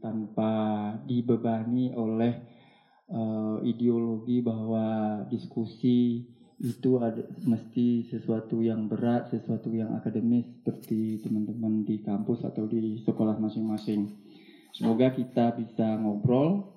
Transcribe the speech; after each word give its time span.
tanpa 0.00 0.50
dibebani 1.06 1.94
oleh 1.94 2.32
uh, 3.12 3.60
ideologi 3.62 4.40
bahwa 4.40 5.20
diskusi 5.28 6.24
itu 6.60 7.00
ada 7.00 7.24
mesti 7.48 8.04
sesuatu 8.12 8.60
yang 8.60 8.84
berat, 8.84 9.32
sesuatu 9.32 9.72
yang 9.72 9.96
akademis 9.96 10.44
seperti 10.60 11.24
teman-teman 11.24 11.88
di 11.88 12.04
kampus 12.04 12.44
atau 12.44 12.68
di 12.68 13.00
sekolah 13.00 13.40
masing-masing. 13.40 14.12
Semoga 14.76 15.08
kita 15.16 15.56
bisa 15.56 15.96
ngobrol 15.96 16.68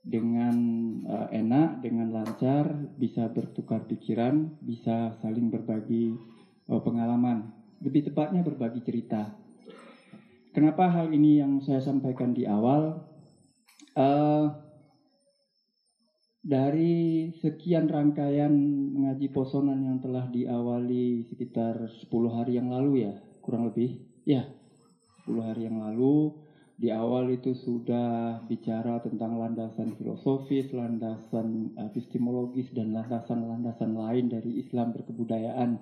dengan 0.00 0.56
uh, 1.04 1.28
enak, 1.28 1.84
dengan 1.84 2.08
lancar, 2.08 2.72
bisa 2.96 3.28
bertukar 3.28 3.84
pikiran, 3.84 4.56
bisa 4.64 5.12
saling 5.20 5.52
berbagi 5.52 6.16
uh, 6.72 6.80
pengalaman. 6.80 7.52
Lebih 7.84 8.10
tepatnya 8.10 8.40
berbagi 8.40 8.80
cerita. 8.80 9.45
Kenapa 10.56 10.88
hal 10.88 11.12
ini 11.12 11.36
yang 11.36 11.60
saya 11.60 11.84
sampaikan 11.84 12.32
di 12.32 12.48
awal? 12.48 12.96
Uh, 13.92 14.48
dari 16.40 17.28
sekian 17.44 17.84
rangkaian 17.84 18.56
mengaji 18.88 19.28
posonan 19.28 19.84
yang 19.84 20.00
telah 20.00 20.24
diawali 20.24 21.28
sekitar 21.28 21.92
10 22.08 22.08
hari 22.32 22.56
yang 22.56 22.72
lalu 22.72 23.04
ya, 23.04 23.12
kurang 23.44 23.68
lebih. 23.68 24.00
Ya, 24.24 24.48
10 25.28 25.44
hari 25.44 25.68
yang 25.68 25.76
lalu 25.76 26.32
di 26.80 26.88
awal 26.88 27.36
itu 27.36 27.52
sudah 27.52 28.40
bicara 28.48 28.96
tentang 29.04 29.36
landasan 29.36 29.92
filosofis, 29.92 30.72
landasan 30.72 31.76
epistemologis 31.76 32.72
dan 32.72 32.96
landasan-landasan 32.96 33.92
lain 33.92 34.32
dari 34.32 34.56
Islam 34.56 34.96
berkebudayaan 34.96 35.76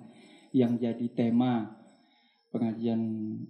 yang 0.51 0.75
jadi 0.75 1.07
tema 1.15 1.84
pengajian 2.55 3.01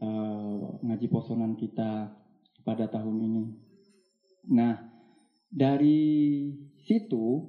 uh, 0.01 0.81
ngaji 0.81 1.07
posonan 1.13 1.53
kita 1.53 2.09
pada 2.65 2.89
tahun 2.89 3.21
ini. 3.21 3.45
Nah, 4.49 4.81
dari 5.45 6.49
situ 6.89 7.45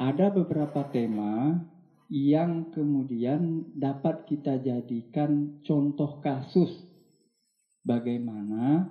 ada 0.00 0.32
beberapa 0.32 0.88
tema 0.88 1.60
yang 2.08 2.72
kemudian 2.72 3.72
dapat 3.76 4.24
kita 4.24 4.60
jadikan 4.64 5.60
contoh 5.64 6.20
kasus 6.24 6.72
bagaimana 7.84 8.88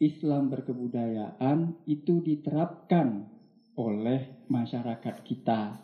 Islam 0.00 0.52
berkebudayaan 0.52 1.84
itu 1.88 2.20
diterapkan 2.20 3.28
oleh 3.76 4.44
masyarakat 4.48 5.16
kita. 5.24 5.83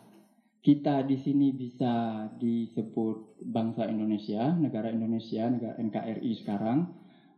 Kita 0.61 1.01
di 1.01 1.17
sini 1.17 1.49
bisa 1.57 2.29
disebut 2.37 3.41
bangsa 3.49 3.89
Indonesia, 3.89 4.53
negara 4.53 4.93
Indonesia, 4.93 5.49
negara 5.49 5.73
NKRI 5.81 6.37
sekarang, 6.37 6.85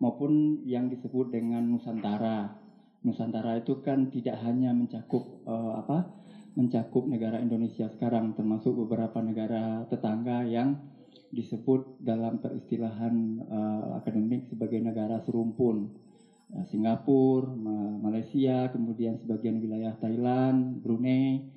maupun 0.03 0.59
yang 0.67 0.91
disebut 0.91 1.31
dengan 1.31 1.71
Nusantara. 1.71 2.51
Nusantara 3.07 3.63
itu 3.63 3.79
kan 3.79 4.11
tidak 4.11 4.44
hanya 4.44 4.75
mencakup 4.75 5.39
uh, 5.47 5.79
apa 5.79 6.11
mencakup 6.59 7.07
negara 7.07 7.39
Indonesia 7.39 7.88
sekarang 7.88 8.35
termasuk 8.35 8.75
beberapa 8.75 9.23
negara 9.23 9.88
tetangga 9.88 10.44
yang 10.44 10.83
disebut 11.31 12.03
dalam 12.03 12.44
peristilahan 12.44 13.39
uh, 13.47 14.03
akademik 14.03 14.51
sebagai 14.51 14.83
negara 14.83 15.23
serumpun. 15.23 15.95
Uh, 16.51 16.67
Singapura, 16.67 17.55
Malaysia, 18.03 18.67
kemudian 18.67 19.16
sebagian 19.16 19.63
wilayah 19.63 19.95
Thailand, 19.95 20.83
Brunei 20.83 21.53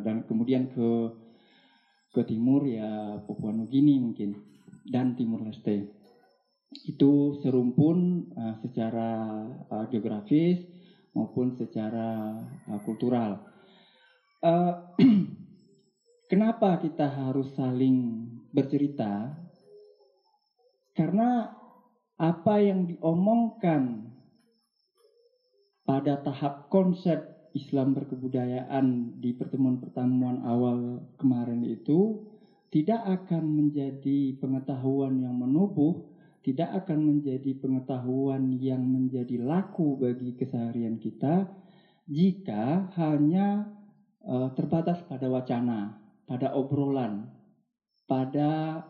dan 0.00 0.24
kemudian 0.24 0.72
ke 0.72 1.12
ke 2.10 2.26
timur 2.26 2.66
ya 2.66 3.20
Papua 3.22 3.54
Nugini 3.54 4.00
mungkin 4.02 4.34
dan 4.88 5.14
Timur 5.14 5.44
Leste 5.46 6.00
itu 6.86 7.34
serumpun 7.42 8.30
uh, 8.34 8.54
secara 8.62 9.42
uh, 9.66 9.84
geografis 9.90 10.62
maupun 11.14 11.58
secara 11.58 12.38
uh, 12.70 12.80
kultural. 12.86 13.42
Uh, 14.38 14.94
kenapa 16.30 16.78
kita 16.78 17.10
harus 17.10 17.50
saling 17.58 18.26
bercerita? 18.54 19.34
Karena 20.94 21.50
apa 22.20 22.54
yang 22.62 22.86
diomongkan 22.86 24.14
pada 25.82 26.22
tahap 26.22 26.70
konsep 26.70 27.29
Islam 27.52 27.96
berkebudayaan 27.96 29.18
di 29.18 29.34
pertemuan-pertemuan 29.34 30.46
awal 30.46 31.02
kemarin 31.18 31.66
itu 31.66 32.26
tidak 32.70 33.02
akan 33.02 33.42
menjadi 33.46 34.38
pengetahuan 34.38 35.18
yang 35.18 35.34
menubuh 35.34 36.10
tidak 36.40 36.72
akan 36.84 37.04
menjadi 37.04 37.52
pengetahuan 37.60 38.56
yang 38.56 38.80
menjadi 38.80 39.36
laku 39.44 40.00
bagi 40.00 40.32
keseharian 40.40 40.96
kita 40.96 41.52
jika 42.08 42.90
hanya 42.96 43.68
uh, 44.24 44.48
terbatas 44.56 45.04
pada 45.04 45.28
wacana, 45.28 46.00
pada 46.24 46.56
obrolan, 46.56 47.28
pada 48.08 48.82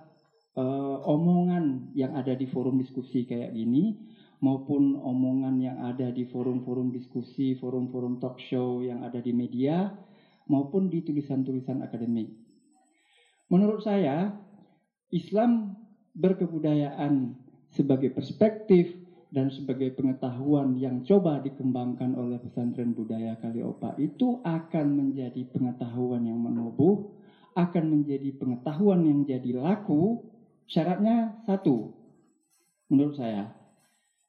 uh, 0.54 0.96
omongan 1.04 1.90
yang 1.98 2.14
ada 2.14 2.38
di 2.38 2.46
forum 2.46 2.78
diskusi 2.78 3.26
kayak 3.26 3.52
gini 3.52 4.09
maupun 4.40 4.96
omongan 4.96 5.60
yang 5.60 5.78
ada 5.84 6.08
di 6.08 6.24
forum-forum 6.24 6.88
diskusi, 6.88 7.52
forum-forum 7.56 8.16
talk 8.16 8.40
show 8.40 8.80
yang 8.80 9.04
ada 9.04 9.20
di 9.20 9.36
media 9.36 9.92
maupun 10.48 10.88
di 10.88 11.04
tulisan-tulisan 11.04 11.84
akademik. 11.84 12.32
Menurut 13.52 13.84
saya, 13.84 14.32
Islam 15.12 15.76
berkebudayaan 16.16 17.36
sebagai 17.70 18.10
perspektif 18.10 18.98
dan 19.30 19.46
sebagai 19.46 19.94
pengetahuan 19.94 20.74
yang 20.74 21.06
coba 21.06 21.38
dikembangkan 21.38 22.18
oleh 22.18 22.42
pesantren 22.42 22.90
budaya 22.90 23.38
Kaliopa 23.38 23.94
itu 23.94 24.42
akan 24.42 24.86
menjadi 24.90 25.46
pengetahuan 25.46 26.26
yang 26.26 26.42
menubuh, 26.42 26.98
akan 27.54 27.84
menjadi 27.94 28.34
pengetahuan 28.34 29.06
yang 29.06 29.22
jadi 29.22 29.54
laku. 29.54 30.18
Syaratnya 30.66 31.42
satu, 31.46 31.90
menurut 32.90 33.18
saya, 33.18 33.59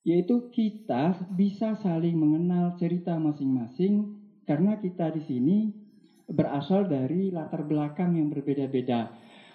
yaitu 0.01 0.41
kita 0.50 1.13
bisa 1.29 1.78
saling 1.78 2.17
mengenal 2.17 2.73
cerita 2.73 3.22
masing-masing 3.22 4.09
karena 4.50 4.73
kita 4.78 5.13
di 5.13 5.22
sini 5.22 5.57
berasal 6.25 6.88
dari 6.88 7.29
latar 7.29 7.62
belakang 7.62 8.17
yang 8.17 8.31
berbeda-beda. 8.31 9.12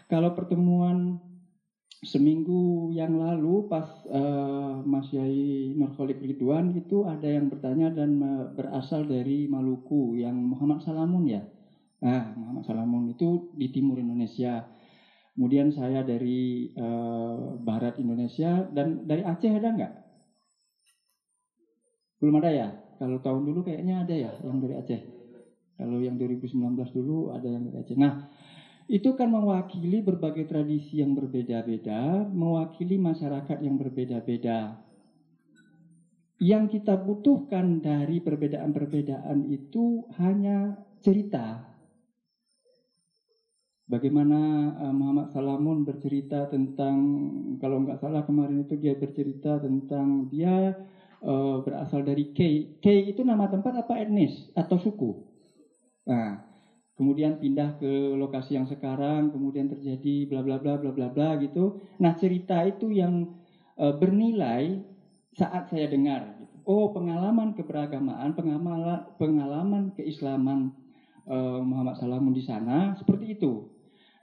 Kalau 0.07 0.31
pertemuan 0.31 1.19
seminggu 2.05 2.93
yang 2.95 3.17
lalu 3.17 3.67
pas 3.67 3.89
uh, 4.07 4.85
Mas 4.87 5.11
Yai 5.11 5.73
Nurholik 5.75 6.21
Ridwan 6.23 6.71
itu 6.71 7.03
ada 7.09 7.27
yang 7.27 7.49
bertanya 7.51 7.91
dan 7.91 8.21
berasal 8.55 9.09
dari 9.09 9.49
Maluku 9.51 10.15
yang 10.15 10.37
Muhammad 10.37 10.85
Salamun 10.85 11.27
ya. 11.27 11.43
Nah, 12.05 12.37
Muhammad 12.37 12.63
Salamun 12.69 13.11
itu 13.11 13.49
di 13.51 13.67
timur 13.73 13.99
Indonesia. 13.99 14.63
Kemudian 15.35 15.73
saya 15.75 16.01
dari 16.07 16.71
uh, 16.77 17.57
barat 17.61 17.99
Indonesia 17.99 18.65
dan 18.69 19.03
dari 19.05 19.25
Aceh 19.25 19.51
ada 19.53 19.69
nggak? 19.73 20.06
Belum 22.27 22.43
ada 22.43 22.51
ya? 22.51 22.69
Kalau 22.99 23.23
tahun 23.23 23.47
dulu 23.47 23.63
kayaknya 23.63 24.03
ada 24.03 24.11
ya 24.19 24.35
yang 24.43 24.59
dari 24.59 24.75
Aceh. 24.75 24.99
Kalau 25.79 26.03
yang 26.03 26.19
2019 26.19 26.59
dulu 26.91 27.31
ada 27.31 27.47
yang 27.47 27.63
dari 27.63 27.79
Aceh. 27.79 27.95
Nah, 27.95 28.27
itu 28.91 29.15
kan 29.15 29.31
mewakili 29.31 30.03
berbagai 30.03 30.43
tradisi 30.51 30.99
yang 30.99 31.15
berbeda-beda, 31.15 32.27
mewakili 32.27 32.99
masyarakat 32.99 33.63
yang 33.63 33.79
berbeda-beda. 33.79 34.75
Yang 36.43 36.83
kita 36.83 36.99
butuhkan 36.99 37.79
dari 37.79 38.19
perbedaan-perbedaan 38.19 39.47
itu 39.47 40.03
hanya 40.19 40.83
cerita. 40.99 41.63
Bagaimana 43.87 44.75
uh, 44.83 44.91
Muhammad 44.91 45.31
Salamun 45.31 45.87
bercerita 45.87 46.51
tentang, 46.51 46.99
kalau 47.63 47.87
nggak 47.87 48.03
salah 48.03 48.27
kemarin 48.27 48.67
itu 48.67 48.75
dia 48.75 48.99
bercerita 48.99 49.63
tentang 49.63 50.27
dia 50.27 50.75
uh, 51.23 51.63
berasal 51.65 52.05
dari 52.05 52.33
K. 52.35 52.41
K 52.83 52.87
itu 53.13 53.25
nama 53.25 53.49
tempat 53.49 53.87
apa 53.87 54.01
etnis 54.01 54.51
atau 54.53 54.77
suku? 54.77 55.17
Nah, 56.07 56.47
kemudian 56.97 57.37
pindah 57.37 57.77
ke 57.77 58.17
lokasi 58.17 58.57
yang 58.57 58.65
sekarang, 58.65 59.29
kemudian 59.29 59.69
terjadi 59.69 60.25
bla 60.27 60.41
bla 60.41 60.57
bla 60.57 60.81
bla 60.81 60.91
bla 60.91 61.09
bla 61.13 61.37
gitu. 61.37 61.77
Nah 62.01 62.17
cerita 62.17 62.65
itu 62.65 62.89
yang 62.89 63.37
e, 63.77 63.85
bernilai 63.93 64.81
saat 65.37 65.69
saya 65.69 65.87
dengar. 65.93 66.41
Gitu. 66.41 66.57
Oh 66.65 66.91
pengalaman 66.97 67.53
keberagamaan, 67.53 68.33
pengalaman 68.33 69.13
pengalaman 69.21 69.83
keislaman 69.93 70.73
e, 71.29 71.37
Muhammad 71.61 72.01
Salamun 72.01 72.33
di 72.33 72.43
sana 72.43 72.97
seperti 72.97 73.37
itu. 73.37 73.69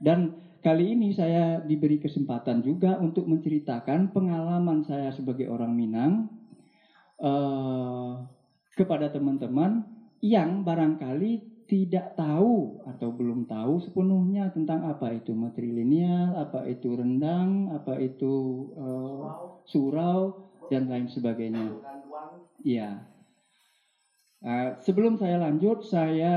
Dan 0.01 0.33
kali 0.65 0.97
ini 0.97 1.13
saya 1.13 1.61
diberi 1.61 2.01
kesempatan 2.01 2.65
juga 2.65 2.97
untuk 2.97 3.29
menceritakan 3.29 4.09
pengalaman 4.09 4.81
saya 4.81 5.13
sebagai 5.13 5.45
orang 5.45 5.77
Minang 5.77 6.32
e, 7.23 7.33
kepada 8.75 9.07
teman-teman 9.07 9.87
yang 10.19 10.67
barangkali 10.67 11.53
tidak 11.67 12.13
tahu 12.19 12.83
atau 12.85 13.09
belum 13.09 13.47
tahu 13.47 13.81
sepenuhnya 13.81 14.51
tentang 14.51 14.83
apa 14.85 15.15
itu 15.15 15.31
matrilineal, 15.33 16.35
apa 16.37 16.67
itu 16.67 16.93
rendang, 16.93 17.71
apa 17.71 17.97
itu 17.97 18.67
uh, 18.77 19.57
surau, 19.65 20.51
dan 20.67 20.91
lain 20.91 21.07
sebagainya. 21.07 21.73
Iya. 22.61 23.09
Uh, 24.43 24.75
sebelum 24.83 25.15
saya 25.15 25.39
lanjut, 25.39 25.87
saya 25.87 26.35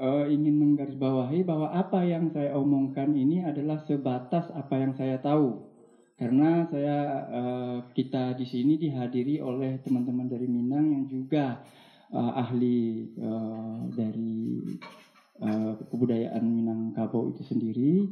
uh, 0.00 0.24
ingin 0.24 0.56
menggarisbawahi 0.56 1.44
bahwa 1.44 1.68
apa 1.68 2.00
yang 2.02 2.32
saya 2.32 2.56
omongkan 2.56 3.12
ini 3.12 3.44
adalah 3.44 3.76
sebatas 3.84 4.48
apa 4.56 4.74
yang 4.80 4.96
saya 4.96 5.20
tahu, 5.20 5.71
karena 6.22 6.70
saya 6.70 6.98
uh, 7.34 7.78
kita 7.98 8.38
di 8.38 8.46
sini 8.46 8.78
dihadiri 8.78 9.42
oleh 9.42 9.82
teman-teman 9.82 10.30
dari 10.30 10.46
Minang 10.46 10.86
yang 10.94 11.04
juga 11.10 11.58
uh, 12.14 12.32
ahli 12.38 13.10
uh, 13.18 13.90
dari 13.90 14.62
kebudayaan 15.90 16.46
Minangkabau 16.46 17.34
itu 17.34 17.42
sendiri, 17.42 18.06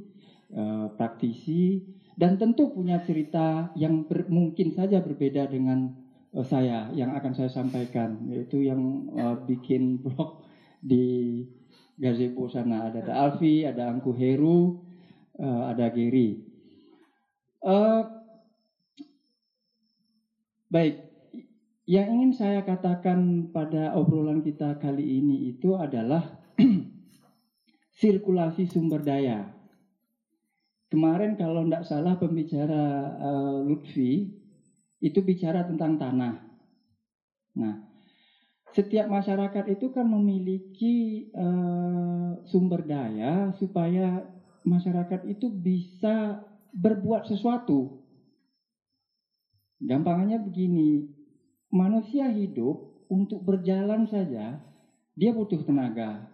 praktisi, 0.98 1.78
dan 2.18 2.34
tentu 2.42 2.74
punya 2.74 2.98
cerita 3.06 3.70
yang 3.78 4.02
ber, 4.02 4.26
mungkin 4.26 4.74
saja 4.74 4.98
berbeda 4.98 5.46
dengan 5.46 5.94
saya 6.42 6.90
yang 6.90 7.14
akan 7.14 7.30
saya 7.30 7.46
sampaikan 7.46 8.26
yaitu 8.34 8.66
yang 8.66 9.06
bikin 9.46 10.02
blog 10.02 10.42
di 10.82 11.46
gazebo 11.94 12.50
sana 12.50 12.90
ada, 12.90 13.06
Alfi, 13.06 13.62
ada 13.62 13.94
Angku 13.94 14.10
Heru, 14.10 14.82
ada 15.38 15.86
Giri. 15.94 16.49
Uh, 17.60 18.08
baik, 20.72 20.96
yang 21.84 22.08
ingin 22.08 22.32
saya 22.32 22.64
katakan 22.64 23.52
pada 23.52 23.92
obrolan 23.92 24.40
kita 24.40 24.80
kali 24.80 25.20
ini 25.20 25.52
itu 25.52 25.76
adalah 25.76 26.40
sirkulasi 28.00 28.64
sumber 28.64 29.04
daya. 29.04 29.52
Kemarin 30.88 31.36
kalau 31.36 31.68
tidak 31.68 31.84
salah 31.84 32.16
pembicara 32.16 33.14
uh, 33.20 33.60
Lutfi 33.60 34.32
itu 35.04 35.20
bicara 35.20 35.60
tentang 35.68 36.00
tanah. 36.00 36.34
Nah, 37.60 37.76
setiap 38.72 39.04
masyarakat 39.04 39.68
itu 39.68 39.92
kan 39.92 40.08
memiliki 40.08 41.28
uh, 41.36 42.40
sumber 42.48 42.88
daya 42.88 43.52
supaya 43.60 44.24
masyarakat 44.64 45.28
itu 45.28 45.52
bisa 45.52 46.40
berbuat 46.74 47.26
sesuatu. 47.28 48.00
Gampangannya 49.80 50.38
begini, 50.44 51.08
manusia 51.72 52.28
hidup 52.28 53.06
untuk 53.08 53.42
berjalan 53.42 54.04
saja 54.06 54.60
dia 55.16 55.30
butuh 55.34 55.60
tenaga. 55.66 56.30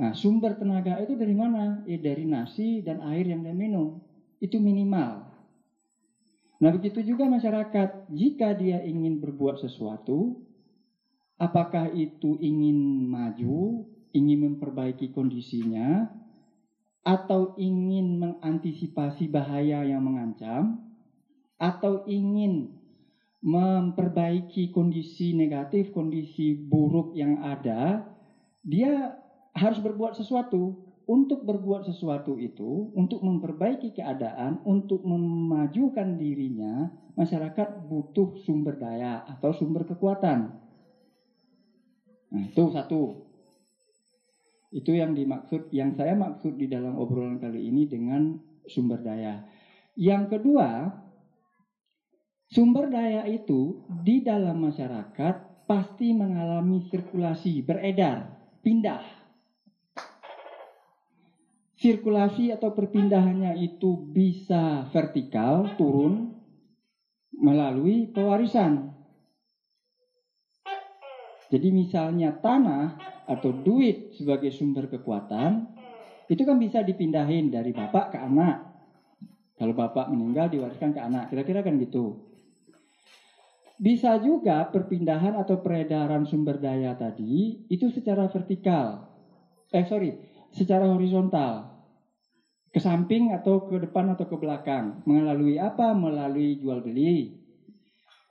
Nah, 0.00 0.16
sumber 0.16 0.56
tenaga 0.56 0.96
itu 1.04 1.12
dari 1.12 1.36
mana? 1.36 1.84
Ya 1.84 2.00
dari 2.00 2.24
nasi 2.24 2.80
dan 2.80 3.04
air 3.04 3.28
yang 3.28 3.44
dia 3.44 3.52
minum. 3.52 4.00
Itu 4.40 4.56
minimal. 4.56 5.30
Nah 6.60 6.70
begitu 6.76 7.00
juga 7.00 7.24
masyarakat, 7.24 8.12
jika 8.12 8.52
dia 8.52 8.84
ingin 8.84 9.16
berbuat 9.16 9.64
sesuatu, 9.64 10.44
apakah 11.40 11.88
itu 11.96 12.36
ingin 12.36 13.08
maju, 13.08 13.88
ingin 14.12 14.38
memperbaiki 14.44 15.08
kondisinya, 15.08 16.04
atau 17.00 17.56
ingin 17.56 18.20
mengantisipasi 18.20 19.32
bahaya 19.32 19.84
yang 19.88 20.04
mengancam, 20.04 20.84
atau 21.60 22.04
ingin 22.08 22.76
memperbaiki 23.40 24.68
kondisi 24.68 25.32
negatif, 25.32 25.88
kondisi 25.92 26.52
buruk 26.52 27.16
yang 27.16 27.40
ada, 27.40 28.04
dia 28.60 29.16
harus 29.56 29.80
berbuat 29.80 30.12
sesuatu 30.16 30.76
untuk 31.08 31.42
berbuat 31.42 31.88
sesuatu 31.88 32.36
itu, 32.38 32.92
untuk 32.94 33.24
memperbaiki 33.24 33.96
keadaan, 33.96 34.60
untuk 34.62 35.02
memajukan 35.02 36.14
dirinya, 36.20 36.86
masyarakat 37.16 37.68
butuh 37.90 38.36
sumber 38.44 38.78
daya 38.78 39.24
atau 39.26 39.50
sumber 39.50 39.82
kekuatan. 39.88 40.54
Nah, 42.30 42.42
itu 42.46 42.64
satu. 42.70 43.29
Itu 44.70 44.94
yang 44.94 45.18
dimaksud, 45.18 45.74
yang 45.74 45.98
saya 45.98 46.14
maksud 46.14 46.54
di 46.54 46.70
dalam 46.70 46.94
obrolan 46.94 47.42
kali 47.42 47.66
ini 47.66 47.90
dengan 47.90 48.38
sumber 48.66 49.02
daya. 49.02 49.42
Yang 49.98 50.38
kedua, 50.38 50.86
sumber 52.46 52.86
daya 52.86 53.26
itu 53.26 53.82
di 54.06 54.22
dalam 54.22 54.62
masyarakat 54.62 55.66
pasti 55.66 56.14
mengalami 56.14 56.86
sirkulasi, 56.86 57.66
beredar, 57.66 58.30
pindah 58.62 59.20
sirkulasi 61.80 62.52
atau 62.52 62.76
perpindahannya 62.76 63.56
itu 63.56 63.96
bisa 64.12 64.84
vertikal 64.92 65.64
turun 65.80 66.36
melalui 67.32 68.12
pewarisan. 68.12 68.99
Jadi 71.50 71.68
misalnya 71.74 72.30
tanah 72.30 72.94
atau 73.26 73.50
duit 73.50 74.14
sebagai 74.14 74.54
sumber 74.54 74.86
kekuatan 74.86 75.66
itu 76.30 76.42
kan 76.46 76.54
bisa 76.62 76.86
dipindahin 76.86 77.50
dari 77.50 77.74
bapak 77.74 78.14
ke 78.14 78.18
anak. 78.22 78.62
Kalau 79.58 79.74
bapak 79.74 80.06
meninggal 80.14 80.46
diwariskan 80.46 80.94
ke 80.94 81.00
anak, 81.02 81.28
kira-kira 81.28 81.60
kan 81.66 81.74
gitu. 81.76 82.14
Bisa 83.82 84.14
juga 84.22 84.62
perpindahan 84.70 85.34
atau 85.34 85.58
peredaran 85.58 86.22
sumber 86.22 86.62
daya 86.62 86.94
tadi 86.94 87.66
itu 87.66 87.90
secara 87.90 88.30
vertikal. 88.30 89.10
Eh 89.74 89.82
sorry, 89.82 90.14
secara 90.54 90.86
horizontal 90.86 91.66
ke 92.70 92.78
samping 92.78 93.34
atau 93.34 93.66
ke 93.66 93.82
depan 93.82 94.14
atau 94.14 94.30
ke 94.30 94.36
belakang. 94.38 95.02
Melalui 95.02 95.58
apa? 95.58 95.90
Melalui 95.90 96.62
jual 96.62 96.78
beli, 96.78 97.39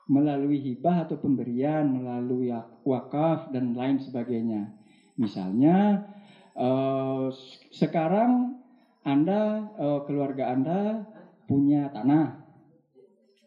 melalui 0.09 0.57
hibah 0.57 1.05
atau 1.05 1.21
pemberian, 1.21 1.85
melalui 1.85 2.49
wakaf 2.81 3.53
dan 3.53 3.77
lain 3.77 4.01
sebagainya. 4.01 4.73
Misalnya 5.15 6.09
eh, 6.57 7.27
sekarang 7.69 8.57
Anda 9.05 9.69
eh, 9.77 9.99
keluarga 10.09 10.49
Anda 10.51 11.05
punya 11.45 11.93
tanah 11.93 12.41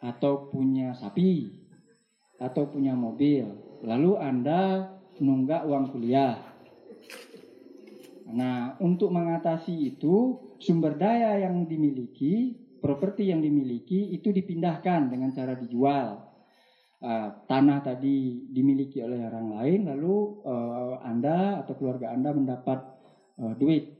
atau 0.02 0.50
punya 0.50 0.94
sapi 0.94 1.60
atau 2.38 2.70
punya 2.70 2.94
mobil, 2.94 3.46
lalu 3.82 4.18
Anda 4.18 4.90
nunggak 5.22 5.66
uang 5.66 5.94
kuliah 5.94 6.52
Nah, 8.32 8.80
untuk 8.80 9.12
mengatasi 9.12 9.92
itu, 9.92 10.40
sumber 10.56 10.96
daya 10.96 11.36
yang 11.44 11.68
dimiliki, 11.68 12.56
properti 12.80 13.28
yang 13.28 13.44
dimiliki 13.44 14.08
itu 14.16 14.32
dipindahkan 14.32 15.12
dengan 15.12 15.30
cara 15.36 15.52
dijual. 15.52 16.31
Uh, 17.02 17.34
tanah 17.50 17.82
tadi 17.82 18.46
dimiliki 18.46 19.02
oleh 19.02 19.26
orang 19.26 19.50
lain, 19.50 19.80
lalu 19.90 20.38
uh, 20.46 21.02
Anda 21.02 21.58
atau 21.58 21.74
keluarga 21.74 22.14
Anda 22.14 22.30
mendapat 22.30 22.78
uh, 23.42 23.58
duit 23.58 23.90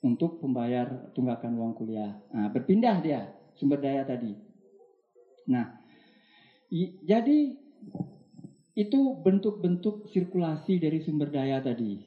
untuk 0.00 0.40
membayar 0.40 1.12
tunggakan 1.12 1.52
uang 1.60 1.76
kuliah. 1.76 2.16
Nah, 2.32 2.48
berpindah 2.48 3.04
dia 3.04 3.28
sumber 3.52 3.84
daya 3.84 4.00
tadi. 4.08 4.32
Nah, 5.52 5.68
jadi 7.04 7.52
itu 8.80 9.00
bentuk-bentuk 9.20 10.08
sirkulasi 10.08 10.80
dari 10.80 11.04
sumber 11.04 11.28
daya 11.28 11.60
tadi 11.60 12.00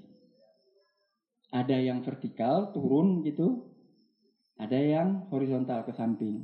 ada 1.54 1.78
yang 1.78 2.02
vertikal 2.02 2.74
turun 2.74 3.22
gitu, 3.22 3.62
ada 4.58 4.76
yang 4.76 5.30
horizontal 5.30 5.86
ke 5.86 5.94
samping. 5.94 6.44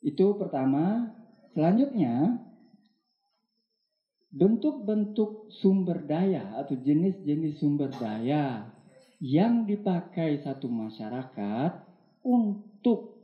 Itu 0.00 0.34
pertama. 0.40 1.12
Selanjutnya, 1.54 2.42
bentuk-bentuk 4.34 5.54
sumber 5.62 6.02
daya 6.02 6.58
atau 6.58 6.74
jenis-jenis 6.74 7.62
sumber 7.62 7.94
daya 7.94 8.74
yang 9.22 9.62
dipakai 9.62 10.42
satu 10.42 10.66
masyarakat 10.66 11.78
untuk 12.26 13.14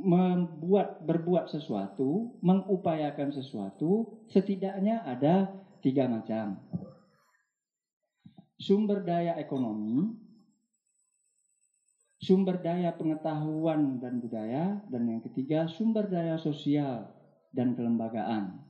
membuat 0.00 1.04
berbuat 1.04 1.52
sesuatu, 1.52 2.40
mengupayakan 2.40 3.36
sesuatu, 3.36 4.24
setidaknya 4.32 5.04
ada 5.04 5.52
tiga 5.84 6.08
macam. 6.08 6.56
Sumber 8.56 9.04
daya 9.04 9.36
ekonomi, 9.36 10.16
sumber 12.20 12.60
daya 12.60 12.92
pengetahuan 12.92 13.96
dan 13.96 14.20
budaya, 14.20 14.84
dan 14.92 15.02
yang 15.08 15.24
ketiga 15.24 15.64
sumber 15.64 16.04
daya 16.04 16.36
sosial 16.36 17.08
dan 17.48 17.72
kelembagaan. 17.72 18.60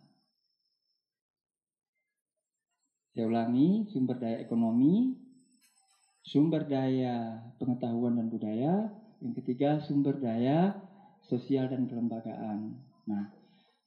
Saya 3.11 3.27
ulangi, 3.27 3.91
sumber 3.91 4.23
daya 4.23 4.39
ekonomi, 4.39 5.19
sumber 6.23 6.63
daya 6.63 7.43
pengetahuan 7.59 8.15
dan 8.23 8.31
budaya, 8.31 8.87
yang 9.19 9.35
ketiga 9.35 9.83
sumber 9.83 10.23
daya 10.23 10.79
sosial 11.27 11.67
dan 11.67 11.91
kelembagaan. 11.91 12.79
Nah, 13.11 13.35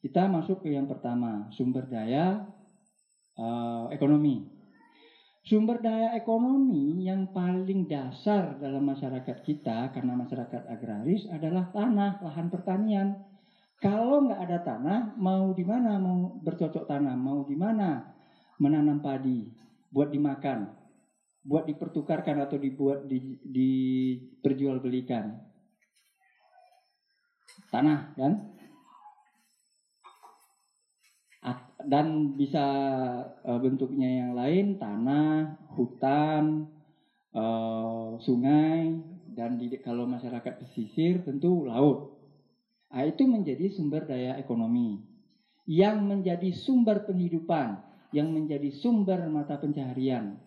kita 0.04 0.28
masuk 0.28 0.68
ke 0.68 0.76
yang 0.76 0.92
pertama, 0.92 1.48
sumber 1.56 1.88
daya 1.88 2.44
uh, 3.40 3.88
ekonomi. 3.96 4.53
Sumber 5.44 5.84
daya 5.84 6.16
ekonomi 6.16 7.04
yang 7.04 7.28
paling 7.36 7.84
dasar 7.84 8.56
dalam 8.64 8.88
masyarakat 8.88 9.44
kita 9.44 9.92
karena 9.92 10.16
masyarakat 10.16 10.72
agraris 10.72 11.28
adalah 11.28 11.68
tanah, 11.68 12.24
lahan 12.24 12.48
pertanian. 12.48 13.20
Kalau 13.76 14.24
nggak 14.24 14.40
ada 14.40 14.60
tanah, 14.64 15.00
mau 15.20 15.52
di 15.52 15.68
mana 15.68 16.00
mau 16.00 16.40
bercocok 16.40 16.88
tanam, 16.88 17.20
mau 17.20 17.44
di 17.44 17.60
mana 17.60 18.08
menanam 18.56 19.04
padi 19.04 19.52
buat 19.92 20.16
dimakan, 20.16 20.72
buat 21.44 21.68
dipertukarkan 21.68 22.48
atau 22.48 22.56
dibuat 22.56 23.04
di, 23.04 23.36
diperjualbelikan. 23.44 25.28
Tanah 27.68 28.16
kan? 28.16 28.53
Dan 31.88 32.38
bisa 32.40 32.66
uh, 33.44 33.60
bentuknya 33.60 34.26
yang 34.26 34.32
lain, 34.34 34.80
tanah, 34.80 35.60
hutan, 35.76 36.68
uh, 37.36 38.16
sungai, 38.24 38.98
dan 39.34 39.58
di, 39.58 39.68
kalau 39.82 40.06
masyarakat 40.06 40.64
pesisir 40.64 41.26
tentu 41.26 41.66
laut. 41.66 42.14
Nah, 42.94 43.10
itu 43.10 43.26
menjadi 43.26 43.74
sumber 43.74 44.06
daya 44.06 44.38
ekonomi 44.38 45.02
yang 45.66 46.04
menjadi 46.06 46.52
sumber 46.54 47.08
penghidupan, 47.08 47.82
yang 48.14 48.30
menjadi 48.30 48.70
sumber 48.70 49.26
mata 49.32 49.58
pencaharian. 49.58 50.38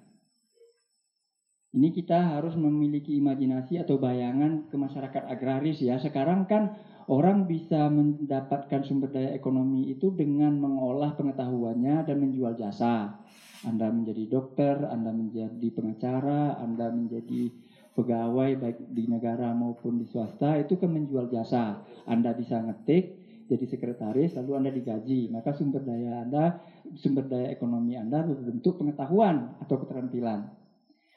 Ini 1.76 1.93
kita 1.93 2.38
harus 2.38 2.57
memiliki 2.57 3.21
imajinasi 3.21 3.76
atau 3.85 4.00
bayangan 4.00 4.71
ke 4.73 4.76
masyarakat 4.81 5.23
agraris 5.28 5.83
ya. 5.83 6.00
Sekarang 6.00 6.49
kan 6.49 6.73
orang 7.06 7.46
bisa 7.46 7.86
mendapatkan 7.86 8.82
sumber 8.82 9.10
daya 9.14 9.30
ekonomi 9.34 9.90
itu 9.90 10.10
dengan 10.10 10.58
mengolah 10.58 11.14
pengetahuannya 11.14 12.02
dan 12.06 12.16
menjual 12.18 12.58
jasa. 12.58 13.22
Anda 13.64 13.90
menjadi 13.90 14.25
dokter, 14.30 14.84
Anda 14.86 15.10
menjadi 15.10 15.68
pengacara, 15.72 16.60
Anda 16.60 16.92
menjadi 16.92 17.50
pegawai 17.96 18.60
baik 18.60 18.78
di 18.92 19.08
negara 19.08 19.56
maupun 19.56 19.96
di 19.96 20.06
swasta 20.06 20.60
itu 20.60 20.76
kan 20.76 20.92
menjual 20.92 21.32
jasa. 21.32 21.80
Anda 22.04 22.36
bisa 22.36 22.60
ngetik 22.60 23.26
jadi 23.46 23.64
sekretaris 23.64 24.34
lalu 24.36 24.52
Anda 24.58 24.70
digaji, 24.75 25.30
maka 25.30 25.54
sumber 25.54 25.86
daya 25.86 26.26
Anda, 26.26 26.58
sumber 26.98 27.30
daya 27.30 27.48
ekonomi 27.54 27.94
Anda 27.94 28.26
berbentuk 28.26 28.82
pengetahuan 28.82 29.56
atau 29.62 29.78
keterampilan. 29.80 30.50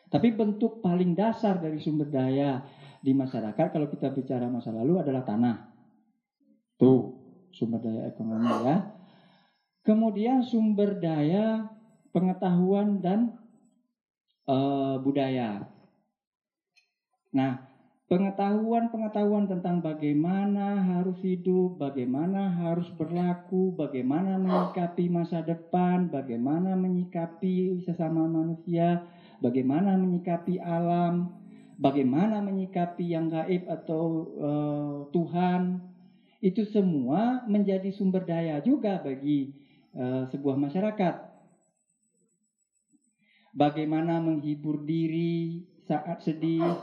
Tapi 0.09 0.33
bentuk 0.33 0.81
paling 0.81 1.13
dasar 1.13 1.61
dari 1.61 1.77
sumber 1.77 2.09
daya 2.09 2.65
di 2.97 3.13
masyarakat 3.13 3.67
kalau 3.69 3.85
kita 3.89 4.09
bicara 4.09 4.49
masa 4.49 4.73
lalu 4.73 5.01
adalah 5.01 5.21
tanah. 5.21 5.68
Tuh, 6.79 7.11
sumber 7.51 7.83
daya 7.83 8.07
ekonomi 8.07 8.55
ya. 8.63 8.87
Kemudian 9.83 10.39
sumber 10.47 10.95
daya 10.95 11.67
pengetahuan 12.15 13.03
dan 13.03 13.35
uh, 14.47 14.95
budaya. 15.03 15.67
Nah, 17.35 17.59
pengetahuan-pengetahuan 18.07 19.51
tentang 19.51 19.83
bagaimana 19.83 20.79
harus 20.79 21.19
hidup, 21.19 21.75
bagaimana 21.75 22.47
harus 22.47 22.87
berlaku, 22.95 23.75
bagaimana 23.75 24.39
menyikapi 24.39 25.11
masa 25.11 25.43
depan, 25.43 26.07
bagaimana 26.07 26.79
menyikapi 26.79 27.83
sesama 27.83 28.23
manusia, 28.23 29.03
bagaimana 29.43 29.99
menyikapi 29.99 30.63
alam, 30.63 31.27
bagaimana 31.75 32.39
menyikapi 32.39 33.11
yang 33.11 33.27
gaib 33.27 33.67
atau 33.67 34.31
uh, 34.39 34.97
Tuhan, 35.11 35.88
itu 36.39 36.63
semua 36.71 37.43
menjadi 37.51 37.91
sumber 37.91 38.23
daya 38.23 38.63
juga 38.63 39.03
bagi 39.03 39.51
uh, 39.95 40.23
sebuah 40.31 40.55
masyarakat. 40.55 41.15
Bagaimana 43.51 44.23
menghibur 44.23 44.87
diri 44.87 45.67
saat 45.83 46.23
sedih, 46.23 46.79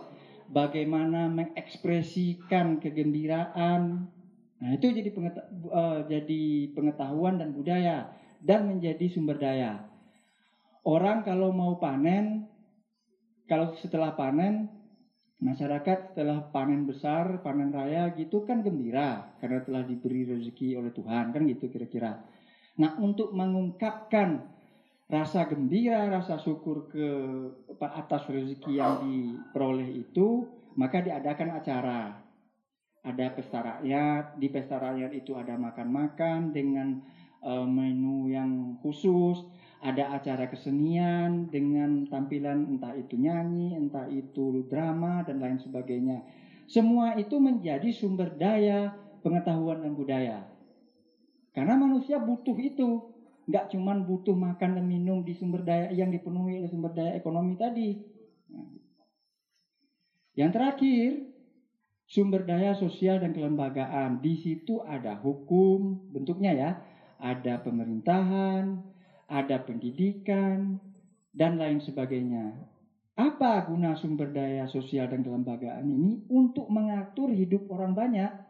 bagaimana 0.52 1.30
mengekspresikan 1.32 2.82
kegembiraan. 2.82 4.12
Nah, 4.56 4.70
itu 4.72 4.92
jadi 4.92 5.08
pengeta 5.12 5.48
uh, 5.72 6.04
jadi 6.04 6.74
pengetahuan 6.76 7.40
dan 7.40 7.56
budaya 7.56 8.12
dan 8.44 8.68
menjadi 8.68 9.08
sumber 9.08 9.40
daya. 9.40 9.88
Orang 10.84 11.24
kalau 11.24 11.50
mau 11.50 11.80
panen, 11.80 12.44
kalau 13.48 13.72
setelah 13.80 14.12
panen, 14.12 14.75
masyarakat 15.36 16.12
setelah 16.12 16.48
panen 16.48 16.88
besar, 16.88 17.44
panen 17.44 17.68
raya 17.68 18.08
gitu 18.16 18.48
kan 18.48 18.64
gembira 18.64 19.36
karena 19.36 19.60
telah 19.60 19.82
diberi 19.84 20.24
rezeki 20.24 20.80
oleh 20.80 20.92
Tuhan 20.96 21.32
kan 21.32 21.42
gitu 21.44 21.68
kira-kira. 21.68 22.24
Nah, 22.76 22.96
untuk 23.00 23.32
mengungkapkan 23.32 24.40
rasa 25.06 25.46
gembira, 25.46 26.08
rasa 26.08 26.36
syukur 26.40 26.88
ke 26.90 27.08
atas 27.80 28.26
rezeki 28.26 28.72
yang 28.76 28.94
diperoleh 29.00 29.86
itu, 30.02 30.44
maka 30.76 31.00
diadakan 31.00 31.50
acara. 31.56 32.00
Ada 33.06 33.38
pesta 33.38 33.62
rakyat, 33.62 34.34
di 34.34 34.48
pesta 34.50 34.82
rakyat 34.82 35.14
itu 35.14 35.38
ada 35.38 35.54
makan-makan 35.54 36.50
dengan 36.50 36.98
uh, 37.46 37.62
menu 37.62 38.26
yang 38.26 38.74
khusus, 38.82 39.46
ada 39.80 40.16
acara 40.16 40.48
kesenian 40.48 41.52
dengan 41.52 42.08
tampilan 42.08 42.76
entah 42.76 42.96
itu 42.96 43.20
nyanyi, 43.20 43.76
entah 43.76 44.08
itu 44.08 44.64
drama 44.66 45.20
dan 45.22 45.40
lain 45.42 45.60
sebagainya. 45.60 46.24
Semua 46.66 47.14
itu 47.14 47.36
menjadi 47.38 47.92
sumber 47.92 48.34
daya 48.34 48.90
pengetahuan 49.20 49.84
dan 49.84 49.92
budaya. 49.92 50.38
Karena 51.52 51.76
manusia 51.76 52.18
butuh 52.20 52.56
itu, 52.58 53.04
nggak 53.46 53.72
cuma 53.72 53.94
butuh 54.00 54.34
makan 54.34 54.80
dan 54.80 54.84
minum 54.84 55.22
di 55.22 55.32
sumber 55.36 55.62
daya 55.62 55.92
yang 55.94 56.10
dipenuhi 56.10 56.60
oleh 56.60 56.70
sumber 56.72 56.92
daya 56.96 57.12
ekonomi 57.14 57.54
tadi. 57.54 57.96
Yang 60.36 60.50
terakhir, 60.52 61.10
sumber 62.04 62.42
daya 62.44 62.76
sosial 62.76 63.22
dan 63.22 63.32
kelembagaan. 63.32 64.20
Di 64.20 64.36
situ 64.36 64.84
ada 64.84 65.16
hukum, 65.16 66.12
bentuknya 66.12 66.52
ya, 66.52 66.70
ada 67.16 67.62
pemerintahan, 67.64 68.95
ada 69.26 69.62
pendidikan, 69.62 70.78
dan 71.36 71.60
lain 71.60 71.84
sebagainya. 71.84 72.56
Apa 73.16 73.64
guna 73.68 73.96
sumber 73.96 74.32
daya 74.32 74.64
sosial 74.68 75.08
dan 75.08 75.20
kelembagaan 75.20 75.88
ini? 75.88 76.24
Untuk 76.32 76.68
mengatur 76.68 77.32
hidup 77.32 77.68
orang 77.72 77.92
banyak 77.96 78.46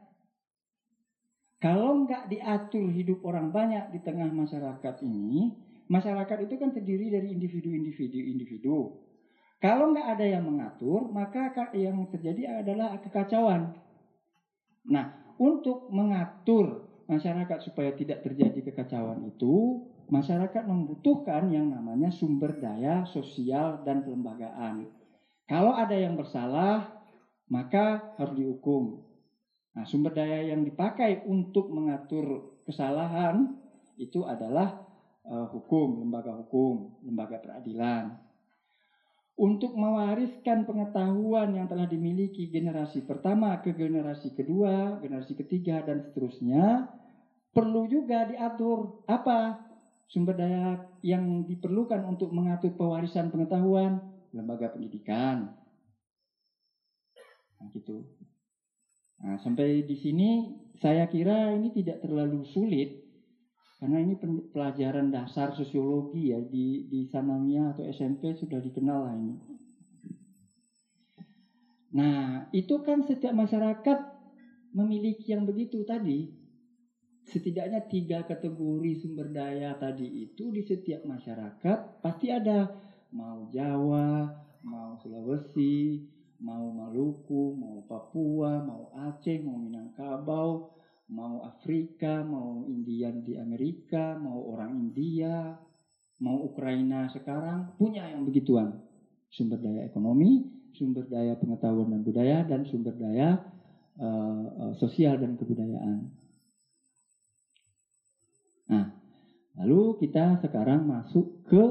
kalau 1.57 2.05
nggak 2.05 2.29
diatur 2.29 2.93
hidup 2.93 3.25
orang 3.25 3.49
banyak 3.49 3.89
di 3.89 3.99
tengah 4.05 4.29
masyarakat 4.29 4.95
ini, 5.03 5.57
masyarakat 5.89 6.45
itu 6.45 6.55
kan 6.61 6.71
terdiri 6.71 7.09
dari 7.09 7.33
individu-individu-individu. 7.33 8.93
Kalau 9.57 9.89
nggak 9.89 10.09
ada 10.15 10.27
yang 10.29 10.45
mengatur, 10.45 11.09
maka 11.09 11.49
yang 11.73 12.05
terjadi 12.13 12.61
adalah 12.61 13.01
kekacauan. 13.01 13.73
Nah, 14.93 15.33
untuk 15.41 15.89
mengatur 15.89 16.85
masyarakat 17.09 17.65
supaya 17.65 17.97
tidak 17.97 18.21
terjadi 18.21 18.61
kekacauan 18.61 19.25
itu, 19.25 19.81
masyarakat 20.09 20.65
membutuhkan 20.67 21.51
yang 21.51 21.71
namanya 21.71 22.11
sumber 22.15 22.59
daya 22.59 23.07
sosial 23.11 23.83
dan 23.83 24.07
kelembagaan. 24.07 24.87
Kalau 25.47 25.75
ada 25.75 25.95
yang 25.95 26.19
bersalah, 26.19 26.91
maka 27.51 28.15
harus 28.19 28.35
dihukum. 28.35 29.03
Nah, 29.77 29.85
sumber 29.87 30.17
daya 30.17 30.51
yang 30.51 30.67
dipakai 30.67 31.27
untuk 31.29 31.71
mengatur 31.71 32.59
kesalahan 32.67 33.55
itu 34.01 34.27
adalah 34.27 34.87
uh, 35.27 35.47
hukum, 35.53 36.03
lembaga 36.03 36.35
hukum, 36.35 37.03
lembaga 37.07 37.39
peradilan. 37.43 38.17
Untuk 39.37 39.77
mewariskan 39.77 40.65
pengetahuan 40.65 41.53
yang 41.53 41.69
telah 41.69 41.85
dimiliki 41.85 42.49
generasi 42.49 43.05
pertama 43.05 43.61
ke 43.61 43.77
generasi 43.77 44.33
kedua, 44.33 44.97
generasi 45.05 45.37
ketiga, 45.37 45.85
dan 45.85 46.01
seterusnya, 46.01 46.89
perlu 47.53 47.85
juga 47.85 48.25
diatur 48.33 49.05
apa 49.05 49.61
sumber 50.07 50.35
daya 50.39 50.79
yang 51.03 51.45
diperlukan 51.47 52.03
untuk 52.07 52.31
mengatur 52.31 52.75
pewarisan 52.79 53.31
pengetahuan, 53.31 53.99
lembaga 54.31 54.71
pendidikan. 54.71 55.51
Nah, 57.57 57.67
gitu. 57.75 58.05
Nah, 59.17 59.41
sampai 59.41 59.83
di 59.83 59.97
sini 59.97 60.45
saya 60.77 61.09
kira 61.09 61.57
ini 61.57 61.73
tidak 61.73 62.05
terlalu 62.05 62.45
sulit 62.45 62.93
karena 63.81 64.01
ini 64.01 64.17
pelajaran 64.53 65.13
dasar 65.13 65.53
sosiologi 65.53 66.33
ya 66.33 66.41
di 66.41 66.89
di 66.89 67.05
Sanamia 67.09 67.77
atau 67.77 67.85
SMP 67.85 68.33
sudah 68.37 68.61
dikenal 68.61 68.99
lah 69.05 69.15
ini. 69.17 69.35
Nah, 71.97 72.45
itu 72.53 72.77
kan 72.85 73.01
setiap 73.05 73.33
masyarakat 73.33 73.99
memiliki 74.77 75.33
yang 75.33 75.49
begitu 75.49 75.81
tadi. 75.85 76.36
Setidaknya 77.27 77.83
tiga 77.91 78.23
kategori 78.23 79.03
sumber 79.03 79.35
daya 79.35 79.75
tadi 79.75 80.07
itu 80.31 80.55
di 80.55 80.63
setiap 80.63 81.03
masyarakat 81.03 81.99
pasti 81.99 82.31
ada. 82.31 82.71
Mau 83.11 83.51
Jawa, 83.51 84.31
mau 84.63 84.95
Sulawesi, 85.03 86.07
mau 86.39 86.71
Maluku, 86.71 87.59
mau 87.59 87.83
Papua, 87.83 88.63
mau 88.63 88.95
Aceh, 88.95 89.43
mau 89.43 89.59
Minangkabau, 89.59 90.71
mau 91.11 91.43
Afrika, 91.43 92.23
mau 92.23 92.63
Indian 92.71 93.23
di 93.27 93.35
Amerika, 93.35 94.15
mau 94.19 94.47
orang 94.55 94.79
India, 94.79 95.55
mau 96.23 96.47
Ukraina 96.47 97.11
sekarang, 97.11 97.75
punya 97.75 98.07
yang 98.07 98.23
begituan. 98.23 98.83
Sumber 99.31 99.59
daya 99.59 99.83
ekonomi, 99.83 100.47
sumber 100.79 101.11
daya 101.11 101.35
pengetahuan 101.35 101.91
dan 101.91 102.03
budaya, 102.07 102.47
dan 102.47 102.63
sumber 102.65 102.95
daya 102.95 103.43
uh, 103.99 104.45
uh, 104.47 104.73
sosial 104.79 105.19
dan 105.19 105.35
kebudayaan. 105.35 106.16
Nah, 108.67 108.91
lalu 109.59 109.99
kita 110.03 110.43
sekarang 110.43 110.87
masuk 110.87 111.47
ke 111.47 111.65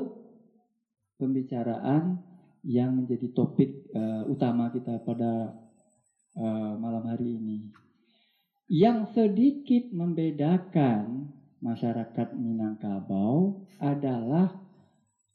pembicaraan 1.20 2.20
yang 2.66 2.98
menjadi 2.98 3.30
topik 3.32 3.94
uh, 3.94 4.26
utama 4.26 4.74
kita 4.74 5.00
pada 5.06 5.54
uh, 6.40 6.74
malam 6.82 7.06
hari 7.06 7.38
ini. 7.38 7.60
Yang 8.66 9.14
sedikit 9.14 9.94
membedakan 9.94 11.30
masyarakat 11.62 12.34
Minangkabau 12.34 13.62
adalah 13.78 14.50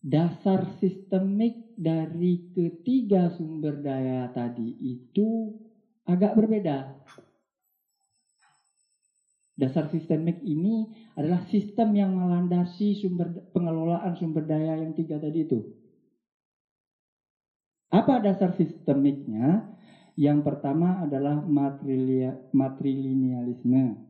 dasar 0.03 0.67
sistemik 0.83 1.77
dari 1.79 2.51
ketiga 2.51 3.31
sumber 3.37 3.79
daya 3.79 4.27
tadi 4.35 4.75
itu 4.83 5.55
agak 6.09 6.35
berbeda. 6.35 6.99
Dasar 9.61 9.93
sistemik 9.93 10.41
ini 10.41 10.89
adalah 11.21 11.45
sistem 11.53 11.93
yang 11.93 12.17
melandasi 12.17 12.97
sumber 12.97 13.45
pengelolaan 13.53 14.17
sumber 14.17 14.49
daya 14.49 14.81
yang 14.81 14.97
tiga 14.97 15.21
tadi 15.21 15.45
itu. 15.45 15.61
Apa 17.93 18.25
dasar 18.25 18.57
sistemiknya? 18.57 19.77
Yang 20.17 20.49
pertama 20.49 21.05
adalah 21.05 21.45
matrilinealisme, 22.53 24.01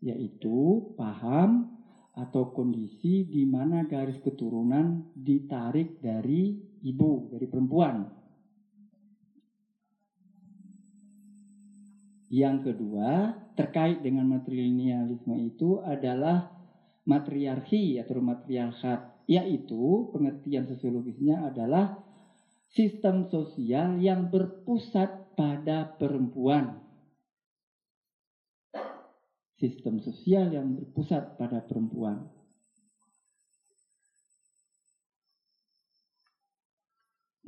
yaitu 0.00 0.92
paham 0.96 1.68
atau 2.16 2.52
kondisi 2.52 3.28
di 3.28 3.44
mana 3.48 3.84
garis 3.88 4.20
keturunan 4.20 5.08
ditarik 5.12 6.00
dari 6.00 6.52
ibu, 6.84 7.28
dari 7.32 7.44
perempuan. 7.48 8.19
Yang 12.30 12.70
kedua, 12.70 13.34
terkait 13.58 14.06
dengan 14.06 14.22
matrilinealisme 14.30 15.34
itu 15.42 15.82
adalah 15.82 16.46
matriarki 17.02 17.98
atau 17.98 18.22
matriarkat, 18.22 19.26
yaitu 19.26 20.06
pengertian 20.14 20.62
sosiologisnya 20.70 21.50
adalah 21.50 21.98
sistem 22.70 23.26
sosial 23.26 23.98
yang 23.98 24.30
berpusat 24.30 25.34
pada 25.34 25.90
perempuan. 25.98 26.78
Sistem 29.58 29.98
sosial 29.98 30.54
yang 30.54 30.78
berpusat 30.78 31.34
pada 31.34 31.58
perempuan. 31.66 32.30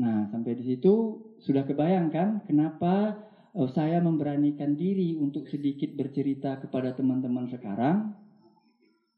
Nah, 0.02 0.26
sampai 0.34 0.58
di 0.58 0.74
situ 0.74 1.22
sudah 1.38 1.62
kebayangkan 1.62 2.42
kenapa 2.50 3.14
saya 3.52 4.00
memberanikan 4.00 4.72
diri 4.72 5.12
untuk 5.12 5.44
sedikit 5.44 5.92
bercerita 5.92 6.56
kepada 6.56 6.96
teman-teman 6.96 7.44
sekarang. 7.52 8.16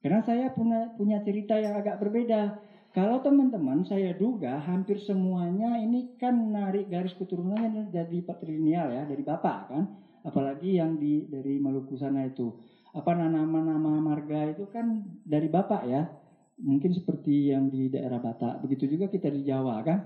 Karena 0.02 0.20
saya 0.20 0.50
punya, 0.50 0.90
punya 0.98 1.22
cerita 1.22 1.56
yang 1.56 1.78
agak 1.78 2.02
berbeda. 2.02 2.58
Kalau 2.94 3.22
teman-teman 3.22 3.82
saya 3.86 4.14
duga 4.14 4.58
hampir 4.62 5.02
semuanya 5.02 5.78
ini 5.82 6.14
kan 6.18 6.34
narik 6.34 6.86
garis 6.90 7.14
keturunannya 7.14 7.90
dari 7.90 8.22
patrilineal 8.22 8.90
ya, 8.90 9.02
dari 9.06 9.22
bapak 9.22 9.58
kan. 9.70 9.84
Apalagi 10.26 10.78
yang 10.78 10.98
di 10.98 11.26
dari 11.30 11.58
Maluku 11.58 11.94
sana 11.98 12.26
itu. 12.26 12.54
Apa 12.94 13.14
nama-nama 13.14 13.98
marga 13.98 14.46
itu 14.50 14.66
kan 14.70 15.02
dari 15.26 15.50
bapak 15.50 15.82
ya. 15.86 16.06
Mungkin 16.62 16.94
seperti 16.94 17.50
yang 17.50 17.66
di 17.66 17.90
daerah 17.90 18.22
Batak. 18.22 18.62
Begitu 18.62 18.94
juga 18.94 19.10
kita 19.10 19.26
di 19.26 19.42
Jawa 19.42 19.82
kan. 19.82 19.98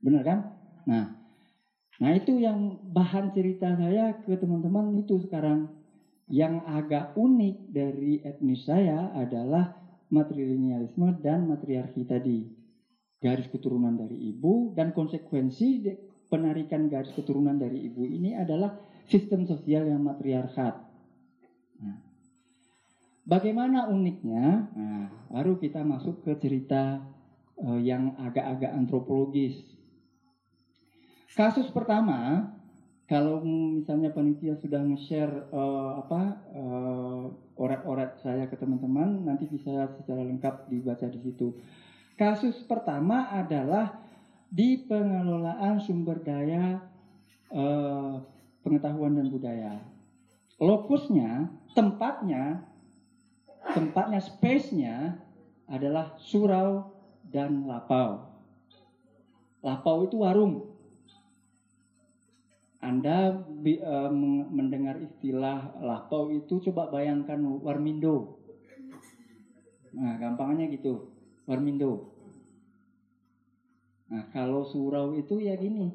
Benar 0.00 0.22
kan? 0.24 0.38
Nah, 0.88 1.17
Nah 1.98 2.14
itu 2.14 2.38
yang 2.38 2.78
bahan 2.94 3.34
cerita 3.34 3.74
saya 3.74 4.22
ke 4.22 4.38
teman-teman 4.38 4.94
itu 5.02 5.18
sekarang. 5.18 5.74
Yang 6.28 6.60
agak 6.68 7.16
unik 7.16 7.56
dari 7.72 8.20
etnis 8.20 8.68
saya 8.68 9.10
adalah 9.16 9.74
matrilinealisme 10.12 11.18
dan 11.24 11.48
matriarki 11.48 12.04
tadi. 12.04 12.44
Garis 13.18 13.50
keturunan 13.50 13.98
dari 13.98 14.30
ibu 14.30 14.70
dan 14.76 14.94
konsekuensi 14.94 15.88
penarikan 16.28 16.86
garis 16.86 17.10
keturunan 17.16 17.56
dari 17.56 17.88
ibu 17.88 18.04
ini 18.06 18.36
adalah 18.36 18.76
sistem 19.08 19.48
sosial 19.48 19.88
yang 19.88 20.04
matriarkat. 20.04 20.76
Nah, 21.80 21.98
bagaimana 23.24 23.88
uniknya? 23.88 24.70
Nah, 24.76 25.08
baru 25.32 25.56
kita 25.56 25.82
masuk 25.82 26.22
ke 26.22 26.36
cerita 26.38 27.02
uh, 27.58 27.80
yang 27.80 28.14
agak-agak 28.20 28.70
antropologis 28.70 29.77
Kasus 31.38 31.70
pertama, 31.70 32.50
kalau 33.06 33.38
misalnya 33.46 34.10
panitia 34.10 34.58
sudah 34.58 34.82
nge-share 34.82 35.46
uh, 35.54 36.02
apa 36.02 36.34
uh, 36.50 37.30
orat-orat 37.54 38.18
saya 38.18 38.50
ke 38.50 38.58
teman-teman, 38.58 39.22
nanti 39.22 39.46
bisa 39.46 39.86
secara 40.02 40.26
lengkap 40.26 40.66
dibaca 40.66 41.06
di 41.06 41.22
situ. 41.22 41.54
Kasus 42.18 42.58
pertama 42.66 43.30
adalah 43.30 44.02
di 44.50 44.82
pengelolaan 44.82 45.78
sumber 45.78 46.18
daya 46.26 46.82
uh, 47.54 48.18
pengetahuan 48.66 49.14
dan 49.14 49.30
budaya. 49.30 49.78
Lokusnya, 50.58 51.54
tempatnya, 51.78 52.66
tempatnya, 53.78 54.18
space-nya 54.18 55.22
adalah 55.70 56.18
surau 56.18 56.90
dan 57.30 57.62
lapau. 57.62 58.26
Lapau 59.62 60.02
itu 60.02 60.18
warung, 60.18 60.77
anda 62.78 63.34
uh, 63.34 64.10
mendengar 64.54 65.02
istilah 65.02 65.74
lapau 65.82 66.30
itu 66.30 66.62
coba 66.70 66.94
bayangkan 66.94 67.42
warmindo. 67.58 68.38
Nah, 69.98 70.14
gampangnya 70.14 70.70
gitu, 70.70 71.10
warmindo. 71.42 72.14
Nah, 74.14 74.30
kalau 74.30 74.62
surau 74.62 75.10
itu 75.18 75.42
ya 75.42 75.58
gini. 75.58 75.90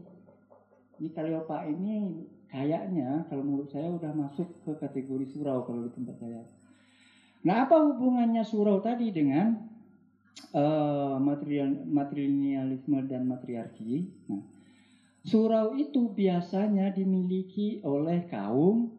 Ini 0.99 1.09
Kaliopa 1.15 1.65
ini 1.65 2.27
kayaknya 2.51 3.25
kalau 3.31 3.41
menurut 3.47 3.71
saya 3.71 3.89
udah 3.89 4.11
masuk 4.13 4.45
ke 4.61 4.71
kategori 4.77 5.25
surau 5.33 5.65
kalau 5.65 5.87
di 5.87 5.91
tempat 5.95 6.15
saya. 6.19 6.43
Nah, 7.47 7.63
apa 7.63 7.79
hubungannya 7.79 8.43
surau 8.43 8.83
tadi 8.83 9.09
dengan 9.09 9.55
uh, 10.51 11.15
material, 11.15 11.73
materialisme 11.87 12.99
dan 13.07 13.23
matriarki? 13.23 14.05
Nah, 14.29 14.52
Surau 15.23 15.71
itu 15.79 16.11
biasanya 16.11 16.91
dimiliki 16.91 17.79
oleh 17.87 18.27
kaum 18.27 18.91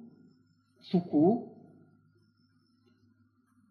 suku. 0.80 1.52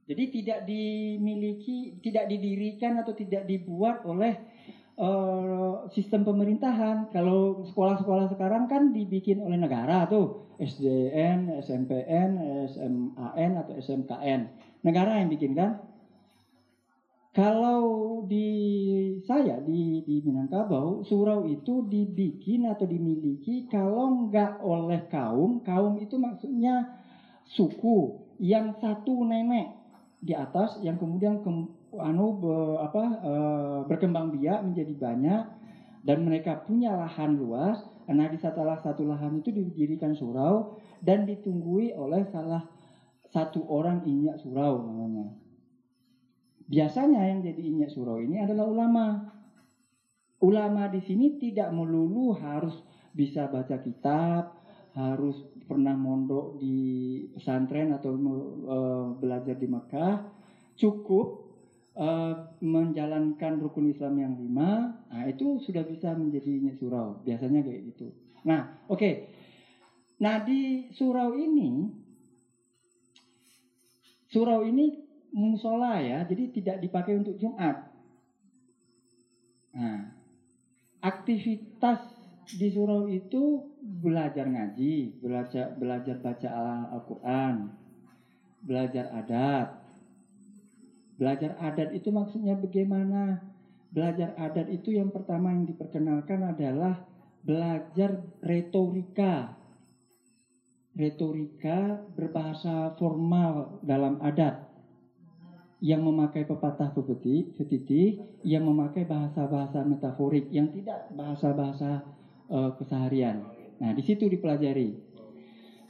Jadi 0.06 0.24
tidak 0.30 0.60
dimiliki, 0.70 1.98
tidak 2.04 2.30
didirikan 2.30 3.02
atau 3.02 3.18
tidak 3.18 3.50
dibuat 3.50 4.06
oleh 4.06 4.38
uh, 5.02 5.90
sistem 5.90 6.22
pemerintahan. 6.28 7.10
Kalau 7.10 7.66
sekolah-sekolah 7.74 8.30
sekarang 8.38 8.70
kan 8.70 8.94
dibikin 8.94 9.42
oleh 9.42 9.58
negara 9.58 10.06
tuh, 10.06 10.54
SDN, 10.62 11.58
SMPN, 11.58 12.30
SMAN 12.70 13.52
atau 13.66 13.74
SMKN. 13.82 14.42
Negara 14.86 15.24
yang 15.24 15.34
bikin 15.34 15.58
kan? 15.58 15.93
Kalau 17.34 17.82
di 18.30 18.46
saya 19.26 19.58
di, 19.58 20.06
di 20.06 20.22
Minangkabau, 20.22 21.02
surau 21.02 21.50
itu 21.50 21.82
dibikin 21.82 22.70
atau 22.70 22.86
dimiliki 22.86 23.66
kalau 23.66 24.30
nggak 24.30 24.62
oleh 24.62 25.10
kaum, 25.10 25.58
kaum 25.66 25.98
itu 25.98 26.22
maksudnya 26.22 26.94
suku 27.42 28.22
yang 28.38 28.78
satu 28.78 29.26
nenek 29.26 29.66
di 30.22 30.38
atas 30.38 30.78
yang 30.86 31.02
kemudian 31.02 31.42
ke, 31.42 31.50
anu 31.98 32.38
be, 32.38 32.56
apa 32.78 33.04
e, 33.18 33.34
berkembang 33.90 34.30
biak 34.38 34.62
menjadi 34.70 34.94
banyak 34.94 35.44
dan 36.06 36.18
mereka 36.22 36.62
punya 36.62 36.94
lahan 36.94 37.34
luas. 37.34 37.82
Nah 38.14 38.30
di 38.30 38.38
salah 38.38 38.78
satu 38.78 39.10
lahan 39.10 39.42
itu 39.42 39.50
didirikan 39.50 40.14
surau 40.14 40.78
dan 41.02 41.26
ditunggui 41.26 41.98
oleh 41.98 42.30
salah 42.30 42.62
satu 43.26 43.66
orang 43.66 44.06
inyak 44.06 44.38
surau 44.38 44.86
namanya. 44.86 45.43
Biasanya 46.68 47.28
yang 47.28 47.40
jadi 47.44 47.62
inyak 47.62 47.92
surau 47.92 48.24
ini 48.24 48.40
adalah 48.40 48.66
ulama. 48.68 49.06
Ulama 50.44 50.92
di 50.92 51.00
sini 51.04 51.40
tidak 51.40 51.72
melulu 51.72 52.36
harus 52.36 52.76
bisa 53.16 53.48
baca 53.48 53.80
kitab, 53.80 54.60
harus 54.96 55.40
pernah 55.64 55.96
mondok 55.96 56.60
di 56.60 56.78
pesantren 57.32 57.96
atau 57.96 58.12
uh, 58.16 59.08
belajar 59.16 59.56
di 59.56 59.68
Mekah. 59.68 60.16
Cukup 60.76 61.48
uh, 61.96 62.58
menjalankan 62.60 63.62
rukun 63.62 63.94
Islam 63.94 64.20
yang 64.20 64.34
lima, 64.36 65.00
nah 65.08 65.24
itu 65.30 65.62
sudah 65.64 65.86
bisa 65.88 66.12
menjadi 66.18 66.76
surau. 66.76 67.24
Biasanya 67.24 67.64
kayak 67.64 67.82
gitu. 67.94 68.08
Nah, 68.44 68.84
oke. 68.92 69.00
Okay. 69.00 69.14
Nah 70.24 70.40
di 70.44 70.88
surau 70.96 71.36
ini, 71.36 71.90
surau 74.32 74.64
ini 74.64 75.03
musola 75.34 75.98
ya, 75.98 76.22
jadi 76.24 76.44
tidak 76.54 76.78
dipakai 76.78 77.18
untuk 77.18 77.34
Jumat. 77.42 77.90
Nah, 79.74 80.14
aktivitas 81.02 82.06
di 82.54 82.70
surau 82.70 83.10
itu 83.10 83.66
belajar 83.82 84.46
ngaji, 84.46 85.18
belajar 85.18 85.74
belajar 85.74 86.16
baca 86.22 86.50
Al-Qur'an. 86.94 87.82
belajar 88.64 89.12
adat. 89.12 89.76
Belajar 91.20 91.60
adat 91.60 91.92
itu 91.92 92.16
maksudnya 92.16 92.56
bagaimana? 92.56 93.44
Belajar 93.92 94.32
adat 94.40 94.72
itu 94.72 94.96
yang 94.96 95.12
pertama 95.12 95.52
yang 95.52 95.68
diperkenalkan 95.68 96.48
adalah 96.48 96.96
belajar 97.44 98.24
retorika. 98.40 99.52
Retorika 100.96 102.00
berbahasa 102.16 102.96
formal 102.96 103.84
dalam 103.84 104.16
adat 104.24 104.73
yang 105.84 106.00
memakai 106.00 106.48
pepatah 106.48 106.96
pepeti, 106.96 107.44
petiti, 107.60 108.16
yang 108.48 108.64
memakai 108.64 109.04
bahasa-bahasa 109.04 109.84
metaforik, 109.84 110.48
yang 110.48 110.72
tidak 110.72 111.12
bahasa-bahasa 111.12 112.08
uh, 112.48 112.72
keseharian. 112.80 113.44
Nah, 113.84 113.92
di 113.92 114.00
situ 114.00 114.32
dipelajari. 114.32 114.96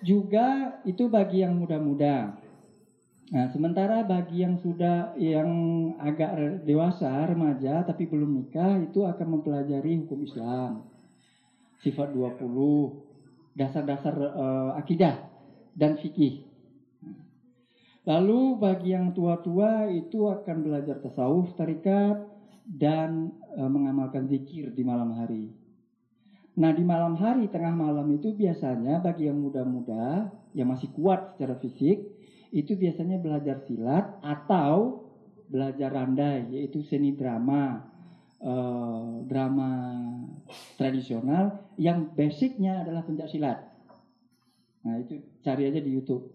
Juga 0.01 0.81
itu 0.89 1.05
bagi 1.05 1.45
yang 1.45 1.61
muda-muda. 1.61 2.41
Nah, 3.29 3.45
sementara 3.53 4.01
bagi 4.01 4.41
yang 4.41 4.57
sudah 4.57 5.13
yang 5.13 5.49
agak 6.01 6.65
dewasa, 6.65 7.29
remaja 7.29 7.85
tapi 7.85 8.09
belum 8.09 8.33
nikah 8.33 8.81
itu 8.81 9.05
akan 9.05 9.39
mempelajari 9.39 10.01
hukum 10.01 10.25
Islam. 10.25 10.89
Sifat 11.85 12.17
20, 12.17 12.49
dasar-dasar 13.53 14.15
uh, 14.17 14.71
akidah 14.73 15.21
dan 15.77 16.01
fikih. 16.01 16.52
Lalu 18.03 18.59
bagi 18.59 18.91
yang 18.91 19.15
tua-tua 19.15 19.87
itu 19.87 20.27
akan 20.27 20.57
belajar 20.59 20.99
tasawuf, 20.99 21.55
tarikat 21.55 22.19
dan 22.67 23.31
uh, 23.55 23.71
mengamalkan 23.71 24.27
zikir 24.27 24.75
di 24.75 24.83
malam 24.83 25.15
hari. 25.15 25.55
Nah, 26.53 26.69
di 26.75 26.83
malam 26.85 27.15
hari 27.17 27.49
tengah 27.49 27.73
malam 27.73 28.05
itu 28.13 28.35
biasanya 28.35 29.01
bagi 29.01 29.25
yang 29.25 29.39
muda-muda 29.39 30.29
yang 30.53 30.69
masih 30.69 30.91
kuat 30.93 31.33
secara 31.33 31.57
fisik 31.57 32.13
itu 32.53 32.77
biasanya 32.77 33.17
belajar 33.17 33.65
silat 33.65 34.21
atau 34.21 35.09
belajar 35.49 35.89
randai 35.89 36.53
yaitu 36.53 36.85
seni 36.85 37.17
drama 37.17 37.89
eh, 38.37 39.13
drama 39.25 39.69
tradisional 40.77 41.73
yang 41.81 42.13
basicnya 42.13 42.85
adalah 42.85 43.01
pencak 43.01 43.25
silat. 43.33 43.73
Nah 44.85 45.01
itu 45.01 45.17
cari 45.41 45.65
aja 45.65 45.81
di 45.81 45.89
YouTube. 45.89 46.32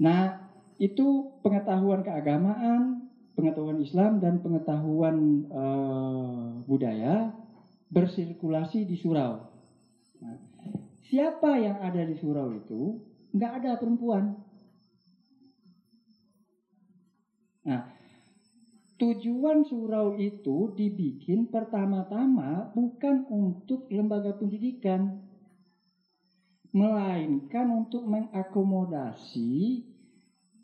Nah 0.00 0.34
itu 0.78 1.30
pengetahuan 1.44 2.02
keagamaan, 2.02 3.06
pengetahuan 3.38 3.78
Islam 3.78 4.18
dan 4.18 4.42
pengetahuan 4.42 5.46
eh, 5.46 6.50
budaya 6.66 7.30
bersirkulasi 7.94 8.82
di 8.90 8.96
surau. 8.98 9.38
Nah, 10.18 10.34
siapa 10.98 11.60
yang 11.62 11.78
ada 11.78 12.02
di 12.02 12.18
surau 12.18 12.50
itu 12.50 12.98
nggak 13.34 13.52
ada 13.62 13.72
perempuan. 13.78 14.34
Nah, 17.64 17.80
tujuan 19.00 19.64
surau 19.64 20.12
itu 20.14 20.70
dibikin 20.74 21.48
pertama-tama 21.48 22.68
bukan 22.74 23.24
untuk 23.30 23.88
lembaga 23.90 24.36
pendidikan, 24.36 25.23
melainkan 26.74 27.70
untuk 27.70 28.02
mengakomodasi 28.02 29.86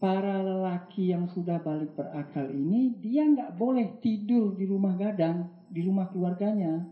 para 0.02 0.42
lelaki 0.42 1.14
yang 1.14 1.30
sudah 1.30 1.62
balik 1.62 1.94
berakal 1.94 2.50
ini, 2.50 2.98
dia 2.98 3.22
nggak 3.30 3.54
boleh 3.54 4.02
tidur 4.02 4.58
di 4.58 4.66
rumah 4.66 4.98
gadang, 4.98 5.46
di 5.70 5.86
rumah 5.86 6.10
keluarganya. 6.10 6.82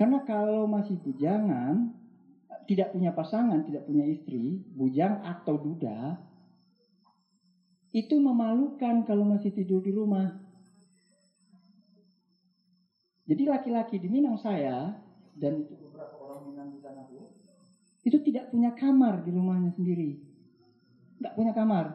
Karena 0.00 0.24
kalau 0.24 0.64
masih 0.64 0.96
bujangan, 1.04 1.92
tidak 2.64 2.96
punya 2.96 3.12
pasangan, 3.12 3.68
tidak 3.68 3.84
punya 3.84 4.08
istri, 4.08 4.64
bujang 4.72 5.20
atau 5.20 5.60
duda, 5.60 6.16
itu 7.92 8.16
memalukan 8.16 9.04
kalau 9.04 9.28
masih 9.28 9.52
tidur 9.52 9.84
di 9.84 9.92
rumah. 9.92 10.40
Jadi 13.28 13.44
laki-laki 13.44 14.00
di 14.00 14.08
Minang 14.08 14.40
saya 14.40 14.96
dan 15.36 15.68
itu 15.68 15.76
beberapa 15.76 16.16
orang 16.16 16.48
Minang 16.48 16.68
di 16.72 16.80
sana 16.80 17.04
tuh, 17.12 17.28
itu 18.02 18.18
tidak 18.22 18.50
punya 18.50 18.74
kamar 18.74 19.22
di 19.22 19.30
rumahnya 19.30 19.70
sendiri, 19.74 20.18
nggak 21.22 21.34
punya 21.38 21.52
kamar. 21.54 21.86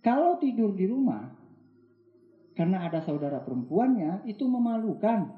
Kalau 0.00 0.40
tidur 0.40 0.72
di 0.72 0.86
rumah, 0.88 1.28
karena 2.56 2.86
ada 2.88 3.04
saudara 3.04 3.42
perempuannya, 3.42 4.24
itu 4.24 4.48
memalukan 4.48 5.28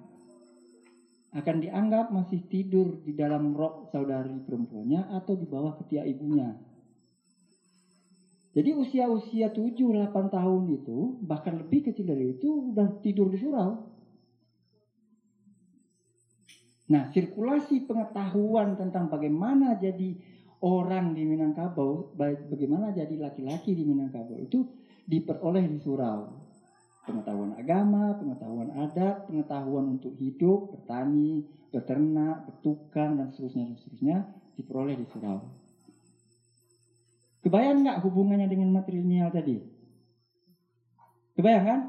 akan 1.33 1.57
dianggap 1.65 2.13
masih 2.13 2.45
tidur 2.45 3.01
di 3.01 3.17
dalam 3.17 3.57
rok 3.57 3.89
saudari 3.89 4.37
perempuannya 4.45 5.09
atau 5.17 5.33
di 5.33 5.49
bawah 5.49 5.73
ketiak 5.81 6.05
ibunya. 6.05 6.53
Jadi 8.53 8.77
usia-usia 8.77 9.49
7-8 9.49 10.13
tahun 10.29 10.63
itu, 10.77 11.17
bahkan 11.25 11.57
lebih 11.57 11.89
kecil 11.89 12.05
dari 12.05 12.37
itu, 12.37 12.69
udah 12.77 13.01
tidur 13.01 13.33
di 13.33 13.41
surau. 13.41 13.92
Nah, 16.91 17.07
sirkulasi 17.07 17.87
pengetahuan 17.87 18.75
tentang 18.75 19.07
bagaimana 19.07 19.79
jadi 19.79 20.19
orang 20.63 21.15
di 21.15 21.23
Minangkabau, 21.27 22.11
bagaimana 22.49 22.91
jadi 22.91 23.15
laki-laki 23.19 23.75
di 23.75 23.87
Minangkabau 23.87 24.39
itu 24.39 24.67
diperoleh 25.07 25.67
di 25.67 25.79
surau 25.79 26.27
pengetahuan 27.03 27.53
agama, 27.59 28.15
pengetahuan 28.15 28.71
adat, 28.71 29.27
pengetahuan 29.27 29.99
untuk 29.99 30.15
hidup, 30.15 30.71
bertani, 30.71 31.43
beternak, 31.75 32.47
bertukang 32.47 33.19
dan 33.19 33.27
seterusnya 33.27 33.67
dan 33.67 33.77
seterusnya 33.77 34.17
diperoleh 34.55 34.95
di 34.95 35.07
surau. 35.11 35.39
Kebayang 37.43 37.83
nggak 37.83 37.99
hubungannya 38.07 38.47
dengan 38.47 38.71
material 38.71 39.35
tadi? 39.35 39.59
Kebayang 41.35 41.65
kan? 41.67 41.81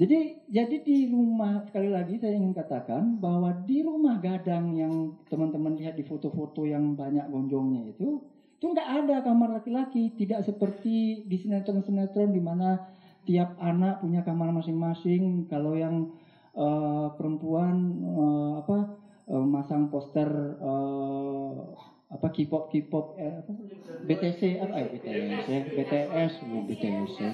Jadi 0.00 0.48
jadi 0.48 0.80
di 0.80 1.12
rumah 1.12 1.60
sekali 1.68 1.92
lagi 1.92 2.16
saya 2.16 2.32
ingin 2.32 2.56
katakan 2.56 3.20
bahwa 3.20 3.52
di 3.68 3.84
rumah 3.84 4.16
gadang 4.16 4.72
yang 4.72 5.12
teman-teman 5.28 5.76
lihat 5.76 6.00
di 6.00 6.08
foto-foto 6.08 6.64
yang 6.64 6.96
banyak 6.96 7.28
gonjongnya 7.28 7.92
itu 7.92 8.24
itu 8.56 8.64
nggak 8.64 8.90
ada 9.04 9.24
kamar 9.24 9.56
laki-laki, 9.56 10.12
tidak 10.16 10.44
seperti 10.44 11.24
di 11.24 11.36
sinetron-sinetron 11.40 12.32
di 12.32 12.40
mana 12.40 12.76
tiap 13.24 13.56
anak 13.60 14.00
punya 14.00 14.20
kamar 14.20 14.52
masing-masing. 14.52 15.48
Kalau 15.48 15.76
yang 15.76 16.12
uh, 16.56 17.12
perempuan 17.16 18.04
uh, 18.04 18.52
apa 18.64 19.00
uh, 19.32 19.44
masang 19.44 19.92
poster 19.92 20.28
uh, 20.60 21.76
apa 22.08 22.26
K-pop 22.32 22.72
K-pop 22.72 23.16
eh? 23.20 23.44
BTC 24.04 24.60
apa 24.64 24.76
eh, 24.76 24.88
BTS 24.96 25.64
BTS 25.76 26.32
oh, 26.48 26.62
BTS 26.68 27.12
ya. 27.20 27.32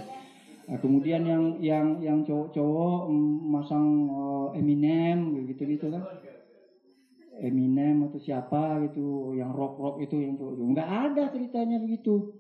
Nah, 0.67 0.79
kemudian 0.83 1.23
yang 1.23 1.45
yang 1.63 2.03
yang 2.03 2.19
cowok-cowok 2.27 3.07
masang 3.47 4.11
uh, 4.11 4.51
Eminem 4.59 5.47
gitu 5.47 5.63
gitu 5.63 5.87
kan. 5.95 6.03
Eminem 7.39 8.03
atau 8.09 8.19
siapa 8.19 8.83
gitu 8.91 9.31
yang 9.37 9.55
rock 9.55 9.79
rock 9.79 9.97
itu 10.03 10.19
yang 10.19 10.35
nggak 10.35 10.91
ada 10.91 11.31
ceritanya 11.31 11.79
begitu. 11.79 12.35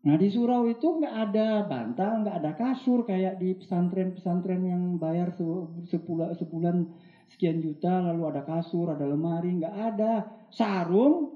Nah 0.00 0.16
di 0.16 0.32
surau 0.32 0.64
itu 0.64 0.86
nggak 0.96 1.14
ada 1.28 1.60
bantal 1.60 2.24
nggak 2.24 2.36
ada 2.40 2.52
kasur 2.56 3.04
kayak 3.04 3.36
di 3.36 3.52
pesantren 3.52 4.16
pesantren 4.16 4.64
yang 4.64 4.96
bayar 4.96 5.28
sebulan 5.84 6.32
sebulan 6.38 6.76
sekian 7.28 7.60
juta 7.60 8.00
lalu 8.00 8.32
ada 8.32 8.40
kasur 8.40 8.94
ada 8.94 9.04
lemari 9.04 9.58
nggak 9.60 9.76
ada. 9.92 10.24
Sarung 10.48 11.28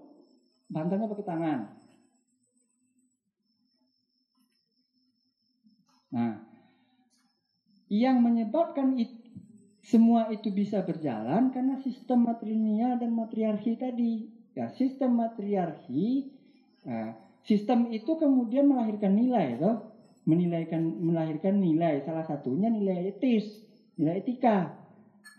bantalnya 0.70 1.10
pakai 1.10 1.26
tangan 1.26 1.73
nah 6.14 6.38
yang 7.90 8.22
menyebabkan 8.22 8.94
itu 8.94 9.14
semua 9.84 10.32
itu 10.32 10.48
bisa 10.48 10.80
berjalan 10.80 11.52
karena 11.52 11.76
sistem 11.76 12.24
matrilineal 12.24 12.96
dan 12.96 13.12
matriarki 13.12 13.76
tadi. 13.76 14.24
Ya, 14.56 14.72
sistem 14.72 15.18
matriarki, 15.18 16.24
nah, 16.86 17.12
sistem 17.44 17.90
itu 17.92 18.16
kemudian 18.16 18.64
melahirkan 18.64 19.12
nilai, 19.12 19.60
toh? 19.60 19.76
menilaikan 20.24 20.80
melahirkan 21.04 21.60
nilai. 21.60 22.00
Salah 22.00 22.24
satunya 22.24 22.72
nilai 22.72 23.12
etis, 23.12 23.44
nilai 24.00 24.24
etika. 24.24 24.72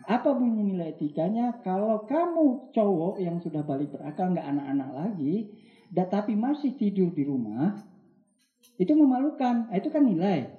Apa 0.06 0.30
bunyi 0.36 0.62
nilai 0.62 0.94
etikanya? 0.94 1.58
Kalau 1.64 2.06
kamu 2.06 2.70
cowok 2.70 3.18
yang 3.18 3.42
sudah 3.42 3.66
balik 3.66 3.90
berakal, 3.90 4.30
nggak 4.30 4.46
anak-anak 4.46 4.90
lagi, 4.94 5.50
tapi 5.90 6.38
masih 6.38 6.70
tidur 6.78 7.10
di 7.10 7.26
rumah, 7.26 7.74
itu 8.78 8.92
memalukan. 8.94 9.66
Nah, 9.66 9.74
itu 9.74 9.90
kan 9.90 10.06
nilai. 10.06 10.55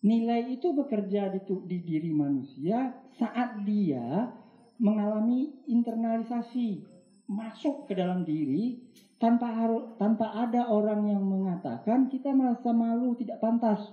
Nilai 0.00 0.56
itu 0.56 0.72
bekerja 0.72 1.28
di, 1.28 1.44
di 1.68 1.78
diri 1.84 2.08
manusia 2.16 2.96
saat 3.20 3.60
dia 3.68 4.32
mengalami 4.80 5.68
internalisasi 5.68 6.80
masuk 7.28 7.84
ke 7.84 7.92
dalam 7.92 8.24
diri 8.24 8.80
tanpa 9.20 9.52
harus 9.52 9.84
tanpa 10.00 10.32
ada 10.32 10.72
orang 10.72 11.04
yang 11.04 11.20
mengatakan 11.20 12.08
kita 12.08 12.32
merasa 12.32 12.72
malu 12.72 13.12
tidak 13.20 13.44
pantas. 13.44 13.92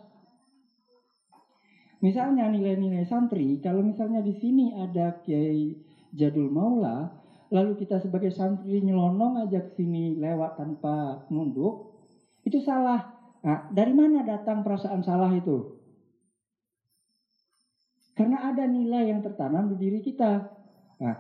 Misalnya 2.00 2.48
nilai-nilai 2.48 3.04
santri, 3.04 3.60
kalau 3.60 3.84
misalnya 3.84 4.24
di 4.24 4.32
sini 4.32 4.72
ada 4.72 5.18
Kiai 5.20 5.76
Jadul 6.16 6.48
Maula, 6.48 7.10
lalu 7.52 7.74
kita 7.84 8.00
sebagai 8.00 8.32
santri 8.32 8.80
nyelonong 8.80 9.44
aja 9.44 9.60
ke 9.66 9.76
sini 9.76 10.16
lewat 10.16 10.56
tanpa 10.56 11.26
nunduk, 11.34 11.90
itu 12.46 12.62
salah. 12.62 13.02
Nah, 13.42 13.66
dari 13.74 13.92
mana 13.98 14.22
datang 14.22 14.62
perasaan 14.62 15.02
salah 15.02 15.34
itu? 15.34 15.77
Karena 18.18 18.50
ada 18.50 18.66
nilai 18.66 19.14
yang 19.14 19.22
tertanam 19.22 19.70
di 19.70 19.78
diri 19.78 20.02
kita. 20.02 20.50
Nah, 20.98 21.16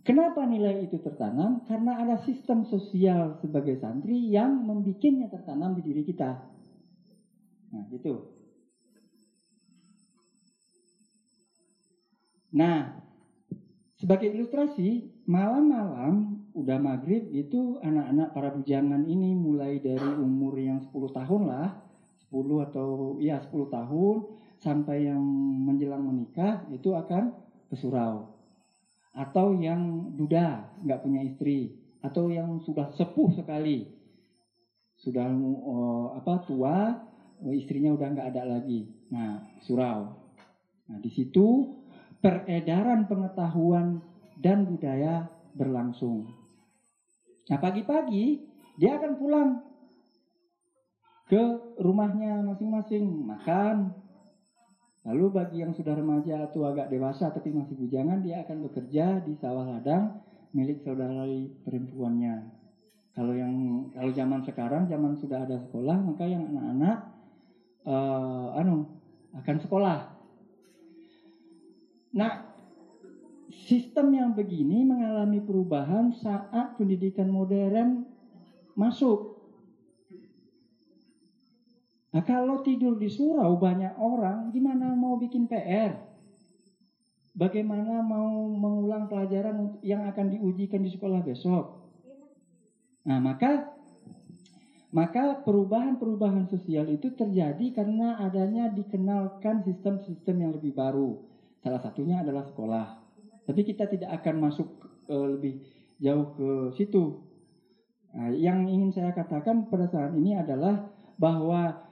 kenapa 0.00 0.48
nilai 0.48 0.88
itu 0.88 0.96
tertanam? 0.96 1.60
Karena 1.68 2.00
ada 2.00 2.16
sistem 2.24 2.64
sosial 2.64 3.36
sebagai 3.44 3.76
santri 3.76 4.32
yang 4.32 4.64
membuatnya 4.64 5.28
tertanam 5.28 5.76
di 5.76 5.84
diri 5.84 6.02
kita. 6.08 6.40
Nah, 7.68 7.84
itu. 7.92 8.14
Nah, 12.56 12.96
sebagai 14.00 14.32
ilustrasi, 14.32 15.20
malam-malam 15.28 16.48
udah 16.56 16.80
maghrib 16.80 17.28
itu 17.28 17.76
anak-anak 17.84 18.32
para 18.32 18.48
bujangan 18.56 19.04
ini 19.04 19.36
mulai 19.36 19.84
dari 19.84 20.16
umur 20.16 20.56
yang 20.56 20.80
10 20.80 21.12
tahun 21.12 21.42
lah, 21.44 21.76
10 22.32 22.64
atau 22.72 23.20
ya 23.20 23.36
10 23.36 23.68
tahun 23.68 24.16
sampai 24.58 25.06
yang 25.06 25.22
menjelang 25.66 26.02
menikah 26.02 26.66
itu 26.74 26.94
akan 26.94 27.34
ke 27.70 27.76
surau. 27.78 28.34
Atau 29.14 29.58
yang 29.58 30.14
duda, 30.14 30.78
nggak 30.84 31.02
punya 31.02 31.26
istri, 31.26 31.74
atau 32.04 32.30
yang 32.30 32.62
sudah 32.62 32.94
sepuh 32.94 33.34
sekali, 33.34 33.86
sudah 35.02 35.26
uh, 35.34 36.06
apa 36.18 36.46
tua, 36.46 36.76
istrinya 37.54 37.94
udah 37.94 38.08
nggak 38.14 38.28
ada 38.34 38.42
lagi. 38.46 38.86
Nah, 39.10 39.42
surau. 39.66 40.14
Nah, 40.88 40.98
di 41.02 41.10
situ 41.10 41.74
peredaran 42.18 43.06
pengetahuan 43.06 44.02
dan 44.38 44.66
budaya 44.66 45.26
berlangsung. 45.54 46.30
Nah 47.48 47.58
pagi-pagi 47.58 48.44
dia 48.78 49.00
akan 49.00 49.12
pulang 49.18 49.50
ke 51.28 51.42
rumahnya 51.80 52.44
masing-masing 52.44 53.04
makan. 53.26 53.92
Lalu 55.08 55.24
bagi 55.32 55.64
yang 55.64 55.72
sudah 55.72 55.96
remaja 55.96 56.44
atau 56.44 56.68
agak 56.68 56.92
dewasa 56.92 57.32
tapi 57.32 57.48
masih 57.48 57.74
bujangan 57.80 58.20
dia 58.20 58.44
akan 58.44 58.68
bekerja 58.68 59.24
di 59.24 59.32
sawah 59.40 59.64
ladang 59.64 60.20
milik 60.52 60.84
saudara 60.84 61.24
perempuannya. 61.64 62.44
Kalau 63.16 63.32
yang 63.32 63.88
kalau 63.96 64.12
zaman 64.12 64.44
sekarang 64.44 64.84
zaman 64.84 65.16
sudah 65.16 65.48
ada 65.48 65.56
sekolah 65.64 65.96
maka 66.04 66.28
yang 66.28 66.44
anak-anak 66.52 66.98
uh, 67.88 68.60
anu 68.60 68.84
akan 69.32 69.56
sekolah 69.58 70.18
Nah, 72.18 72.50
sistem 73.52 74.10
yang 74.10 74.30
begini 74.34 74.82
mengalami 74.82 75.38
perubahan 75.38 76.10
saat 76.10 76.74
pendidikan 76.74 77.30
modern 77.30 78.02
masuk. 78.74 79.37
Nah, 82.08 82.24
kalau 82.24 82.64
tidur 82.64 82.96
di 82.96 83.12
surau 83.12 83.60
banyak 83.60 84.00
orang, 84.00 84.48
gimana 84.48 84.96
mau 84.96 85.20
bikin 85.20 85.44
PR? 85.44 85.92
Bagaimana 87.36 88.00
mau 88.00 88.48
mengulang 88.48 89.06
pelajaran 89.06 89.76
yang 89.84 90.08
akan 90.08 90.26
diujikan 90.32 90.80
di 90.80 90.90
sekolah 90.90 91.20
besok? 91.20 91.84
Nah, 93.04 93.20
maka 93.20 93.78
maka 94.88 95.36
perubahan-perubahan 95.44 96.48
sosial 96.48 96.88
itu 96.88 97.12
terjadi 97.12 97.76
karena 97.76 98.16
adanya 98.24 98.72
dikenalkan 98.72 99.60
sistem-sistem 99.60 100.36
yang 100.48 100.52
lebih 100.56 100.72
baru. 100.72 101.20
Salah 101.60 101.80
satunya 101.84 102.24
adalah 102.24 102.48
sekolah. 102.48 102.96
Tapi 103.44 103.60
kita 103.68 103.84
tidak 103.84 104.16
akan 104.16 104.48
masuk 104.48 104.68
uh, 105.12 105.28
lebih 105.28 105.60
jauh 106.00 106.32
ke 106.32 106.48
situ. 106.72 107.20
Nah, 108.16 108.32
yang 108.32 108.64
ingin 108.64 108.88
saya 108.88 109.12
katakan 109.12 109.68
pada 109.68 109.92
saat 109.92 110.16
ini 110.16 110.32
adalah 110.32 110.88
bahwa 111.20 111.87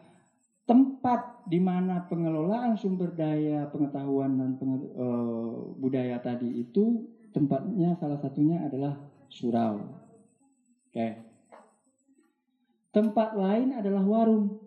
tempat 0.66 1.46
di 1.46 1.62
mana 1.62 2.10
pengelolaan 2.10 2.74
sumber 2.74 3.14
daya 3.14 3.70
pengetahuan 3.70 4.34
dan 4.34 4.58
uh, 4.98 5.70
budaya 5.78 6.18
tadi 6.18 6.66
itu 6.66 7.06
tempatnya 7.30 7.94
salah 7.94 8.18
satunya 8.18 8.66
adalah 8.66 8.98
surau. 9.30 9.78
Oke. 10.90 11.22
Tempat 12.90 13.30
lain 13.38 13.78
adalah 13.78 14.02
warung. 14.02 14.58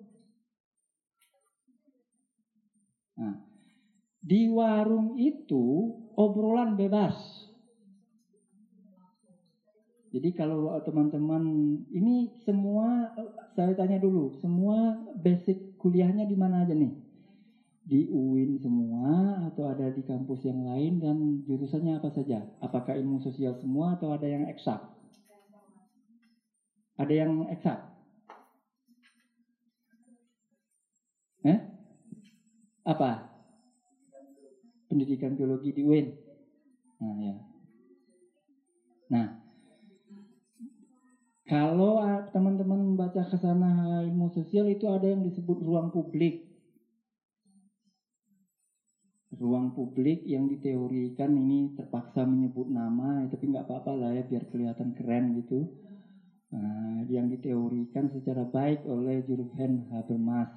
Nah, 3.19 3.35
di 4.23 4.47
warung 4.47 5.19
itu 5.19 5.91
obrolan 6.15 6.79
bebas. 6.79 7.17
Jadi 10.09 10.33
kalau 10.33 10.73
teman-teman 10.81 11.43
ini 11.93 12.33
semua 12.41 13.13
saya 13.53 13.77
tanya 13.77 14.01
dulu, 14.01 14.33
semua 14.41 14.97
basic 15.13 15.68
kuliahnya 15.79 16.27
di 16.27 16.35
mana 16.35 16.67
aja 16.67 16.75
nih? 16.75 16.91
Di 17.89 18.05
UIN 18.11 18.59
semua 18.61 19.47
atau 19.49 19.65
ada 19.65 19.89
di 19.89 20.05
kampus 20.05 20.45
yang 20.45 20.61
lain 20.61 21.01
dan 21.01 21.41
jurusannya 21.47 21.97
apa 21.97 22.11
saja? 22.13 22.45
Apakah 22.61 22.93
ilmu 22.99 23.23
sosial 23.23 23.57
semua 23.57 23.97
atau 23.97 24.13
ada 24.13 24.27
yang 24.27 24.45
eksak? 24.45 24.77
Ada 26.99 27.13
yang 27.15 27.47
eksak? 27.49 27.79
Eh? 31.47 31.59
Apa? 32.83 33.29
pendidikan 34.89 35.37
biologi 35.37 35.69
di 35.71 35.85
UIN. 35.85 36.09
Nah, 36.99 37.15
ya. 37.21 37.35
Nah, 39.13 39.27
kalau 41.49 41.97
teman-teman 42.29 42.93
baca 42.93 43.25
ke 43.25 43.37
sana 43.41 44.05
ilmu 44.05 44.29
sosial 44.29 44.69
itu 44.69 44.85
ada 44.85 45.09
yang 45.09 45.25
disebut 45.25 45.57
ruang 45.65 45.89
publik. 45.89 46.45
Ruang 49.33 49.73
publik 49.73 50.21
yang 50.29 50.45
diteorikan 50.45 51.33
ini 51.33 51.73
terpaksa 51.73 52.21
menyebut 52.29 52.69
nama, 52.69 53.25
tapi 53.25 53.49
nggak 53.49 53.65
apa-apa 53.65 53.91
lah 53.97 54.09
ya 54.13 54.23
biar 54.29 54.45
kelihatan 54.45 54.93
keren 54.93 55.33
gitu. 55.41 55.65
Nah, 56.53 57.01
yang 57.09 57.29
diteorikan 57.33 58.09
secara 58.13 58.45
baik 58.45 58.85
oleh 58.85 59.21
Jurgen 59.25 59.85
Habermas 59.89 60.49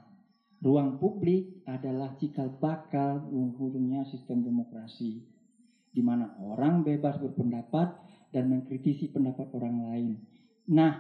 Ruang 0.63 0.95
publik 0.95 1.51
adalah 1.67 2.15
cikal 2.15 2.55
bakal 2.63 3.19
luhurnya 3.27 4.07
sistem 4.07 4.47
demokrasi, 4.47 5.19
di 5.91 6.03
mana 6.07 6.31
orang 6.39 6.87
bebas 6.87 7.19
berpendapat 7.19 7.91
dan 8.31 8.47
mengkritisi 8.47 9.11
pendapat 9.11 9.51
orang 9.59 9.77
lain. 9.83 10.32
Nah, 10.71 10.95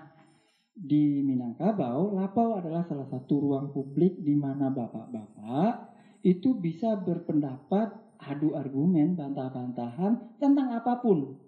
di 0.74 1.22
Minangkabau, 1.22 2.10
Lapau 2.10 2.58
adalah 2.58 2.82
salah 2.82 3.06
satu 3.06 3.38
ruang 3.38 3.70
publik 3.70 4.18
di 4.18 4.34
mana 4.34 4.72
bapak-bapak 4.72 5.94
itu 6.26 6.54
bisa 6.58 6.98
berpendapat, 6.98 7.92
adu 8.18 8.54
argumen, 8.54 9.14
bantah-bantahan 9.14 10.38
tentang 10.38 10.70
apa 10.74 10.98
pun. 10.98 11.38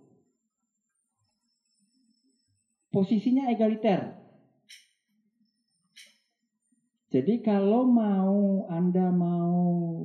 Posisinya 2.94 3.50
egaliter, 3.50 4.14
jadi 7.14 7.38
kalau 7.42 7.86
mau 7.86 8.66
Anda 8.66 9.14
mau 9.14 10.02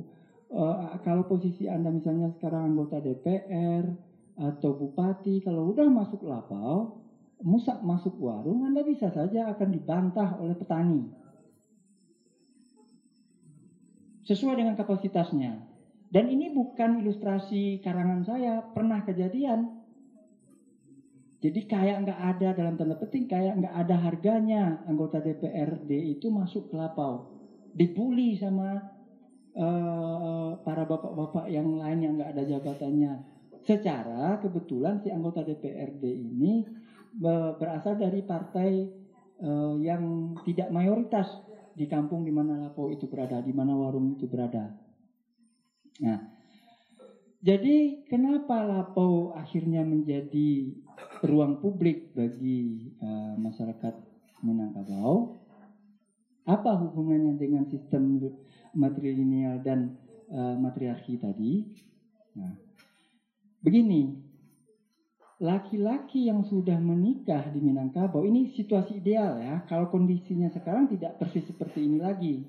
uh, 0.54 0.94
kalau 1.02 1.26
posisi 1.26 1.66
Anda 1.66 1.90
misalnya 1.90 2.30
sekarang 2.30 2.74
anggota 2.74 3.02
DPR 3.02 3.82
atau 4.38 4.70
bupati 4.78 5.42
kalau 5.42 5.74
udah 5.74 5.90
masuk 5.90 6.22
lapau 6.22 6.99
musak 7.42 7.80
masuk 7.80 8.16
warung 8.20 8.64
Anda 8.68 8.84
bisa 8.84 9.08
saja 9.08 9.50
akan 9.52 9.68
dibantah 9.72 10.36
oleh 10.40 10.56
petani. 10.56 11.08
Sesuai 14.24 14.62
dengan 14.62 14.78
kapasitasnya. 14.78 15.66
Dan 16.10 16.26
ini 16.30 16.50
bukan 16.50 17.02
ilustrasi 17.02 17.82
karangan 17.82 18.22
saya. 18.26 18.62
Pernah 18.62 19.02
kejadian. 19.06 19.80
Jadi 21.40 21.64
kayak 21.64 22.04
nggak 22.04 22.20
ada 22.36 22.48
dalam 22.52 22.76
tanda 22.76 23.00
petik 23.00 23.32
kayak 23.32 23.56
nggak 23.64 23.74
ada 23.74 23.96
harganya. 23.96 24.84
Anggota 24.84 25.24
DPRD 25.24 26.20
itu 26.20 26.28
masuk 26.28 26.68
ke 26.68 26.76
lapau, 26.76 27.32
dibully 27.72 28.36
sama 28.36 28.76
uh, 29.56 30.60
para 30.60 30.84
bapak-bapak 30.84 31.48
yang 31.48 31.80
lain 31.80 31.98
yang 32.04 32.12
nggak 32.20 32.36
ada 32.36 32.44
jabatannya. 32.44 33.12
Secara 33.64 34.36
kebetulan 34.44 35.00
si 35.00 35.08
anggota 35.08 35.40
DPRD 35.40 36.04
ini 36.04 36.64
berasal 37.58 37.98
dari 37.98 38.22
partai 38.22 38.70
uh, 39.42 39.74
yang 39.82 40.34
tidak 40.46 40.70
mayoritas 40.70 41.26
di 41.74 41.88
kampung 41.90 42.22
di 42.22 42.30
mana 42.34 42.68
lapau 42.68 42.92
itu 42.92 43.08
berada, 43.10 43.40
di 43.42 43.54
mana 43.54 43.74
warung 43.74 44.14
itu 44.14 44.28
berada. 44.28 44.74
Nah, 46.00 46.40
jadi 47.40 48.04
kenapa 48.04 48.68
Lapau 48.68 49.32
akhirnya 49.32 49.80
menjadi 49.80 50.76
ruang 51.24 51.56
publik 51.64 52.12
bagi 52.12 52.92
uh, 53.00 53.32
masyarakat 53.40 53.96
Minangkabau? 54.44 55.40
Apa 56.44 56.76
hubungannya 56.84 57.40
dengan 57.40 57.64
sistem 57.68 58.20
matrilineal 58.76 59.64
dan 59.64 59.96
uh, 60.28 60.56
matriarki 60.60 61.16
tadi? 61.16 61.64
Nah, 62.36 62.60
begini, 63.64 64.20
laki-laki 65.40 66.28
yang 66.28 66.44
sudah 66.44 66.76
menikah 66.76 67.48
di 67.48 67.64
Minangkabau 67.64 68.28
ini 68.28 68.52
situasi 68.52 69.00
ideal 69.00 69.40
ya. 69.40 69.64
Kalau 69.64 69.88
kondisinya 69.88 70.52
sekarang 70.52 70.86
tidak 70.92 71.16
persis 71.16 71.48
seperti 71.48 71.88
ini 71.88 71.98
lagi. 71.98 72.44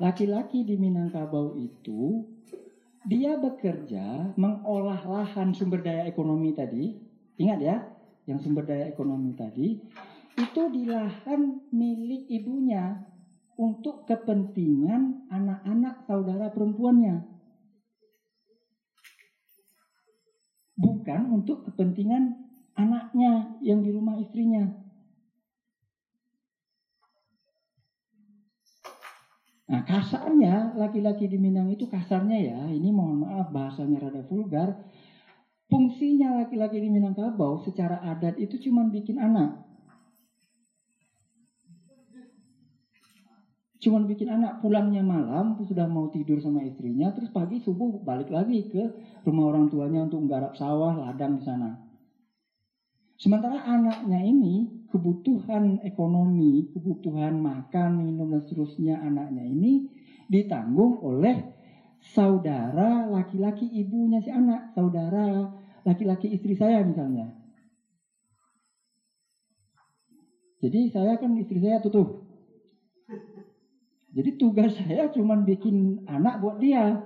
Laki-laki 0.00 0.64
di 0.64 0.80
Minangkabau 0.80 1.54
itu 1.60 2.24
dia 3.04 3.36
bekerja 3.36 4.32
mengolah 4.40 5.04
lahan 5.04 5.52
sumber 5.52 5.84
daya 5.84 6.08
ekonomi 6.08 6.56
tadi. 6.56 6.96
Ingat 7.36 7.60
ya, 7.60 7.76
yang 8.24 8.40
sumber 8.40 8.64
daya 8.64 8.88
ekonomi 8.88 9.36
tadi 9.36 9.78
itu 10.32 10.62
di 10.72 10.88
lahan 10.88 11.68
milik 11.68 12.24
ibunya 12.32 13.04
untuk 13.60 14.08
kepentingan 14.08 15.28
anak-anak 15.28 16.08
saudara 16.08 16.48
perempuannya. 16.48 17.31
Bukan 20.76 21.28
untuk 21.30 21.64
kepentingan 21.68 22.32
anaknya 22.76 23.56
yang 23.60 23.80
di 23.84 23.90
rumah 23.92 24.16
istrinya. 24.18 24.72
Nah 29.72 29.80
kasarnya 29.88 30.76
laki-laki 30.76 31.24
di 31.30 31.40
Minang 31.40 31.72
itu 31.72 31.88
kasarnya 31.88 32.36
ya, 32.42 32.58
ini 32.68 32.92
mohon 32.92 33.24
maaf 33.24 33.48
bahasanya 33.48 34.04
rada 34.04 34.20
vulgar. 34.26 34.76
Fungsinya 35.72 36.36
laki-laki 36.44 36.76
di 36.84 36.92
Minangkabau 36.92 37.56
secara 37.56 37.96
adat 38.04 38.36
itu 38.36 38.60
cuma 38.60 38.84
bikin 38.84 39.16
anak. 39.16 39.61
Cuman 43.82 44.06
bikin 44.06 44.30
anak 44.30 44.62
pulangnya 44.62 45.02
malam, 45.02 45.58
sudah 45.58 45.90
mau 45.90 46.06
tidur 46.06 46.38
sama 46.38 46.62
istrinya, 46.62 47.10
terus 47.10 47.34
pagi 47.34 47.58
subuh 47.58 47.98
balik 48.06 48.30
lagi 48.30 48.70
ke 48.70 48.78
rumah 49.26 49.50
orang 49.50 49.66
tuanya 49.74 50.06
untuk 50.06 50.22
menggarap 50.22 50.54
sawah, 50.54 50.94
ladang 51.02 51.42
di 51.42 51.42
sana. 51.42 51.82
Sementara 53.18 53.58
anaknya 53.66 54.22
ini 54.22 54.86
kebutuhan 54.86 55.82
ekonomi, 55.82 56.70
kebutuhan 56.70 57.42
makan, 57.42 58.06
minum 58.06 58.30
dan 58.30 58.46
seterusnya 58.46 59.02
anaknya 59.02 59.50
ini 59.50 59.90
ditanggung 60.30 61.02
oleh 61.02 61.42
saudara 61.98 63.10
laki-laki 63.10 63.66
ibunya 63.66 64.22
si 64.22 64.30
anak, 64.30 64.70
saudara 64.78 65.58
laki-laki 65.82 66.30
istri 66.30 66.54
saya 66.54 66.86
misalnya. 66.86 67.34
Jadi 70.62 70.86
saya 70.94 71.18
kan 71.18 71.34
istri 71.34 71.58
saya 71.58 71.82
tutup 71.82 72.31
jadi 74.12 74.30
tugas 74.36 74.76
saya 74.76 75.08
cuma 75.08 75.40
bikin 75.40 76.04
anak 76.04 76.36
buat 76.44 76.60
dia. 76.60 77.00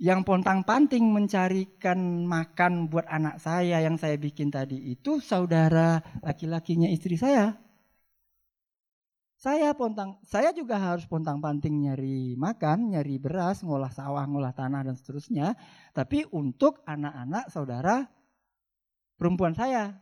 Yang 0.00 0.20
pontang 0.24 0.64
panting 0.64 1.12
mencarikan 1.12 2.24
makan 2.24 2.88
buat 2.88 3.04
anak 3.04 3.36
saya 3.42 3.84
yang 3.84 4.00
saya 4.00 4.16
bikin 4.16 4.48
tadi 4.48 4.94
itu 4.94 5.20
saudara 5.20 6.00
laki-lakinya 6.24 6.88
istri 6.88 7.18
saya. 7.20 7.58
Saya 9.40 9.72
pontang, 9.72 10.20
saya 10.22 10.52
juga 10.52 10.76
harus 10.76 11.04
pontang 11.08 11.40
panting 11.40 11.88
nyari 11.88 12.36
makan, 12.36 12.92
nyari 12.92 13.16
beras, 13.16 13.64
ngolah 13.64 13.88
sawah, 13.88 14.24
ngolah 14.28 14.52
tanah 14.52 14.84
dan 14.84 14.94
seterusnya. 14.96 15.56
Tapi 15.96 16.28
untuk 16.30 16.84
anak-anak 16.84 17.48
saudara 17.48 18.04
perempuan 19.16 19.56
saya. 19.56 19.96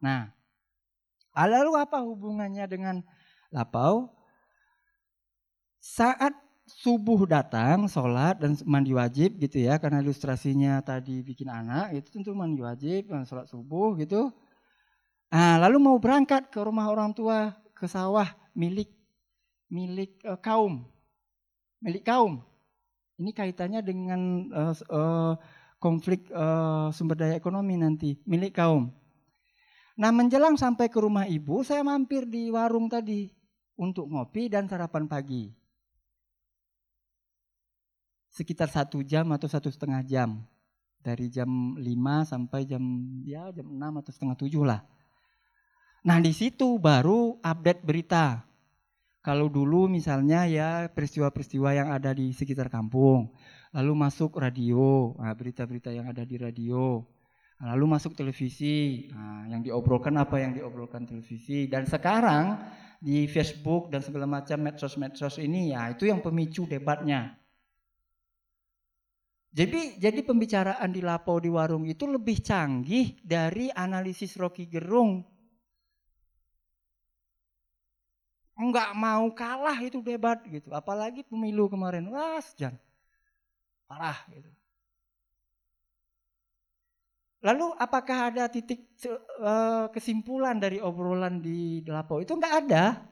Nah, 0.00 0.28
Ah, 0.28 0.35
lalu 1.44 1.76
apa 1.76 2.00
hubungannya 2.00 2.64
dengan 2.64 3.04
lapau? 3.52 4.08
Saat 5.76 6.32
subuh 6.66 7.28
datang, 7.30 7.86
sholat 7.86 8.42
dan 8.42 8.58
mandi 8.66 8.90
wajib 8.90 9.38
gitu 9.38 9.62
ya, 9.62 9.78
karena 9.78 10.02
ilustrasinya 10.02 10.82
tadi 10.82 11.22
bikin 11.22 11.46
anak, 11.46 11.94
itu 11.94 12.08
tentu 12.10 12.32
mandi 12.34 12.58
wajib, 12.64 13.12
sholat 13.28 13.46
subuh 13.46 13.94
gitu. 14.00 14.34
Nah, 15.30 15.62
lalu 15.62 15.78
mau 15.78 15.94
berangkat 16.00 16.50
ke 16.50 16.58
rumah 16.58 16.90
orang 16.90 17.14
tua, 17.14 17.54
ke 17.76 17.86
sawah 17.86 18.26
milik 18.56 18.90
milik 19.70 20.18
uh, 20.26 20.38
kaum, 20.38 20.86
milik 21.82 22.06
kaum. 22.06 22.42
Ini 23.16 23.30
kaitannya 23.32 23.80
dengan 23.80 24.20
uh, 24.52 24.74
uh, 24.90 25.34
konflik 25.78 26.28
uh, 26.34 26.90
sumber 26.90 27.14
daya 27.14 27.34
ekonomi 27.38 27.78
nanti, 27.78 28.18
milik 28.26 28.58
kaum. 28.58 28.90
Nah 29.96 30.12
menjelang 30.12 30.60
sampai 30.60 30.92
ke 30.92 31.00
rumah 31.00 31.24
ibu, 31.24 31.64
saya 31.64 31.80
mampir 31.80 32.28
di 32.28 32.52
warung 32.52 32.92
tadi 32.92 33.32
untuk 33.80 34.12
ngopi 34.12 34.52
dan 34.52 34.68
sarapan 34.68 35.08
pagi. 35.08 35.48
Sekitar 38.28 38.68
satu 38.68 39.00
jam 39.00 39.24
atau 39.32 39.48
satu 39.48 39.72
setengah 39.72 40.04
jam. 40.04 40.44
Dari 41.00 41.32
jam 41.32 41.78
5 41.78 41.86
sampai 42.28 42.68
jam 42.68 42.82
ya 43.24 43.48
jam 43.54 43.64
6 43.64 44.00
atau 44.04 44.10
setengah 44.12 44.36
7 44.36 44.68
lah. 44.68 44.80
Nah 46.04 46.18
di 46.20 46.36
situ 46.36 46.76
baru 46.76 47.40
update 47.40 47.80
berita. 47.80 48.44
Kalau 49.24 49.48
dulu 49.48 49.88
misalnya 49.88 50.44
ya 50.44 50.92
peristiwa-peristiwa 50.92 51.72
yang 51.72 51.88
ada 51.88 52.12
di 52.12 52.36
sekitar 52.36 52.68
kampung. 52.68 53.32
Lalu 53.72 53.92
masuk 53.96 54.38
radio, 54.38 55.16
nah, 55.18 55.34
berita-berita 55.34 55.90
yang 55.90 56.06
ada 56.06 56.22
di 56.22 56.36
radio 56.38 57.02
Lalu 57.56 57.84
masuk 57.88 58.12
televisi, 58.12 59.08
nah, 59.08 59.48
yang 59.48 59.64
diobrolkan 59.64 60.12
apa 60.20 60.36
yang 60.44 60.52
diobrolkan 60.52 61.08
televisi. 61.08 61.64
Dan 61.64 61.88
sekarang 61.88 62.60
di 63.00 63.24
Facebook 63.28 63.88
dan 63.88 64.04
segala 64.04 64.28
macam 64.28 64.60
medsos-medsos 64.60 65.40
ini 65.40 65.72
ya 65.72 65.88
itu 65.92 66.04
yang 66.04 66.20
pemicu 66.20 66.68
debatnya. 66.68 67.36
Jadi 69.56 69.96
jadi 69.96 70.20
pembicaraan 70.20 70.92
di 70.92 71.00
Lapo 71.00 71.40
di 71.40 71.48
warung 71.48 71.88
itu 71.88 72.04
lebih 72.04 72.44
canggih 72.44 73.16
dari 73.24 73.72
analisis 73.72 74.36
Rocky 74.36 74.68
Gerung. 74.68 75.24
Enggak 78.56 78.92
mau 78.96 79.32
kalah 79.32 79.76
itu 79.80 80.00
debat 80.04 80.40
gitu, 80.48 80.72
apalagi 80.76 81.24
pemilu 81.24 81.68
kemarin. 81.72 82.08
Wah, 82.12 82.40
jangan 82.56 82.76
parah 83.88 84.16
gitu. 84.32 84.55
Lalu 87.46 87.78
apakah 87.78 88.34
ada 88.34 88.50
titik 88.50 88.90
uh, 89.38 89.86
kesimpulan 89.94 90.58
dari 90.58 90.82
obrolan 90.82 91.38
di 91.38 91.78
Lapo? 91.86 92.18
Itu 92.18 92.34
nggak 92.34 92.54
ada. 92.66 93.06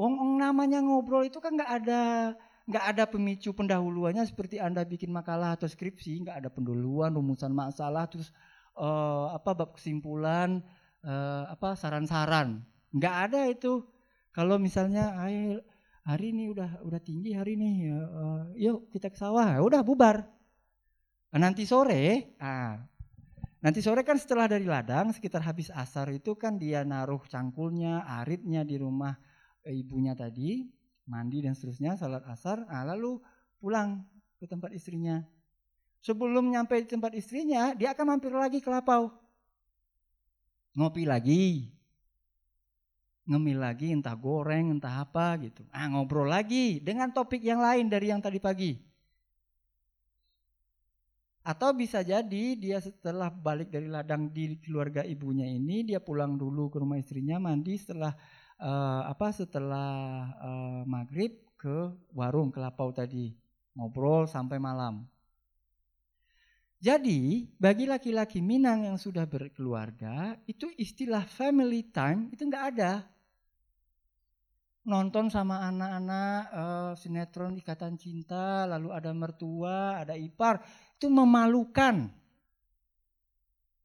Wong, 0.00 0.16
wong 0.16 0.32
namanya 0.40 0.80
ngobrol 0.80 1.28
itu 1.28 1.36
kan 1.36 1.52
nggak 1.52 1.72
ada 1.84 2.32
nggak 2.64 2.84
ada 2.94 3.04
pemicu 3.10 3.52
pendahuluannya 3.52 4.24
seperti 4.24 4.56
anda 4.62 4.86
bikin 4.86 5.12
makalah 5.12 5.58
atau 5.58 5.66
skripsi 5.66 6.24
nggak 6.24 6.36
ada 6.40 6.48
pendahuluan 6.48 7.12
rumusan 7.12 7.50
masalah 7.50 8.06
terus 8.06 8.30
uh, 8.78 9.34
apa 9.34 9.50
bab 9.52 9.74
kesimpulan 9.74 10.62
uh, 11.02 11.44
apa 11.50 11.74
saran-saran 11.74 12.62
nggak 12.94 13.16
ada 13.28 13.50
itu 13.50 13.82
kalau 14.30 14.56
misalnya 14.62 15.10
hari 16.06 16.32
ini 16.32 16.54
udah 16.54 16.86
udah 16.86 17.00
tinggi 17.02 17.34
hari 17.34 17.58
ini 17.58 17.90
uh, 17.90 18.48
yuk 18.54 18.88
kita 18.94 19.10
ke 19.10 19.18
sawah 19.18 19.58
udah 19.58 19.82
bubar 19.82 20.22
nanti 21.34 21.66
sore 21.66 22.36
ah 22.38 22.78
Nanti 23.62 23.78
sore 23.78 24.02
kan 24.02 24.18
setelah 24.18 24.50
dari 24.50 24.66
ladang, 24.66 25.14
sekitar 25.14 25.38
habis 25.46 25.70
asar 25.70 26.10
itu 26.10 26.34
kan 26.34 26.58
dia 26.58 26.82
naruh 26.82 27.22
cangkulnya, 27.30 28.02
aritnya 28.02 28.66
di 28.66 28.74
rumah 28.74 29.14
ibunya 29.62 30.18
tadi, 30.18 30.66
mandi 31.06 31.46
dan 31.46 31.54
seterusnya, 31.54 31.94
salat 31.94 32.26
asar, 32.26 32.66
nah, 32.66 32.82
lalu 32.82 33.22
pulang 33.62 34.02
ke 34.42 34.50
tempat 34.50 34.74
istrinya. 34.74 35.22
Sebelum 36.02 36.50
nyampe 36.50 36.74
di 36.82 36.90
tempat 36.90 37.14
istrinya, 37.14 37.70
dia 37.78 37.94
akan 37.94 38.18
mampir 38.18 38.34
lagi 38.34 38.58
ke 38.58 38.66
lapau. 38.66 39.14
Ngopi 40.74 41.06
lagi. 41.06 41.70
Ngemil 43.30 43.62
lagi, 43.62 43.94
entah 43.94 44.18
goreng, 44.18 44.74
entah 44.74 45.06
apa 45.06 45.38
gitu. 45.38 45.62
Ah, 45.70 45.86
ngobrol 45.86 46.26
lagi 46.26 46.82
dengan 46.82 47.14
topik 47.14 47.38
yang 47.38 47.62
lain 47.62 47.86
dari 47.86 48.10
yang 48.10 48.18
tadi 48.18 48.42
pagi. 48.42 48.74
Atau 51.42 51.74
bisa 51.74 52.06
jadi 52.06 52.54
dia 52.54 52.78
setelah 52.78 53.26
balik 53.26 53.74
dari 53.74 53.90
ladang 53.90 54.30
di 54.30 54.54
keluarga 54.62 55.02
ibunya 55.02 55.42
ini 55.42 55.82
dia 55.82 55.98
pulang 55.98 56.38
dulu 56.38 56.70
ke 56.70 56.78
rumah 56.78 57.02
istrinya 57.02 57.42
mandi 57.42 57.74
setelah 57.74 58.14
uh, 58.62 59.10
apa 59.10 59.34
setelah 59.34 59.90
uh, 60.38 60.80
maghrib 60.86 61.34
ke 61.58 61.90
warung 62.14 62.54
kelapau 62.54 62.94
tadi 62.94 63.34
ngobrol 63.74 64.30
sampai 64.30 64.62
malam. 64.62 65.02
Jadi 66.82 67.46
bagi 67.62 67.86
laki-laki 67.86 68.42
Minang 68.42 68.86
yang 68.86 68.98
sudah 68.98 69.22
berkeluarga 69.22 70.34
itu 70.50 70.66
istilah 70.78 71.22
family 71.26 71.86
time 71.90 72.30
itu 72.34 72.42
nggak 72.42 72.64
ada. 72.74 73.06
Nonton 74.82 75.30
sama 75.30 75.62
anak-anak 75.70 76.40
uh, 76.50 76.92
sinetron 76.98 77.54
ikatan 77.54 77.94
cinta, 77.94 78.66
lalu 78.66 78.90
ada 78.90 79.14
mertua, 79.14 80.02
ada 80.02 80.18
ipar, 80.18 80.58
itu 80.98 81.06
memalukan. 81.06 82.10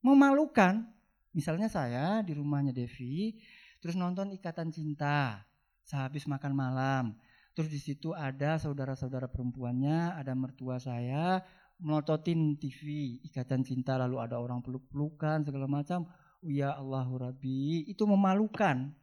Memalukan. 0.01 0.89
Misalnya 1.37 1.69
saya 1.69 2.25
di 2.25 2.33
rumahnya 2.33 2.73
Devi, 2.73 3.37
terus 3.77 3.93
nonton 3.93 4.33
Ikatan 4.33 4.73
Cinta, 4.73 5.45
sehabis 5.85 6.25
makan 6.25 6.53
malam. 6.57 7.05
Terus 7.53 7.69
di 7.69 7.77
situ 7.77 8.17
ada 8.17 8.57
saudara-saudara 8.57 9.29
perempuannya, 9.29 10.17
ada 10.17 10.33
mertua 10.33 10.81
saya, 10.81 11.45
melototin 11.77 12.57
TV, 12.57 13.17
ikatan 13.25 13.61
cinta, 13.61 13.97
lalu 14.01 14.17
ada 14.17 14.41
orang 14.41 14.65
peluk-pelukan, 14.65 15.45
segala 15.45 15.69
macam. 15.69 16.09
Ya 16.41 16.73
Allahu 16.73 17.21
Rabbi, 17.21 17.85
itu 17.85 18.05
memalukan. 18.05 18.93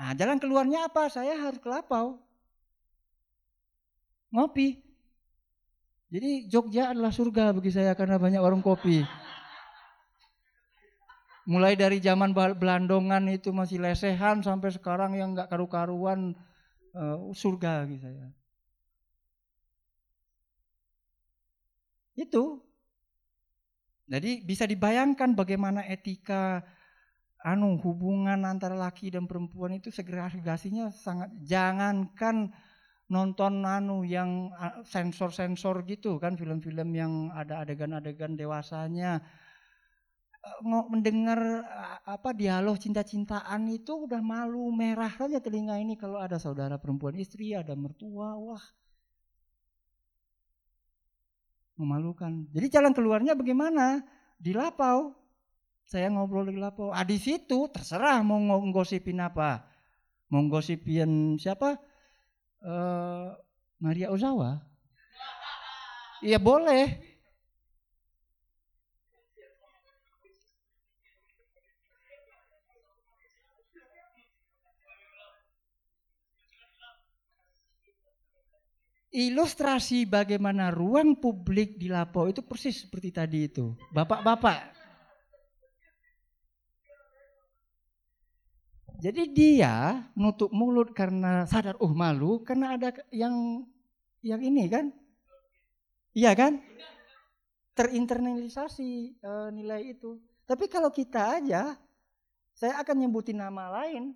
Nah, 0.00 0.16
jalan 0.16 0.40
keluarnya 0.40 0.88
apa? 0.88 1.12
Saya 1.12 1.36
harus 1.36 1.60
ke 1.60 1.68
Lapau. 1.68 2.16
Ngopi. 4.32 4.80
Jadi 6.08 6.48
Jogja 6.48 6.96
adalah 6.96 7.12
surga 7.12 7.52
bagi 7.52 7.68
saya 7.68 7.92
karena 7.92 8.16
banyak 8.16 8.40
warung 8.40 8.64
kopi. 8.64 9.04
Mulai 11.44 11.76
dari 11.76 12.00
zaman 12.00 12.32
Belandongan 12.32 13.28
itu 13.28 13.52
masih 13.52 13.76
lesehan 13.76 14.40
sampai 14.40 14.72
sekarang 14.72 15.20
yang 15.20 15.36
nggak 15.36 15.52
karu-karuan 15.52 16.32
uh, 16.96 17.28
surga 17.36 17.84
gitu 17.92 18.00
saya. 18.00 18.32
Itu. 22.16 22.44
Jadi 24.10 24.42
bisa 24.48 24.64
dibayangkan 24.64 25.36
bagaimana 25.36 25.84
etika 25.86 26.64
anu 27.40 27.80
hubungan 27.80 28.44
antara 28.44 28.76
laki 28.76 29.08
dan 29.12 29.24
perempuan 29.24 29.76
itu 29.76 29.88
segregasinya 29.88 30.92
sangat 30.92 31.32
jangankan 31.40 32.52
nonton 33.10 33.64
anu 33.64 34.04
yang 34.06 34.52
sensor-sensor 34.86 35.82
gitu 35.88 36.20
kan 36.20 36.36
film-film 36.36 36.94
yang 36.94 37.12
ada 37.34 37.64
adegan-adegan 37.64 38.38
dewasanya 38.38 39.24
mendengar 40.64 41.36
apa 42.08 42.32
dialog 42.32 42.80
cinta-cintaan 42.80 43.68
itu 43.68 44.08
udah 44.08 44.24
malu 44.24 44.72
merah 44.72 45.12
saja 45.12 45.36
telinga 45.36 45.76
ini 45.76 46.00
kalau 46.00 46.16
ada 46.16 46.40
saudara 46.40 46.80
perempuan 46.80 47.16
istri, 47.20 47.52
ada 47.52 47.76
mertua, 47.76 48.36
wah. 48.40 48.64
Memalukan. 51.76 52.48
Jadi 52.52 52.66
jalan 52.72 52.92
keluarnya 52.92 53.32
bagaimana? 53.36 54.04
Di 54.36 54.52
lapau. 54.52 55.19
Saya 55.90 56.06
ngobrol 56.06 56.46
di 56.46 56.54
lapau. 56.54 56.94
Ah 56.94 57.02
di 57.02 57.18
situ 57.18 57.66
terserah 57.66 58.22
mau 58.22 58.38
nggosipin 58.38 59.18
apa. 59.18 59.66
Mau 60.30 60.46
nggosipin 60.46 61.34
siapa? 61.34 61.74
Uh, 62.62 63.34
Maria 63.82 64.14
Ozawa. 64.14 64.62
Iya 66.22 66.38
boleh. 66.38 67.10
ilustrasi 79.10 80.06
bagaimana 80.06 80.70
ruang 80.70 81.18
publik 81.18 81.74
di 81.74 81.90
Lapo 81.90 82.30
itu 82.30 82.46
persis 82.46 82.86
seperti 82.86 83.10
tadi 83.10 83.50
itu. 83.50 83.74
Bapak-bapak. 83.90 84.79
Jadi 89.00 89.32
dia 89.32 90.04
nutup 90.12 90.52
mulut 90.52 90.92
karena 90.92 91.48
sadar, 91.48 91.72
oh 91.80 91.88
malu 91.96 92.44
karena 92.44 92.76
ada 92.76 92.92
yang 93.08 93.64
yang 94.20 94.44
ini 94.44 94.68
kan? 94.68 94.92
Iya 96.12 96.36
kan? 96.36 96.60
Terinternalisasi 97.72 98.90
e, 99.16 99.30
nilai 99.56 99.96
itu. 99.96 100.20
Tapi 100.44 100.68
kalau 100.68 100.92
kita 100.92 101.40
aja, 101.40 101.80
saya 102.52 102.76
akan 102.84 102.96
nyebutin 103.00 103.40
nama 103.40 103.72
lain 103.80 104.12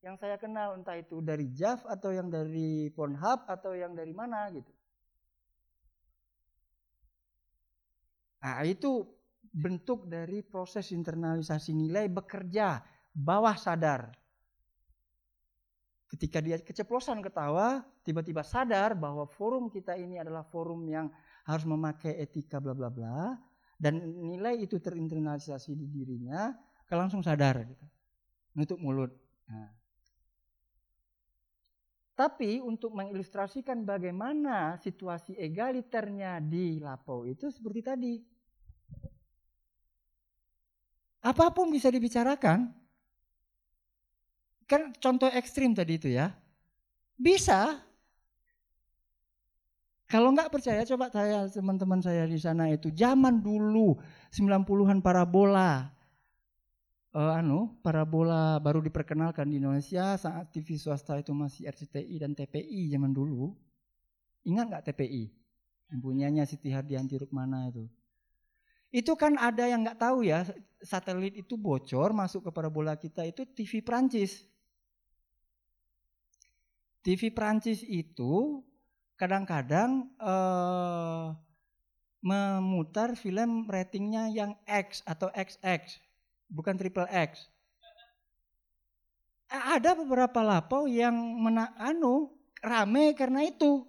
yang 0.00 0.16
saya 0.16 0.40
kenal 0.40 0.80
entah 0.80 0.96
itu 0.96 1.20
dari 1.20 1.52
Jav 1.52 1.84
atau 1.84 2.08
yang 2.08 2.32
dari 2.32 2.88
Pornhub 2.96 3.44
atau 3.44 3.76
yang 3.76 3.92
dari 3.92 4.16
mana 4.16 4.48
gitu. 4.48 4.72
Nah, 8.40 8.64
itu 8.64 9.06
bentuk 9.52 10.08
dari 10.08 10.40
proses 10.40 10.88
internalisasi 10.90 11.76
nilai 11.76 12.08
bekerja 12.08 12.80
bawah 13.12 13.54
sadar. 13.54 14.21
Ketika 16.12 16.44
dia 16.44 16.60
keceplosan 16.60 17.24
ketawa, 17.24 17.80
tiba-tiba 18.04 18.44
sadar 18.44 18.92
bahwa 18.92 19.24
forum 19.24 19.72
kita 19.72 19.96
ini 19.96 20.20
adalah 20.20 20.44
forum 20.44 20.84
yang 20.84 21.08
harus 21.48 21.64
memakai 21.64 22.20
etika 22.20 22.60
bla 22.60 22.76
bla 22.76 22.92
bla 22.92 23.32
dan 23.80 23.96
nilai 24.20 24.60
itu 24.60 24.76
terinternalisasi 24.76 25.72
di 25.72 25.88
dirinya, 25.88 26.52
langsung 26.92 27.24
sadar 27.24 27.64
gitu. 27.64 27.86
Nutup 28.52 28.76
mulut. 28.76 29.08
Nah, 29.48 29.72
tapi 32.12 32.60
untuk 32.60 32.92
mengilustrasikan 32.92 33.88
bagaimana 33.88 34.76
situasi 34.76 35.32
egaliternya 35.34 36.38
di 36.44 36.76
Lapo 36.78 37.24
itu 37.24 37.48
seperti 37.48 37.80
tadi. 37.80 38.14
Apa 41.24 41.48
pun 41.54 41.72
bisa 41.72 41.88
dibicarakan. 41.88 42.81
Kan 44.72 44.96
contoh 44.96 45.28
ekstrim 45.28 45.76
tadi 45.76 46.00
itu 46.00 46.08
ya. 46.08 46.32
Bisa. 47.20 47.76
Kalau 50.08 50.32
nggak 50.32 50.48
percaya 50.48 50.80
coba 50.88 51.12
saya 51.12 51.44
teman-teman 51.52 52.00
saya 52.00 52.24
di 52.24 52.40
sana 52.40 52.72
itu 52.72 52.88
zaman 52.88 53.44
dulu 53.44 54.00
90-an 54.32 55.04
parabola 55.04 55.92
uh, 57.12 57.36
anu 57.36 57.76
parabola 57.84 58.56
baru 58.60 58.80
diperkenalkan 58.80 59.48
di 59.48 59.60
Indonesia 59.60 60.16
saat 60.16 60.48
TV 60.52 60.80
swasta 60.80 61.20
itu 61.20 61.36
masih 61.36 61.68
RCTI 61.68 62.16
dan 62.24 62.32
TPI 62.32 62.88
zaman 62.92 63.12
dulu. 63.12 63.52
Ingat 64.48 64.72
nggak 64.72 64.84
TPI? 64.88 65.28
Yang 65.92 66.00
punyanya 66.00 66.42
Siti 66.48 66.72
Hardianti 66.72 67.20
Rukmana 67.20 67.68
itu. 67.68 67.84
Itu 68.92 69.16
kan 69.16 69.36
ada 69.36 69.68
yang 69.68 69.84
nggak 69.84 70.00
tahu 70.00 70.24
ya, 70.24 70.44
satelit 70.80 71.36
itu 71.36 71.56
bocor 71.56 72.12
masuk 72.12 72.48
ke 72.48 72.50
parabola 72.52 72.96
kita 72.96 73.24
itu 73.24 73.44
TV 73.48 73.80
Prancis. 73.80 74.51
TV 77.02 77.34
Prancis 77.34 77.82
itu 77.82 78.62
kadang-kadang 79.18 80.06
uh, 80.22 81.34
memutar 82.22 83.18
film 83.18 83.66
ratingnya 83.66 84.30
yang 84.30 84.54
X 84.66 85.02
atau 85.02 85.26
XX 85.34 85.82
bukan 86.52 86.76
triple 86.76 87.08
X. 87.10 87.50
Ada 89.52 89.92
beberapa 89.98 90.40
lapau 90.40 90.88
yang 90.88 91.12
mena 91.12 91.74
anu 91.76 92.32
rame 92.62 93.12
karena 93.12 93.44
itu. 93.44 93.84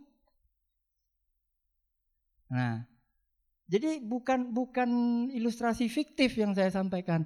Nah, 2.51 2.84
jadi 3.70 4.03
bukan 4.03 4.51
bukan 4.51 4.89
ilustrasi 5.32 5.88
fiktif 5.88 6.36
yang 6.36 6.51
saya 6.51 6.68
sampaikan. 6.68 7.24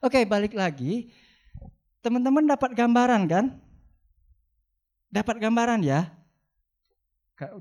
Oke, 0.00 0.22
balik 0.22 0.54
lagi. 0.54 1.10
Teman-teman 2.00 2.46
dapat 2.46 2.72
gambaran 2.72 3.26
kan? 3.26 3.46
Dapat 5.10 5.42
gambaran 5.42 5.82
ya? 5.82 6.06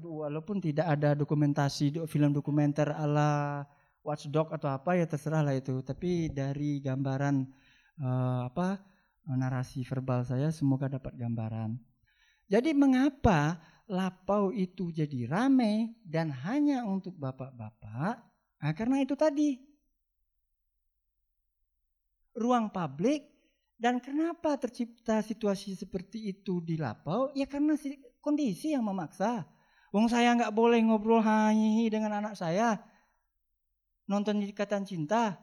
Walaupun 0.06 0.62
tidak 0.62 0.86
ada 0.86 1.18
dokumentasi 1.18 2.06
film 2.06 2.30
dokumenter 2.30 2.94
ala 2.94 3.64
watchdog 4.06 4.54
atau 4.54 4.70
apa 4.70 4.94
ya 4.94 5.10
terserah 5.10 5.42
lah 5.42 5.58
itu. 5.58 5.82
Tapi 5.82 6.30
dari 6.30 6.78
gambaran 6.78 7.50
uh, 8.06 8.46
apa 8.54 8.78
narasi 9.26 9.82
verbal 9.82 10.22
saya 10.26 10.54
semoga 10.54 10.86
dapat 10.90 11.18
gambaran. 11.18 11.74
Jadi 12.50 12.74
mengapa 12.74 13.62
lapau 13.90 14.54
itu 14.54 14.94
jadi 14.94 15.26
rame 15.26 15.98
dan 16.06 16.30
hanya 16.46 16.86
untuk 16.86 17.18
bapak-bapak? 17.18 18.22
Nah, 18.60 18.74
karena 18.78 19.02
itu 19.02 19.14
tadi 19.18 19.58
ruang 22.38 22.70
publik 22.70 23.39
dan 23.80 24.04
kenapa 24.04 24.60
tercipta 24.60 25.24
situasi 25.24 25.72
seperti 25.80 26.36
itu 26.36 26.60
di 26.60 26.76
lapau? 26.76 27.32
Ya 27.32 27.48
karena 27.48 27.80
kondisi 28.20 28.76
yang 28.76 28.84
memaksa. 28.84 29.48
Wong 29.96 30.12
saya 30.12 30.36
nggak 30.36 30.54
boleh 30.54 30.84
ngobrol 30.84 31.24
hanya 31.24 31.88
dengan 31.88 32.20
anak 32.20 32.36
saya 32.36 32.78
nonton 34.06 34.44
ikatan 34.44 34.84
cinta. 34.84 35.40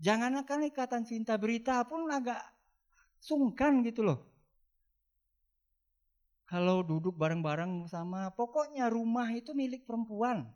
Jangankan 0.00 0.66
ikatan 0.72 1.04
cinta 1.04 1.36
berita 1.36 1.84
pun 1.84 2.08
agak 2.08 2.40
sungkan 3.20 3.84
gitu 3.84 4.00
loh. 4.02 4.24
Kalau 6.48 6.80
duduk 6.80 7.16
bareng-bareng 7.16 7.88
sama, 7.88 8.32
pokoknya 8.32 8.88
rumah 8.88 9.26
itu 9.32 9.52
milik 9.56 9.84
perempuan. 9.84 10.48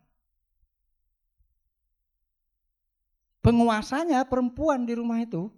Penguasanya 3.40 4.24
perempuan 4.28 4.84
di 4.84 4.94
rumah 4.94 5.18
itu. 5.24 5.48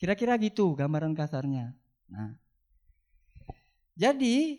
Kira-kira 0.00 0.40
gitu 0.40 0.72
gambaran 0.72 1.12
kasarnya. 1.12 1.76
Nah, 2.08 2.32
jadi 3.92 4.56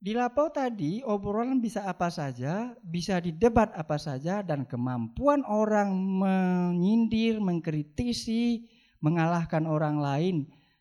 di 0.00 0.12
lapau 0.16 0.48
tadi 0.48 1.04
obrolan 1.04 1.60
bisa 1.60 1.84
apa 1.84 2.08
saja, 2.08 2.72
bisa 2.80 3.20
didebat 3.20 3.68
apa 3.76 4.00
saja 4.00 4.40
dan 4.40 4.64
kemampuan 4.64 5.44
orang 5.44 5.92
menyindir, 5.92 7.36
mengkritisi, 7.36 8.64
mengalahkan 9.04 9.68
orang 9.68 10.00
lain 10.00 10.36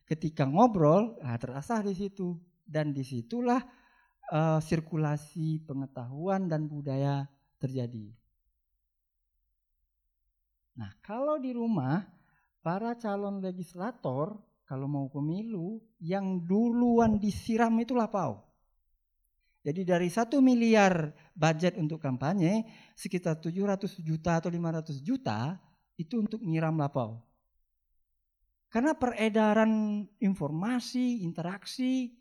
ketika 0.08 0.48
ngobrol, 0.48 1.20
nah 1.20 1.36
terasa 1.36 1.84
di 1.84 1.92
situ. 1.92 2.40
Dan 2.64 2.96
di 2.96 3.04
situlah 3.04 3.60
uh, 4.32 4.60
sirkulasi 4.60 5.68
pengetahuan 5.68 6.48
dan 6.48 6.68
budaya 6.68 7.28
terjadi. 7.60 8.12
Nah, 10.80 10.96
kalau 11.04 11.40
di 11.40 11.52
rumah 11.52 12.17
para 12.62 12.98
calon 12.98 13.40
legislator 13.40 14.36
kalau 14.68 14.88
mau 14.88 15.08
pemilu 15.08 15.80
yang 16.04 16.44
duluan 16.44 17.16
disiram 17.16 17.72
itu 17.80 17.96
lapau. 17.96 18.44
Jadi 19.68 19.84
dari 19.84 20.08
satu 20.08 20.40
miliar 20.40 21.12
budget 21.36 21.76
untuk 21.76 22.00
kampanye, 22.00 22.64
sekitar 22.96 23.40
700 23.40 24.00
juta 24.00 24.40
atau 24.40 24.48
500 24.48 25.04
juta 25.04 25.60
itu 26.00 26.24
untuk 26.24 26.40
nyiram 26.40 26.80
lapau. 26.80 27.20
Karena 28.72 28.96
peredaran 28.96 30.04
informasi, 30.20 31.24
interaksi, 31.24 32.16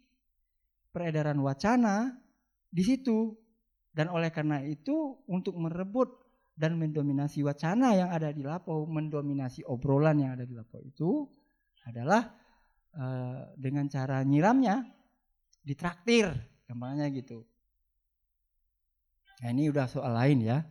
peredaran 0.90 1.38
wacana 1.42 2.18
di 2.66 2.82
situ. 2.82 3.34
Dan 3.94 4.12
oleh 4.12 4.34
karena 4.34 4.60
itu 4.60 5.22
untuk 5.30 5.56
merebut 5.56 6.25
dan 6.56 6.80
mendominasi 6.80 7.44
wacana 7.44 7.92
yang 7.92 8.08
ada 8.08 8.32
di 8.32 8.40
Lapo, 8.40 8.88
mendominasi 8.88 9.60
obrolan 9.68 10.24
yang 10.24 10.32
ada 10.40 10.48
di 10.48 10.56
Lapo 10.56 10.80
itu 10.80 11.28
adalah 11.84 12.32
uh, 12.96 13.52
dengan 13.60 13.86
cara 13.92 14.24
nyiramnya 14.24 14.80
ditraktir, 15.60 16.32
gampangnya 16.64 17.12
gitu. 17.12 17.44
Nah, 19.44 19.52
ini 19.52 19.68
udah 19.68 19.84
soal 19.84 20.16
lain 20.16 20.48
ya. 20.48 20.64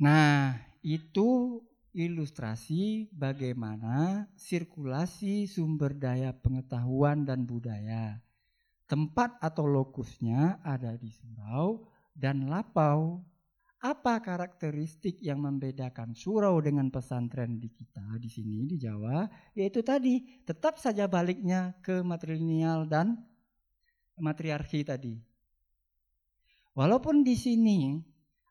Nah, 0.00 0.56
itu 0.80 1.60
ilustrasi 1.92 3.12
bagaimana 3.12 4.24
sirkulasi 4.40 5.44
sumber 5.44 5.92
daya 5.92 6.32
pengetahuan 6.32 7.28
dan 7.28 7.44
budaya. 7.44 8.24
Tempat 8.88 9.36
atau 9.44 9.68
lokusnya 9.68 10.64
ada 10.64 10.96
di 10.96 11.12
surau 11.12 11.84
dan 12.16 12.48
lapau 12.48 13.22
apa 13.80 14.20
karakteristik 14.20 15.24
yang 15.24 15.40
membedakan 15.40 16.12
surau 16.12 16.60
dengan 16.60 16.92
pesantren 16.92 17.56
di 17.56 17.72
kita 17.72 18.20
di 18.20 18.28
sini 18.28 18.68
di 18.68 18.76
Jawa? 18.76 19.24
Yaitu 19.56 19.80
tadi, 19.80 20.44
tetap 20.44 20.76
saja 20.76 21.08
baliknya 21.08 21.72
ke 21.80 22.04
matrilineal 22.04 22.84
dan 22.84 23.16
matriarki 24.20 24.84
tadi. 24.84 25.16
Walaupun 26.76 27.24
di 27.24 27.32
sini 27.32 27.96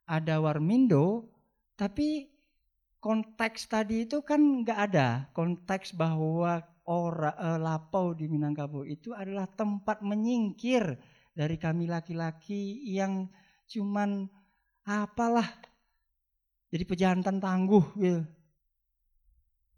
ada 0.09 0.41
Warmindo, 0.41 1.29
tapi 1.77 2.25
konteks 2.97 3.69
tadi 3.69 4.09
itu 4.09 4.25
kan 4.25 4.65
nggak 4.65 4.79
ada. 4.91 5.29
Konteks 5.37 5.93
bahwa 5.93 6.65
ora, 6.89 7.37
eh, 7.37 7.59
lapau 7.61 8.17
di 8.17 8.25
Minangkabau 8.25 8.81
itu 8.81 9.13
adalah 9.13 9.45
tempat 9.45 10.01
menyingkir 10.01 10.97
dari 11.37 11.55
kami 11.61 11.85
laki-laki 11.85 12.81
yang 12.89 13.29
cuman 13.69 14.25
apalah 14.89 15.45
jadi 16.69 16.83
pejantan 16.85 17.41
tangguh 17.41 17.85
gitu. 17.97 18.21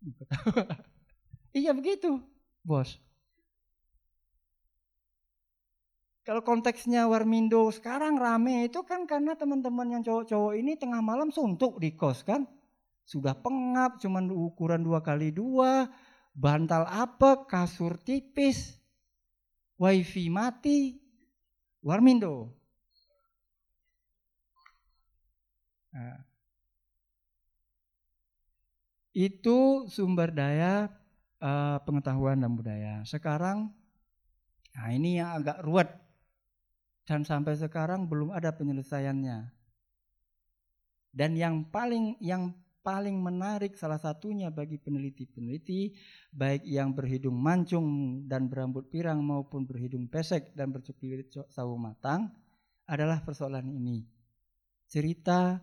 iya 1.59 1.71
begitu, 1.71 2.19
bos. 2.63 2.99
Kalau 6.21 6.45
konteksnya 6.45 7.09
Warmindo 7.09 7.65
sekarang 7.73 8.19
rame 8.19 8.69
itu 8.69 8.85
kan 8.85 9.09
karena 9.09 9.33
teman-teman 9.33 9.89
yang 9.89 10.03
cowok-cowok 10.05 10.53
ini 10.53 10.77
tengah 10.77 11.01
malam 11.01 11.33
suntuk 11.33 11.81
di 11.81 11.97
kos 11.97 12.21
kan. 12.21 12.45
Sudah 13.01 13.33
pengap, 13.33 13.97
cuman 13.97 14.29
ukuran 14.29 14.85
dua 14.85 15.01
kali 15.01 15.33
dua, 15.33 15.89
bantal 16.37 16.85
apa, 16.85 17.49
kasur 17.49 17.97
tipis, 17.97 18.77
wifi 19.81 20.29
mati, 20.29 21.01
Warmindo. 21.81 22.60
Nah, 25.91 26.23
itu 29.11 29.87
sumber 29.91 30.31
daya 30.31 30.87
uh, 31.43 31.77
pengetahuan 31.83 32.39
dan 32.39 32.51
budaya. 32.55 33.03
Sekarang, 33.03 33.75
nah 34.71 34.89
ini 34.91 35.19
yang 35.19 35.35
agak 35.35 35.59
ruwet 35.67 35.89
dan 37.03 37.27
sampai 37.27 37.59
sekarang 37.59 38.07
belum 38.07 38.31
ada 38.31 38.55
penyelesaiannya. 38.55 39.51
Dan 41.11 41.35
yang 41.35 41.67
paling 41.67 42.15
yang 42.23 42.55
paling 42.81 43.19
menarik 43.19 43.77
salah 43.77 43.99
satunya 43.99 44.49
bagi 44.49 44.79
peneliti-peneliti 44.79 45.93
baik 46.33 46.65
yang 46.65 46.95
berhidung 46.95 47.37
mancung 47.37 48.23
dan 48.25 48.49
berambut 48.49 48.89
pirang 48.89 49.21
maupun 49.21 49.67
berhidung 49.69 50.09
pesek 50.09 50.55
dan 50.57 50.73
bercukup 50.73 51.29
sawo 51.51 51.77
matang 51.77 52.31
adalah 52.89 53.21
persoalan 53.21 53.69
ini. 53.69 54.07
Cerita 54.87 55.61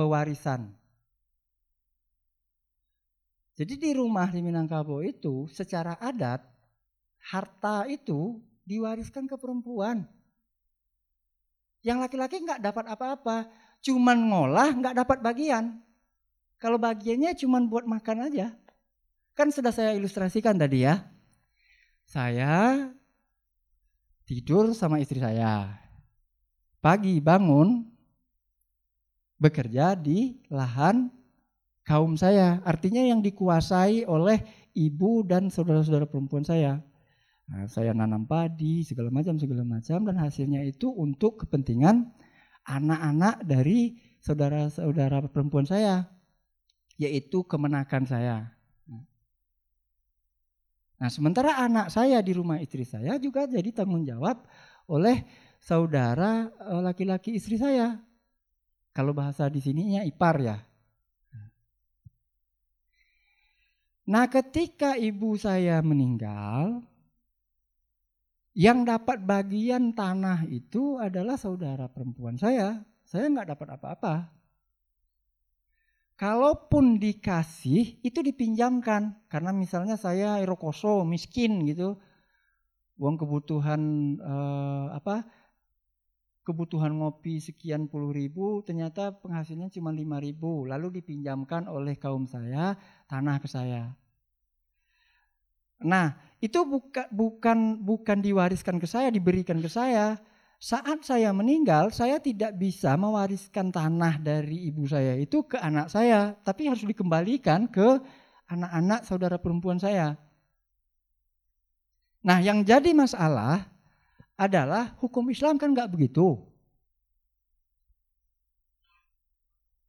pewarisan. 0.00 0.72
Jadi 3.52 3.76
di 3.76 3.90
rumah 3.92 4.32
di 4.32 4.40
Minangkabau 4.40 5.04
itu 5.04 5.44
secara 5.52 6.00
adat 6.00 6.40
harta 7.28 7.84
itu 7.84 8.40
diwariskan 8.64 9.28
ke 9.28 9.36
perempuan. 9.36 10.08
Yang 11.84 12.08
laki-laki 12.08 12.40
nggak 12.40 12.64
dapat 12.64 12.84
apa-apa, 12.88 13.52
cuman 13.84 14.16
ngolah 14.32 14.72
nggak 14.72 14.96
dapat 15.04 15.18
bagian. 15.20 15.76
Kalau 16.56 16.80
bagiannya 16.80 17.36
cuman 17.36 17.68
buat 17.68 17.84
makan 17.84 18.32
aja. 18.32 18.56
Kan 19.36 19.52
sudah 19.52 19.72
saya 19.72 19.92
ilustrasikan 19.92 20.56
tadi 20.56 20.88
ya. 20.88 21.04
Saya 22.08 22.88
tidur 24.24 24.72
sama 24.72 25.04
istri 25.04 25.20
saya. 25.20 25.76
Pagi 26.80 27.20
bangun, 27.20 27.89
bekerja 29.40 29.96
di 29.96 30.38
lahan 30.52 31.08
kaum 31.88 32.14
saya. 32.14 32.60
Artinya 32.62 33.00
yang 33.00 33.24
dikuasai 33.24 34.04
oleh 34.04 34.44
ibu 34.76 35.24
dan 35.24 35.48
saudara-saudara 35.48 36.06
perempuan 36.06 36.44
saya. 36.44 36.78
Nah, 37.50 37.66
saya 37.66 37.90
nanam 37.90 38.30
padi, 38.30 38.86
segala 38.86 39.10
macam, 39.10 39.34
segala 39.34 39.66
macam, 39.66 40.06
dan 40.06 40.14
hasilnya 40.22 40.62
itu 40.62 40.86
untuk 40.86 41.42
kepentingan 41.42 42.06
anak-anak 42.62 43.42
dari 43.42 43.98
saudara-saudara 44.22 45.26
perempuan 45.26 45.66
saya, 45.66 46.06
yaitu 46.94 47.42
kemenakan 47.42 48.06
saya. 48.06 48.54
Nah, 51.00 51.08
sementara 51.08 51.56
anak 51.56 51.88
saya 51.88 52.20
di 52.20 52.36
rumah 52.36 52.60
istri 52.60 52.84
saya 52.84 53.16
juga 53.16 53.48
jadi 53.48 53.72
tanggung 53.72 54.04
jawab 54.04 54.44
oleh 54.84 55.24
saudara 55.56 56.52
eh, 56.52 56.80
laki-laki 56.84 57.40
istri 57.40 57.56
saya. 57.56 57.96
Kalau 58.90 59.14
bahasa 59.14 59.46
di 59.46 59.62
sininya 59.62 60.02
ipar 60.02 60.36
ya. 60.42 60.58
Nah, 64.10 64.26
ketika 64.26 64.98
ibu 64.98 65.38
saya 65.38 65.78
meninggal, 65.86 66.82
yang 68.58 68.82
dapat 68.82 69.22
bagian 69.22 69.94
tanah 69.94 70.42
itu 70.50 70.98
adalah 70.98 71.38
saudara 71.38 71.86
perempuan 71.86 72.34
saya. 72.34 72.82
Saya 73.06 73.30
nggak 73.30 73.54
dapat 73.54 73.68
apa-apa. 73.78 74.14
Kalaupun 76.18 76.98
dikasih, 76.98 78.02
itu 78.02 78.18
dipinjamkan. 78.20 79.14
Karena 79.30 79.54
misalnya 79.54 79.94
saya 79.94 80.42
erokoso, 80.42 81.06
miskin 81.06 81.62
gitu. 81.70 81.94
Uang 82.98 83.16
kebutuhan 83.16 83.80
eh, 84.18 84.86
apa 84.92 85.24
kebutuhan 86.50 86.90
ngopi 86.98 87.38
sekian 87.38 87.86
puluh 87.86 88.10
ribu, 88.10 88.58
ternyata 88.66 89.14
penghasilnya 89.14 89.70
cuma 89.70 89.94
lima 89.94 90.18
ribu. 90.18 90.66
Lalu 90.66 90.98
dipinjamkan 90.98 91.70
oleh 91.70 91.94
kaum 91.94 92.26
saya 92.26 92.74
tanah 93.06 93.38
ke 93.38 93.46
saya. 93.46 93.94
Nah, 95.86 96.18
itu 96.42 96.58
bukan 96.66 97.06
bukan 97.14 97.78
bukan 97.78 98.18
diwariskan 98.18 98.82
ke 98.82 98.90
saya, 98.90 99.14
diberikan 99.14 99.62
ke 99.62 99.70
saya. 99.70 100.18
Saat 100.60 101.08
saya 101.08 101.32
meninggal, 101.32 101.88
saya 101.88 102.20
tidak 102.20 102.52
bisa 102.58 102.92
mewariskan 102.92 103.72
tanah 103.72 104.20
dari 104.20 104.68
ibu 104.68 104.84
saya 104.84 105.16
itu 105.16 105.46
ke 105.48 105.56
anak 105.56 105.88
saya, 105.88 106.36
tapi 106.44 106.68
harus 106.68 106.84
dikembalikan 106.84 107.64
ke 107.64 107.96
anak-anak 108.44 109.08
saudara 109.08 109.40
perempuan 109.40 109.80
saya. 109.80 110.20
Nah, 112.20 112.44
yang 112.44 112.60
jadi 112.60 112.92
masalah 112.92 113.69
adalah 114.40 114.96
hukum 114.96 115.28
Islam 115.28 115.60
kan 115.60 115.76
nggak 115.76 115.92
begitu. 115.92 116.40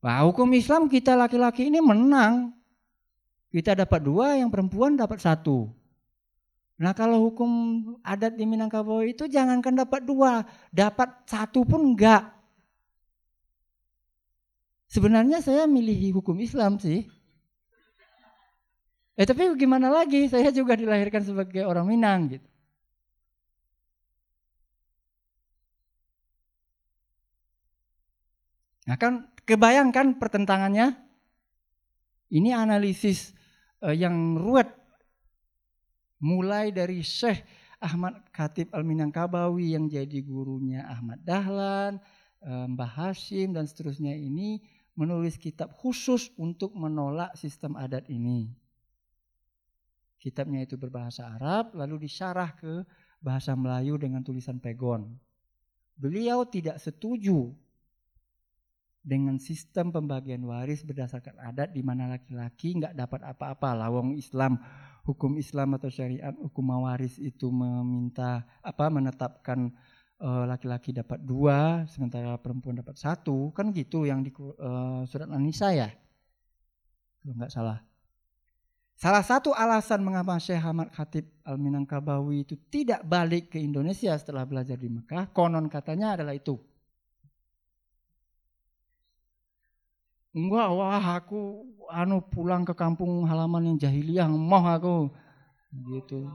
Nah, 0.03 0.27
hukum 0.27 0.51
Islam 0.51 0.91
kita 0.91 1.15
laki-laki 1.15 1.71
ini 1.71 1.79
menang. 1.79 2.51
Kita 3.47 3.71
dapat 3.77 4.03
dua, 4.03 4.35
yang 4.35 4.51
perempuan 4.51 4.99
dapat 4.99 5.23
satu. 5.23 5.71
Nah 6.81 6.97
kalau 6.97 7.29
hukum 7.29 7.51
adat 8.01 8.33
di 8.33 8.41
Minangkabau 8.41 9.05
itu 9.05 9.29
jangankan 9.29 9.85
dapat 9.85 10.01
dua, 10.01 10.41
dapat 10.73 11.13
satu 11.29 11.61
pun 11.61 11.93
enggak. 11.93 12.25
Sebenarnya 14.89 15.45
saya 15.45 15.69
milih 15.69 16.17
hukum 16.17 16.41
Islam 16.41 16.81
sih. 16.81 17.05
Eh 19.13 19.29
tapi 19.29 19.53
gimana 19.61 19.93
lagi? 19.93 20.25
Saya 20.25 20.49
juga 20.49 20.73
dilahirkan 20.73 21.21
sebagai 21.21 21.69
orang 21.69 21.85
Minang 21.85 22.33
gitu. 22.33 22.50
Nah 28.91 28.99
kan 28.99 29.23
kebayangkan 29.47 30.19
pertentangannya? 30.19 30.99
Ini 32.27 32.51
analisis 32.51 33.31
uh, 33.79 33.95
yang 33.95 34.35
ruwet. 34.35 34.67
Mulai 36.19 36.75
dari 36.75 36.99
Syekh 36.99 37.39
Ahmad 37.79 38.19
Khatib 38.35 38.67
Al-Minangkabawi 38.75 39.79
yang 39.79 39.87
jadi 39.87 40.19
gurunya 40.19 40.83
Ahmad 40.91 41.23
Dahlan, 41.23 42.03
uh, 42.43 42.67
Mbah 42.67 43.15
Hashim 43.15 43.55
dan 43.55 43.63
seterusnya 43.63 44.11
ini 44.11 44.59
menulis 44.99 45.39
kitab 45.39 45.71
khusus 45.71 46.27
untuk 46.35 46.75
menolak 46.75 47.31
sistem 47.39 47.79
adat 47.79 48.11
ini. 48.11 48.51
Kitabnya 50.19 50.67
itu 50.67 50.75
berbahasa 50.75 51.31
Arab 51.31 51.79
lalu 51.79 52.11
disyarah 52.11 52.59
ke 52.59 52.83
bahasa 53.23 53.55
Melayu 53.55 53.95
dengan 53.95 54.19
tulisan 54.19 54.59
pegon. 54.59 55.15
Beliau 55.95 56.43
tidak 56.43 56.75
setuju 56.75 57.55
dengan 59.01 59.41
sistem 59.41 59.89
pembagian 59.89 60.45
waris 60.45 60.85
berdasarkan 60.85 61.41
adat 61.41 61.73
di 61.73 61.81
mana 61.81 62.05
laki-laki 62.05 62.77
nggak 62.77 62.93
dapat 62.93 63.21
apa-apa. 63.25 63.73
Lawang 63.73 64.13
Islam 64.13 64.61
hukum 65.01 65.41
Islam 65.41 65.73
atau 65.77 65.89
syariat 65.89 66.33
hukum 66.37 66.69
waris 66.85 67.17
itu 67.17 67.49
meminta 67.49 68.45
apa 68.61 68.85
menetapkan 68.93 69.73
eh, 70.21 70.45
laki-laki 70.45 70.93
uh, 70.93 71.01
dapat 71.01 71.19
dua 71.25 71.89
sementara 71.89 72.37
perempuan 72.37 72.77
dapat 72.77 72.93
satu. 72.93 73.49
Kan 73.57 73.73
gitu 73.73 74.05
yang 74.05 74.21
di 74.21 74.29
uh, 74.37 75.01
surat 75.09 75.29
An-Nisa 75.33 75.73
ya? 75.73 75.89
Kalau 77.21 77.33
nggak 77.37 77.53
salah. 77.53 77.81
Salah 79.01 79.25
satu 79.25 79.49
alasan 79.57 80.05
mengapa 80.05 80.37
Syekh 80.37 80.61
Ahmad 80.61 80.93
Khatib 80.93 81.25
Al-Minangkabawi 81.41 82.45
itu 82.45 82.53
tidak 82.69 83.01
balik 83.01 83.49
ke 83.49 83.57
Indonesia 83.57 84.13
setelah 84.13 84.45
belajar 84.45 84.77
di 84.77 84.93
Mekah, 84.93 85.33
konon 85.33 85.65
katanya 85.73 86.13
adalah 86.13 86.37
itu. 86.37 86.61
Enggak, 90.31 90.67
wah 90.71 91.03
aku 91.19 91.67
anu 91.91 92.23
pulang 92.23 92.63
ke 92.63 92.71
kampung 92.71 93.27
halaman 93.27 93.75
yang 93.75 93.77
jahiliyah 93.83 94.31
mau 94.31 94.63
aku 94.63 95.11
gitu. 95.91 96.31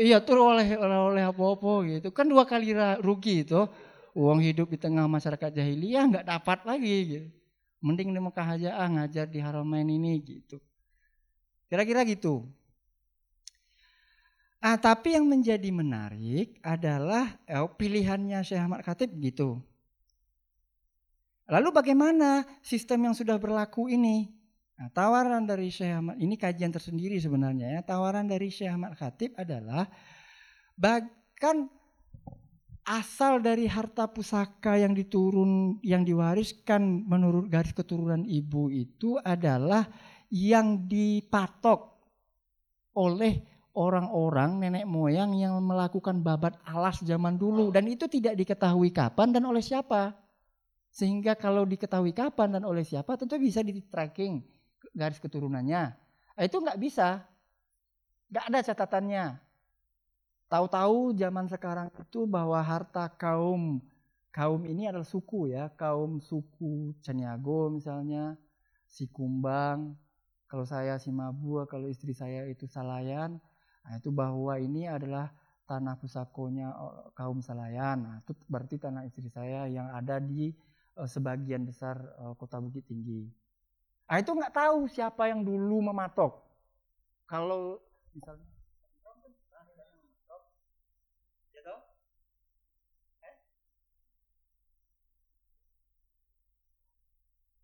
Iya 0.00 0.22
tuh 0.24 0.40
oleh 0.40 0.64
oleh, 0.80 1.24
apa-apa 1.28 1.72
gitu. 1.90 2.08
Kan 2.14 2.30
dua 2.30 2.48
kali 2.48 2.72
rugi 3.04 3.44
itu. 3.44 3.68
Uang 4.16 4.40
hidup 4.42 4.72
di 4.72 4.78
tengah 4.80 5.04
masyarakat 5.06 5.52
jahiliyah 5.52 6.02
nggak 6.08 6.26
dapat 6.26 6.58
lagi 6.64 6.96
gitu. 7.04 7.28
Mending 7.84 8.10
di 8.16 8.18
Mekah 8.18 8.48
aja 8.58 8.70
ah, 8.80 8.88
ngajar 8.90 9.28
di 9.30 9.38
Haramain 9.38 9.86
ini 9.86 10.18
gitu. 10.18 10.58
Kira-kira 11.68 12.02
gitu. 12.08 12.48
Ah, 14.58 14.74
tapi 14.74 15.14
yang 15.14 15.28
menjadi 15.28 15.70
menarik 15.70 16.58
adalah 16.64 17.38
eh, 17.46 17.62
pilihannya 17.62 18.42
Syekh 18.42 18.58
Ahmad 18.58 18.82
Khatib 18.82 19.14
gitu. 19.22 19.62
Lalu 21.48 21.68
bagaimana 21.72 22.44
sistem 22.60 23.08
yang 23.08 23.16
sudah 23.16 23.40
berlaku 23.40 23.88
ini? 23.88 24.28
Nah, 24.78 24.92
tawaran 24.92 25.48
dari 25.48 25.72
Syekh 25.72 25.96
Ahmad 25.96 26.20
ini 26.20 26.36
kajian 26.36 26.70
tersendiri 26.70 27.16
sebenarnya 27.16 27.74
ya. 27.74 27.80
Tawaran 27.82 28.28
dari 28.28 28.52
Syekh 28.52 28.68
Ahmad 28.68 28.94
Khatib 28.94 29.32
adalah 29.34 29.88
bahkan 30.76 31.66
asal 32.84 33.40
dari 33.40 33.64
harta 33.64 34.06
pusaka 34.12 34.76
yang 34.76 34.92
diturun 34.92 35.80
yang 35.84 36.04
diwariskan 36.04 37.04
menurut 37.04 37.48
garis 37.48 37.72
keturunan 37.72 38.24
ibu 38.24 38.72
itu 38.72 39.16
adalah 39.20 39.88
yang 40.28 40.88
dipatok 40.88 41.96
oleh 42.96 43.40
orang-orang 43.76 44.62
nenek 44.62 44.84
moyang 44.84 45.32
yang 45.32 45.56
melakukan 45.64 46.20
babat 46.20 46.56
alas 46.64 47.00
zaman 47.04 47.40
dulu 47.40 47.72
dan 47.74 47.88
itu 47.88 48.04
tidak 48.06 48.36
diketahui 48.36 48.92
kapan 48.92 49.32
dan 49.32 49.48
oleh 49.48 49.64
siapa. 49.64 50.27
Sehingga 50.98 51.38
kalau 51.38 51.62
diketahui 51.62 52.10
kapan 52.10 52.58
dan 52.58 52.66
oleh 52.66 52.82
siapa 52.82 53.14
tentu 53.14 53.38
bisa 53.38 53.62
di 53.62 53.78
tracking 53.86 54.42
garis 54.90 55.22
keturunannya. 55.22 55.94
Nah, 56.34 56.42
itu 56.42 56.58
nggak 56.58 56.74
bisa. 56.82 57.22
Nggak 58.26 58.44
ada 58.50 58.58
catatannya. 58.66 59.24
Tahu-tahu 60.50 61.14
zaman 61.14 61.46
sekarang 61.46 61.86
itu 62.02 62.26
bahwa 62.26 62.58
harta 62.58 63.06
kaum 63.14 63.78
kaum 64.34 64.66
ini 64.66 64.90
adalah 64.90 65.06
suku 65.06 65.54
ya, 65.54 65.70
kaum 65.78 66.18
suku 66.18 66.98
Caniago 66.98 67.70
misalnya, 67.70 68.34
si 68.90 69.06
Kumbang, 69.06 69.94
kalau 70.50 70.66
saya 70.66 70.98
si 70.98 71.14
Mabua, 71.14 71.70
kalau 71.70 71.86
istri 71.86 72.10
saya 72.10 72.42
itu 72.50 72.66
Salayan, 72.66 73.38
nah 73.86 73.94
itu 74.02 74.10
bahwa 74.10 74.58
ini 74.58 74.90
adalah 74.90 75.30
tanah 75.70 75.94
pusakonya 76.00 76.74
oh, 76.74 77.14
kaum 77.14 77.38
Salayan. 77.38 78.02
Nah, 78.02 78.14
itu 78.18 78.34
berarti 78.50 78.82
tanah 78.82 79.06
istri 79.06 79.30
saya 79.30 79.68
yang 79.70 79.92
ada 79.94 80.18
di 80.18 80.50
Eh, 80.50 80.66
sebagian 81.06 81.62
besar 81.68 81.96
uh, 82.18 82.34
kota 82.34 82.58
Bukit 82.58 82.82
Tinggi. 82.88 83.28
Nah, 84.08 84.16
itu 84.18 84.30
nggak 84.32 84.54
tahu 84.56 84.88
siapa 84.88 85.28
yang 85.30 85.44
dulu 85.44 85.84
mematok. 85.92 86.40
Kalau 87.28 87.76
misalnya 88.16 88.48
gitu? 91.52 91.74
eh? 93.22 93.34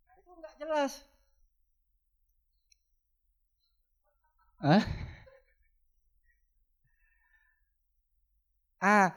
nah, 0.06 0.14
itu 0.20 0.30
nggak 0.36 0.54
jelas. 0.60 0.92
Hah? 4.60 4.84
Ah, 8.80 9.10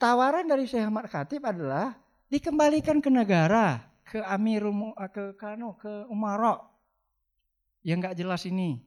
tawaran 0.00 0.46
dari 0.48 0.64
Syekh 0.66 0.88
Ahmad 0.88 1.06
Khatib 1.12 1.42
adalah 1.44 2.01
dikembalikan 2.32 3.04
ke 3.04 3.12
negara, 3.12 3.84
ke 4.08 4.24
Amir 4.24 4.64
ke 5.12 5.36
Kano, 5.36 5.76
ke 5.76 6.08
Umarok. 6.08 6.64
Yang 7.84 7.98
nggak 8.00 8.16
jelas 8.16 8.42
ini. 8.48 8.80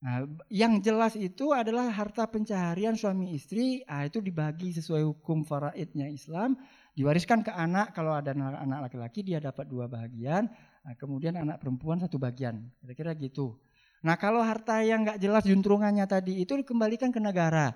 Nah, 0.00 0.22
yang 0.52 0.78
jelas 0.80 1.18
itu 1.18 1.50
adalah 1.50 1.90
harta 1.90 2.24
pencaharian 2.28 2.94
suami 2.94 3.34
istri, 3.36 3.82
ah, 3.90 4.06
itu 4.06 4.22
dibagi 4.22 4.70
sesuai 4.70 5.02
hukum 5.02 5.42
faraidnya 5.42 6.06
Islam, 6.06 6.54
diwariskan 6.94 7.42
ke 7.42 7.50
anak, 7.50 7.96
kalau 7.96 8.14
ada 8.14 8.30
anak 8.36 8.86
laki-laki 8.86 9.26
dia 9.26 9.42
dapat 9.42 9.66
dua 9.66 9.90
bagian, 9.90 10.46
nah, 10.84 10.94
kemudian 10.94 11.34
anak 11.34 11.58
perempuan 11.58 11.98
satu 11.98 12.20
bagian, 12.22 12.70
kira-kira 12.78 13.16
gitu. 13.18 13.58
Nah 14.06 14.14
kalau 14.14 14.38
harta 14.44 14.84
yang 14.86 15.02
nggak 15.02 15.18
jelas 15.18 15.42
juntrungannya 15.42 16.06
tadi 16.06 16.38
itu 16.38 16.54
dikembalikan 16.54 17.10
ke 17.10 17.18
negara, 17.18 17.74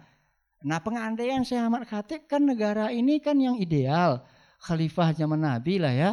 Nah 0.60 0.76
pengandaian 0.84 1.40
Syekh 1.40 1.56
Ahmad 1.56 1.88
Khatib 1.88 2.28
kan 2.28 2.44
negara 2.44 2.92
ini 2.92 3.16
kan 3.16 3.36
yang 3.40 3.56
ideal. 3.56 4.20
Khalifah 4.60 5.16
zaman 5.16 5.40
Nabi 5.40 5.80
lah 5.80 5.94
ya. 5.96 6.10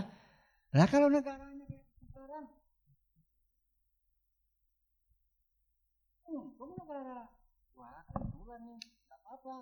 Lah 0.71 0.87
kalau 0.87 1.11
negaranya 1.11 1.67
sekarang. 1.99 2.47
Hmm, 6.23 6.55
kamu 6.55 6.73
negara. 6.79 7.27
Wah 7.75 7.99
kebetulan 8.07 8.61
nih. 8.71 8.79
Gak 9.11 9.19
apa-apa. 9.19 9.55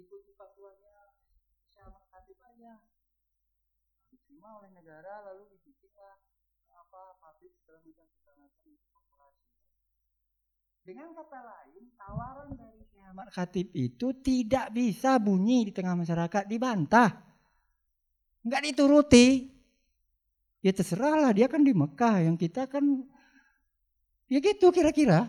Ikuti 0.00 0.32
fatwanya 0.32 1.12
Syekh 1.68 1.84
Ahmad 1.84 2.04
Khatib 2.08 2.40
aja. 2.40 2.80
Diterima 4.08 4.64
oleh 4.64 4.72
negara 4.72 5.28
lalu 5.28 5.52
dibikinlah 5.52 6.24
apa 6.72 7.20
pabrik 7.20 7.52
segala 7.60 7.84
macam 7.84 8.08
segala 8.16 8.48
macam 8.48 8.62
dengan 10.82 11.14
kata 11.14 11.40
lain, 11.46 11.94
tawaran 11.94 12.58
dari 12.58 12.82
Ahmad 13.02 13.28
Khatib 13.34 13.74
itu 13.74 14.14
tidak 14.22 14.70
bisa 14.70 15.18
bunyi 15.18 15.68
di 15.68 15.72
tengah 15.74 15.98
masyarakat, 15.98 16.46
dibantah. 16.46 17.10
Enggak 18.46 18.62
dituruti. 18.62 19.50
Ya 20.62 20.70
terserahlah, 20.70 21.34
dia 21.34 21.50
kan 21.50 21.66
di 21.66 21.74
Mekah, 21.74 22.22
yang 22.22 22.38
kita 22.38 22.70
kan 22.70 23.02
ya 24.30 24.38
gitu 24.38 24.70
kira-kira. 24.70 25.26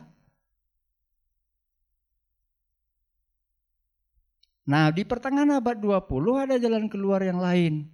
Nah, 4.64 4.94
di 4.96 5.04
pertengahan 5.04 5.60
abad 5.60 5.76
20 5.76 6.40
ada 6.40 6.56
jalan 6.56 6.88
keluar 6.88 7.20
yang 7.20 7.42
lain. 7.42 7.90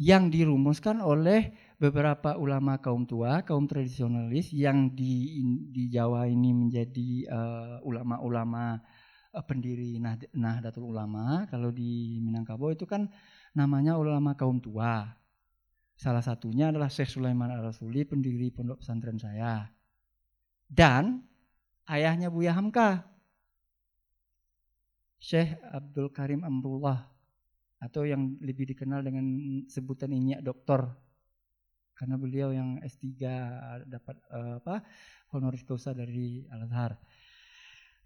Yang 0.00 0.24
dirumuskan 0.40 1.04
oleh 1.04 1.52
beberapa 1.76 2.40
ulama 2.40 2.80
kaum 2.80 3.04
tua, 3.04 3.44
kaum 3.44 3.68
tradisionalis 3.68 4.52
yang 4.56 4.96
di 4.96 5.44
di 5.68 5.92
Jawa 5.92 6.24
ini 6.24 6.56
menjadi 6.56 7.10
uh, 7.28 7.76
ulama-ulama 7.84 8.80
uh, 9.36 9.44
pendiri 9.44 10.00
nah, 10.00 10.16
Nahdlatul 10.32 10.88
Ulama. 10.88 11.44
Kalau 11.52 11.68
di 11.68 12.16
Minangkabau 12.24 12.72
itu 12.72 12.88
kan 12.88 13.08
namanya 13.52 14.00
ulama 14.00 14.32
kaum 14.34 14.56
tua. 14.60 15.04
Salah 15.96 16.20
satunya 16.20 16.68
adalah 16.68 16.92
Syekh 16.92 17.08
Sulaiman 17.16 17.48
Al-Rasuli, 17.48 18.04
pendiri 18.04 18.52
pondok 18.52 18.84
pesantren 18.84 19.16
saya. 19.16 19.64
Dan 20.68 21.24
ayahnya 21.88 22.28
Buya 22.28 22.52
Hamka, 22.52 23.00
Syekh 25.16 25.56
Abdul 25.72 26.12
Karim 26.12 26.44
Amrullah 26.44 27.00
atau 27.80 28.04
yang 28.08 28.36
lebih 28.40 28.68
dikenal 28.72 29.04
dengan 29.04 29.24
sebutan 29.68 30.12
ini 30.12 30.36
doktor 30.40 31.05
karena 31.96 32.20
beliau 32.20 32.52
yang 32.52 32.76
S3 32.84 33.08
dapat 33.88 34.16
uh, 34.28 34.60
apa 34.60 34.84
honoris 35.32 35.64
causa 35.64 35.96
dari 35.96 36.44
Al 36.52 36.68
Azhar. 36.68 36.92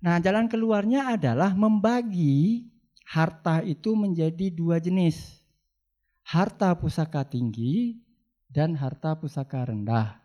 Nah, 0.01 0.16
jalan 0.22 0.49
keluarnya 0.49 1.12
adalah 1.12 1.53
membagi 1.53 2.64
harta 3.05 3.61
itu 3.61 3.93
menjadi 3.93 4.49
dua 4.49 4.80
jenis. 4.80 5.43
Harta 6.24 6.72
pusaka 6.78 7.26
tinggi 7.26 7.99
dan 8.47 8.78
harta 8.78 9.18
pusaka 9.18 9.66
rendah. 9.66 10.22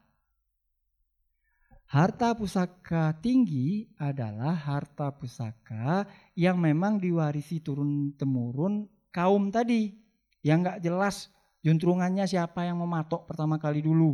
Harta 1.85 2.33
pusaka 2.37 3.13
tinggi 3.19 3.89
adalah 3.97 4.53
harta 4.53 5.09
pusaka 5.13 6.05
yang 6.37 6.57
memang 6.61 7.01
diwarisi 7.01 7.61
turun 7.61 8.13
temurun 8.17 8.89
kaum 9.13 9.53
tadi 9.53 9.93
yang 10.41 10.65
nggak 10.65 10.81
jelas 10.81 11.29
Juntrungannya 11.65 12.29
siapa 12.29 12.61
yang 12.61 12.77
mematok 12.77 13.25
pertama 13.25 13.57
kali 13.57 13.81
dulu? 13.81 14.13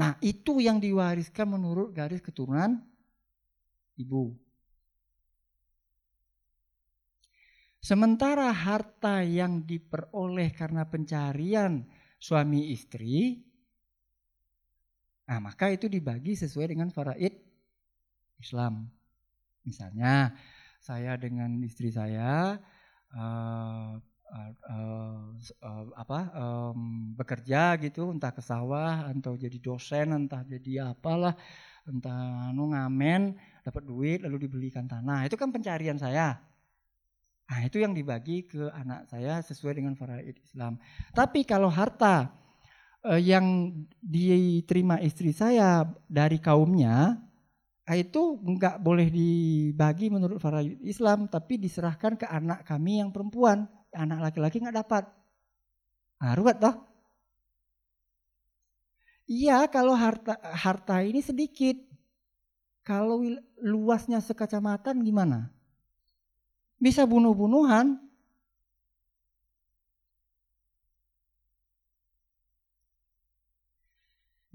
Nah, 0.00 0.16
itu 0.24 0.64
yang 0.64 0.80
diwariskan 0.80 1.52
menurut 1.52 1.92
garis 1.92 2.24
keturunan 2.24 2.80
ibu. 4.00 4.32
Sementara 7.84 8.48
harta 8.56 9.20
yang 9.20 9.68
diperoleh 9.68 10.48
karena 10.56 10.88
pencarian 10.88 11.84
suami 12.16 12.72
istri, 12.72 13.36
nah 15.28 15.44
maka 15.44 15.68
itu 15.68 15.92
dibagi 15.92 16.32
sesuai 16.40 16.72
dengan 16.72 16.88
faraid 16.88 17.36
Islam. 18.40 18.88
Misalnya, 19.66 20.32
saya 20.80 21.20
dengan 21.20 21.60
istri 21.60 21.92
saya 21.92 22.56
uh, 23.16 23.96
uh, 24.28 24.52
uh, 25.64 25.86
apa 25.96 26.20
um, 26.36 27.12
bekerja 27.16 27.80
gitu 27.80 28.12
entah 28.12 28.32
ke 28.32 28.44
sawah 28.44 29.08
atau 29.08 29.36
jadi 29.36 29.56
dosen 29.56 30.12
entah 30.12 30.44
jadi 30.44 30.92
apalah 30.92 31.32
entah 31.88 32.52
anu 32.52 32.72
ngamen 32.76 33.32
dapat 33.64 33.82
duit 33.84 34.18
lalu 34.24 34.48
dibelikan 34.48 34.84
tanah. 34.84 35.24
Itu 35.24 35.36
kan 35.40 35.48
pencarian 35.52 35.96
saya. 35.96 36.36
Nah 37.48 37.60
itu 37.64 37.80
yang 37.80 37.96
dibagi 37.96 38.44
ke 38.44 38.68
anak 38.76 39.08
saya 39.08 39.40
sesuai 39.40 39.80
dengan 39.80 39.96
faraid 39.96 40.36
Islam. 40.44 40.76
Tapi 41.16 41.48
kalau 41.48 41.72
harta 41.72 42.28
uh, 43.08 43.20
yang 43.20 43.72
diterima 44.04 45.00
istri 45.00 45.32
saya 45.32 45.88
dari 46.08 46.36
kaumnya 46.36 47.16
itu 47.96 48.36
nggak 48.36 48.84
boleh 48.84 49.08
dibagi 49.08 50.12
menurut 50.12 50.36
faraid 50.36 50.76
Islam, 50.84 51.24
tapi 51.24 51.56
diserahkan 51.56 52.20
ke 52.20 52.26
anak 52.28 52.68
kami 52.68 53.00
yang 53.00 53.08
perempuan. 53.08 53.64
Anak 53.96 54.28
laki-laki 54.28 54.60
nggak 54.60 54.76
dapat. 54.84 55.08
Nah, 56.20 56.34
ruwet 56.36 56.60
toh? 56.60 56.74
Iya, 59.28 59.68
kalau 59.68 59.96
harta 59.96 60.36
harta 60.40 61.00
ini 61.04 61.20
sedikit. 61.24 61.76
Kalau 62.84 63.20
luasnya 63.60 64.20
sekacamatan 64.20 65.04
gimana? 65.04 65.52
Bisa 66.80 67.04
bunuh-bunuhan. 67.04 68.00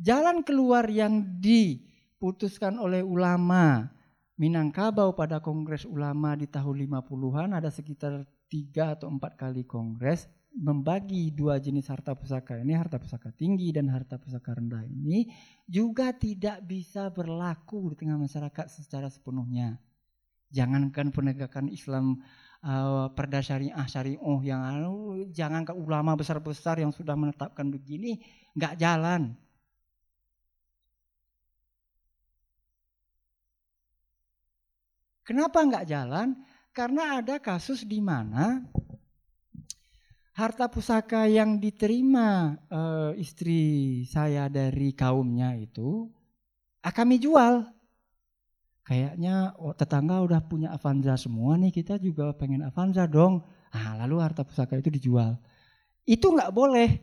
Jalan 0.02 0.44
keluar 0.44 0.90
yang 0.90 1.24
di 1.40 1.93
diputuskan 2.24 2.80
oleh 2.80 3.04
ulama 3.04 3.92
Minangkabau 4.40 5.12
pada 5.12 5.44
Kongres 5.44 5.84
Ulama 5.84 6.40
di 6.40 6.48
tahun 6.48 6.88
50-an 6.88 7.52
ada 7.52 7.68
sekitar 7.68 8.24
tiga 8.48 8.96
atau 8.96 9.12
empat 9.12 9.36
kali 9.36 9.68
kongres 9.68 10.32
membagi 10.56 11.36
dua 11.36 11.60
jenis 11.60 11.92
harta 11.92 12.16
pusaka 12.16 12.56
ini 12.64 12.80
harta 12.80 12.96
pusaka 12.96 13.28
tinggi 13.36 13.76
dan 13.76 13.92
harta 13.92 14.16
pusaka 14.16 14.56
rendah 14.56 14.88
ini 14.88 15.28
juga 15.68 16.16
tidak 16.16 16.64
bisa 16.64 17.12
berlaku 17.12 17.92
di 17.92 18.08
tengah 18.08 18.16
masyarakat 18.16 18.72
secara 18.72 19.12
sepenuhnya. 19.12 19.76
Jangankan 20.48 21.12
penegakan 21.12 21.68
Islam 21.68 22.24
uh, 22.64 23.12
perda 23.12 23.44
syariah 23.44 23.84
syariah 23.84 24.40
yang 24.48 24.64
anu, 24.64 25.28
jangan 25.28 25.68
ke 25.68 25.76
ulama 25.76 26.16
besar-besar 26.16 26.80
yang 26.80 26.96
sudah 26.96 27.20
menetapkan 27.20 27.68
begini 27.68 28.24
nggak 28.56 28.80
jalan. 28.80 29.36
Kenapa 35.24 35.64
nggak 35.64 35.88
jalan? 35.88 36.36
Karena 36.76 37.24
ada 37.24 37.40
kasus 37.40 37.88
di 37.88 38.04
mana 38.04 38.60
harta 40.36 40.68
pusaka 40.68 41.30
yang 41.30 41.62
diterima 41.62 42.58
uh, 42.68 43.14
istri 43.16 44.02
saya 44.10 44.50
dari 44.50 44.92
kaumnya 44.92 45.56
itu 45.56 46.12
ah, 46.84 46.92
kami 46.92 47.22
jual. 47.24 47.64
Kayaknya 48.84 49.56
oh, 49.64 49.72
tetangga 49.72 50.20
udah 50.20 50.44
punya 50.44 50.76
Avanza 50.76 51.16
semua 51.16 51.56
nih, 51.56 51.72
kita 51.72 51.96
juga 52.04 52.36
pengen 52.36 52.68
Avanza 52.68 53.08
dong. 53.08 53.40
Ah, 53.72 53.96
lalu 54.04 54.20
harta 54.20 54.44
pusaka 54.44 54.76
itu 54.76 54.92
dijual. 54.92 55.40
Itu 56.04 56.36
nggak 56.36 56.52
boleh. 56.52 57.00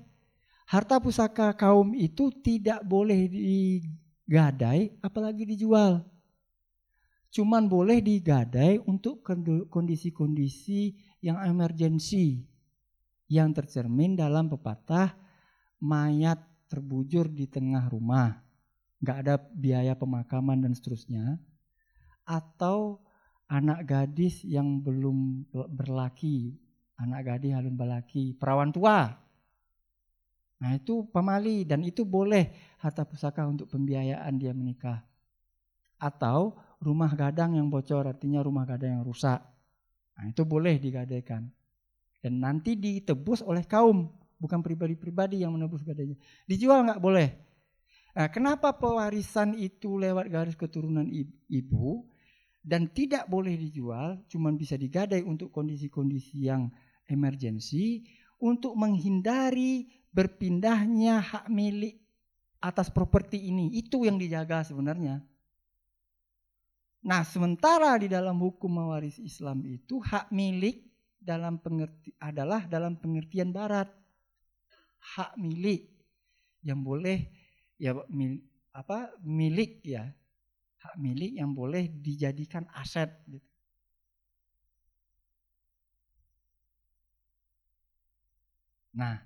Harta 0.68 1.00
pusaka 1.00 1.56
kaum 1.56 1.96
itu 1.96 2.28
tidak 2.44 2.84
boleh 2.84 3.32
digadai, 3.32 4.92
apalagi 5.00 5.48
dijual 5.48 6.04
cuman 7.30 7.70
boleh 7.70 8.02
digadai 8.02 8.82
untuk 8.84 9.22
kondisi-kondisi 9.70 10.94
yang 11.22 11.38
emergensi 11.38 12.42
yang 13.30 13.54
tercermin 13.54 14.18
dalam 14.18 14.50
pepatah 14.50 15.14
mayat 15.78 16.42
terbujur 16.66 17.30
di 17.30 17.46
tengah 17.46 17.86
rumah, 17.86 18.42
nggak 18.98 19.18
ada 19.26 19.34
biaya 19.38 19.94
pemakaman 19.94 20.66
dan 20.66 20.74
seterusnya, 20.74 21.38
atau 22.26 22.98
anak 23.46 23.86
gadis 23.86 24.42
yang 24.42 24.82
belum 24.82 25.46
berlaki, 25.74 26.58
anak 26.98 27.26
gadis 27.26 27.54
halun 27.54 27.74
balaki, 27.78 28.34
perawan 28.34 28.70
tua. 28.74 29.14
Nah 30.60 30.70
itu 30.76 31.08
pamali 31.08 31.64
dan 31.64 31.82
itu 31.86 32.06
boleh 32.06 32.76
harta 32.78 33.02
pusaka 33.02 33.46
untuk 33.46 33.66
pembiayaan 33.70 34.36
dia 34.38 34.52
menikah. 34.54 35.02
Atau 35.96 36.54
rumah 36.80 37.12
gadang 37.12 37.60
yang 37.60 37.68
bocor 37.68 38.08
artinya 38.08 38.40
rumah 38.40 38.64
gadang 38.64 39.00
yang 39.00 39.04
rusak. 39.04 39.38
Nah, 40.16 40.24
itu 40.28 40.42
boleh 40.48 40.80
digadaikan. 40.80 41.46
Dan 42.20 42.40
nanti 42.40 42.76
ditebus 42.76 43.40
oleh 43.44 43.64
kaum, 43.64 44.08
bukan 44.40 44.60
pribadi-pribadi 44.64 45.44
yang 45.44 45.52
menebus 45.56 45.84
gadainya. 45.84 46.16
Dijual 46.48 46.84
nggak 46.88 47.00
boleh. 47.00 47.28
Nah, 48.16 48.28
kenapa 48.28 48.74
pewarisan 48.74 49.54
itu 49.56 50.00
lewat 50.00 50.26
garis 50.28 50.56
keturunan 50.58 51.06
ibu 51.48 52.04
dan 52.60 52.90
tidak 52.92 53.24
boleh 53.30 53.56
dijual, 53.56 54.20
cuma 54.28 54.52
bisa 54.52 54.76
digadai 54.76 55.24
untuk 55.24 55.48
kondisi-kondisi 55.54 56.44
yang 56.50 56.68
emergensi 57.08 58.04
untuk 58.40 58.74
menghindari 58.74 59.88
berpindahnya 60.10 61.22
hak 61.22 61.46
milik 61.48 62.02
atas 62.60 62.90
properti 62.90 63.48
ini. 63.48 63.72
Itu 63.78 64.04
yang 64.04 64.20
dijaga 64.20 64.66
sebenarnya. 64.66 65.22
Nah, 67.00 67.24
sementara 67.24 67.96
di 67.96 68.12
dalam 68.12 68.36
hukum 68.36 68.68
mewaris 68.68 69.16
Islam 69.16 69.64
itu 69.64 70.04
hak 70.04 70.28
milik 70.36 70.84
dalam 71.16 71.56
pengerti 71.56 72.12
adalah 72.20 72.68
dalam 72.68 73.00
pengertian 73.00 73.56
barat. 73.56 73.88
Hak 75.16 75.40
milik 75.40 75.88
yang 76.60 76.84
boleh 76.84 77.24
ya 77.80 77.96
mil, 78.12 78.36
apa 78.76 79.16
milik 79.24 79.80
ya. 79.80 80.12
Hak 80.80 80.96
milik 81.00 81.40
yang 81.40 81.56
boleh 81.56 81.88
dijadikan 81.88 82.68
aset 82.76 83.08
gitu. 83.28 83.48
Nah, 88.90 89.16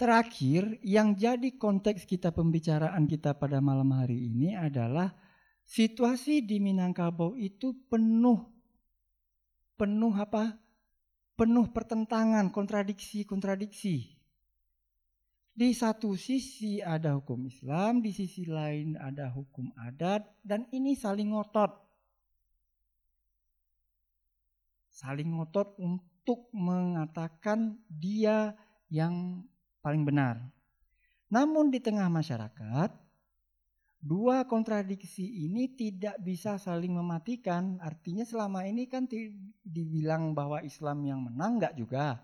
terakhir 0.00 0.80
yang 0.80 1.12
jadi 1.12 1.58
konteks 1.58 2.08
kita 2.08 2.32
pembicaraan 2.32 3.04
kita 3.04 3.36
pada 3.36 3.58
malam 3.60 3.92
hari 3.92 4.30
ini 4.30 4.54
adalah 4.54 5.10
Situasi 5.68 6.40
di 6.40 6.56
Minangkabau 6.64 7.36
itu 7.36 7.76
penuh 7.92 8.58
penuh 9.78 10.10
apa? 10.18 10.58
Penuh 11.38 11.70
pertentangan, 11.70 12.50
kontradiksi-kontradiksi. 12.50 14.18
Di 15.54 15.70
satu 15.70 16.18
sisi 16.18 16.82
ada 16.82 17.14
hukum 17.14 17.46
Islam, 17.46 18.02
di 18.02 18.10
sisi 18.10 18.42
lain 18.42 18.98
ada 18.98 19.30
hukum 19.30 19.70
adat, 19.78 20.26
dan 20.42 20.66
ini 20.74 20.98
saling 20.98 21.30
ngotot. 21.30 21.70
Saling 24.90 25.30
ngotot 25.30 25.78
untuk 25.78 26.50
mengatakan 26.50 27.78
dia 27.86 28.58
yang 28.90 29.46
paling 29.78 30.02
benar. 30.02 30.42
Namun 31.30 31.70
di 31.70 31.78
tengah 31.78 32.10
masyarakat, 32.10 32.90
Dua 33.98 34.46
kontradiksi 34.46 35.26
ini 35.26 35.74
tidak 35.74 36.22
bisa 36.22 36.54
saling 36.54 36.94
mematikan. 36.94 37.82
Artinya 37.82 38.22
selama 38.22 38.62
ini 38.62 38.86
kan 38.86 39.10
dibilang 39.66 40.38
bahwa 40.38 40.62
Islam 40.62 41.02
yang 41.02 41.20
menang 41.26 41.58
enggak 41.58 41.74
juga. 41.74 42.22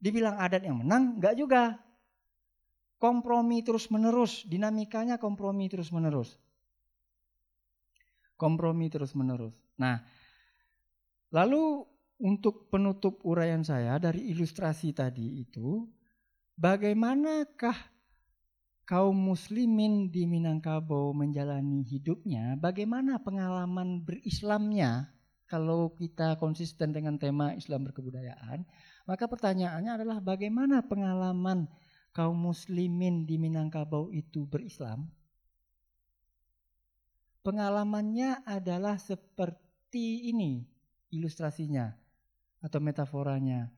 Dibilang 0.00 0.40
adat 0.40 0.64
yang 0.64 0.80
menang, 0.80 1.20
enggak 1.20 1.36
juga. 1.36 1.76
Kompromi 2.96 3.60
terus-menerus, 3.60 4.48
dinamikanya 4.48 5.20
kompromi 5.20 5.68
terus-menerus. 5.68 6.40
Kompromi 8.40 8.88
terus-menerus. 8.88 9.52
Nah, 9.76 10.00
lalu 11.32 11.84
untuk 12.20 12.72
penutup 12.72 13.20
uraian 13.28 13.60
saya 13.60 14.00
dari 14.00 14.32
ilustrasi 14.32 14.96
tadi 14.96 15.44
itu, 15.44 15.84
bagaimanakah 16.56 17.76
kaum 18.90 19.14
muslimin 19.14 20.10
di 20.10 20.26
Minangkabau 20.26 21.14
menjalani 21.14 21.86
hidupnya, 21.86 22.58
bagaimana 22.58 23.22
pengalaman 23.22 24.02
berislamnya 24.02 25.14
kalau 25.46 25.94
kita 25.94 26.34
konsisten 26.42 26.90
dengan 26.90 27.14
tema 27.14 27.54
Islam 27.54 27.86
berkebudayaan, 27.86 28.66
maka 29.06 29.30
pertanyaannya 29.30 29.94
adalah 29.94 30.18
bagaimana 30.18 30.82
pengalaman 30.82 31.70
kaum 32.10 32.34
muslimin 32.34 33.30
di 33.30 33.38
Minangkabau 33.38 34.10
itu 34.10 34.42
berislam? 34.50 35.06
Pengalamannya 37.46 38.42
adalah 38.42 38.98
seperti 38.98 40.34
ini 40.34 40.66
ilustrasinya 41.14 41.94
atau 42.58 42.82
metaforanya. 42.82 43.70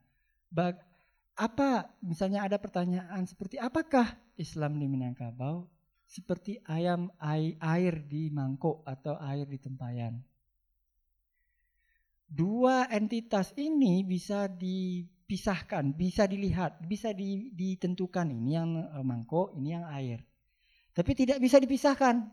Apa 1.43 1.91
misalnya 1.99 2.47
ada 2.47 2.55
pertanyaan 2.63 3.27
seperti 3.27 3.59
apakah 3.59 4.15
Islam 4.39 4.79
di 4.79 4.87
Minangkabau 4.87 5.67
seperti 6.07 6.63
ayam 6.71 7.11
air 7.59 7.99
di 8.07 8.31
mangkok 8.31 8.87
atau 8.87 9.19
air 9.19 9.51
di 9.51 9.59
tempayan? 9.59 10.23
Dua 12.31 12.87
entitas 12.89 13.51
ini 13.59 14.07
bisa 14.07 14.47
dipisahkan, 14.49 15.93
bisa 15.93 16.25
dilihat, 16.31 16.81
bisa 16.87 17.11
ditentukan 17.53 18.31
ini 18.31 18.51
yang 18.57 18.71
eh, 18.79 19.05
mangkok, 19.05 19.53
ini 19.59 19.75
yang 19.75 19.85
air. 19.91 20.23
Tapi 20.95 21.13
tidak 21.13 21.43
bisa 21.43 21.59
dipisahkan. 21.59 22.25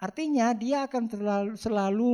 Artinya 0.00 0.50
dia 0.56 0.90
akan 0.90 1.04
selalu, 1.06 1.52
selalu 1.54 2.08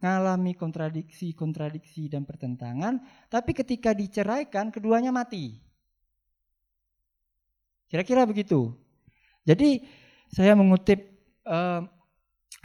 mengalami 0.00 0.52
kontradiksi-kontradiksi 0.52 2.12
dan 2.12 2.28
pertentangan, 2.28 3.00
tapi 3.32 3.56
ketika 3.56 3.96
diceraikan 3.96 4.68
keduanya 4.68 5.08
mati. 5.10 5.56
Kira-kira 7.86 8.26
begitu. 8.26 8.74
Jadi 9.46 9.86
saya 10.28 10.58
mengutip 10.58 11.06
uh, 11.46 11.86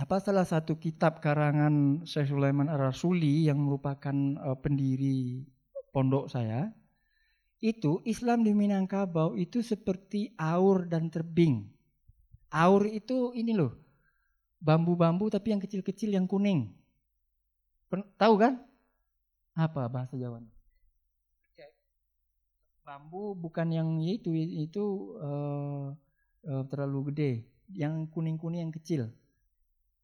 apa 0.01 0.17
salah 0.17 0.43
satu 0.49 0.81
kitab 0.81 1.21
karangan 1.21 2.01
Syekh 2.09 2.33
Sulaiman 2.33 2.67
Ar-Rasuli 2.67 3.45
yang 3.45 3.61
merupakan 3.61 4.15
uh, 4.41 4.57
pendiri 4.57 5.45
pondok 5.93 6.27
saya. 6.27 6.73
Itu 7.61 8.01
Islam 8.09 8.41
di 8.41 8.57
Minangkabau 8.57 9.37
itu 9.37 9.61
seperti 9.61 10.33
aur 10.41 10.89
dan 10.89 11.13
terbing. 11.13 11.69
Aur 12.49 12.89
itu 12.89 13.37
ini 13.37 13.53
loh, 13.53 13.77
bambu-bambu 14.57 15.29
tapi 15.29 15.53
yang 15.53 15.61
kecil-kecil 15.61 16.17
yang 16.17 16.25
kuning. 16.25 16.80
Tahu 17.91 18.33
kan? 18.39 18.63
Apa 19.55 19.91
bahasa 19.91 20.15
Jawa? 20.15 20.39
Bambu 22.81 23.37
bukan 23.37 23.71
yang 23.71 23.89
itu 24.03 24.33
itu 24.35 25.15
uh, 25.21 25.93
uh, 26.43 26.63
terlalu 26.67 27.13
gede, 27.13 27.31
yang 27.71 28.09
kuning-kuning 28.09 28.67
yang 28.67 28.73
kecil. 28.73 29.07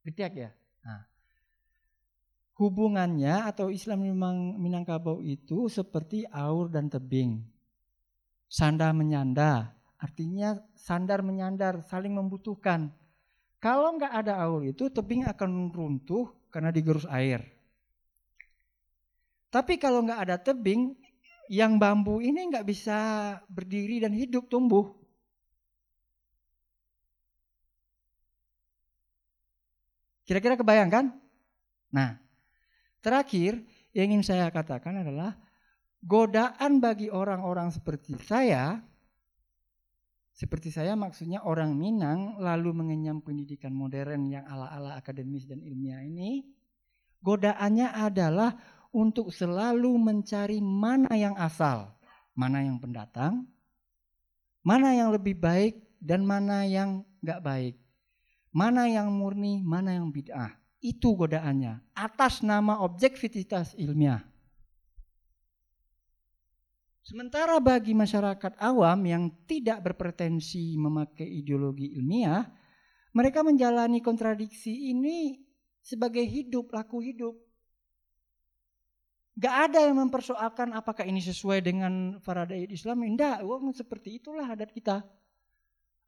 Gede 0.05 0.47
ya. 0.47 0.49
Nah, 0.85 1.03
hubungannya 2.55 3.43
atau 3.49 3.73
Islam 3.73 4.07
memang 4.07 4.55
Minangkabau 4.61 5.19
itu 5.25 5.67
seperti 5.67 6.23
aur 6.29 6.69
dan 6.71 6.87
tebing. 6.87 7.43
Sandar 8.47 8.95
menyanda, 8.95 9.75
artinya 9.99 10.55
sandar 10.77 11.19
menyandar, 11.25 11.83
saling 11.83 12.15
membutuhkan. 12.15 12.93
Kalau 13.59 13.97
nggak 13.97 14.13
ada 14.15 14.37
aur 14.47 14.63
itu, 14.63 14.87
tebing 14.87 15.27
akan 15.27 15.73
runtuh 15.75 16.29
karena 16.53 16.71
digerus 16.71 17.09
air. 17.09 17.56
Tapi 19.47 19.79
kalau 19.79 20.03
nggak 20.03 20.21
ada 20.27 20.35
tebing, 20.39 20.95
yang 21.47 21.79
bambu 21.79 22.19
ini 22.19 22.51
nggak 22.51 22.67
bisa 22.67 22.99
berdiri 23.47 24.03
dan 24.03 24.11
hidup 24.11 24.51
tumbuh. 24.51 24.91
Kira-kira 30.27 30.59
kebayangkan? 30.59 31.15
Nah, 31.95 32.19
terakhir 32.99 33.63
yang 33.95 34.11
ingin 34.11 34.27
saya 34.27 34.51
katakan 34.51 34.99
adalah 35.07 35.39
godaan 36.03 36.83
bagi 36.83 37.07
orang-orang 37.07 37.71
seperti 37.71 38.19
saya, 38.19 38.83
seperti 40.35 40.67
saya 40.67 40.99
maksudnya 40.99 41.47
orang 41.47 41.71
Minang 41.79 42.35
lalu 42.43 42.75
mengenyam 42.75 43.23
pendidikan 43.23 43.71
modern 43.71 44.27
yang 44.27 44.43
ala-ala 44.51 44.99
akademis 44.99 45.47
dan 45.47 45.63
ilmiah 45.63 46.03
ini, 46.03 46.43
godaannya 47.23 47.87
adalah 47.95 48.51
untuk 48.97 49.29
selalu 49.29 49.93
mencari 50.01 50.57
mana 50.57 51.13
yang 51.13 51.37
asal, 51.37 51.93
mana 52.33 52.65
yang 52.65 52.81
pendatang, 52.81 53.45
mana 54.65 54.97
yang 54.97 55.13
lebih 55.13 55.37
baik 55.37 55.85
dan 56.01 56.25
mana 56.25 56.65
yang 56.65 57.05
nggak 57.21 57.45
baik, 57.45 57.75
mana 58.49 58.89
yang 58.89 59.13
murni, 59.13 59.61
mana 59.61 59.93
yang 60.01 60.09
bid'ah. 60.09 60.57
Itu 60.81 61.13
godaannya 61.13 61.93
atas 61.93 62.41
nama 62.41 62.81
objektivitas 62.81 63.77
ilmiah. 63.77 64.25
Sementara 67.05 67.55
bagi 67.63 67.95
masyarakat 67.95 68.59
awam 68.59 68.99
yang 69.07 69.31
tidak 69.47 69.79
berpretensi 69.79 70.75
memakai 70.75 71.23
ideologi 71.23 71.95
ilmiah, 71.95 72.43
mereka 73.15 73.45
menjalani 73.47 74.03
kontradiksi 74.03 74.91
ini 74.91 75.39
sebagai 75.79 76.27
hidup, 76.27 76.75
laku 76.75 76.99
hidup. 76.99 77.46
Gak 79.37 79.55
ada 79.69 79.85
yang 79.85 80.01
mempersoalkan 80.01 80.73
apakah 80.73 81.05
ini 81.05 81.21
sesuai 81.21 81.61
dengan 81.61 82.17
faraday 82.25 82.65
Islam. 82.73 83.05
Tidak, 83.05 83.45
uang 83.45 83.69
seperti 83.69 84.17
itulah 84.17 84.49
adat 84.49 84.73
kita. 84.73 85.05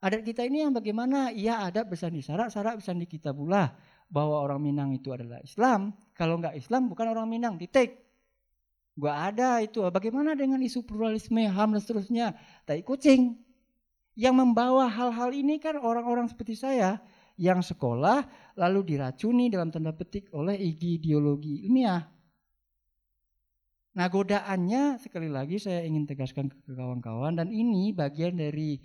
Adat 0.02 0.26
kita 0.26 0.42
ini 0.42 0.66
yang 0.66 0.74
bagaimana? 0.74 1.30
Iya 1.30 1.62
adat 1.62 1.86
bersandi 1.86 2.26
sarak, 2.26 2.50
sarak 2.50 2.82
bersandi 2.82 3.06
kitabullah. 3.06 3.70
Bahwa 4.10 4.42
orang 4.42 4.58
Minang 4.58 4.90
itu 4.90 5.14
adalah 5.14 5.38
Islam. 5.46 5.94
Kalau 6.18 6.42
nggak 6.42 6.58
Islam 6.58 6.90
bukan 6.90 7.06
orang 7.06 7.30
Minang, 7.30 7.54
titik. 7.54 8.02
Gak 8.98 9.18
ada 9.32 9.62
itu. 9.62 9.78
Bagaimana 9.86 10.34
dengan 10.34 10.58
isu 10.58 10.82
pluralisme, 10.82 11.46
HAM 11.46 11.78
dan 11.78 11.80
seterusnya? 11.80 12.26
Tai 12.66 12.82
kucing. 12.82 13.38
Yang 14.18 14.34
membawa 14.42 14.90
hal-hal 14.90 15.30
ini 15.30 15.62
kan 15.62 15.78
orang-orang 15.78 16.26
seperti 16.26 16.58
saya 16.58 16.98
yang 17.38 17.62
sekolah 17.62 18.26
lalu 18.58 18.92
diracuni 18.92 19.48
dalam 19.48 19.70
tanda 19.70 19.94
petik 19.94 20.28
oleh 20.34 20.58
ideologi 20.58 21.64
ilmiah 21.64 22.19
Nah 23.90 24.06
godaannya 24.06 25.02
sekali 25.02 25.26
lagi 25.26 25.58
saya 25.58 25.82
ingin 25.82 26.06
tegaskan 26.06 26.46
ke 26.46 26.72
kawan-kawan 26.72 27.34
dan 27.34 27.50
ini 27.50 27.90
bagian 27.90 28.38
dari 28.38 28.78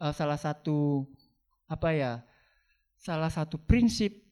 uh, 0.00 0.12
salah 0.14 0.40
satu 0.40 1.04
apa 1.68 1.92
ya 1.92 2.12
salah 2.96 3.28
satu 3.28 3.60
prinsip 3.60 4.28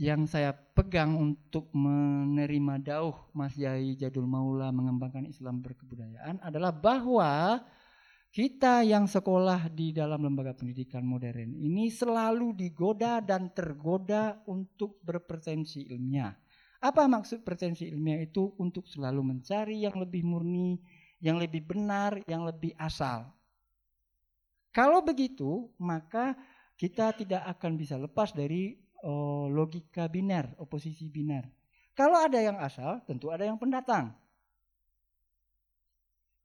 yang 0.00 0.26
saya 0.26 0.50
pegang 0.56 1.14
untuk 1.14 1.70
menerima 1.76 2.80
dauh 2.82 3.30
Mas 3.36 3.54
Yai 3.54 3.94
Jadul 3.94 4.26
Maula 4.26 4.72
mengembangkan 4.74 5.28
Islam 5.28 5.62
berkebudayaan 5.62 6.40
adalah 6.42 6.72
bahwa 6.74 7.60
kita 8.30 8.86
yang 8.86 9.10
sekolah 9.10 9.68
di 9.74 9.90
dalam 9.90 10.22
lembaga 10.22 10.54
pendidikan 10.54 11.02
modern 11.02 11.52
ini 11.52 11.90
selalu 11.90 12.54
digoda 12.54 13.18
dan 13.18 13.50
tergoda 13.50 14.38
untuk 14.46 15.02
berpretensi 15.02 15.90
ilmiah. 15.90 16.32
Apa 16.80 17.04
maksud 17.04 17.44
pretensi 17.44 17.92
ilmiah 17.92 18.24
itu? 18.24 18.56
Untuk 18.56 18.88
selalu 18.88 19.20
mencari 19.20 19.84
yang 19.84 20.00
lebih 20.00 20.24
murni, 20.24 20.80
yang 21.20 21.36
lebih 21.36 21.60
benar, 21.60 22.24
yang 22.24 22.48
lebih 22.48 22.72
asal. 22.80 23.28
Kalau 24.72 25.04
begitu, 25.04 25.68
maka 25.76 26.32
kita 26.80 27.12
tidak 27.12 27.44
akan 27.44 27.76
bisa 27.76 28.00
lepas 28.00 28.32
dari 28.32 28.80
oh, 29.04 29.44
logika 29.52 30.08
biner, 30.08 30.56
oposisi 30.56 31.12
biner. 31.12 31.44
Kalau 31.92 32.16
ada 32.16 32.40
yang 32.40 32.56
asal, 32.56 33.04
tentu 33.04 33.28
ada 33.28 33.44
yang 33.44 33.60
pendatang. 33.60 34.16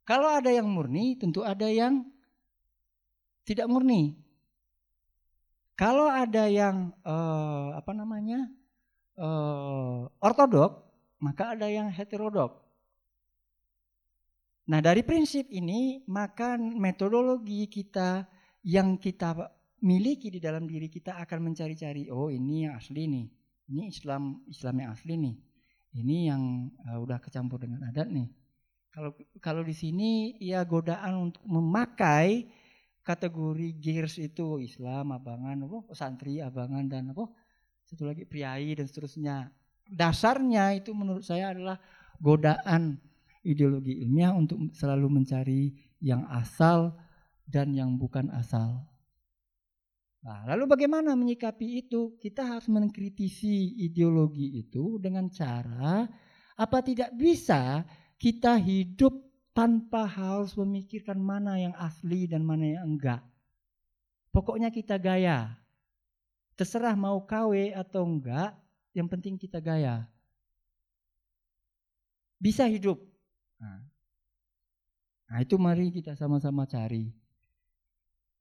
Kalau 0.03 0.27
ada 0.27 0.51
yang 0.51 0.67
murni, 0.67 1.15
tentu 1.15 1.47
ada 1.47 1.65
yang 1.71 2.03
tidak 3.47 3.71
murni. 3.71 4.19
Kalau 5.79 6.11
ada 6.11 6.51
yang 6.51 6.91
uh, 7.07 7.75
apa 7.75 7.91
namanya 7.95 8.51
uh, 9.19 10.07
ortodok, 10.21 10.83
maka 11.23 11.55
ada 11.55 11.67
yang 11.67 11.87
heterodok. 11.91 12.63
Nah, 14.65 14.81
dari 14.81 15.05
prinsip 15.05 15.45
ini, 15.53 16.01
maka 16.09 16.57
metodologi 16.57 17.69
kita 17.69 18.25
yang 18.65 18.97
kita 18.97 19.37
miliki 19.85 20.33
di 20.33 20.41
dalam 20.41 20.65
diri 20.65 20.89
kita 20.89 21.21
akan 21.21 21.51
mencari-cari, 21.51 22.09
oh 22.09 22.33
ini 22.33 22.65
yang 22.65 22.73
asli 22.73 23.05
nih. 23.05 23.27
Ini 23.65 23.81
Islam 23.89 24.45
Islam 24.49 24.75
yang 24.81 24.89
asli 24.93 25.13
nih. 25.17 25.35
Ini 25.95 26.17
yang 26.33 26.69
uh, 26.85 26.97
udah 27.01 27.21
kecampur 27.21 27.61
dengan 27.61 27.85
adat 27.89 28.09
nih. 28.09 28.29
Kalau 28.89 29.11
kalau 29.41 29.61
di 29.61 29.75
sini 29.75 30.39
ya 30.39 30.63
godaan 30.65 31.29
untuk 31.29 31.43
memakai 31.45 32.49
kategori 33.05 33.69
gears 33.77 34.17
itu 34.17 34.57
Islam, 34.57 35.13
abangan, 35.13 35.67
apa 35.67 35.93
santri, 35.93 36.41
abangan 36.41 36.89
dan 36.89 37.13
apa 37.13 37.29
satu 37.85 38.09
lagi 38.09 38.25
priai 38.25 38.73
dan 38.73 38.89
seterusnya. 38.89 39.53
Dasarnya 39.85 40.73
itu 40.73 40.91
menurut 40.97 41.21
saya 41.21 41.53
adalah 41.53 41.77
godaan 42.17 42.97
ideologi 43.45 44.01
ilmiah 44.01 44.33
untuk 44.33 44.73
selalu 44.73 45.21
mencari 45.21 45.69
yang 46.01 46.25
asal 46.33 46.97
dan 47.45 47.77
yang 47.77 47.93
bukan 47.95 48.33
asal. 48.33 48.81
Nah, 50.25 50.41
lalu 50.49 50.65
bagaimana 50.65 51.13
menyikapi 51.13 51.85
itu? 51.85 52.17
Kita 52.17 52.57
harus 52.57 52.65
mengkritisi 52.65 53.77
ideologi 53.85 54.57
itu 54.57 54.97
dengan 54.97 55.29
cara 55.29 56.09
apa 56.57 56.81
tidak 56.81 57.13
bisa 57.13 57.85
kita 58.17 58.57
hidup 58.57 59.13
tanpa 59.53 60.09
harus 60.09 60.57
memikirkan 60.57 61.21
mana 61.21 61.61
yang 61.61 61.75
asli 61.77 62.25
dan 62.25 62.41
mana 62.41 62.73
yang 62.73 62.97
enggak. 62.97 63.21
Pokoknya 64.33 64.73
kita 64.73 64.97
gaya. 64.97 65.53
Terserah 66.55 66.95
mau 66.95 67.19
KW 67.27 67.75
atau 67.75 68.07
enggak, 68.07 68.55
yang 68.95 69.11
penting 69.11 69.35
kita 69.35 69.59
gaya. 69.59 70.07
Bisa 72.39 72.63
hidup. 72.67 72.99
Nah, 73.59 73.83
nah 75.27 75.37
itu 75.43 75.55
mari 75.59 75.91
kita 75.91 76.15
sama-sama 76.15 76.63
cari. 76.63 77.11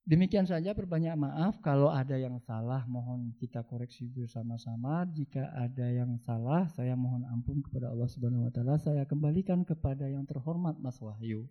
Demikian 0.05 0.45
saja 0.45 0.77
perbanyak 0.77 1.17
maaf 1.17 1.65
kalau 1.65 1.89
ada 1.89 2.21
yang 2.21 2.37
salah 2.45 2.85
mohon 2.85 3.33
kita 3.41 3.65
koreksi 3.65 4.05
bersama-sama. 4.13 5.09
Jika 5.09 5.49
ada 5.57 5.89
yang 5.89 6.21
salah 6.21 6.69
saya 6.77 6.93
mohon 6.93 7.25
ampun 7.25 7.65
kepada 7.65 7.89
Allah 7.89 8.05
Subhanahu 8.13 8.45
wa 8.45 8.53
taala. 8.53 8.77
Saya 8.77 9.09
kembalikan 9.09 9.65
kepada 9.65 10.05
yang 10.05 10.29
terhormat 10.29 10.77
Mas 10.77 11.01
Wahyu. 11.01 11.49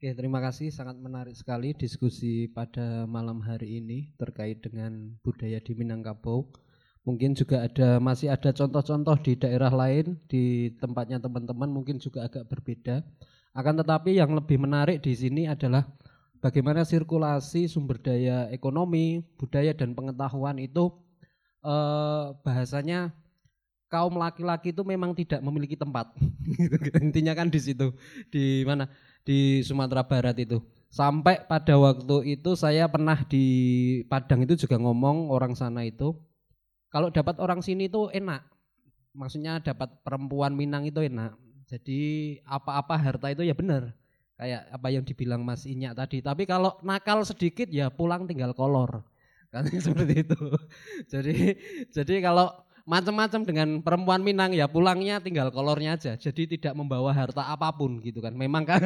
Oke, 0.00 0.16
terima 0.16 0.40
kasih. 0.40 0.72
Sangat 0.72 0.96
menarik 0.96 1.36
sekali 1.36 1.76
diskusi 1.76 2.48
pada 2.48 3.04
malam 3.04 3.36
hari 3.44 3.84
ini 3.84 4.08
terkait 4.16 4.64
dengan 4.64 5.12
budaya 5.20 5.60
di 5.60 5.76
Minangkabau. 5.76 6.48
Mungkin 7.04 7.36
juga 7.36 7.68
ada 7.68 8.00
masih 8.00 8.32
ada 8.32 8.48
contoh-contoh 8.48 9.20
di 9.20 9.36
daerah 9.36 9.68
lain 9.68 10.16
di 10.24 10.72
tempatnya 10.80 11.20
teman-teman 11.20 11.68
mungkin 11.68 12.00
juga 12.00 12.24
agak 12.24 12.48
berbeda. 12.48 13.04
Akan 13.52 13.76
tetapi 13.76 14.16
yang 14.16 14.32
lebih 14.32 14.56
menarik 14.56 15.04
di 15.04 15.12
sini 15.12 15.44
adalah 15.44 15.84
bagaimana 16.40 16.80
sirkulasi 16.80 17.68
sumber 17.68 18.00
daya 18.00 18.48
ekonomi, 18.48 19.20
budaya 19.36 19.76
dan 19.76 19.92
pengetahuan 19.92 20.64
itu 20.64 20.96
eh, 21.60 22.24
bahasanya 22.40 23.12
kaum 23.92 24.16
laki-laki 24.16 24.72
itu 24.72 24.80
memang 24.80 25.12
tidak 25.12 25.44
memiliki 25.44 25.76
tempat. 25.76 26.08
Intinya 27.04 27.36
kan 27.36 27.52
di 27.52 27.60
situ, 27.60 27.92
di 28.32 28.64
mana 28.64 28.88
di 29.24 29.60
Sumatera 29.64 30.04
Barat 30.04 30.36
itu. 30.40 30.60
Sampai 30.90 31.46
pada 31.46 31.78
waktu 31.78 32.34
itu 32.34 32.58
saya 32.58 32.90
pernah 32.90 33.22
di 33.22 33.46
Padang 34.10 34.42
itu 34.42 34.58
juga 34.58 34.74
ngomong 34.74 35.30
orang 35.30 35.54
sana 35.54 35.86
itu 35.86 36.18
kalau 36.90 37.08
dapat 37.08 37.38
orang 37.38 37.62
sini 37.62 37.86
itu 37.86 38.10
enak. 38.10 38.42
Maksudnya 39.14 39.62
dapat 39.62 40.02
perempuan 40.02 40.54
Minang 40.58 40.86
itu 40.86 40.98
enak. 41.02 41.38
Jadi 41.70 42.00
apa-apa 42.42 42.98
harta 42.98 43.30
itu 43.30 43.46
ya 43.46 43.54
benar. 43.54 43.94
Kayak 44.34 44.66
apa 44.74 44.88
yang 44.90 45.06
dibilang 45.06 45.46
Mas 45.46 45.62
Inyak 45.70 45.94
tadi. 45.94 46.18
Tapi 46.18 46.50
kalau 46.50 46.74
nakal 46.82 47.22
sedikit 47.22 47.70
ya 47.70 47.94
pulang 47.94 48.26
tinggal 48.26 48.50
kolor. 48.50 49.06
Kan 49.54 49.70
seperti 49.86 50.26
itu. 50.26 50.40
Jadi 51.06 51.54
jadi 51.94 52.14
kalau 52.26 52.50
macam-macam 52.88 53.40
dengan 53.44 53.68
perempuan 53.80 54.20
Minang 54.20 54.52
ya 54.52 54.68
pulangnya 54.68 55.20
tinggal 55.20 55.52
kolornya 55.52 55.96
aja. 55.96 56.12
Jadi 56.16 56.56
tidak 56.56 56.76
membawa 56.76 57.12
harta 57.12 57.46
apa 57.46 57.68
pun 57.72 58.00
gitu 58.00 58.20
kan. 58.20 58.32
Memang 58.32 58.64
kan 58.64 58.80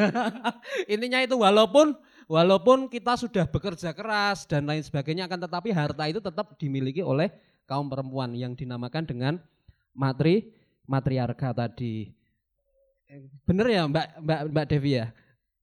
intinya 0.93 1.23
itu 1.23 1.39
walaupun 1.39 1.95
walaupun 2.27 2.91
kita 2.91 3.19
sudah 3.19 3.45
bekerja 3.47 3.93
keras 3.93 4.49
dan 4.49 4.67
lain 4.67 4.83
sebagainya 4.83 5.29
akan 5.29 5.39
tetapi 5.49 5.71
harta 5.71 6.05
itu 6.09 6.19
tetap 6.19 6.57
dimiliki 6.59 7.05
oleh 7.05 7.31
kaum 7.65 7.89
perempuan 7.89 8.33
yang 8.37 8.53
dinamakan 8.57 9.05
dengan 9.05 9.35
matri 9.95 10.53
matriarka 10.85 11.55
tadi. 11.55 12.13
Bener 13.47 13.67
ya 13.71 13.83
Mbak 13.87 14.07
Mbak 14.21 14.41
Mbak 14.51 14.67
Devi 14.69 14.93
ya? 15.01 15.07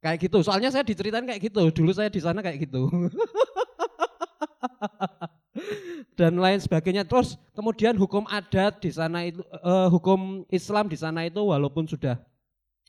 Kayak 0.02 0.18
gitu. 0.30 0.42
Soalnya 0.42 0.74
saya 0.74 0.82
diceritain 0.82 1.28
kayak 1.28 1.52
gitu. 1.52 1.62
Dulu 1.70 1.92
saya 1.94 2.10
di 2.10 2.18
sana 2.18 2.42
kayak 2.42 2.66
gitu. 2.66 2.90
Dan 6.20 6.40
lain 6.40 6.60
sebagainya. 6.64 7.04
Terus 7.04 7.36
kemudian 7.52 7.96
hukum 8.00 8.24
adat 8.32 8.80
di 8.80 8.92
sana 8.92 9.28
itu 9.28 9.44
uh, 9.64 9.92
hukum 9.92 10.48
Islam 10.48 10.88
di 10.88 10.96
sana 10.96 11.28
itu 11.28 11.40
walaupun 11.44 11.88
sudah 11.88 12.20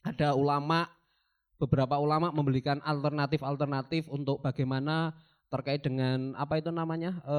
ada 0.02 0.34
ulama 0.34 0.90
beberapa 1.62 1.94
ulama 2.02 2.34
memberikan 2.34 2.82
alternatif-alternatif 2.82 4.10
untuk 4.10 4.42
bagaimana 4.42 5.14
terkait 5.46 5.84
dengan 5.84 6.32
apa 6.34 6.58
itu 6.58 6.72
namanya 6.72 7.12
e, 7.22 7.36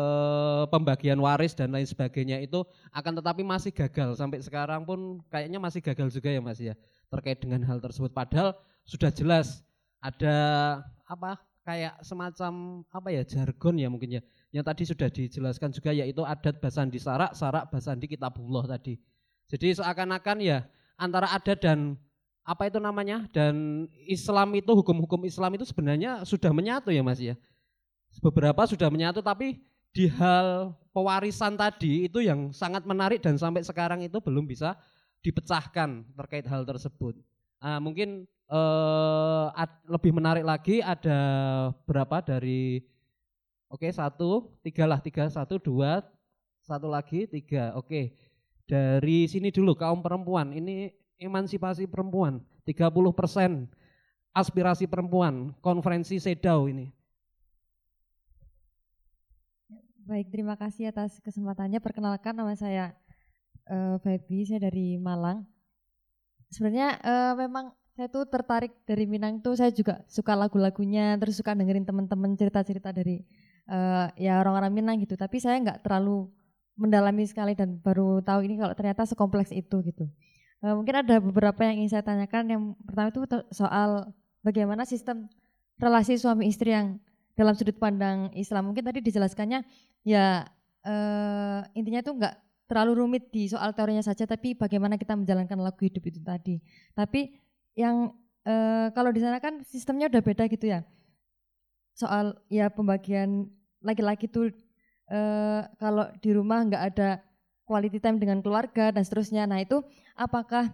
pembagian 0.69 1.17
waris 1.17 1.57
dan 1.57 1.73
lain 1.73 1.83
sebagainya 1.83 2.45
itu 2.45 2.61
akan 2.93 3.19
tetapi 3.19 3.41
masih 3.41 3.73
gagal. 3.73 4.15
Sampai 4.15 4.39
sekarang 4.39 4.85
pun 4.85 5.19
kayaknya 5.33 5.57
masih 5.57 5.81
gagal 5.81 6.13
juga 6.13 6.29
ya 6.29 6.39
Mas 6.39 6.61
ya 6.61 6.77
terkait 7.09 7.41
dengan 7.41 7.65
hal 7.65 7.81
tersebut. 7.81 8.13
Padahal 8.13 8.53
sudah 8.85 9.09
jelas 9.09 9.65
ada 9.97 10.37
apa 11.09 11.41
kayak 11.65 11.99
semacam 12.05 12.85
apa 12.93 13.09
ya 13.09 13.25
jargon 13.25 13.81
ya 13.81 13.89
mungkin 13.89 14.19
ya 14.19 14.21
yang 14.53 14.61
tadi 14.61 14.85
sudah 14.85 15.09
dijelaskan 15.09 15.73
juga 15.73 15.89
yaitu 15.89 16.21
adat 16.21 16.61
basandi 16.61 17.01
sarak 17.01 17.33
sarak 17.33 17.67
basandi 17.73 18.05
kitabullah 18.05 18.69
tadi 18.69 19.01
jadi 19.49 19.81
seakan-akan 19.81 20.37
ya 20.39 20.63
antara 20.95 21.27
adat 21.33 21.59
dan 21.59 21.97
apa 22.45 22.69
itu 22.69 22.77
namanya 22.77 23.25
dan 23.33 23.87
Islam 24.05 24.53
itu 24.53 24.69
hukum-hukum 24.71 25.25
Islam 25.25 25.57
itu 25.57 25.65
sebenarnya 25.65 26.21
sudah 26.21 26.53
menyatu 26.53 26.93
ya 26.93 27.01
Mas 27.01 27.17
ya 27.17 27.33
beberapa 28.21 28.61
sudah 28.69 28.93
menyatu 28.93 29.25
tapi 29.25 29.57
di 29.93 30.05
hal 30.09 30.73
pewarisan 30.93 31.57
tadi 31.57 32.09
itu 32.09 32.21
yang 32.21 32.53
sangat 32.53 32.85
menarik 32.85 33.21
dan 33.21 33.37
sampai 33.37 33.65
sekarang 33.65 34.05
itu 34.05 34.17
belum 34.21 34.45
bisa 34.45 34.77
dipecahkan 35.23 36.03
terkait 36.17 36.45
hal 36.49 36.65
tersebut. 36.67 37.15
Nah, 37.61 37.79
mungkin 37.79 38.25
eh, 38.27 39.47
lebih 39.87 40.11
menarik 40.11 40.43
lagi 40.43 40.83
ada 40.83 41.17
berapa 41.85 42.19
dari 42.21 42.83
oke 43.73 43.89
satu 43.89 44.53
tiga 44.61 44.85
lah 44.85 45.01
tiga 45.01 45.25
satu 45.25 45.57
dua 45.57 46.05
satu 46.61 46.85
lagi 46.85 47.25
tiga 47.25 47.73
oke 47.73 48.13
dari 48.69 49.25
sini 49.25 49.49
dulu 49.49 49.73
kaum 49.73 50.05
perempuan 50.05 50.53
ini 50.53 50.93
emansipasi 51.17 51.89
perempuan 51.89 52.37
30 52.69 52.93
persen 53.17 53.65
aspirasi 54.29 54.85
perempuan 54.85 55.51
konferensi 55.57 56.21
sedau 56.21 56.69
ini 56.69 56.93
Baik, 60.03 60.35
terima 60.35 60.59
kasih 60.59 60.91
atas 60.91 61.23
kesempatannya. 61.23 61.79
Perkenalkan 61.79 62.35
nama 62.35 62.51
saya 62.59 62.91
uh, 63.71 63.95
Baby, 64.03 64.43
saya 64.43 64.67
dari 64.67 64.99
Malang. 64.99 65.47
Sebenarnya 66.51 66.99
uh, 66.99 67.33
memang 67.39 67.71
saya 67.95 68.11
tuh 68.11 68.27
tertarik 68.27 68.75
dari 68.83 69.07
Minang 69.07 69.39
tuh 69.39 69.55
saya 69.55 69.71
juga 69.71 70.03
suka 70.11 70.35
lagu-lagunya, 70.35 71.15
terus 71.23 71.39
suka 71.39 71.55
dengerin 71.55 71.87
teman-teman 71.87 72.35
cerita-cerita 72.35 72.91
dari 72.91 73.23
uh, 73.69 74.07
ya 74.17 74.39
orang-orang 74.41 74.71
Minang 74.73 74.97
gitu. 75.03 75.13
Tapi 75.19 75.39
saya 75.39 75.59
nggak 75.59 75.83
terlalu 75.85 76.27
mendalami 76.73 77.23
sekali 77.29 77.53
dan 77.53 77.77
baru 77.77 78.19
tahu 78.25 78.49
ini 78.49 78.57
kalau 78.57 78.73
ternyata 78.73 79.05
sekompleks 79.05 79.53
itu 79.53 79.83
gitu. 79.85 80.09
Uh, 80.63 80.73
mungkin 80.79 81.03
ada 81.03 81.19
beberapa 81.19 81.59
yang 81.67 81.83
ingin 81.83 81.99
saya 81.99 82.03
tanyakan. 82.03 82.43
Yang 82.49 82.61
pertama 82.87 83.07
itu 83.11 83.19
soal 83.53 83.89
bagaimana 84.43 84.83
sistem 84.83 85.29
relasi 85.79 86.19
suami 86.19 86.49
istri 86.51 86.75
yang 86.75 86.99
dalam 87.33 87.57
sudut 87.57 87.77
pandang 87.81 88.29
Islam 88.37 88.69
mungkin 88.69 88.85
tadi 88.85 89.01
dijelaskannya 89.01 89.65
ya 90.05 90.45
uh, 90.85 91.59
intinya 91.73 92.05
itu 92.05 92.13
enggak 92.13 92.37
terlalu 92.69 93.05
rumit 93.05 93.33
di 93.33 93.49
soal 93.49 93.73
teorinya 93.73 94.05
saja 94.05 94.29
tapi 94.29 94.53
bagaimana 94.53 94.95
kita 95.01 95.17
menjalankan 95.17 95.57
lagu 95.59 95.81
hidup 95.81 96.03
itu 96.05 96.21
tadi 96.21 96.61
tapi 96.93 97.33
yang 97.73 98.13
uh, 98.45 98.87
kalau 98.93 99.09
di 99.09 99.19
sana 99.19 99.41
kan 99.41 99.65
sistemnya 99.65 100.07
udah 100.13 100.21
beda 100.21 100.45
gitu 100.45 100.69
ya 100.69 100.85
soal 101.93 102.37
ya 102.49 102.69
pembagian 102.73 103.49
laki-laki 103.81 104.25
tuh 104.29 104.49
uh, 105.13 105.61
kalau 105.77 106.09
di 106.19 106.33
rumah 106.33 106.65
enggak 106.65 106.83
ada 106.93 107.09
quality 107.63 107.99
time 108.01 108.19
dengan 108.19 108.43
keluarga 108.43 108.91
dan 108.91 109.03
seterusnya. 109.05 109.47
Nah 109.47 109.63
itu 109.63 109.81
apakah 110.17 110.73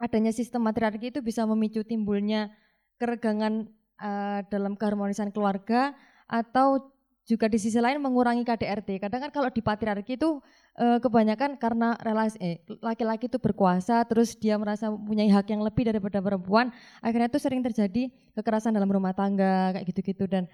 adanya 0.00 0.32
sistem 0.34 0.66
matriarki 0.66 1.12
itu 1.12 1.20
bisa 1.20 1.44
memicu 1.44 1.84
timbulnya 1.84 2.50
keregangan 2.98 3.68
uh, 4.00 4.40
dalam 4.48 4.78
keharmonisan 4.78 5.30
keluarga 5.34 5.92
atau 6.30 6.93
juga 7.24 7.48
di 7.48 7.56
sisi 7.56 7.80
lain 7.80 8.00
mengurangi 8.04 8.44
KDRT. 8.44 9.00
Kadang 9.00 9.28
kan 9.28 9.30
kalau 9.32 9.48
di 9.48 9.64
patriarki 9.64 10.20
itu 10.20 10.44
uh, 10.76 11.00
kebanyakan 11.00 11.56
karena 11.56 11.96
relasi 12.04 12.36
eh, 12.40 12.60
laki-laki 12.84 13.32
itu 13.32 13.40
berkuasa 13.40 14.04
terus 14.04 14.36
dia 14.36 14.60
merasa 14.60 14.92
punya 14.92 15.24
hak 15.32 15.48
yang 15.48 15.64
lebih 15.64 15.88
daripada 15.88 16.20
perempuan, 16.20 16.68
akhirnya 17.00 17.32
itu 17.32 17.40
sering 17.40 17.64
terjadi 17.64 18.12
kekerasan 18.36 18.76
dalam 18.76 18.92
rumah 18.92 19.16
tangga 19.16 19.72
kayak 19.72 19.86
gitu-gitu 19.88 20.28
dan 20.28 20.44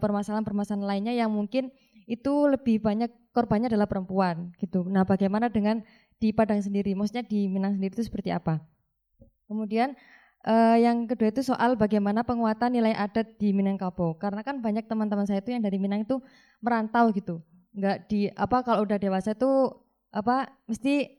permasalahan-permasalahan 0.00 0.86
lainnya 0.86 1.12
yang 1.12 1.28
mungkin 1.28 1.68
itu 2.08 2.32
lebih 2.48 2.80
banyak 2.80 3.12
korbannya 3.36 3.68
adalah 3.68 3.84
perempuan 3.84 4.56
gitu. 4.56 4.88
Nah, 4.88 5.04
bagaimana 5.04 5.52
dengan 5.52 5.84
di 6.16 6.32
Padang 6.32 6.64
sendiri? 6.64 6.96
Maksudnya 6.96 7.22
di 7.22 7.46
Minang 7.46 7.76
sendiri 7.76 7.92
itu 7.92 8.08
seperti 8.08 8.32
apa? 8.32 8.64
Kemudian 9.44 9.92
uh, 10.46 10.76
yang 10.78 11.08
kedua 11.08 11.32
itu 11.32 11.42
soal 11.42 11.74
bagaimana 11.74 12.22
penguatan 12.22 12.70
nilai 12.76 12.94
adat 12.94 13.40
di 13.40 13.50
Minangkabau. 13.50 14.14
Karena 14.20 14.44
kan 14.46 14.62
banyak 14.62 14.86
teman-teman 14.86 15.26
saya 15.26 15.42
itu 15.42 15.50
yang 15.50 15.64
dari 15.64 15.80
Minang 15.80 16.06
itu 16.06 16.22
merantau 16.62 17.10
gitu. 17.10 17.42
Enggak 17.74 18.06
di 18.10 18.30
apa 18.34 18.62
kalau 18.62 18.86
udah 18.86 18.98
dewasa 19.00 19.34
itu 19.34 19.50
apa 20.10 20.50
mesti 20.66 21.18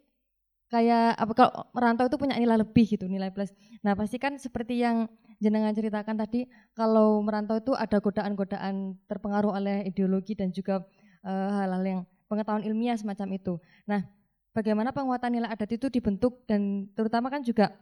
kayak 0.69 1.17
apa 1.17 1.33
kalau 1.33 1.51
merantau 1.73 2.05
itu 2.05 2.17
punya 2.21 2.37
nilai 2.37 2.61
lebih 2.61 2.85
gitu 2.85 3.09
nilai 3.09 3.33
plus. 3.33 3.51
Nah 3.81 3.97
pasti 3.97 4.21
kan 4.21 4.37
seperti 4.37 4.85
yang 4.85 5.09
jenengan 5.41 5.73
ceritakan 5.73 6.19
tadi 6.19 6.45
kalau 6.77 7.23
merantau 7.25 7.57
itu 7.57 7.73
ada 7.73 7.97
godaan-godaan 7.97 8.99
terpengaruh 9.09 9.55
oleh 9.55 9.87
ideologi 9.87 10.35
dan 10.35 10.51
juga 10.53 10.83
eh, 11.25 11.49
hal-hal 11.57 11.81
uh, 11.81 11.89
yang 11.89 12.01
pengetahuan 12.29 12.61
ilmiah 12.61 12.99
semacam 12.99 13.39
itu. 13.39 13.53
Nah 13.89 14.05
bagaimana 14.53 14.93
penguatan 14.93 15.31
nilai 15.33 15.49
adat 15.49 15.73
itu 15.73 15.89
dibentuk 15.89 16.45
dan 16.45 16.91
terutama 16.93 17.33
kan 17.33 17.41
juga 17.41 17.73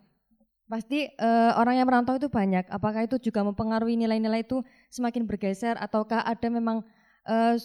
pasti 0.68 1.08
uh, 1.18 1.56
orang 1.56 1.80
yang 1.80 1.88
merantau 1.88 2.20
itu 2.20 2.28
banyak. 2.28 2.68
Apakah 2.68 3.08
itu 3.08 3.18
juga 3.32 3.42
mempengaruhi 3.42 3.96
nilai-nilai 3.96 4.44
itu 4.44 4.62
semakin 4.92 5.24
bergeser 5.24 5.80
ataukah 5.80 6.24
ada 6.28 6.48
memang 6.52 6.84
uh, 7.26 7.56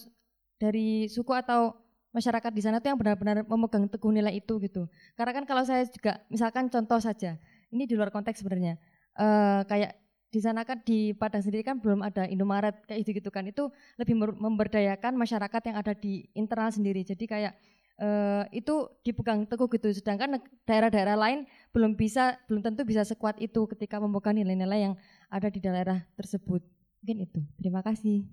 dari 0.63 1.11
suku 1.11 1.35
atau 1.35 1.75
masyarakat 2.15 2.53
di 2.55 2.63
sana 2.63 2.79
tuh 2.79 2.95
yang 2.95 2.99
benar-benar 3.01 3.43
memegang 3.43 3.91
teguh 3.91 4.13
nilai 4.15 4.39
itu 4.39 4.55
gitu. 4.63 4.87
Karena 5.19 5.33
kan 5.35 5.45
kalau 5.49 5.67
saya 5.67 5.83
juga 5.89 6.23
misalkan 6.31 6.71
contoh 6.71 7.03
saja, 7.03 7.41
ini 7.75 7.89
di 7.89 7.99
luar 7.99 8.15
konteks 8.15 8.41
sebenarnya. 8.41 8.79
Uh, 9.19 9.67
kayak 9.67 9.99
di 10.33 10.41
sana 10.41 10.65
kan 10.65 10.81
di 10.81 11.13
Padang 11.13 11.45
sendiri 11.45 11.61
kan 11.61 11.77
belum 11.77 12.01
ada 12.01 12.25
Indomaret 12.25 12.87
kayak 12.89 13.05
gitu 13.05 13.11
gitu 13.21 13.31
kan. 13.35 13.45
Itu 13.49 13.73
lebih 13.99 14.15
memberdayakan 14.17 15.19
masyarakat 15.19 15.63
yang 15.73 15.77
ada 15.77 15.93
di 15.93 16.29
internal 16.39 16.71
sendiri. 16.71 17.03
Jadi 17.03 17.25
kayak 17.27 17.53
uh, 18.01 18.45
itu 18.55 18.89
dipegang 19.05 19.45
teguh 19.45 19.69
gitu. 19.69 19.93
Sedangkan 19.93 20.41
daerah-daerah 20.65 21.19
lain 21.19 21.45
belum 21.75 21.99
bisa 21.99 22.39
belum 22.49 22.63
tentu 22.65 22.87
bisa 22.87 23.03
sekuat 23.05 23.37
itu 23.43 23.67
ketika 23.77 24.01
memegang 24.01 24.39
nilai-nilai 24.39 24.93
yang 24.93 24.95
ada 25.29 25.49
di 25.53 25.61
daerah 25.61 26.01
tersebut. 26.17 26.63
Mungkin 27.03 27.19
itu. 27.27 27.41
Terima 27.59 27.83
kasih. 27.83 28.25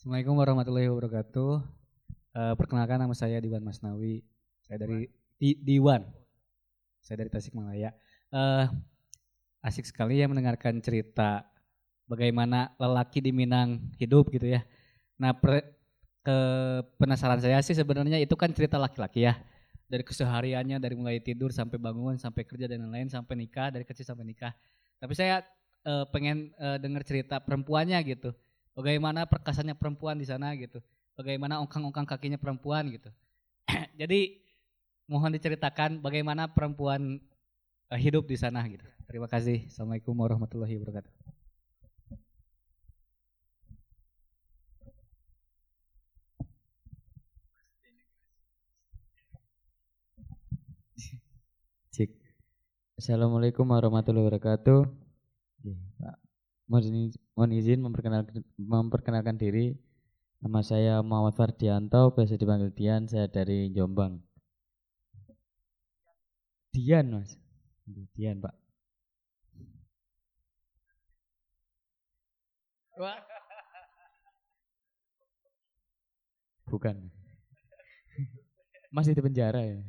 Assalamualaikum 0.00 0.32
warahmatullahi 0.40 0.88
wabarakatuh. 0.88 1.60
Uh, 2.32 2.54
perkenalkan 2.56 3.04
nama 3.04 3.12
saya 3.12 3.36
Diwan 3.36 3.60
Masnawi. 3.60 4.24
Saya 4.64 4.80
dari 4.80 5.12
Di, 5.36 5.60
Diwan. 5.60 6.08
Saya 7.04 7.20
dari 7.20 7.28
Tasikmalaya. 7.28 7.92
Uh, 8.32 8.64
asik 9.60 9.88
sekali 9.88 10.20
ya 10.20 10.26
mendengarkan 10.26 10.80
cerita 10.80 11.44
bagaimana 12.08 12.72
lelaki 12.80 13.20
di 13.20 13.30
Minang 13.30 13.92
hidup 14.00 14.32
gitu 14.32 14.48
ya. 14.48 14.64
Nah, 15.20 15.36
per, 15.36 15.76
ke 16.20 16.38
penasaran 17.00 17.40
saya 17.40 17.60
sih 17.64 17.76
sebenarnya 17.76 18.20
itu 18.20 18.32
kan 18.36 18.52
cerita 18.52 18.80
laki-laki 18.80 19.28
ya. 19.28 19.36
Dari 19.90 20.06
kesehariannya 20.06 20.78
dari 20.78 20.94
mulai 20.94 21.18
tidur 21.18 21.50
sampai 21.50 21.76
bangun 21.76 22.16
sampai 22.16 22.46
kerja 22.46 22.70
dan 22.70 22.86
lain-lain 22.86 23.10
sampai 23.10 23.34
nikah 23.34 23.74
dari 23.74 23.82
kecil 23.84 24.06
sampai 24.06 24.24
nikah. 24.28 24.54
Tapi 25.02 25.12
saya 25.16 25.42
uh, 25.84 26.06
pengen 26.08 26.54
uh, 26.60 26.78
dengar 26.78 27.02
cerita 27.02 27.42
perempuannya 27.42 27.98
gitu 28.06 28.30
bagaimana 28.80 29.26
perkasanya 29.26 29.74
perempuan 29.74 30.16
di 30.18 30.26
sana 30.26 30.54
gitu, 30.56 30.80
bagaimana 31.18 31.60
ongkang-ongkang 31.60 32.06
kakinya 32.08 32.38
perempuan 32.40 32.88
gitu. 32.88 33.10
Jadi 34.00 34.40
mohon 35.10 35.34
diceritakan 35.34 35.98
bagaimana 36.00 36.48
perempuan 36.50 37.18
hidup 37.98 38.30
di 38.30 38.38
sana 38.38 38.62
gitu. 38.70 38.86
Terima 39.10 39.26
kasih. 39.26 39.66
Assalamualaikum 39.66 40.14
warahmatullahi 40.14 40.78
wabarakatuh. 40.78 41.10
Cik. 51.94 52.14
Assalamualaikum 52.94 53.66
warahmatullahi 53.66 54.30
wabarakatuh. 54.30 54.86
Pak 55.98 56.30
mohon 56.70 57.50
izin 57.50 57.82
memperkenalkan, 57.82 58.46
memperkenalkan 58.54 59.34
diri. 59.34 59.74
Nama 60.40 60.60
saya 60.64 60.94
Muhammad 61.04 61.36
Fardianto, 61.36 62.16
biasa 62.16 62.40
dipanggil 62.40 62.72
Dian, 62.72 63.04
saya 63.10 63.28
dari 63.28 63.68
Jombang. 63.74 64.22
Dian, 66.72 67.12
Mas. 67.12 67.36
Dian, 68.14 68.38
Pak. 68.40 68.54
Bukan. 76.68 76.96
Masih 78.94 79.14
di 79.14 79.22
penjara 79.22 79.62
ya. 79.62 79.80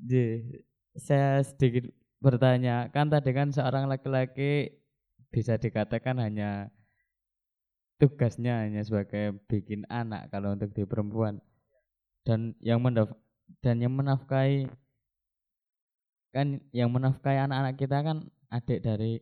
Jadi, 0.00 0.24
saya 0.96 1.44
sedikit 1.44 1.92
bertanya, 2.24 2.88
kan 2.88 3.12
tadi 3.12 3.30
kan 3.36 3.52
seorang 3.52 3.84
laki-laki 3.84 4.80
bisa 5.28 5.60
dikatakan 5.60 6.16
hanya 6.18 6.72
tugasnya 8.00 8.64
hanya 8.64 8.80
sebagai 8.80 9.36
bikin 9.44 9.84
anak 9.92 10.32
kalau 10.32 10.56
untuk 10.56 10.72
di 10.72 10.88
perempuan 10.88 11.36
dan 12.24 12.56
yang 12.64 12.80
mendaf 12.80 13.12
dan 13.58 13.82
yang 13.82 13.90
menafkahi 13.90 14.70
kan 16.30 16.62
yang 16.70 16.94
menafkahi 16.94 17.42
anak-anak 17.42 17.74
kita 17.74 17.98
kan 18.06 18.18
adik 18.54 18.78
dari 18.86 19.18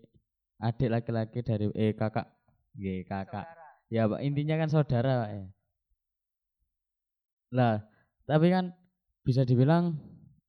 adik 0.61 0.89
laki-laki 0.93 1.41
dari 1.41 1.67
eh 1.73 1.97
kakak. 1.97 2.29
G 2.77 3.09
kakak. 3.09 3.49
Ya 3.89 4.05
pak 4.05 4.21
intinya 4.21 4.61
kan 4.61 4.69
saudara 4.69 5.25
pak 5.25 5.31
ya. 5.33 5.45
Lah 7.57 7.77
tapi 8.29 8.53
kan 8.53 8.77
bisa 9.25 9.49
dibilang 9.49 9.97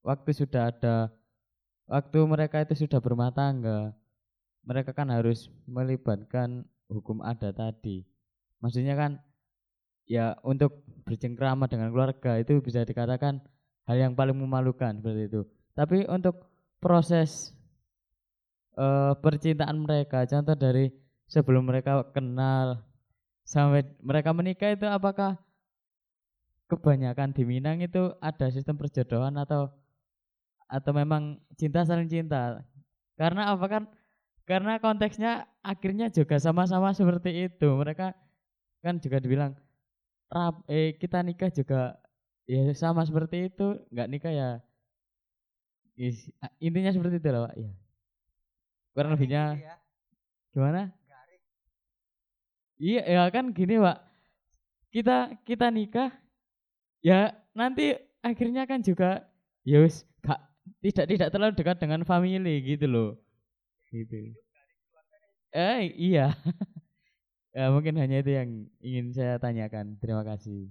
waktu 0.03 0.35
sudah 0.35 0.71
ada 0.75 1.11
waktu 1.87 2.19
mereka 2.27 2.61
itu 2.61 2.85
sudah 2.85 2.99
berumah 2.99 3.31
tangga, 3.31 3.95
mereka 4.67 4.91
kan 4.91 5.09
harus 5.09 5.47
melibatkan 5.65 6.67
hukum 6.91 7.23
adat 7.23 7.55
tadi. 7.55 8.03
Maksudnya 8.59 8.99
kan 8.99 9.23
ya 10.09 10.35
untuk 10.43 10.83
bercengkrama 11.07 11.69
dengan 11.71 11.93
keluarga 11.93 12.37
itu 12.41 12.59
bisa 12.59 12.83
dikatakan 12.83 13.39
hal 13.89 13.97
yang 13.97 14.13
paling 14.13 14.37
memalukan 14.37 15.01
seperti 15.01 15.25
itu. 15.25 15.41
Tapi 15.73 16.05
untuk 16.05 16.45
proses 16.77 17.57
uh, 18.77 19.17
percintaan 19.17 19.81
mereka, 19.81 20.29
contoh 20.29 20.53
dari 20.53 20.93
sebelum 21.25 21.65
mereka 21.65 22.05
kenal 22.13 22.85
sampai 23.41 23.81
mereka 23.97 24.29
menikah 24.29 24.77
itu 24.77 24.85
apakah 24.85 25.41
kebanyakan 26.69 27.33
di 27.33 27.43
Minang 27.49 27.81
itu 27.81 28.13
ada 28.21 28.53
sistem 28.53 28.77
perjodohan 28.77 29.33
atau 29.41 29.73
atau 30.69 30.91
memang 30.93 31.41
cinta 31.57 31.81
saling 31.81 32.05
cinta? 32.05 32.61
Karena 33.17 33.57
apa? 33.57 33.65
Kan 33.65 33.83
karena 34.45 34.77
konteksnya 34.77 35.49
akhirnya 35.65 36.13
juga 36.13 36.37
sama-sama 36.37 36.93
seperti 36.93 37.49
itu. 37.49 37.67
Mereka 37.73 38.13
kan 38.85 39.01
juga 39.01 39.17
dibilang 39.17 39.57
rap 40.29 40.61
eh 40.69 40.93
kita 40.93 41.25
nikah 41.25 41.49
juga 41.49 41.97
ya 42.49 42.73
sama 42.73 43.05
seperti 43.05 43.53
itu 43.53 43.77
nggak 43.93 44.09
nikah 44.09 44.33
ya. 44.33 44.49
Intinya 46.57 46.89
seperti 46.89 47.21
itu 47.21 47.29
lah 47.29 47.45
pak 47.45 47.53
ya. 47.61 47.71
Kurang 48.97 49.11
lebihnya 49.13 49.43
ya. 49.61 49.75
gimana? 50.49 50.89
Iya 52.81 53.01
ya 53.05 53.23
kan 53.29 53.53
gini 53.53 53.77
pak. 53.77 54.01
Kita 54.89 55.37
kita 55.45 55.69
nikah 55.69 56.09
ya 57.05 57.37
nanti 57.53 57.93
akhirnya 58.25 58.65
kan 58.65 58.81
juga 58.81 59.29
ya 59.61 59.85
wis 59.85 60.01
gak 60.25 60.41
tidak 60.81 61.05
tidak 61.05 61.29
terlalu 61.29 61.53
dekat 61.53 61.77
dengan 61.77 62.01
family 62.01 62.65
gitu 62.65 62.89
loh. 62.89 63.09
Gitu. 63.93 64.33
Eh 65.53 65.93
iya. 65.93 66.33
Ya 67.49 67.73
mungkin 67.73 67.97
hanya 67.97 68.21
itu 68.21 68.29
yang 68.29 68.69
ingin 68.77 69.09
saya 69.09 69.41
tanyakan. 69.41 69.97
Terima 69.97 70.21
kasih 70.21 70.69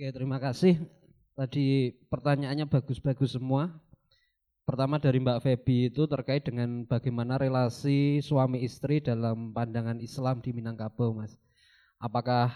Oke, 0.00 0.16
terima 0.16 0.40
kasih. 0.40 0.80
Tadi 1.36 1.92
pertanyaannya 2.08 2.64
bagus-bagus 2.72 3.36
semua. 3.36 3.68
Pertama 4.64 4.96
dari 4.96 5.20
Mbak 5.20 5.44
Feby 5.44 5.92
itu 5.92 6.08
terkait 6.08 6.40
dengan 6.40 6.88
bagaimana 6.88 7.36
relasi 7.36 8.24
suami 8.24 8.64
istri 8.64 9.04
dalam 9.04 9.52
pandangan 9.52 10.00
Islam 10.00 10.40
di 10.40 10.56
Minangkabau, 10.56 11.12
Mas. 11.12 11.36
Apakah 12.00 12.48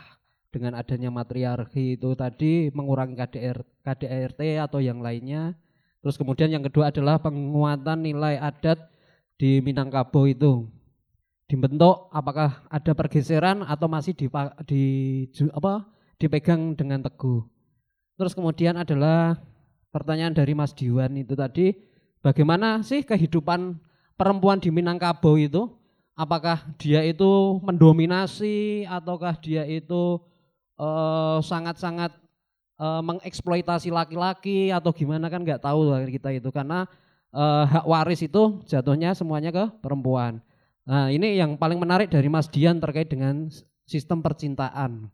dengan 0.49 0.73
adanya 0.73 1.13
matriarki 1.13 2.01
itu 2.01 2.17
tadi 2.17 2.73
mengurangi 2.73 3.13
KDR, 3.13 3.61
KDRT 3.85 4.65
atau 4.65 4.81
yang 4.81 5.05
lainnya. 5.05 5.53
Terus 6.01 6.17
kemudian 6.17 6.49
yang 6.49 6.65
kedua 6.65 6.89
adalah 6.89 7.21
penguatan 7.21 8.09
nilai 8.09 8.41
adat 8.41 8.89
di 9.37 9.61
Minangkabau 9.61 10.25
itu 10.33 10.65
dibentuk 11.45 12.09
apakah 12.09 12.65
ada 12.73 12.97
pergeseran 12.97 13.69
atau 13.69 13.85
masih 13.85 14.17
di, 14.17 14.33
di 14.65 14.85
apa 15.53 15.93
dipegang 16.19 16.75
dengan 16.75 17.03
teguh. 17.03 17.43
Terus 18.15 18.33
kemudian 18.33 18.79
adalah 18.79 19.39
pertanyaan 19.91 20.35
dari 20.35 20.55
Mas 20.55 20.71
Diwan 20.75 21.15
itu 21.19 21.35
tadi 21.35 21.75
bagaimana 22.23 22.83
sih 22.87 23.03
kehidupan 23.03 23.79
perempuan 24.15 24.63
di 24.63 24.71
Minangkabau 24.71 25.35
itu? 25.39 25.71
Apakah 26.15 26.63
dia 26.79 27.03
itu 27.03 27.59
mendominasi 27.67 28.87
ataukah 28.87 29.35
dia 29.43 29.67
itu 29.67 30.23
eh, 30.79 31.39
sangat-sangat 31.43 32.15
uh, 32.79 33.03
mengeksploitasi 33.03 33.91
laki-laki 33.91 34.71
atau 34.71 34.91
gimana 34.91 35.31
kan 35.31 35.43
nggak 35.43 35.63
tahu 35.63 35.95
kita 36.11 36.35
itu 36.35 36.49
karena 36.51 36.87
uh, 37.35 37.65
hak 37.67 37.85
waris 37.87 38.23
itu 38.25 38.63
jatuhnya 38.67 39.15
semuanya 39.15 39.51
ke 39.55 39.65
perempuan. 39.83 40.43
Nah 40.85 41.09
ini 41.09 41.39
yang 41.41 41.57
paling 41.57 41.81
menarik 41.81 42.13
dari 42.13 42.29
Mas 42.29 42.51
Dian 42.51 42.79
terkait 42.83 43.09
dengan 43.09 43.49
sistem 43.89 44.21
percintaan. 44.21 45.09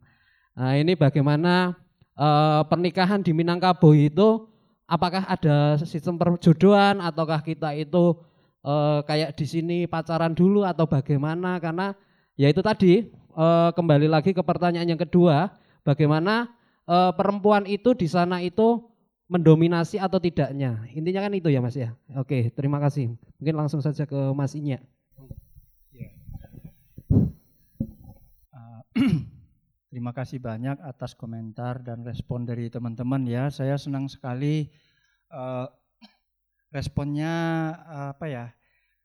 Nah 0.54 0.74
ini 0.76 0.98
bagaimana 0.98 1.78
uh, 2.18 2.62
pernikahan 2.66 3.22
di 3.22 3.30
Minangkabau 3.30 3.94
itu 3.94 4.50
apakah 4.90 5.22
ada 5.30 5.78
sistem 5.86 6.18
perjodohan 6.18 6.98
ataukah 6.98 7.40
kita 7.40 7.70
itu 7.78 8.18
uh, 8.66 9.00
kayak 9.06 9.38
di 9.38 9.46
sini 9.46 9.78
pacaran 9.86 10.34
dulu 10.34 10.66
atau 10.66 10.84
bagaimana? 10.90 11.62
Karena 11.62 11.94
ya 12.34 12.50
itu 12.50 12.60
tadi 12.60 13.06
uh, 13.38 13.70
kembali 13.70 14.10
lagi 14.10 14.34
ke 14.34 14.42
pertanyaan 14.42 14.90
yang 14.90 15.00
kedua 15.00 15.54
bagaimana 15.86 16.50
uh, 16.90 17.14
perempuan 17.14 17.64
itu 17.70 17.94
di 17.94 18.10
sana 18.10 18.42
itu 18.42 18.82
mendominasi 19.30 20.02
atau 20.02 20.18
tidaknya? 20.18 20.82
Intinya 20.90 21.30
kan 21.30 21.32
itu 21.38 21.48
ya 21.48 21.62
mas 21.62 21.78
ya? 21.78 21.94
Oke 22.18 22.50
terima 22.50 22.82
kasih. 22.82 23.14
Mungkin 23.38 23.54
langsung 23.54 23.78
saja 23.78 24.02
ke 24.02 24.18
mas 24.34 24.58
Inya 24.58 24.82
Terima 29.90 30.14
kasih 30.14 30.38
banyak 30.38 30.78
atas 30.86 31.18
komentar 31.18 31.82
dan 31.82 32.06
respon 32.06 32.46
dari 32.46 32.70
teman-teman 32.70 33.26
ya. 33.26 33.50
Saya 33.50 33.74
senang 33.74 34.06
sekali 34.06 34.70
uh, 35.34 35.66
responnya 36.70 37.34
apa 38.14 38.30
ya? 38.30 38.46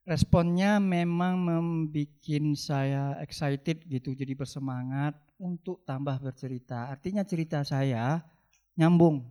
Responnya 0.06 0.78
memang 0.78 1.41
membuat 1.41 2.22
saya 2.53 3.18
excited 3.26 3.82
gitu, 3.90 4.14
jadi 4.14 4.38
bersemangat 4.38 5.18
untuk 5.41 5.82
tambah 5.90 6.22
bercerita. 6.22 6.94
Artinya 6.94 7.26
cerita 7.26 7.66
saya 7.66 8.22
nyambung. 8.78 9.26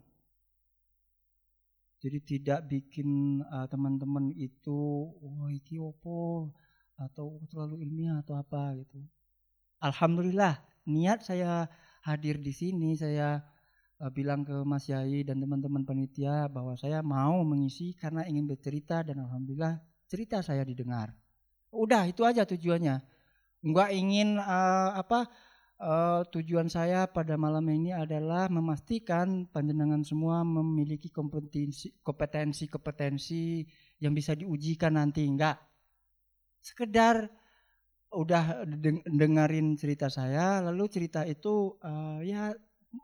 Jadi 2.03 2.19
tidak 2.27 2.67
bikin 2.67 3.41
uh, 3.47 3.71
teman-teman 3.71 4.35
itu 4.35 5.09
wah 5.23 5.47
oh, 5.47 5.51
iki 5.55 5.79
opo 5.79 6.51
atau 6.99 7.39
terlalu 7.47 7.87
ilmiah 7.87 8.19
atau 8.19 8.35
apa 8.35 8.75
gitu. 8.75 8.99
Alhamdulillah 9.79 10.74
niat 10.85 11.25
saya 11.25 11.69
hadir 12.05 12.41
di 12.41 12.53
sini, 12.53 12.97
saya 12.97 13.41
uh, 14.01 14.11
bilang 14.13 14.45
ke 14.45 14.65
Mas 14.65 14.89
Yai 14.89 15.25
dan 15.25 15.41
teman-teman 15.41 15.85
panitia 15.85 16.49
bahwa 16.53 16.77
saya 16.77 17.01
mau 17.01 17.41
mengisi 17.45 17.97
karena 17.97 18.29
ingin 18.29 18.45
bercerita 18.45 19.01
dan 19.01 19.25
alhamdulillah 19.25 19.81
cerita 20.09 20.45
saya 20.45 20.63
didengar. 20.63 21.13
Udah 21.75 22.07
itu 22.07 22.23
aja 22.23 22.47
tujuannya. 22.47 23.03
Enggak 23.65 23.91
ingin 23.97 24.37
uh, 24.37 24.93
apa 24.95 25.27
uh, 25.81 26.23
tujuan 26.29 26.69
saya 26.69 27.09
pada 27.09 27.35
malam 27.41 27.65
ini 27.73 27.97
adalah 27.97 28.47
memastikan 28.53 29.49
panjenengan 29.49 30.05
semua 30.05 30.45
memiliki 30.45 31.09
kompetensi 31.09 31.97
kompetensi 32.05 32.69
kompetensi 32.69 33.65
yang 33.99 34.13
bisa 34.13 34.37
diujikan 34.37 35.01
nanti 35.01 35.25
enggak. 35.25 35.57
Sekedar 36.61 37.29
udah 38.15 38.65
dengerin 39.05 39.75
cerita 39.75 40.09
saya, 40.09 40.63
lalu 40.63 40.87
cerita 40.87 41.27
itu 41.27 41.75
uh, 41.83 42.23
ya 42.23 42.55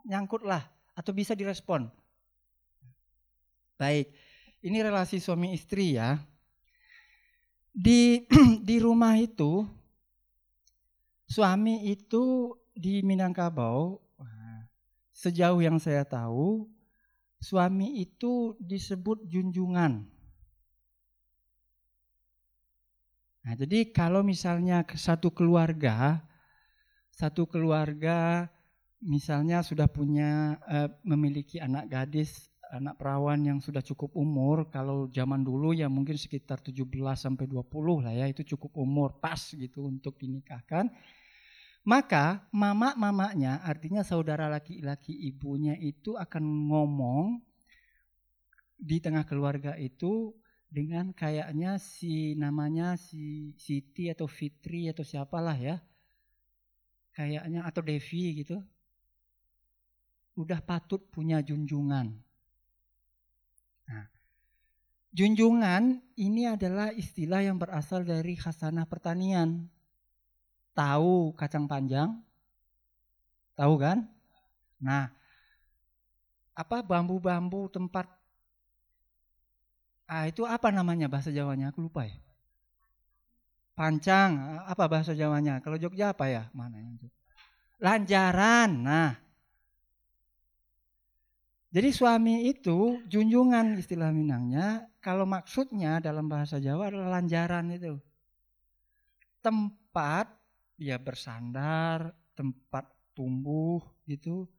nyangkut 0.06 0.46
lah 0.46 0.62
atau 0.94 1.10
bisa 1.10 1.34
direspon. 1.34 1.90
Baik, 3.74 4.12
ini 4.62 4.78
relasi 4.80 5.18
suami 5.18 5.52
istri 5.52 5.98
ya. 5.98 6.18
Di 7.70 8.26
di 8.68 8.76
rumah 8.78 9.14
itu 9.18 9.66
suami 11.30 11.90
itu 11.90 12.54
di 12.74 13.04
Minangkabau 13.06 14.10
sejauh 15.20 15.60
yang 15.60 15.76
saya 15.76 16.00
tahu 16.08 16.64
suami 17.40 18.00
itu 18.00 18.56
disebut 18.60 19.24
junjungan. 19.28 20.09
Nah, 23.40 23.56
jadi 23.56 23.88
kalau 23.88 24.20
misalnya 24.20 24.84
satu 24.92 25.32
keluarga, 25.32 26.20
satu 27.08 27.48
keluarga 27.48 28.48
misalnya 29.00 29.64
sudah 29.64 29.88
punya 29.88 30.60
eh, 30.68 30.88
memiliki 31.08 31.56
anak 31.56 31.88
gadis, 31.88 32.52
anak 32.68 33.00
perawan 33.00 33.40
yang 33.40 33.58
sudah 33.58 33.80
cukup 33.80 34.12
umur, 34.12 34.68
kalau 34.68 35.08
zaman 35.08 35.40
dulu 35.40 35.72
ya 35.72 35.88
mungkin 35.88 36.20
sekitar 36.20 36.60
17 36.60 36.84
sampai 37.16 37.48
20 37.48 38.04
lah 38.04 38.12
ya, 38.12 38.28
itu 38.28 38.44
cukup 38.56 38.76
umur 38.76 39.16
pas 39.18 39.40
gitu 39.40 39.88
untuk 39.88 40.20
dinikahkan. 40.20 40.92
Maka 41.80 42.44
mama-mamanya 42.52 43.64
artinya 43.64 44.04
saudara 44.04 44.52
laki-laki 44.52 45.16
ibunya 45.16 45.72
itu 45.80 46.12
akan 46.12 46.68
ngomong 46.68 47.40
di 48.76 49.00
tengah 49.00 49.24
keluarga 49.24 49.80
itu 49.80 50.36
dengan 50.70 51.10
kayaknya 51.10 51.82
si 51.82 52.38
namanya 52.38 52.94
si 52.94 53.52
Siti 53.58 54.06
atau 54.06 54.30
Fitri 54.30 54.86
atau 54.86 55.02
siapalah 55.02 55.58
ya. 55.58 55.82
Kayaknya 57.10 57.66
atau 57.66 57.82
Devi 57.82 58.46
gitu. 58.46 58.62
Udah 60.38 60.62
patut 60.62 61.02
punya 61.10 61.42
junjungan. 61.42 62.14
Nah, 63.90 64.06
junjungan 65.10 65.98
ini 66.14 66.46
adalah 66.46 66.94
istilah 66.94 67.42
yang 67.42 67.58
berasal 67.58 68.06
dari 68.06 68.38
khasanah 68.38 68.86
pertanian. 68.86 69.66
Tahu 70.70 71.34
kacang 71.34 71.66
panjang? 71.66 72.14
Tahu 73.58 73.74
kan? 73.74 74.06
Nah, 74.78 75.10
apa 76.54 76.78
bambu-bambu 76.86 77.66
tempat 77.68 78.19
Ah, 80.10 80.26
itu 80.26 80.42
apa 80.42 80.74
namanya 80.74 81.06
bahasa 81.06 81.30
Jawanya? 81.30 81.70
Aku 81.70 81.86
lupa 81.86 82.02
ya. 82.02 82.18
Pancang, 83.78 84.58
apa 84.66 84.90
bahasa 84.90 85.14
Jawanya? 85.14 85.62
Kalau 85.62 85.78
Jogja 85.78 86.10
apa 86.10 86.26
ya? 86.26 86.50
Mana 86.50 86.82
yang 86.82 86.98
Lanjaran. 87.78 88.82
Nah. 88.82 89.14
Jadi 91.70 91.94
suami 91.94 92.50
itu 92.50 92.98
junjungan 93.06 93.78
istilah 93.78 94.10
Minangnya, 94.10 94.90
kalau 94.98 95.22
maksudnya 95.22 96.02
dalam 96.02 96.26
bahasa 96.26 96.58
Jawa 96.58 96.90
adalah 96.90 97.22
lanjaran 97.22 97.70
itu. 97.70 97.94
Tempat 99.38 100.34
dia 100.74 100.98
bersandar, 100.98 102.10
tempat 102.34 102.90
tumbuh 103.14 103.78
gitu, 104.10 104.50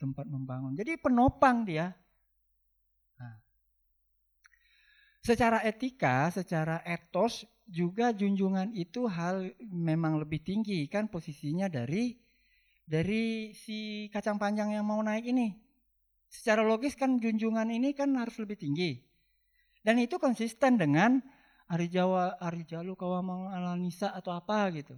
tempat 0.00 0.24
membangun. 0.24 0.72
Jadi 0.72 0.96
penopang 0.96 1.68
dia. 1.68 1.92
Nah, 3.20 3.36
Secara 5.26 5.58
etika, 5.66 6.30
secara 6.30 6.86
etos 6.86 7.42
juga 7.66 8.14
junjungan 8.14 8.70
itu 8.78 9.10
hal 9.10 9.50
memang 9.58 10.22
lebih 10.22 10.38
tinggi 10.38 10.86
kan 10.86 11.10
posisinya 11.10 11.66
dari 11.66 12.14
dari 12.86 13.50
si 13.50 14.06
kacang 14.14 14.38
panjang 14.38 14.78
yang 14.78 14.86
mau 14.86 15.02
naik 15.02 15.26
ini. 15.26 15.50
Secara 16.30 16.62
logis 16.62 16.94
kan 16.94 17.18
junjungan 17.18 17.66
ini 17.74 17.90
kan 17.90 18.14
harus 18.14 18.38
lebih 18.38 18.54
tinggi. 18.54 19.02
Dan 19.82 19.98
itu 19.98 20.14
konsisten 20.22 20.78
dengan 20.78 21.18
Ari 21.66 21.90
Jawa, 21.90 22.38
Ari 22.38 22.62
Jalu, 22.62 22.94
Kawamang 22.94 23.50
Alanisa 23.50 24.14
atau 24.14 24.30
apa 24.30 24.70
gitu. 24.78 24.94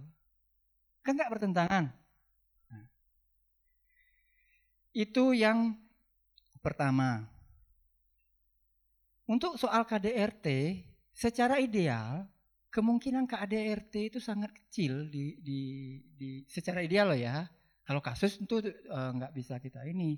Kan 1.01 1.17
nggak 1.17 1.33
bertentangan. 1.33 1.89
Nah. 2.69 2.85
Itu 4.93 5.33
yang 5.33 5.73
pertama. 6.61 7.38
Untuk 9.29 9.61
soal 9.61 9.85
KDRT, 9.85 10.47
secara 11.13 11.61
ideal 11.61 12.25
kemungkinan 12.73 13.29
KDRT 13.29 13.93
itu 14.09 14.19
sangat 14.21 14.49
kecil 14.57 15.05
di, 15.05 15.37
di, 15.37 15.61
di 16.17 16.41
secara 16.49 16.81
ideal 16.81 17.13
loh 17.13 17.19
ya. 17.19 17.45
Kalau 17.85 18.01
kasus 18.01 18.41
itu 18.41 18.57
uh, 18.89 19.11
nggak 19.13 19.33
bisa 19.37 19.61
kita 19.61 19.85
ini. 19.85 20.17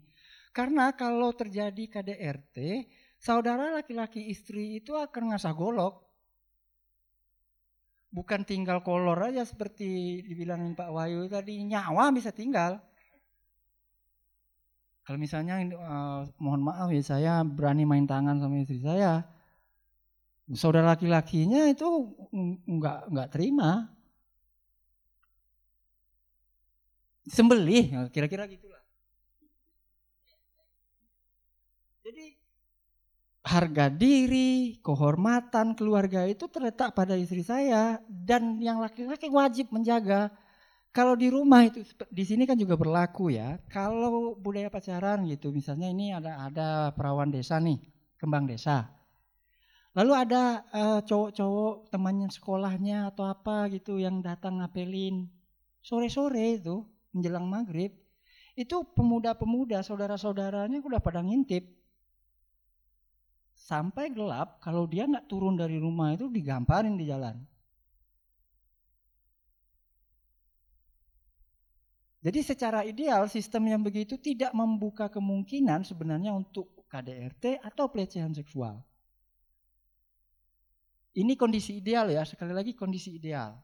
Karena 0.55 0.95
kalau 0.95 1.35
terjadi 1.35 1.91
KDRT, 1.91 2.87
saudara 3.19 3.75
laki-laki 3.75 4.31
istri 4.31 4.79
itu 4.79 4.95
akan 4.95 5.35
ngasah 5.35 5.55
golok. 5.55 6.07
Bukan 8.11 8.43
tinggal 8.47 8.83
kolor 8.83 9.19
aja 9.27 9.43
seperti 9.43 10.19
dibilangin 10.23 10.75
Pak 10.75 10.87
Wahyu 10.91 11.27
tadi, 11.31 11.63
nyawa 11.67 12.11
bisa 12.11 12.31
tinggal. 12.31 12.79
Kalau 15.11 15.19
misalnya 15.19 15.59
uh, 15.75 16.23
mohon 16.39 16.63
maaf 16.63 16.87
ya 16.87 17.03
saya 17.03 17.33
berani 17.43 17.83
main 17.83 18.07
tangan 18.07 18.39
sama 18.39 18.63
istri 18.63 18.79
saya, 18.79 19.27
saudara 20.55 20.95
laki-lakinya 20.95 21.67
itu 21.67 22.15
nggak 22.31 23.11
nggak 23.11 23.27
terima. 23.35 23.91
Sembelih, 27.27 28.07
kira-kira 28.15 28.47
gitulah. 28.47 28.79
Jadi 32.07 32.31
harga 33.43 33.91
diri, 33.91 34.79
kehormatan 34.79 35.75
keluarga 35.75 36.23
itu 36.23 36.47
terletak 36.47 36.95
pada 36.95 37.19
istri 37.19 37.43
saya 37.43 37.99
dan 38.07 38.63
yang 38.63 38.79
laki-laki 38.79 39.27
wajib 39.27 39.75
menjaga. 39.75 40.31
Kalau 40.91 41.15
di 41.15 41.31
rumah 41.31 41.63
itu 41.63 41.87
di 42.11 42.23
sini 42.27 42.43
kan 42.43 42.59
juga 42.59 42.75
berlaku 42.75 43.31
ya. 43.31 43.55
Kalau 43.71 44.35
budaya 44.35 44.67
pacaran 44.67 45.23
gitu, 45.23 45.47
misalnya 45.55 45.87
ini 45.87 46.11
ada 46.11 46.51
ada 46.51 46.91
perawan 46.91 47.31
desa 47.31 47.63
nih, 47.63 47.79
kembang 48.19 48.43
desa. 48.43 48.91
Lalu 49.95 50.11
ada 50.15 50.67
uh, 50.71 50.99
cowok-cowok 51.03 51.91
temannya 51.91 52.27
sekolahnya 52.31 53.11
atau 53.11 53.27
apa 53.27 53.71
gitu 53.71 53.99
yang 53.99 54.19
datang 54.23 54.59
ngapelin 54.59 55.27
sore-sore 55.79 56.59
itu 56.59 56.83
menjelang 57.15 57.47
maghrib. 57.47 57.95
Itu 58.55 58.83
pemuda-pemuda 58.91 59.83
saudara-saudaranya 59.83 60.83
udah 60.83 60.99
pada 60.99 61.23
ngintip 61.23 61.71
sampai 63.55 64.11
gelap 64.11 64.59
kalau 64.59 64.83
dia 64.89 65.07
nggak 65.07 65.31
turun 65.31 65.55
dari 65.55 65.79
rumah 65.79 66.11
itu 66.15 66.27
digamparin 66.27 66.99
di 66.99 67.07
jalan. 67.07 67.39
Jadi 72.21 72.39
secara 72.45 72.85
ideal 72.85 73.25
sistem 73.25 73.65
yang 73.65 73.81
begitu 73.81 74.13
tidak 74.21 74.53
membuka 74.53 75.09
kemungkinan 75.09 75.81
sebenarnya 75.81 76.29
untuk 76.29 76.85
KDRT 76.85 77.65
atau 77.65 77.89
pelecehan 77.89 78.29
seksual. 78.29 78.77
Ini 81.17 81.33
kondisi 81.33 81.81
ideal 81.81 82.13
ya, 82.13 82.21
sekali 82.21 82.53
lagi 82.53 82.77
kondisi 82.77 83.17
ideal. 83.17 83.57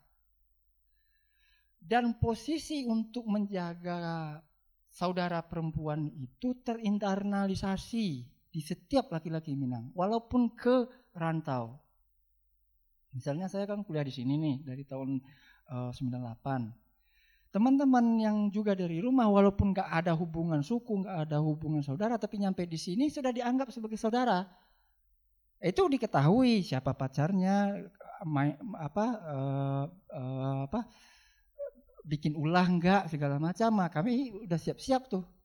Dan 1.78 2.18
posisi 2.18 2.84
untuk 2.84 3.30
menjaga 3.30 4.42
saudara 4.90 5.40
perempuan 5.46 6.10
itu 6.18 6.58
terinternalisasi 6.66 8.08
di 8.52 8.62
setiap 8.66 9.14
laki-laki 9.14 9.54
Minang, 9.54 9.94
walaupun 9.94 10.58
ke 10.58 10.90
rantau. 11.14 11.78
Misalnya 13.14 13.48
saya 13.48 13.70
kan 13.70 13.86
kuliah 13.86 14.04
di 14.04 14.12
sini 14.12 14.36
nih 14.36 14.56
dari 14.66 14.84
tahun 14.84 15.22
uh, 15.70 15.94
eh, 15.94 16.02
98. 16.04 16.87
Teman-teman 17.48 18.20
yang 18.20 18.38
juga 18.52 18.76
dari 18.76 19.00
rumah 19.00 19.32
walaupun 19.32 19.72
gak 19.72 19.88
ada 19.88 20.12
hubungan 20.14 20.60
suku, 20.60 21.08
gak 21.08 21.30
ada 21.30 21.40
hubungan 21.40 21.80
saudara, 21.80 22.20
tapi 22.20 22.44
nyampe 22.44 22.68
di 22.68 22.76
sini 22.76 23.08
sudah 23.08 23.32
dianggap 23.32 23.72
sebagai 23.72 23.96
saudara. 23.96 24.44
Itu 25.58 25.90
diketahui 25.90 26.62
siapa 26.62 26.94
pacarnya, 26.94 27.88
apa, 28.78 29.06
uh, 29.26 29.86
uh, 30.14 30.60
apa, 30.70 30.86
bikin 32.06 32.36
ulah 32.38 32.68
enggak 32.68 33.12
segala 33.12 33.40
macam. 33.42 33.74
Kami 33.90 34.44
udah 34.46 34.60
siap-siap 34.60 35.12
tuh 35.12 35.37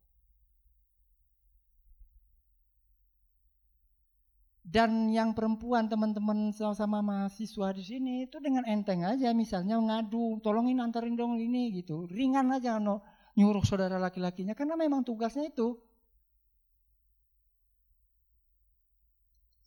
Dan 4.63 5.11
yang 5.11 5.35
perempuan 5.35 5.91
teman-teman 5.91 6.55
sama-sama 6.55 7.03
mahasiswa 7.03 7.75
di 7.75 7.83
sini 7.83 8.13
itu 8.23 8.39
dengan 8.39 8.63
enteng 8.63 9.03
aja 9.03 9.35
misalnya 9.35 9.75
ngadu, 9.75 10.39
tolongin 10.39 10.79
antarin 10.79 11.19
dong 11.19 11.35
ini 11.35 11.75
gitu. 11.75 12.07
Ringan 12.07 12.47
aja 12.47 12.79
no, 12.79 13.03
nyuruh 13.35 13.61
saudara 13.67 13.99
laki-lakinya 13.99 14.55
karena 14.55 14.79
memang 14.79 15.03
tugasnya 15.03 15.51
itu. 15.51 15.75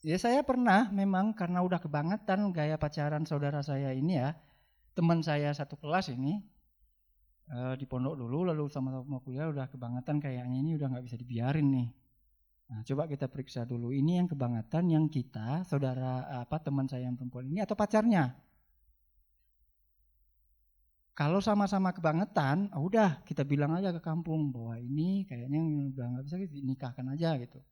Ya 0.00 0.16
saya 0.16 0.40
pernah 0.40 0.88
memang 0.88 1.36
karena 1.36 1.60
udah 1.60 1.76
kebangetan 1.76 2.48
gaya 2.56 2.80
pacaran 2.80 3.28
saudara 3.28 3.60
saya 3.60 3.92
ini 3.92 4.16
ya. 4.16 4.32
Teman 4.96 5.20
saya 5.20 5.52
satu 5.52 5.76
kelas 5.76 6.08
ini 6.08 6.40
uh, 7.52 7.74
di 7.76 7.84
pondok 7.84 8.16
dulu 8.16 8.48
lalu 8.48 8.64
sama-sama 8.72 9.20
kuliah 9.20 9.44
udah 9.52 9.68
kebangetan 9.68 10.24
kayaknya 10.24 10.56
ini 10.56 10.72
udah 10.80 10.88
nggak 10.88 11.04
bisa 11.04 11.20
dibiarin 11.20 11.68
nih 11.68 11.88
Nah, 12.66 12.82
coba 12.82 13.06
kita 13.06 13.30
periksa 13.30 13.62
dulu 13.62 13.94
ini 13.94 14.18
yang 14.18 14.26
kebangetan 14.26 14.90
yang 14.90 15.06
kita, 15.06 15.62
saudara 15.62 16.26
apa 16.42 16.58
teman 16.58 16.90
saya 16.90 17.06
yang 17.06 17.14
perempuan 17.14 17.46
ini 17.46 17.62
atau 17.62 17.78
pacarnya. 17.78 18.34
Kalau 21.16 21.40
sama-sama 21.40 21.94
kebangetan, 21.94 22.68
oh 22.76 22.90
udah 22.90 23.22
kita 23.24 23.46
bilang 23.46 23.72
aja 23.72 23.94
ke 23.94 24.02
kampung 24.02 24.52
bahwa 24.52 24.76
ini 24.76 25.24
kayaknya 25.24 25.62
udah 25.94 26.04
nggak 26.12 26.24
bisa 26.26 26.36
dinikahkan 26.50 27.06
aja 27.14 27.38
gitu. 27.40 27.62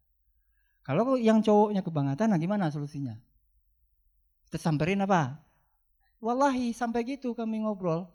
Kalau 0.87 1.19
yang 1.19 1.43
cowoknya 1.43 1.83
kebangetan, 1.83 2.33
nah 2.33 2.41
gimana 2.41 2.71
solusinya? 2.71 3.19
Kita 4.49 4.57
samperin 4.63 5.03
apa? 5.03 5.43
Wallahi 6.23 6.71
sampai 6.71 7.03
gitu 7.05 7.35
kami 7.35 7.67
ngobrol. 7.67 8.14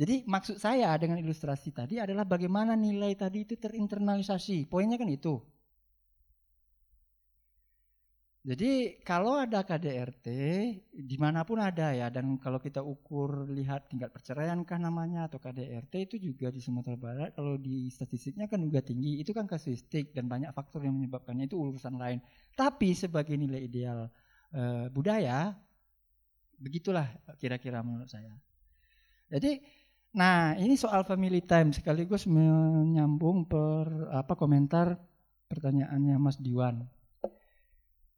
Jadi 0.00 0.24
maksud 0.24 0.56
saya 0.56 0.96
dengan 0.96 1.20
ilustrasi 1.20 1.76
tadi 1.76 2.00
adalah 2.00 2.24
bagaimana 2.24 2.72
nilai 2.72 3.12
tadi 3.12 3.44
itu 3.44 3.60
terinternalisasi. 3.60 4.64
Poinnya 4.64 4.96
kan 4.96 5.12
itu. 5.12 5.36
Jadi 8.40 8.96
kalau 9.04 9.36
ada 9.36 9.60
KDRT, 9.60 10.26
di 10.96 11.16
mana 11.20 11.44
pun 11.44 11.60
ada 11.60 11.92
ya, 11.92 12.08
dan 12.08 12.40
kalau 12.40 12.56
kita 12.56 12.80
ukur 12.80 13.44
lihat 13.52 13.92
tingkat 13.92 14.08
perceraian 14.08 14.64
kan 14.64 14.80
namanya 14.80 15.28
atau 15.28 15.36
KDRT 15.36 16.08
itu 16.08 16.16
juga 16.32 16.48
di 16.48 16.64
Sumatera 16.64 16.96
Barat, 16.96 17.36
kalau 17.36 17.60
di 17.60 17.92
statistiknya 17.92 18.48
kan 18.48 18.64
juga 18.64 18.80
tinggi, 18.80 19.20
itu 19.20 19.36
kan 19.36 19.44
kasuistik 19.44 20.16
dan 20.16 20.24
banyak 20.32 20.48
faktor 20.56 20.80
yang 20.80 20.96
menyebabkannya 20.96 21.52
itu 21.52 21.60
urusan 21.60 22.00
lain. 22.00 22.24
Tapi 22.56 22.96
sebagai 22.96 23.36
nilai 23.36 23.68
ideal 23.68 24.08
e, 24.56 24.88
budaya, 24.88 25.52
begitulah 26.56 27.12
kira-kira 27.36 27.84
menurut 27.84 28.08
saya. 28.08 28.32
Jadi 29.30 29.60
Nah, 30.10 30.58
ini 30.58 30.74
soal 30.74 31.06
family 31.06 31.38
time 31.38 31.70
sekaligus 31.70 32.26
menyambung 32.26 33.46
per 33.46 34.10
apa 34.10 34.34
komentar 34.34 34.98
pertanyaannya 35.46 36.18
Mas 36.18 36.34
Diwan. 36.34 36.82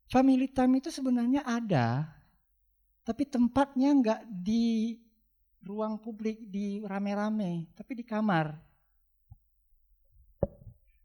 Family 0.08 0.48
time 0.48 0.80
itu 0.80 0.88
sebenarnya 0.88 1.44
ada, 1.44 2.08
tapi 3.04 3.28
tempatnya 3.28 3.92
nggak 3.92 4.20
di 4.24 4.96
ruang 5.60 6.00
publik 6.00 6.48
di 6.48 6.80
rame-rame, 6.80 7.68
tapi 7.76 7.92
di 8.00 8.04
kamar. 8.08 8.56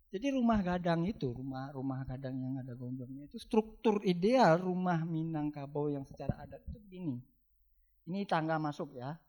Jadi 0.08 0.32
rumah 0.32 0.64
gadang 0.64 1.04
itu, 1.04 1.36
rumah 1.36 1.68
rumah 1.76 2.08
gadang 2.08 2.40
yang 2.40 2.56
ada 2.64 2.72
gondongnya 2.80 3.28
itu 3.28 3.36
struktur 3.44 4.00
ideal 4.08 4.56
rumah 4.56 5.04
Minangkabau 5.04 5.92
yang 5.92 6.08
secara 6.08 6.48
adat 6.48 6.64
itu 6.64 6.80
begini. 6.80 7.20
Ini 8.08 8.24
tangga 8.24 8.56
masuk 8.56 8.96
ya, 8.96 9.20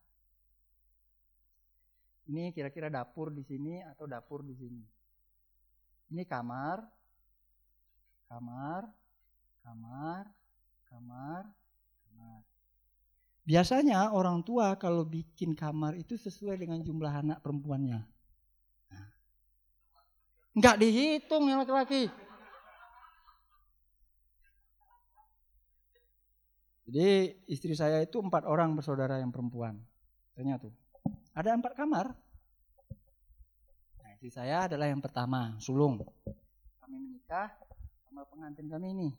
ini 2.29 2.53
kira-kira 2.53 2.93
dapur 2.93 3.33
di 3.33 3.41
sini 3.41 3.81
atau 3.81 4.05
dapur 4.05 4.45
di 4.45 4.53
sini. 4.53 4.85
Ini 6.13 6.29
kamar, 6.29 6.85
kamar, 8.29 8.85
kamar, 9.65 10.25
kamar, 10.89 11.43
kamar. 12.05 12.41
Biasanya 13.49 14.13
orang 14.13 14.45
tua 14.45 14.77
kalau 14.77 15.09
bikin 15.09 15.57
kamar 15.57 15.97
itu 15.97 16.21
sesuai 16.21 16.61
dengan 16.61 16.85
jumlah 16.85 17.09
anak 17.09 17.41
perempuannya. 17.41 18.05
Nah. 18.93 20.77
Dihitung 20.77 21.49
yang 21.49 21.65
laki-laki. 21.65 22.13
Jadi 26.89 27.37
istri 27.45 27.77
saya 27.77 28.01
itu 28.01 28.17
empat 28.17 28.49
orang 28.49 28.73
bersaudara 28.73 29.21
yang 29.21 29.29
perempuan. 29.29 29.77
Tanya 30.33 30.57
tuh. 30.57 30.73
Ada 31.39 31.55
empat 31.55 31.79
kamar. 31.79 32.11
Nah, 34.03 34.11
istri 34.19 34.27
saya 34.35 34.67
adalah 34.67 34.91
yang 34.91 34.99
pertama, 34.99 35.55
sulung. 35.63 36.03
Kami 36.83 36.99
menikah 36.99 37.55
sama 38.03 38.27
pengantin 38.27 38.67
kami 38.67 38.91
ini. 38.91 39.11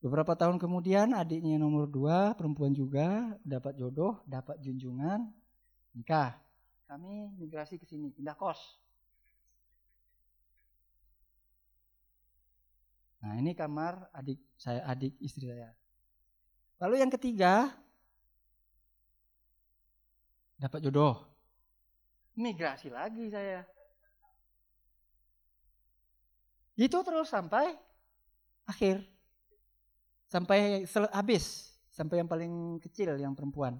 Beberapa 0.00 0.32
tahun 0.32 0.56
kemudian 0.56 1.12
adiknya 1.12 1.60
nomor 1.60 1.92
dua, 1.92 2.32
perempuan 2.32 2.72
juga, 2.72 3.36
dapat 3.44 3.76
jodoh, 3.76 4.24
dapat 4.24 4.56
junjungan, 4.64 5.28
nikah. 5.92 6.40
Kami 6.88 7.36
migrasi 7.36 7.76
ke 7.76 7.84
sini, 7.84 8.08
pindah 8.16 8.32
kos. 8.32 8.80
Nah 13.20 13.36
ini 13.36 13.52
kamar 13.52 14.08
adik 14.16 14.40
saya, 14.56 14.88
adik 14.88 15.20
istri 15.20 15.52
saya. 15.52 15.76
Lalu 16.80 17.04
yang 17.04 17.12
ketiga, 17.12 17.76
dapat 20.58 20.82
jodoh. 20.82 21.22
Migrasi 22.34 22.90
lagi 22.90 23.30
saya. 23.30 23.62
Itu 26.78 27.02
terus 27.02 27.30
sampai 27.30 27.74
akhir. 28.66 29.02
Sampai 30.30 30.86
habis. 31.14 31.74
Sampai 31.90 32.22
yang 32.22 32.30
paling 32.30 32.78
kecil 32.78 33.18
yang 33.18 33.34
perempuan. 33.34 33.74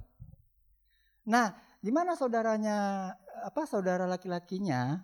Nah, 1.23 1.55
gimana 1.79 2.19
saudaranya 2.19 3.15
apa 3.47 3.63
saudara 3.63 4.11
laki-lakinya 4.11 4.99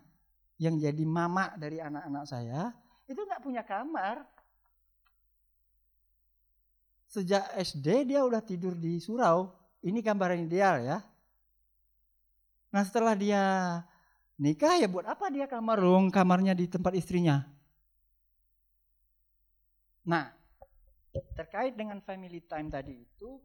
yang 0.58 0.74
jadi 0.78 1.04
mama 1.06 1.54
dari 1.54 1.78
anak-anak 1.78 2.24
saya 2.26 2.74
itu 3.06 3.20
nggak 3.20 3.42
punya 3.44 3.62
kamar. 3.62 4.26
Sejak 7.06 7.54
SD 7.54 8.10
dia 8.10 8.26
udah 8.26 8.42
tidur 8.42 8.74
di 8.74 8.98
surau. 8.98 9.54
Ini 9.84 10.02
gambaran 10.02 10.50
ideal 10.50 10.82
ya. 10.82 10.98
Nah 12.74 12.82
setelah 12.82 13.14
dia 13.14 13.42
nikah 14.34 14.74
ya 14.82 14.90
buat 14.90 15.06
apa 15.06 15.30
dia 15.30 15.46
kamar 15.46 15.78
dong 15.78 16.10
kamarnya 16.10 16.58
di 16.58 16.66
tempat 16.66 16.90
istrinya. 16.98 17.46
Nah 20.02 20.34
terkait 21.38 21.78
dengan 21.78 22.02
family 22.02 22.42
time 22.42 22.66
tadi 22.74 23.06
itu 23.06 23.38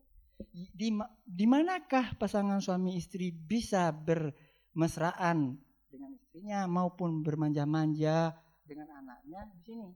di, 0.74 0.90
di 1.22 1.46
manakah 1.46 2.18
pasangan 2.18 2.58
suami 2.58 2.98
istri 2.98 3.30
bisa 3.30 3.94
bermesraan 3.94 5.62
dengan 5.94 6.18
istrinya 6.18 6.66
maupun 6.66 7.22
bermanja-manja 7.22 8.34
dengan 8.66 8.90
anaknya 8.98 9.46
di 9.54 9.60
sini. 9.62 9.90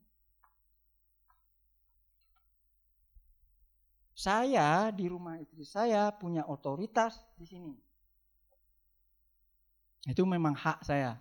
Saya 4.14 4.94
di 4.94 5.10
rumah 5.10 5.42
istri 5.42 5.66
saya 5.66 6.14
punya 6.14 6.46
otoritas 6.46 7.18
di 7.34 7.50
sini. 7.50 7.93
Itu 10.04 10.28
memang 10.28 10.52
hak 10.52 10.84
saya. 10.84 11.16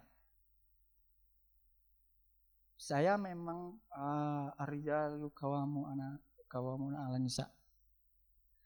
Saya 2.74 3.14
memang 3.14 3.78
uh, 3.94 4.50
arijalu 4.58 5.30
kawamu 5.38 5.86
anak 5.94 6.18
kawamu 6.50 6.90
ala 6.90 7.14
nisa. 7.14 7.46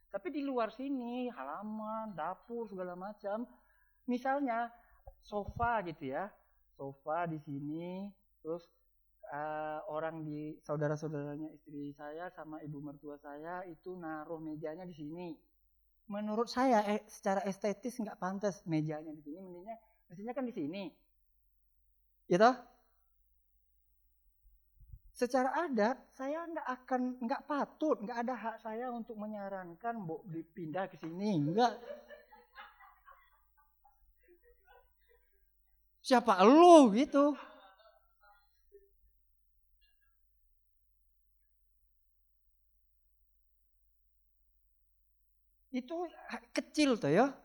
Tapi 0.09 0.33
di 0.33 0.41
luar 0.41 0.73
sini 0.73 1.29
halaman, 1.29 2.17
dapur 2.17 2.65
segala 2.65 2.97
macam. 2.97 3.45
Misalnya 4.09 4.73
sofa 5.21 5.85
gitu 5.85 6.09
ya. 6.09 6.33
Sofa 6.81 7.29
di 7.29 7.37
sini 7.45 8.09
terus 8.41 8.65
uh, 9.29 9.85
orang 9.93 10.25
di 10.25 10.57
saudara-saudaranya 10.65 11.53
istri 11.53 11.93
saya 11.93 12.33
sama 12.33 12.61
ibu 12.65 12.81
mertua 12.81 13.21
saya 13.21 13.69
itu 13.69 13.93
naruh 13.93 14.41
mejanya 14.41 14.89
di 14.89 14.97
sini. 14.97 15.29
Menurut 16.09 16.49
saya 16.49 16.81
eh, 16.89 17.05
secara 17.05 17.45
estetis 17.45 18.01
nggak 18.01 18.17
pantas 18.17 18.65
mejanya 18.65 19.13
di 19.13 19.21
sini, 19.21 19.43
mestinya 19.43 19.77
mestinya 20.09 20.33
kan 20.35 20.45
di 20.47 20.55
sini. 20.55 20.85
Gitu? 22.27 22.51
Secara 25.17 25.49
adat 25.65 25.97
saya 26.13 26.45
nggak 26.45 26.69
akan 26.77 27.01
nggak 27.25 27.43
patut, 27.49 27.97
nggak 28.05 28.19
ada 28.21 28.35
hak 28.37 28.57
saya 28.61 28.93
untuk 28.93 29.17
menyarankan 29.17 29.97
bu 30.05 30.21
dipindah 30.29 30.93
ke 30.93 31.01
sini, 31.01 31.41
nggak. 31.41 31.73
Siapa 36.05 36.45
lu 36.45 36.93
gitu? 36.93 37.33
itu 45.77 45.97
kecil 46.57 46.97
tuh 46.97 47.13
ya. 47.13 47.37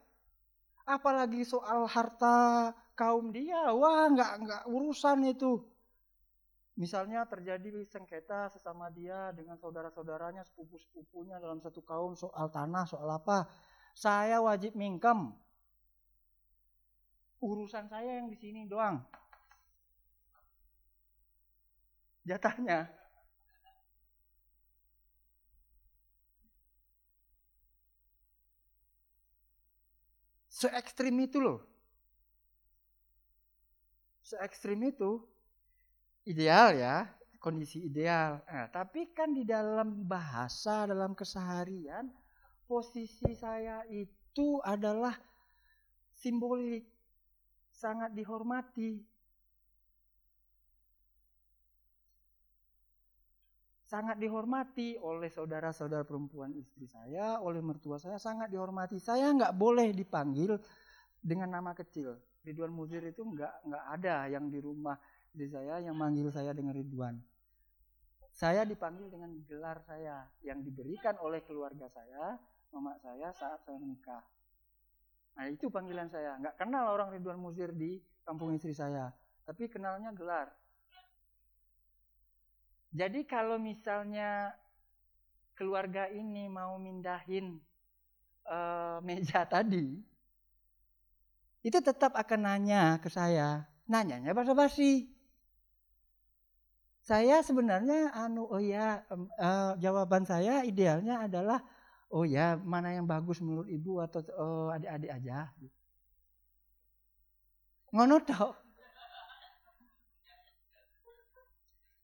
Apalagi 0.85 1.45
soal 1.45 1.85
harta 1.85 2.71
kaum 2.97 3.29
dia, 3.33 3.73
wah 3.73 4.09
nggak 4.09 4.31
nggak 4.45 4.63
urusan 4.69 5.25
itu. 5.29 5.61
Misalnya 6.79 7.27
terjadi 7.27 7.83
sengketa 7.85 8.49
sesama 8.49 8.89
dia 8.89 9.29
dengan 9.35 9.59
saudara-saudaranya, 9.59 10.41
sepupu-sepupunya 10.47 11.37
dalam 11.37 11.59
satu 11.59 11.83
kaum 11.83 12.17
soal 12.17 12.49
tanah, 12.49 12.87
soal 12.87 13.05
apa. 13.11 13.45
Saya 13.91 14.39
wajib 14.39 14.73
mingkem. 14.73 15.35
Urusan 17.43 17.85
saya 17.91 18.21
yang 18.21 18.31
di 18.31 18.37
sini 18.39 18.65
doang. 18.65 19.03
Jatahnya. 22.23 23.00
Se 30.61 30.69
ekstrim 30.69 31.17
itu 31.25 31.41
loh. 31.41 31.65
Se 34.21 34.37
ekstrim 34.37 34.77
itu 34.85 35.25
ideal 36.29 36.77
ya, 36.77 37.09
kondisi 37.41 37.89
ideal. 37.89 38.45
Nah, 38.45 38.69
tapi 38.69 39.09
kan 39.09 39.33
di 39.33 39.41
dalam 39.41 40.05
bahasa, 40.05 40.85
dalam 40.85 41.17
keseharian, 41.17 42.13
posisi 42.69 43.33
saya 43.33 43.81
itu 43.89 44.61
adalah 44.61 45.17
simbolik, 46.13 46.85
sangat 47.73 48.13
dihormati. 48.13 49.01
Sangat 53.91 54.15
dihormati 54.23 54.95
oleh 55.03 55.27
saudara-saudara 55.27 56.07
perempuan 56.07 56.55
istri 56.55 56.87
saya, 56.87 57.43
oleh 57.43 57.59
mertua 57.59 57.99
saya 57.99 58.15
sangat 58.15 58.47
dihormati. 58.47 58.95
Saya 59.03 59.27
nggak 59.35 59.51
boleh 59.51 59.91
dipanggil 59.91 60.55
dengan 61.19 61.59
nama 61.59 61.75
kecil. 61.75 62.15
Ridwan 62.47 62.71
Muzir 62.71 63.03
itu 63.03 63.19
nggak 63.19 63.67
nggak 63.67 63.85
ada 63.99 64.31
yang 64.31 64.47
di 64.47 64.63
rumah 64.63 64.95
istri 65.27 65.51
saya 65.51 65.83
yang 65.83 65.99
manggil 65.99 66.31
saya 66.31 66.55
dengan 66.55 66.71
Ridwan. 66.71 67.19
Saya 68.31 68.63
dipanggil 68.63 69.11
dengan 69.11 69.35
gelar 69.43 69.83
saya 69.83 70.23
yang 70.39 70.63
diberikan 70.63 71.19
oleh 71.19 71.43
keluarga 71.43 71.91
saya, 71.91 72.39
mama 72.71 72.95
saya 73.03 73.35
saat 73.35 73.59
saya 73.67 73.75
menikah. 73.75 74.23
Nah 75.35 75.51
itu 75.51 75.67
panggilan 75.67 76.07
saya. 76.07 76.39
Nggak 76.39 76.55
kenal 76.55 76.95
orang 76.95 77.11
Ridwan 77.11 77.43
Muzir 77.43 77.75
di 77.75 77.99
kampung 78.23 78.55
istri 78.55 78.71
saya, 78.71 79.11
tapi 79.43 79.67
kenalnya 79.67 80.15
gelar. 80.15 80.47
Jadi 82.91 83.23
kalau 83.23 83.55
misalnya 83.55 84.51
keluarga 85.55 86.11
ini 86.11 86.51
mau 86.51 86.75
mindahin 86.75 87.55
uh, 88.47 88.99
meja 89.07 89.47
tadi, 89.47 89.95
itu 91.63 91.79
tetap 91.79 92.11
akan 92.17 92.39
nanya 92.43 92.99
ke 92.99 93.07
saya. 93.07 93.63
Nanyanya 93.87 94.35
basa-basi. 94.35 95.07
Saya 97.01 97.41
sebenarnya 97.41 98.13
anu 98.13 98.45
oh 98.45 98.61
ya 98.61 99.01
uh, 99.09 99.73
jawaban 99.81 100.21
saya 100.21 100.61
idealnya 100.61 101.25
adalah 101.25 101.59
oh 102.13 102.29
ya 102.29 102.61
mana 102.61 102.93
yang 102.93 103.09
bagus 103.09 103.41
menurut 103.41 103.65
ibu 103.65 103.97
atau 103.97 104.21
uh, 104.37 104.75
adik-adik 104.75 105.09
aja. 105.09 105.49
Ngono 107.91 108.21
toh. 108.23 108.70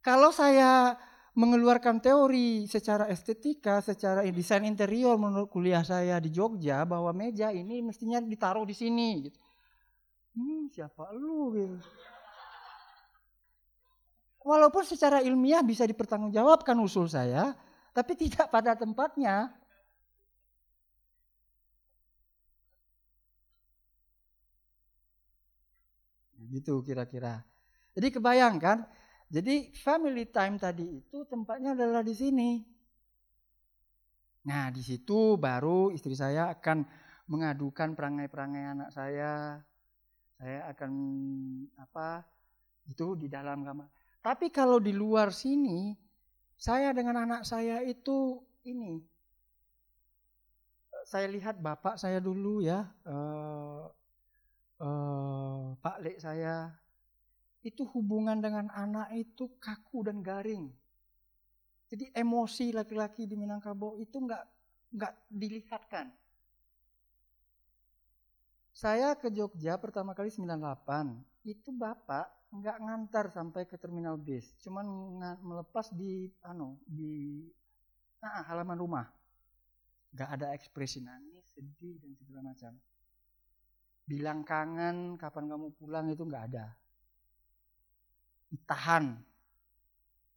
Kalau 0.08 0.32
saya 0.32 0.96
mengeluarkan 1.36 2.00
teori 2.00 2.64
secara 2.64 3.12
estetika, 3.12 3.84
secara 3.84 4.24
desain 4.32 4.64
interior 4.64 5.20
menurut 5.20 5.52
kuliah 5.52 5.84
saya 5.84 6.16
di 6.24 6.32
Jogja 6.32 6.88
bahwa 6.88 7.12
meja 7.12 7.52
ini 7.52 7.84
mestinya 7.84 8.24
ditaruh 8.24 8.64
di 8.64 8.72
sini. 8.72 9.28
Gitu. 9.28 9.40
Hmm, 10.32 10.72
siapa 10.72 11.12
lu? 11.12 11.52
Gitu. 11.60 11.76
Walaupun 14.48 14.88
secara 14.88 15.20
ilmiah 15.20 15.60
bisa 15.60 15.84
dipertanggungjawabkan 15.84 16.80
usul 16.80 17.12
saya, 17.12 17.52
tapi 17.92 18.16
tidak 18.24 18.48
pada 18.48 18.80
tempatnya. 18.80 19.52
Gitu 26.48 26.80
kira-kira. 26.88 27.44
Jadi 27.92 28.08
kebayangkan 28.08 28.88
jadi 29.28 29.76
family 29.76 30.24
time 30.32 30.56
tadi 30.56 31.04
itu 31.04 31.28
tempatnya 31.28 31.76
adalah 31.76 32.00
di 32.00 32.16
sini. 32.16 32.64
Nah, 34.48 34.72
di 34.72 34.80
situ 34.80 35.36
baru 35.36 35.92
istri 35.92 36.16
saya 36.16 36.48
akan 36.56 36.88
mengadukan 37.28 37.92
perangai-perangai 37.92 38.64
anak 38.72 38.90
saya. 38.96 39.60
Saya 40.40 40.72
akan 40.72 40.92
apa? 41.76 42.24
Itu 42.88 43.20
di 43.20 43.28
dalam 43.28 43.68
kamar. 43.68 43.92
Tapi 44.24 44.48
kalau 44.48 44.80
di 44.80 44.96
luar 44.96 45.36
sini, 45.36 45.92
saya 46.56 46.96
dengan 46.96 47.28
anak 47.28 47.44
saya 47.44 47.84
itu 47.84 48.40
ini. 48.64 49.04
Saya 51.04 51.28
lihat 51.28 51.60
bapak 51.60 52.00
saya 52.00 52.24
dulu 52.24 52.64
ya, 52.64 52.88
uh, 53.08 53.88
uh, 54.80 55.76
Pak 55.80 55.98
Lek 56.04 56.18
saya, 56.20 56.72
itu 57.66 57.84
hubungan 57.96 58.38
dengan 58.38 58.70
anak 58.74 59.14
itu 59.18 59.50
kaku 59.58 60.06
dan 60.06 60.22
garing. 60.22 60.70
Jadi 61.88 62.12
emosi 62.12 62.76
laki-laki 62.76 63.24
di 63.24 63.40
Minangkabau 63.40 63.96
itu 63.98 64.20
nggak 64.20 64.44
nggak 64.92 65.14
dilihatkan. 65.32 66.12
Saya 68.78 69.18
ke 69.18 69.34
Jogja 69.34 69.74
pertama 69.82 70.14
kali 70.14 70.30
98, 70.30 71.50
itu 71.50 71.74
bapak 71.74 72.30
nggak 72.54 72.78
ngantar 72.78 73.26
sampai 73.34 73.66
ke 73.66 73.74
terminal 73.76 74.16
bis, 74.22 74.54
cuman 74.62 74.86
melepas 75.42 75.90
di 75.92 76.30
anu 76.46 76.78
di 76.86 77.42
nah, 78.22 78.46
halaman 78.46 78.78
rumah. 78.78 79.08
Nggak 80.14 80.30
ada 80.30 80.48
ekspresi 80.54 81.02
nangis, 81.02 81.44
sedih 81.58 81.98
dan 82.00 82.12
segala 82.22 82.54
macam. 82.54 82.74
bilang 84.08 84.40
kangen, 84.48 85.20
kapan 85.20 85.52
kamu 85.52 85.68
pulang 85.76 86.08
itu 86.08 86.24
nggak 86.24 86.46
ada. 86.48 86.72
Ditahan. 88.48 89.16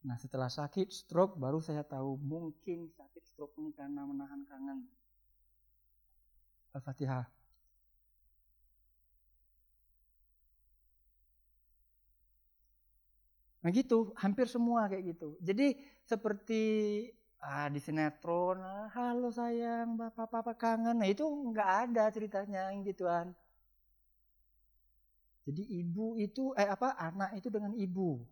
Nah 0.01 0.17
setelah 0.17 0.49
sakit 0.49 0.89
stroke 0.89 1.37
baru 1.37 1.61
saya 1.61 1.85
tahu 1.85 2.17
mungkin 2.17 2.89
sakit 2.89 3.23
stroke 3.27 3.55
ini 3.61 3.71
karena 3.77 4.03
menahan 4.09 4.43
kangen. 4.49 4.89
Al-Fatihah. 6.73 7.27
Nah 13.61 13.71
gitu, 13.77 14.17
hampir 14.17 14.49
semua 14.49 14.89
kayak 14.89 15.13
gitu. 15.13 15.37
Jadi 15.45 15.77
seperti 16.09 16.63
ah, 17.45 17.69
di 17.69 17.77
sinetron, 17.77 18.57
ah, 18.65 18.89
halo 18.97 19.29
sayang, 19.29 20.01
bapak 20.01 20.33
bapak 20.33 20.57
kangen. 20.57 20.97
Nah 20.97 21.09
itu 21.09 21.25
nggak 21.29 21.71
ada 21.93 22.09
ceritanya 22.09 22.73
yang 22.73 22.81
gituan. 22.89 23.37
Jadi 25.51 25.67
ibu 25.83 26.15
itu 26.15 26.55
eh 26.55 26.71
apa 26.71 26.95
anak 26.95 27.35
itu 27.35 27.51
dengan 27.51 27.75
ibu. 27.75 28.23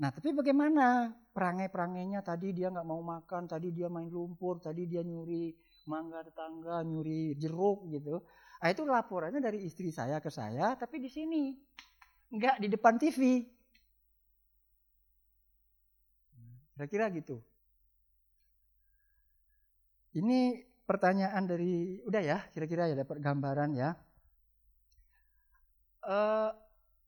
Nah 0.00 0.08
tapi 0.08 0.32
bagaimana 0.32 1.12
perangai-perangainya 1.36 2.24
tadi 2.24 2.56
dia 2.56 2.72
nggak 2.72 2.88
mau 2.88 3.04
makan, 3.04 3.44
tadi 3.44 3.68
dia 3.68 3.92
main 3.92 4.08
lumpur, 4.08 4.64
tadi 4.64 4.88
dia 4.88 5.04
nyuri 5.04 5.52
mangga 5.84 6.24
tetangga, 6.24 6.80
nyuri 6.80 7.36
jeruk 7.36 7.84
gitu. 7.92 8.24
Nah 8.64 8.68
itu 8.72 8.82
laporannya 8.88 9.44
dari 9.44 9.60
istri 9.68 9.92
saya 9.92 10.24
ke 10.24 10.32
saya, 10.32 10.72
tapi 10.72 11.04
di 11.04 11.12
sini 11.12 11.52
nggak 12.32 12.56
di 12.64 12.68
depan 12.72 12.96
TV. 12.96 13.44
Kira-kira 16.72 17.12
gitu. 17.12 17.44
Ini 20.16 20.64
pertanyaan 20.88 21.44
dari, 21.44 22.00
udah 22.04 22.22
ya, 22.24 22.38
kira-kira 22.52 22.88
ya 22.88 22.96
dapat 22.96 23.20
gambaran 23.20 23.76
ya. 23.76 23.92
Uh, 26.02 26.50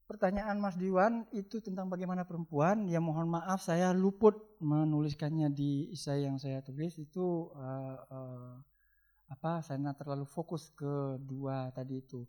pertanyaan 0.05 0.61
Mas 0.61 0.79
Diwan 0.79 1.27
itu 1.35 1.59
tentang 1.59 1.91
bagaimana 1.91 2.23
perempuan. 2.23 2.87
Ya 2.87 3.03
mohon 3.03 3.27
maaf 3.27 3.65
saya 3.65 3.91
luput 3.91 4.39
menuliskannya 4.62 5.51
di 5.51 5.91
isai 5.91 6.29
yang 6.29 6.39
saya 6.39 6.62
tulis 6.62 6.95
itu 7.01 7.51
uh, 7.57 7.97
uh, 8.07 8.55
apa? 9.33 9.65
Saya 9.66 9.81
terlalu 9.97 10.29
fokus 10.29 10.71
ke 10.77 11.19
dua 11.19 11.75
tadi 11.75 11.99
itu 12.05 12.23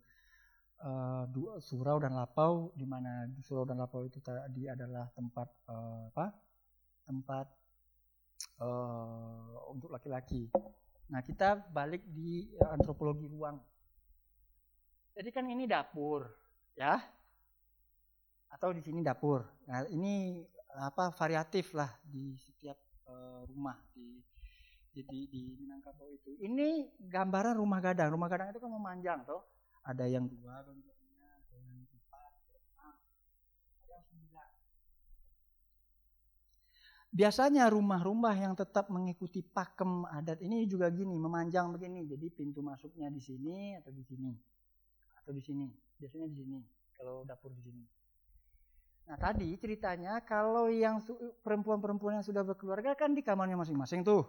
uh, 0.82 1.24
surau 1.62 2.00
dan 2.02 2.16
lapau 2.16 2.72
di 2.74 2.84
mana 2.84 3.28
surau 3.44 3.64
dan 3.64 3.78
lapau 3.78 4.04
itu 4.04 4.18
tadi 4.20 4.66
adalah 4.66 5.08
tempat 5.14 5.48
uh, 5.70 6.10
apa 6.10 6.26
tempat 7.06 7.46
uh, 8.60 9.70
untuk 9.70 9.94
laki-laki. 9.94 10.50
Nah 11.06 11.22
kita 11.22 11.70
balik 11.70 12.02
di 12.10 12.50
antropologi 12.66 13.30
ruang. 13.30 13.62
Jadi 15.16 15.30
kan 15.32 15.48
ini 15.48 15.64
dapur, 15.64 16.28
ya, 16.76 17.00
atau 18.52 18.70
di 18.70 18.84
sini 18.84 19.00
dapur. 19.02 19.42
Nah 19.66 19.88
ini 19.90 20.44
apa 20.76 21.08
variatif 21.16 21.72
lah 21.72 21.88
di 22.04 22.36
setiap 22.36 22.76
uh, 23.08 23.42
rumah 23.48 23.80
di 23.96 24.22
di 24.92 25.02
di 25.28 25.42
Minangkabau 25.60 26.08
itu. 26.12 26.36
Ini 26.40 27.00
gambaran 27.00 27.56
rumah 27.56 27.80
gadang. 27.80 28.12
Rumah 28.12 28.28
gadang 28.28 28.48
itu 28.52 28.60
kan 28.60 28.70
memanjang, 28.72 29.24
toh 29.24 29.56
ada 29.86 30.04
yang 30.10 30.26
dua 30.26 30.66
bentuknya 30.66 31.30
ada 31.30 31.56
yang 31.62 31.86
empat 31.86 32.32
ada 32.42 33.84
yang 33.86 34.02
sembilan 34.02 34.50
biasanya 37.14 37.64
rumah-rumah 37.70 38.34
yang 38.34 38.58
tetap 38.58 38.90
mengikuti 38.90 39.46
pakem 39.46 40.02
adat 40.10 40.42
ini 40.42 40.66
juga 40.66 40.90
gini 40.90 41.14
memanjang 41.14 41.70
begini 41.70 42.02
jadi 42.02 42.26
pintu 42.34 42.66
masuknya 42.66 43.06
di 43.14 43.22
sini 43.22 43.78
atau 43.78 43.94
di 43.94 44.02
sini 44.02 44.34
atau 45.26 45.34
di 45.34 45.42
sini 45.42 45.66
biasanya 45.98 46.30
di 46.30 46.36
sini 46.38 46.58
kalau 46.94 47.26
dapur 47.26 47.50
di 47.50 47.62
sini 47.66 47.82
Nah 49.06 49.14
tadi 49.14 49.54
ceritanya 49.54 50.18
kalau 50.26 50.66
yang 50.66 50.98
perempuan-perempuan 51.46 52.18
yang 52.18 52.26
sudah 52.26 52.42
berkeluarga 52.42 52.98
kan 52.98 53.14
di 53.14 53.22
kamarnya 53.22 53.54
masing-masing 53.54 54.02
tuh. 54.02 54.26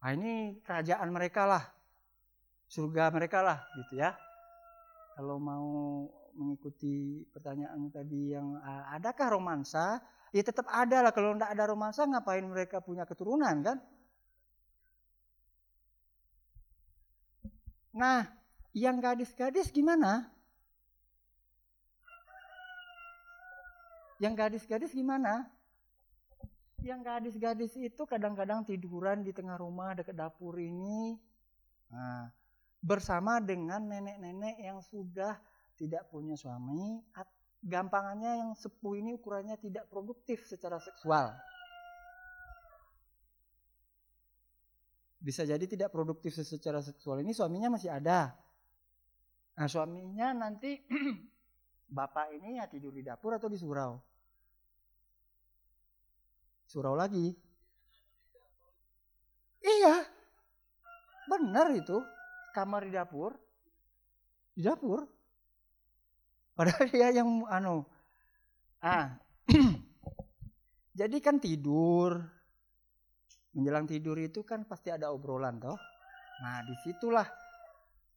Nah 0.00 0.16
ini 0.16 0.56
kerajaan 0.64 1.12
mereka 1.12 1.44
lah, 1.44 1.68
surga 2.72 3.12
mereka 3.12 3.44
lah 3.44 3.60
gitu 3.76 4.00
ya 4.00 4.16
kalau 5.20 5.36
mau 5.36 5.68
mengikuti 6.32 7.28
pertanyaan 7.28 7.92
tadi 7.92 8.32
yang 8.32 8.56
adakah 8.96 9.36
romansa, 9.36 10.00
ya 10.32 10.40
tetap 10.40 10.64
ada 10.72 11.04
lah. 11.04 11.12
Kalau 11.12 11.36
tidak 11.36 11.52
ada 11.52 11.64
romansa, 11.68 12.08
ngapain 12.08 12.40
mereka 12.40 12.80
punya 12.80 13.04
keturunan 13.04 13.60
kan? 13.60 13.76
Nah, 17.92 18.24
yang 18.76 19.02
gadis-gadis 19.02 19.74
gimana? 19.74 20.30
Yang 24.20 24.34
gadis-gadis 24.36 24.92
gimana? 24.92 25.48
Yang 26.84 27.00
gadis-gadis 27.04 27.72
itu 27.76 28.02
kadang-kadang 28.04 28.64
tiduran 28.64 29.24
di 29.24 29.32
tengah 29.32 29.56
rumah 29.56 29.96
dekat 29.96 30.16
dapur 30.16 30.60
ini. 30.60 31.16
Nah, 31.90 32.30
bersama 32.80 33.40
dengan 33.40 33.84
nenek-nenek 33.84 34.56
yang 34.60 34.78
sudah 34.80 35.36
tidak 35.76 36.08
punya 36.12 36.36
suami, 36.36 37.00
gampangannya 37.64 38.44
yang 38.44 38.50
sepuh 38.56 38.96
ini 38.96 39.16
ukurannya 39.16 39.56
tidak 39.60 39.88
produktif 39.88 40.44
secara 40.48 40.80
seksual. 40.80 41.32
Bisa 45.20 45.44
jadi 45.44 45.60
tidak 45.68 45.92
produktif 45.92 46.32
secara 46.32 46.80
seksual 46.80 47.20
ini 47.20 47.36
suaminya 47.36 47.68
masih 47.76 47.92
ada. 47.92 48.32
Nah 49.58 49.66
suaminya 49.66 50.30
nanti 50.36 50.78
bapak 51.96 52.38
ini 52.38 52.62
ya 52.62 52.70
tidur 52.70 52.94
di 52.94 53.02
dapur 53.02 53.34
atau 53.34 53.50
di 53.50 53.58
surau. 53.58 53.98
Surau 56.70 56.94
lagi. 56.94 57.34
Iya, 59.60 60.06
benar 61.28 61.74
itu 61.76 61.98
kamar 62.56 62.86
di 62.86 62.92
dapur, 62.94 63.36
di 64.56 64.62
dapur. 64.64 65.04
Padahal 66.56 66.86
dia 66.88 67.08
yang 67.12 67.44
anu, 67.48 67.84
ah, 68.84 69.16
jadi 70.98 71.16
kan 71.20 71.40
tidur, 71.40 72.20
menjelang 73.56 73.88
tidur 73.88 74.16
itu 74.20 74.44
kan 74.46 74.64
pasti 74.64 74.92
ada 74.92 75.10
obrolan 75.10 75.58
toh. 75.58 75.78
Nah 76.40 76.64
di 76.64 76.74
situlah 76.84 77.26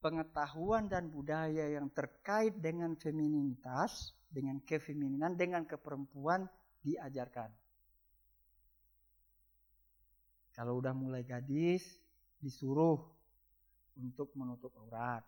pengetahuan 0.04 0.92
dan 0.92 1.08
budaya 1.08 1.72
yang 1.80 1.88
terkait 1.96 2.60
dengan 2.60 2.92
femininitas, 3.00 4.12
dengan 4.28 4.60
kefemininan, 4.60 5.40
dengan 5.40 5.64
keperempuan 5.64 6.44
diajarkan. 6.84 7.48
Kalau 10.52 10.84
udah 10.84 10.92
mulai 10.92 11.24
gadis, 11.24 11.82
disuruh 12.44 13.00
untuk 13.96 14.36
menutup 14.36 14.76
aurat. 14.84 15.24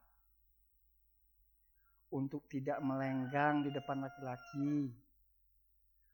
Untuk 2.12 2.46
tidak 2.52 2.84
melenggang 2.84 3.64
di 3.64 3.72
depan 3.72 4.04
laki-laki. 4.04 4.92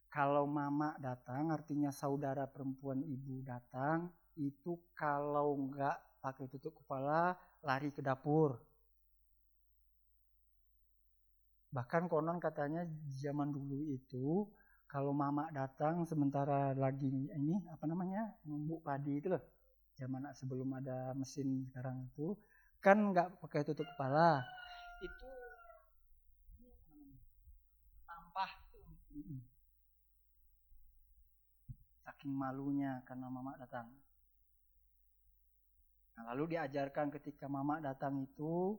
Kalau 0.07 0.45
mama 0.45 0.93
datang 1.01 1.49
artinya 1.49 1.89
saudara 1.89 2.45
perempuan 2.45 3.01
ibu 3.01 3.41
datang 3.41 4.11
itu 4.39 4.79
kalau 4.95 5.55
enggak 5.55 5.99
pakai 6.19 6.47
tutup 6.51 6.75
kepala 6.83 7.35
lari 7.61 7.89
ke 7.93 8.01
dapur. 8.01 8.57
Bahkan 11.71 12.11
konon 12.11 12.41
katanya 12.41 12.83
zaman 13.21 13.53
dulu 13.53 13.87
itu 13.95 14.43
kalau 14.91 15.15
mama 15.15 15.47
datang 15.55 16.03
sementara 16.03 16.75
lagi 16.75 17.07
ini 17.31 17.55
apa 17.71 17.87
namanya 17.87 18.27
numbuk 18.43 18.83
padi 18.83 19.23
itu 19.23 19.31
loh 19.31 19.39
zaman 19.95 20.27
sebelum 20.35 20.67
ada 20.75 21.15
mesin 21.15 21.63
sekarang 21.71 22.11
itu 22.11 22.35
kan 22.83 22.99
nggak 23.13 23.39
pakai 23.39 23.63
tutup 23.63 23.87
kepala. 23.95 24.43
Itu 24.99 25.31
tampah 28.03 28.51
saking 32.03 32.33
malunya 32.35 32.99
karena 33.07 33.31
mama 33.31 33.55
datang 33.55 33.87
nah, 36.21 36.37
lalu 36.37 36.53
diajarkan 36.53 37.09
ketika 37.17 37.49
mama 37.49 37.81
datang 37.81 38.21
itu 38.21 38.77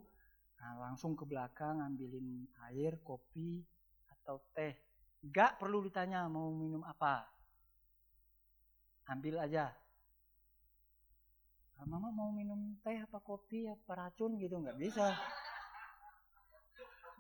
nah, 0.63 0.79
langsung 0.79 1.19
ke 1.19 1.27
belakang 1.27 1.83
ambilin 1.83 2.47
air 2.71 3.03
kopi 3.03 3.67
atau 4.07 4.39
teh. 4.55 4.79
Nggak 5.27 5.59
perlu 5.59 5.83
ditanya 5.83 6.31
mau 6.31 6.55
minum 6.55 6.87
apa. 6.87 7.27
Ambil 9.11 9.43
aja. 9.43 9.75
Ah, 11.75 11.87
mama 11.91 12.15
mau 12.15 12.31
minum 12.31 12.79
teh 12.87 13.03
apa 13.03 13.19
kopi 13.19 13.67
apa 13.67 14.07
racun? 14.07 14.39
Gitu. 14.39 14.55
Nggak 14.63 14.79
bisa. 14.79 15.19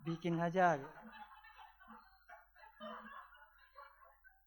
Bikin 0.06 0.38
aja. 0.38 0.78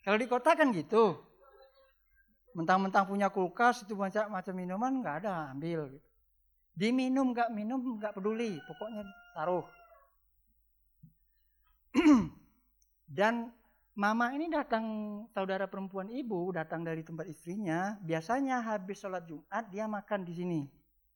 Kalau 0.07 0.15
di 0.15 0.27
kota 0.31 0.55
kan 0.55 0.71
gitu 0.71 1.34
mentang-mentang 2.55 3.03
punya 3.03 3.27
kulkas 3.27 3.83
itu 3.83 3.99
macam 3.99 4.31
macam 4.31 4.53
minuman 4.55 5.03
nggak 5.03 5.15
ada 5.27 5.51
ambil 5.51 5.91
gitu. 5.91 6.07
Diminum 6.75 7.35
nggak 7.35 7.51
minum 7.51 7.79
nggak 7.99 8.15
peduli, 8.15 8.59
pokoknya 8.63 9.03
taruh. 9.35 9.67
Dan 13.19 13.51
mama 13.95 14.31
ini 14.35 14.51
datang 14.51 14.83
saudara 15.31 15.67
perempuan 15.71 16.11
ibu 16.11 16.51
datang 16.51 16.83
dari 16.83 17.03
tempat 17.03 17.27
istrinya. 17.27 17.95
Biasanya 18.03 18.59
habis 18.63 18.99
sholat 19.03 19.23
Jumat 19.27 19.71
dia 19.71 19.87
makan 19.87 20.27
di 20.27 20.33
sini, 20.35 20.61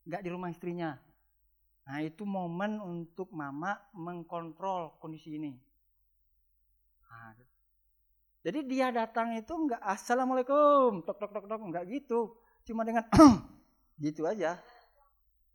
nggak 0.07 0.24
di 0.24 0.30
rumah 0.32 0.52
istrinya. 0.52 0.95
Nah 1.88 1.99
itu 2.03 2.24
momen 2.24 2.80
untuk 2.80 3.32
mama 3.36 3.80
mengkontrol 3.95 4.95
kondisi 4.99 5.36
ini. 5.40 5.69
Jadi 8.40 8.60
dia 8.72 8.88
datang 8.88 9.36
itu 9.36 9.52
nggak 9.52 9.84
assalamualaikum, 9.84 11.03
tok 11.03 11.18
tok 11.20 11.32
tok 11.36 11.45
tok 11.52 11.60
nggak 11.60 11.86
gitu, 11.91 12.40
cuma 12.64 12.88
dengan 12.88 13.03
gitu 14.03 14.24
aja. 14.24 14.56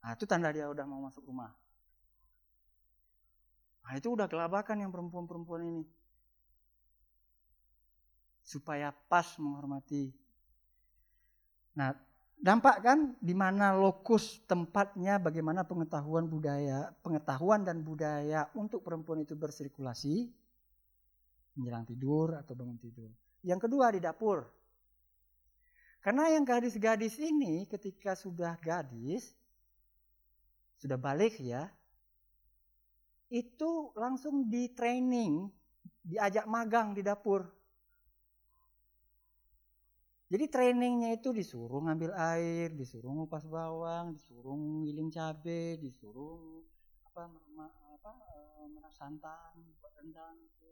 Nah, 0.04 0.12
itu 0.12 0.28
tanda 0.28 0.52
dia 0.52 0.68
udah 0.68 0.84
mau 0.84 1.00
masuk 1.00 1.24
rumah. 1.24 1.48
Nah, 3.88 3.92
itu 3.96 4.12
udah 4.12 4.28
kelabakan 4.28 4.84
yang 4.84 4.92
perempuan-perempuan 4.92 5.64
ini. 5.64 5.84
Supaya 8.44 8.92
pas 8.92 9.24
menghormati. 9.40 10.12
Nah, 11.80 11.96
dampak 12.36 12.84
kan 12.84 13.16
di 13.16 13.32
mana 13.32 13.72
lokus 13.72 14.44
tempatnya 14.44 15.16
bagaimana 15.16 15.64
pengetahuan 15.64 16.28
budaya, 16.28 16.92
pengetahuan 17.00 17.64
dan 17.64 17.80
budaya 17.80 18.52
untuk 18.52 18.84
perempuan 18.84 19.24
itu 19.24 19.32
bersirkulasi 19.32 20.28
menjelang 21.54 21.86
tidur 21.86 22.38
atau 22.38 22.52
bangun 22.54 22.78
tidur. 22.78 23.10
Yang 23.42 23.68
kedua 23.68 23.94
di 23.94 24.00
dapur. 24.02 24.46
Karena 26.04 26.28
yang 26.28 26.44
gadis-gadis 26.44 27.16
ini 27.16 27.64
ketika 27.64 28.12
sudah 28.12 28.60
gadis 28.60 29.32
sudah 30.76 31.00
balik 31.00 31.40
ya, 31.40 31.72
itu 33.32 33.88
langsung 33.96 34.46
di 34.52 34.68
training, 34.76 35.48
diajak 36.04 36.44
magang 36.44 36.92
di 36.92 37.00
dapur. 37.00 37.48
Jadi 40.34 40.50
trainingnya 40.50 41.14
itu 41.14 41.30
disuruh 41.30 41.84
ngambil 41.84 42.10
air, 42.16 42.72
disuruh 42.74 43.12
ngupas 43.12 43.44
bawang, 43.46 44.16
disuruh 44.16 44.56
ngiling 44.56 45.12
cabe, 45.12 45.78
disuruh 45.78 46.64
apa 47.06 47.28
apa 47.28 48.12
eh, 48.34 48.66
merah 48.72 48.90
santan, 48.90 49.54
buat 49.78 49.92
rendang, 49.94 50.34
gitu. 50.42 50.63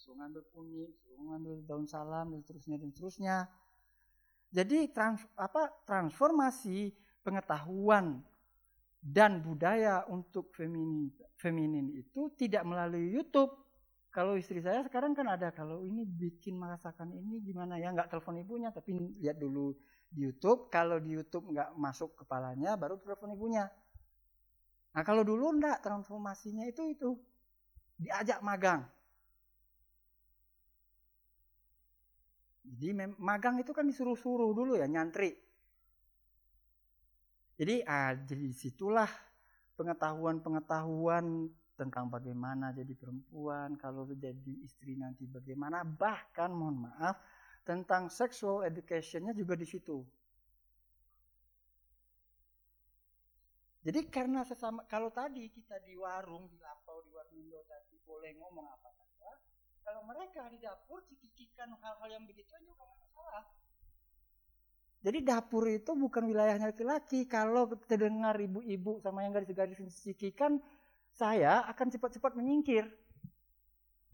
Disuruh 0.00 0.16
ngambil 0.16 0.42
kunyit, 0.56 0.88
disuruh 0.96 1.28
ngambil 1.28 1.54
daun 1.68 1.84
salam 1.84 2.32
dan 2.32 2.40
seterusnya 2.40 2.80
dan 2.80 2.88
seterusnya. 2.88 3.36
Jadi 4.48 4.88
trans, 4.96 5.20
apa 5.36 5.68
transformasi 5.84 6.96
pengetahuan 7.20 8.24
dan 8.96 9.44
budaya 9.44 10.08
untuk 10.08 10.56
feminin 10.56 11.12
feminin 11.36 11.92
itu 11.92 12.32
tidak 12.32 12.64
melalui 12.64 13.12
YouTube. 13.12 13.52
Kalau 14.08 14.34
istri 14.40 14.58
saya 14.64 14.80
sekarang 14.88 15.12
kan 15.12 15.28
ada 15.28 15.52
kalau 15.52 15.84
ini 15.84 16.02
bikin 16.02 16.56
merasakan 16.56 17.14
ini 17.14 17.44
gimana 17.44 17.76
ya 17.78 17.92
nggak 17.92 18.10
telepon 18.10 18.40
ibunya 18.40 18.72
tapi 18.72 18.96
lihat 19.20 19.36
dulu 19.36 19.76
di 20.08 20.24
YouTube. 20.24 20.72
Kalau 20.72 20.96
di 20.96 21.12
YouTube 21.12 21.52
nggak 21.52 21.76
masuk 21.76 22.24
kepalanya 22.24 22.74
baru 22.74 22.96
telepon 22.98 23.36
ibunya. 23.36 23.68
Nah 24.96 25.02
kalau 25.04 25.22
dulu 25.22 25.54
enggak 25.54 25.84
transformasinya 25.84 26.64
itu 26.66 26.88
itu 26.88 27.14
diajak 28.00 28.40
magang. 28.40 28.88
Jadi 32.64 32.92
magang 33.18 33.58
itu 33.58 33.72
kan 33.72 33.88
disuruh-suruh 33.88 34.52
dulu 34.52 34.76
ya 34.76 34.86
nyantri. 34.86 35.32
Jadi 37.60 37.84
ah, 37.84 38.16
jadi 38.16 38.48
situlah 38.56 39.10
pengetahuan-pengetahuan 39.76 41.48
tentang 41.76 42.12
bagaimana 42.12 42.76
jadi 42.76 42.92
perempuan, 42.92 43.76
kalau 43.80 44.04
jadi 44.12 44.52
istri 44.60 44.96
nanti 44.96 45.24
bagaimana, 45.24 45.80
bahkan 45.80 46.52
mohon 46.52 46.84
maaf 46.84 47.16
tentang 47.64 48.12
sexual 48.12 48.64
educationnya 48.68 49.32
juga 49.32 49.56
di 49.56 49.64
situ. 49.64 50.04
Jadi 53.80 54.12
karena 54.12 54.44
sesama 54.44 54.84
kalau 54.84 55.08
tadi 55.08 55.48
kita 55.48 55.80
di 55.80 55.96
warung, 55.96 56.44
di 56.52 56.60
lapau, 56.60 57.00
di 57.00 57.16
warmindo 57.16 57.64
tadi 57.64 57.96
boleh 58.04 58.36
ngomong 58.36 58.68
apa 58.68 58.89
kalau 59.90 60.06
mereka 60.06 60.46
di 60.46 60.62
dapur 60.62 61.02
cikikan 61.10 61.74
hal-hal 61.82 62.06
yang 62.14 62.22
begitu 62.22 62.54
juga 62.62 62.86
masalah. 62.86 63.42
Jadi 65.02 65.18
dapur 65.26 65.66
itu 65.66 65.90
bukan 65.98 66.30
wilayahnya 66.30 66.70
laki-laki. 66.70 67.26
Kalau 67.26 67.66
terdengar 67.90 68.38
ibu-ibu 68.38 69.02
sama 69.02 69.26
yang 69.26 69.34
garis-garis 69.34 69.82
sikikan, 69.90 70.62
saya 71.10 71.66
akan 71.66 71.90
cepat-cepat 71.90 72.38
menyingkir. 72.38 72.86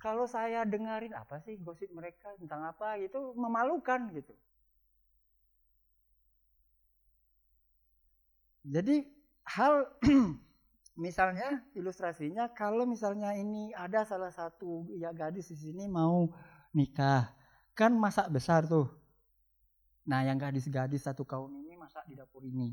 Kalau 0.01 0.25
saya 0.25 0.65
dengarin 0.65 1.13
apa 1.13 1.45
sih 1.45 1.61
gosip 1.61 1.93
mereka 1.93 2.33
tentang 2.41 2.65
apa 2.65 2.97
gitu, 2.97 3.37
memalukan 3.37 4.09
gitu. 4.17 4.33
Jadi 8.65 9.05
hal 9.45 9.93
misalnya 10.97 11.63
ilustrasinya 11.77 12.51
kalau 12.57 12.89
misalnya 12.89 13.37
ini 13.37 13.71
ada 13.77 14.03
salah 14.09 14.33
satu 14.33 14.89
ya 14.97 15.13
gadis 15.13 15.53
di 15.53 15.57
sini 15.57 15.85
mau 15.87 16.29
nikah, 16.73 17.31
kan 17.77 17.93
masak 17.93 18.33
besar 18.33 18.65
tuh 18.65 18.89
Nah, 20.07 20.23
yang 20.23 20.39
gadis-gadis 20.39 21.03
satu 21.03 21.27
kaum 21.27 21.51
ini 21.51 21.75
masak 21.75 22.07
di 22.07 22.15
dapur 22.15 22.47
ini. 22.47 22.71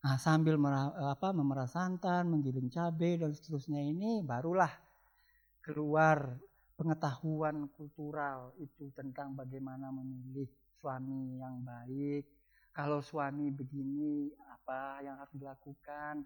Nah, 0.00 0.16
sambil 0.16 0.56
merah, 0.56 0.92
apa, 1.12 1.36
memerah 1.36 1.68
santan, 1.68 2.32
menggiling 2.32 2.72
cabai 2.72 3.20
dan 3.20 3.32
seterusnya 3.36 3.80
ini 3.80 4.24
barulah 4.24 4.72
keluar 5.60 6.40
pengetahuan 6.76 7.68
kultural 7.72 8.52
itu 8.60 8.88
tentang 8.96 9.36
bagaimana 9.36 9.92
memilih 9.92 10.48
suami 10.80 11.40
yang 11.40 11.60
baik. 11.60 12.24
Kalau 12.72 13.04
suami 13.04 13.52
begini, 13.52 14.32
apa 14.48 15.04
yang 15.04 15.20
harus 15.20 15.32
dilakukan? 15.36 16.24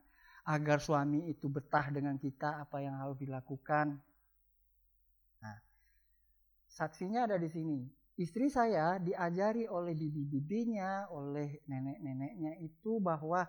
Agar 0.48 0.80
suami 0.80 1.28
itu 1.28 1.44
betah 1.52 1.92
dengan 1.92 2.16
kita, 2.16 2.64
apa 2.64 2.80
yang 2.80 2.96
harus 2.96 3.20
dilakukan? 3.20 4.00
Nah, 5.44 5.58
saksinya 6.72 7.28
ada 7.28 7.36
di 7.36 7.52
sini 7.52 7.84
istri 8.18 8.50
saya 8.50 8.98
diajari 8.98 9.70
oleh 9.70 9.94
bibi-bibinya, 9.94 11.06
oleh 11.14 11.62
nenek-neneknya 11.70 12.58
itu 12.58 12.98
bahwa 12.98 13.46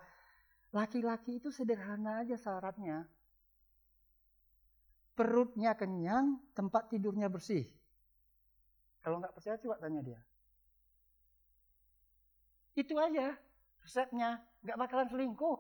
laki-laki 0.70 1.42
itu 1.42 1.50
sederhana 1.50 2.22
aja 2.22 2.38
syaratnya. 2.38 3.10
Perutnya 5.18 5.74
kenyang, 5.76 6.40
tempat 6.54 6.94
tidurnya 6.94 7.28
bersih. 7.28 7.66
Kalau 9.04 9.20
nggak 9.20 9.34
percaya 9.36 9.58
coba 9.60 9.76
tanya 9.82 10.06
dia. 10.06 10.22
Itu 12.78 12.96
aja 12.96 13.36
resepnya, 13.82 14.40
nggak 14.64 14.78
bakalan 14.80 15.10
selingkuh. 15.10 15.60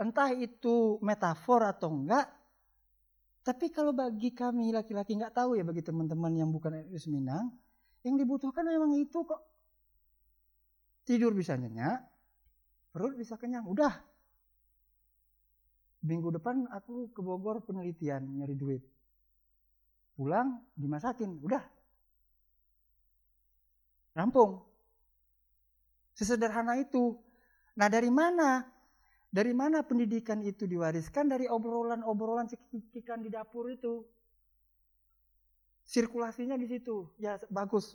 Entah 0.00 0.32
itu 0.32 0.96
metafor 1.04 1.60
atau 1.60 1.92
enggak, 1.92 2.24
tapi 3.44 3.68
kalau 3.68 3.92
bagi 3.92 4.32
kami 4.32 4.72
laki-laki 4.72 5.12
nggak 5.12 5.36
tahu 5.36 5.60
ya 5.60 5.64
bagi 5.64 5.84
teman-teman 5.84 6.32
yang 6.40 6.48
bukan 6.48 6.80
etnis 6.80 7.04
Minang, 7.04 7.52
yang 8.00 8.16
dibutuhkan 8.16 8.64
memang 8.64 8.96
itu 8.96 9.20
kok. 9.20 9.44
Tidur 11.04 11.36
bisa 11.36 11.52
nyenyak, 11.52 12.00
perut 12.96 13.12
bisa 13.12 13.36
kenyang, 13.36 13.68
udah. 13.68 13.92
Minggu 16.00 16.32
depan 16.32 16.64
aku 16.72 17.12
ke 17.12 17.20
Bogor 17.20 17.60
penelitian 17.60 18.24
nyari 18.40 18.56
duit. 18.56 18.80
Pulang 20.16 20.64
dimasakin, 20.72 21.44
udah. 21.44 21.60
Rampung. 24.16 24.64
Sesederhana 26.16 26.80
itu. 26.80 27.20
Nah 27.76 27.88
dari 27.92 28.08
mana 28.08 28.64
dari 29.30 29.54
mana 29.54 29.86
pendidikan 29.86 30.42
itu 30.42 30.66
diwariskan? 30.66 31.30
Dari 31.30 31.46
obrolan-obrolan 31.46 32.50
cekikikan 32.50 33.22
di 33.22 33.30
dapur 33.30 33.70
itu. 33.70 34.02
Sirkulasinya 35.86 36.58
di 36.58 36.66
situ. 36.66 37.14
Ya 37.14 37.38
bagus. 37.46 37.94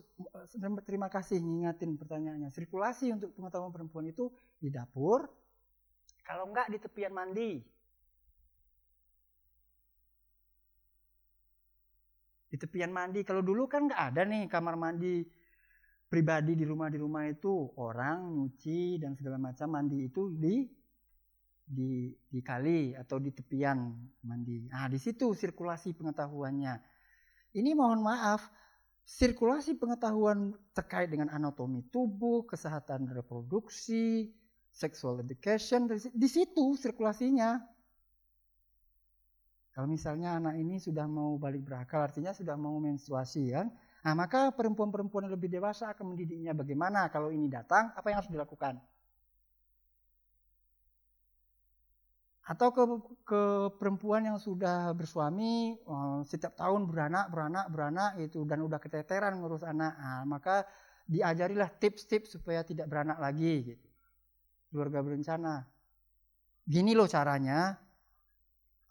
Terima 0.88 1.12
kasih 1.12 1.44
ngingatin 1.44 2.00
pertanyaannya. 2.00 2.48
Sirkulasi 2.56 3.12
untuk 3.12 3.36
pengetahuan 3.36 3.76
perempuan 3.76 4.08
itu 4.08 4.32
di 4.64 4.72
dapur. 4.72 5.28
Kalau 6.24 6.48
enggak 6.48 6.72
di 6.72 6.80
tepian 6.80 7.12
mandi. 7.12 7.60
Di 12.48 12.56
tepian 12.56 12.96
mandi. 12.96 13.28
Kalau 13.28 13.44
dulu 13.44 13.68
kan 13.68 13.92
enggak 13.92 14.02
ada 14.16 14.24
nih 14.24 14.48
kamar 14.48 14.80
mandi 14.80 15.28
pribadi 16.08 16.56
di 16.56 16.64
rumah 16.64 16.88
di 16.88 16.96
rumah 16.96 17.28
itu 17.28 17.76
orang 17.76 18.40
nyuci 18.40 19.04
dan 19.04 19.20
segala 19.20 19.36
macam 19.36 19.68
mandi 19.68 20.08
itu 20.08 20.32
di 20.32 20.64
di, 21.66 22.14
di 22.30 22.40
kali 22.46 22.94
atau 22.94 23.18
di 23.18 23.34
tepian 23.34 23.98
mandi. 24.22 24.70
Nah, 24.70 24.86
di 24.86 25.02
situ 25.02 25.34
sirkulasi 25.34 25.98
pengetahuannya. 25.98 26.78
Ini 27.58 27.72
mohon 27.74 28.06
maaf, 28.06 28.46
sirkulasi 29.06 29.82
pengetahuan 29.82 30.54
terkait 30.78 31.10
dengan 31.10 31.34
anatomi 31.34 31.82
tubuh, 31.90 32.46
kesehatan 32.46 33.10
reproduksi, 33.10 34.30
sexual 34.70 35.24
education 35.26 35.90
di, 35.90 36.28
situ 36.30 36.78
sirkulasinya. 36.78 37.58
Kalau 39.72 39.88
misalnya 39.92 40.40
anak 40.40 40.56
ini 40.56 40.80
sudah 40.80 41.04
mau 41.04 41.36
balik 41.36 41.68
berakal, 41.68 42.08
artinya 42.08 42.32
sudah 42.32 42.56
mau 42.56 42.80
menstruasi 42.80 43.52
kan, 43.52 43.68
nah 44.08 44.16
maka 44.16 44.56
perempuan-perempuan 44.56 45.28
yang 45.28 45.36
lebih 45.36 45.52
dewasa 45.52 45.92
akan 45.92 46.16
mendidiknya 46.16 46.56
bagaimana 46.56 47.12
kalau 47.12 47.28
ini 47.28 47.52
datang, 47.52 47.92
apa 47.92 48.08
yang 48.08 48.24
harus 48.24 48.32
dilakukan. 48.32 48.80
Atau 52.46 52.70
ke, 52.70 52.84
ke 53.26 53.42
perempuan 53.82 54.22
yang 54.22 54.38
sudah 54.38 54.94
bersuami, 54.94 55.74
eh, 55.74 56.20
setiap 56.30 56.54
tahun 56.54 56.86
beranak, 56.86 57.34
beranak, 57.34 57.66
beranak 57.74 58.12
itu 58.22 58.46
dan 58.46 58.62
udah 58.62 58.78
keteteran 58.78 59.42
ngurus 59.42 59.66
anak, 59.66 59.98
nah, 59.98 60.22
maka 60.30 60.62
diajarilah 61.10 61.70
tips-tips 61.82 62.38
supaya 62.38 62.62
tidak 62.62 62.86
beranak 62.86 63.18
lagi 63.18 63.74
gitu. 63.74 63.88
Keluarga 64.70 65.02
berencana. 65.02 65.66
Gini 66.66 66.94
loh 66.94 67.10
caranya. 67.10 67.82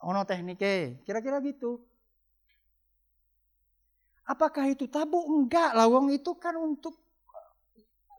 Ono 0.02 0.20
tekniknya, 0.26 1.00
kira-kira 1.06 1.38
gitu. 1.40 1.78
Apakah 4.24 4.66
itu 4.72 4.90
tabu? 4.90 5.20
Enggak, 5.30 5.76
lawang 5.76 6.10
itu 6.10 6.32
kan 6.36 6.56
untuk 6.56 6.96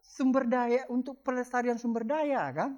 sumber 0.05 0.47
daya, 0.47 0.87
untuk 0.87 1.19
pelestarian 1.21 1.75
sumber 1.75 2.07
daya 2.07 2.45
kan. 2.55 2.77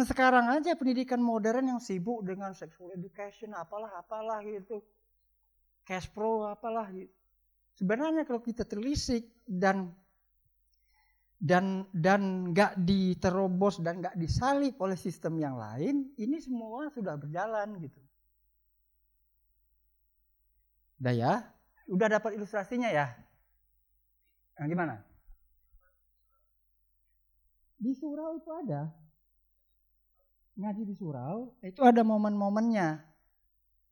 Nah 0.00 0.08
sekarang 0.08 0.48
aja 0.48 0.72
pendidikan 0.80 1.20
modern 1.20 1.76
yang 1.76 1.80
sibuk 1.84 2.24
dengan 2.24 2.56
sexual 2.56 2.88
education, 2.96 3.52
apalah 3.52 4.00
apalah 4.00 4.40
gitu. 4.40 4.80
Cash 5.84 6.08
pro 6.08 6.48
apalah 6.48 6.88
gitu. 6.88 7.12
Sebenarnya 7.76 8.24
kalau 8.24 8.40
kita 8.40 8.64
telisik 8.64 9.28
dan 9.44 9.92
dan 11.36 11.84
dan 11.92 12.48
nggak 12.48 12.80
diterobos 12.80 13.84
dan 13.84 14.00
nggak 14.00 14.16
disalip 14.16 14.80
oleh 14.80 14.96
sistem 14.96 15.36
yang 15.36 15.60
lain, 15.60 16.16
ini 16.16 16.40
semua 16.40 16.88
sudah 16.88 17.20
berjalan 17.20 17.68
gitu. 17.84 18.00
Udah 20.96 21.12
ya, 21.12 21.32
udah 21.92 22.08
dapat 22.08 22.40
ilustrasinya 22.40 22.88
ya. 22.88 23.12
Nah, 24.56 24.64
gimana? 24.64 24.96
Di 27.76 27.92
surau 27.92 28.40
itu 28.40 28.48
ada. 28.48 29.09
Ngaji 30.60 30.82
di 30.84 30.94
surau 30.94 31.56
itu 31.64 31.80
ada 31.80 32.04
momen-momennya. 32.04 33.00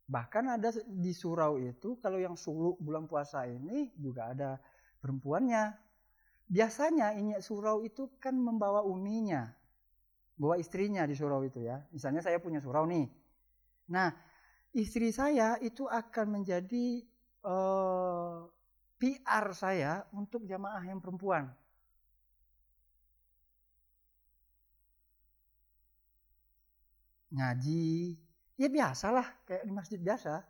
Bahkan 0.05 0.45
ada 0.57 0.69
di 0.85 1.13
surau 1.13 1.57
itu 1.57 1.97
kalau 1.97 2.21
yang 2.21 2.37
suluk 2.37 2.77
bulan 2.77 3.09
puasa 3.09 3.45
ini 3.49 3.89
juga 3.97 4.33
ada 4.33 4.61
perempuannya 5.01 5.89
biasanya 6.49 7.13
ini 7.13 7.37
surau 7.37 7.85
itu 7.85 8.17
kan 8.17 8.33
membawa 8.33 8.81
uminya, 8.81 9.45
bawa 10.35 10.57
istrinya 10.57 11.05
di 11.05 11.13
surau 11.13 11.45
itu 11.45 11.61
ya. 11.61 11.77
Misalnya 11.93 12.25
saya 12.25 12.41
punya 12.41 12.57
surau 12.57 12.89
nih. 12.89 13.05
Nah, 13.93 14.09
istri 14.73 15.13
saya 15.13 15.61
itu 15.61 15.85
akan 15.85 16.41
menjadi 16.41 17.05
uh, 17.45 17.49
eh, 17.53 18.37
PR 18.99 19.45
saya 19.53 20.03
untuk 20.11 20.43
jamaah 20.43 20.81
yang 20.83 20.99
perempuan. 20.99 21.47
Ngaji, 27.29 28.17
ya 28.57 28.67
biasalah 28.67 29.45
kayak 29.45 29.63
di 29.65 29.73
masjid 29.73 29.99
biasa. 30.01 30.41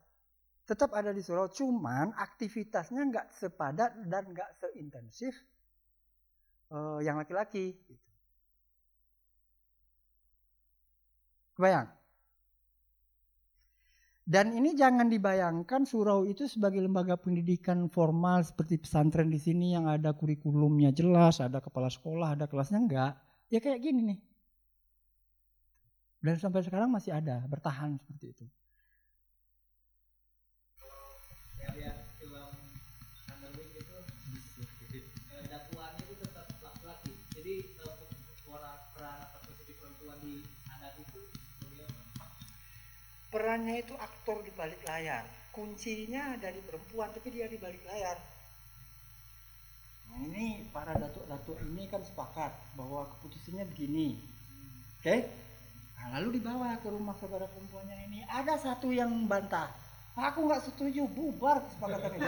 Tetap 0.64 0.93
ada 0.93 1.10
di 1.10 1.19
surau, 1.26 1.49
cuman 1.49 2.14
aktivitasnya 2.14 3.01
nggak 3.10 3.27
sepadat 3.34 4.06
dan 4.06 4.23
nggak 4.30 4.49
seintensif 4.61 5.34
uh, 6.69 7.01
yang 7.01 7.18
laki-laki. 7.18 7.73
Gitu. 7.73 8.07
Kebayang? 11.57 11.89
Dan 14.30 14.53
ini 14.53 14.77
jangan 14.77 15.10
dibayangkan 15.10 15.89
surau 15.89 16.22
itu 16.22 16.45
sebagai 16.45 16.85
lembaga 16.85 17.18
pendidikan 17.18 17.89
formal 17.89 18.45
seperti 18.45 18.77
pesantren 18.77 19.26
di 19.34 19.41
sini 19.41 19.73
yang 19.73 19.89
ada 19.89 20.14
kurikulumnya 20.14 20.93
jelas, 20.93 21.41
ada 21.41 21.57
kepala 21.57 21.89
sekolah, 21.89 22.38
ada 22.38 22.45
kelasnya 22.45 22.77
enggak. 22.77 23.14
Ya 23.49 23.57
kayak 23.57 23.81
gini 23.81 24.14
nih. 24.14 24.19
Dan 26.19 26.35
sampai 26.35 26.61
sekarang 26.63 26.91
masih 26.91 27.15
ada, 27.15 27.43
bertahan 27.47 27.95
seperti 27.95 28.35
itu. 28.35 28.45
perannya 43.29 43.81
itu 43.81 43.95
aktor 43.97 44.45
di 44.45 44.51
balik 44.53 44.81
layar. 44.85 45.25
Kuncinya 45.49 46.37
dari 46.37 46.61
perempuan, 46.61 47.09
tapi 47.09 47.33
dia 47.33 47.49
di 47.49 47.57
balik 47.57 47.81
layar. 47.85 48.17
Nah, 50.09 50.21
ini 50.25 50.69
para 50.73 50.93
datuk-datuk 50.97 51.57
ini 51.65 51.89
kan 51.89 52.01
sepakat 52.01 52.53
bahwa 52.77 53.09
keputusannya 53.17 53.65
begini. 53.69 54.17
Oke? 54.99 55.05
Okay? 55.05 55.19
Nah, 55.99 56.07
lalu 56.15 56.39
dibawa 56.39 56.80
ke 56.80 56.88
rumah 56.88 57.11
saudara 57.19 57.45
perempuannya 57.51 58.07
ini. 58.07 58.23
Ada 58.23 58.55
satu 58.55 58.95
yang 58.95 59.11
bantah. 59.27 59.67
Aku 60.19 60.47
nggak 60.47 60.63
setuju, 60.67 61.07
bubar 61.11 61.63
kesepakatan 61.63 62.11
itu. 62.19 62.27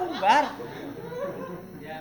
bubar. 0.00 0.44
Ya, 1.84 1.96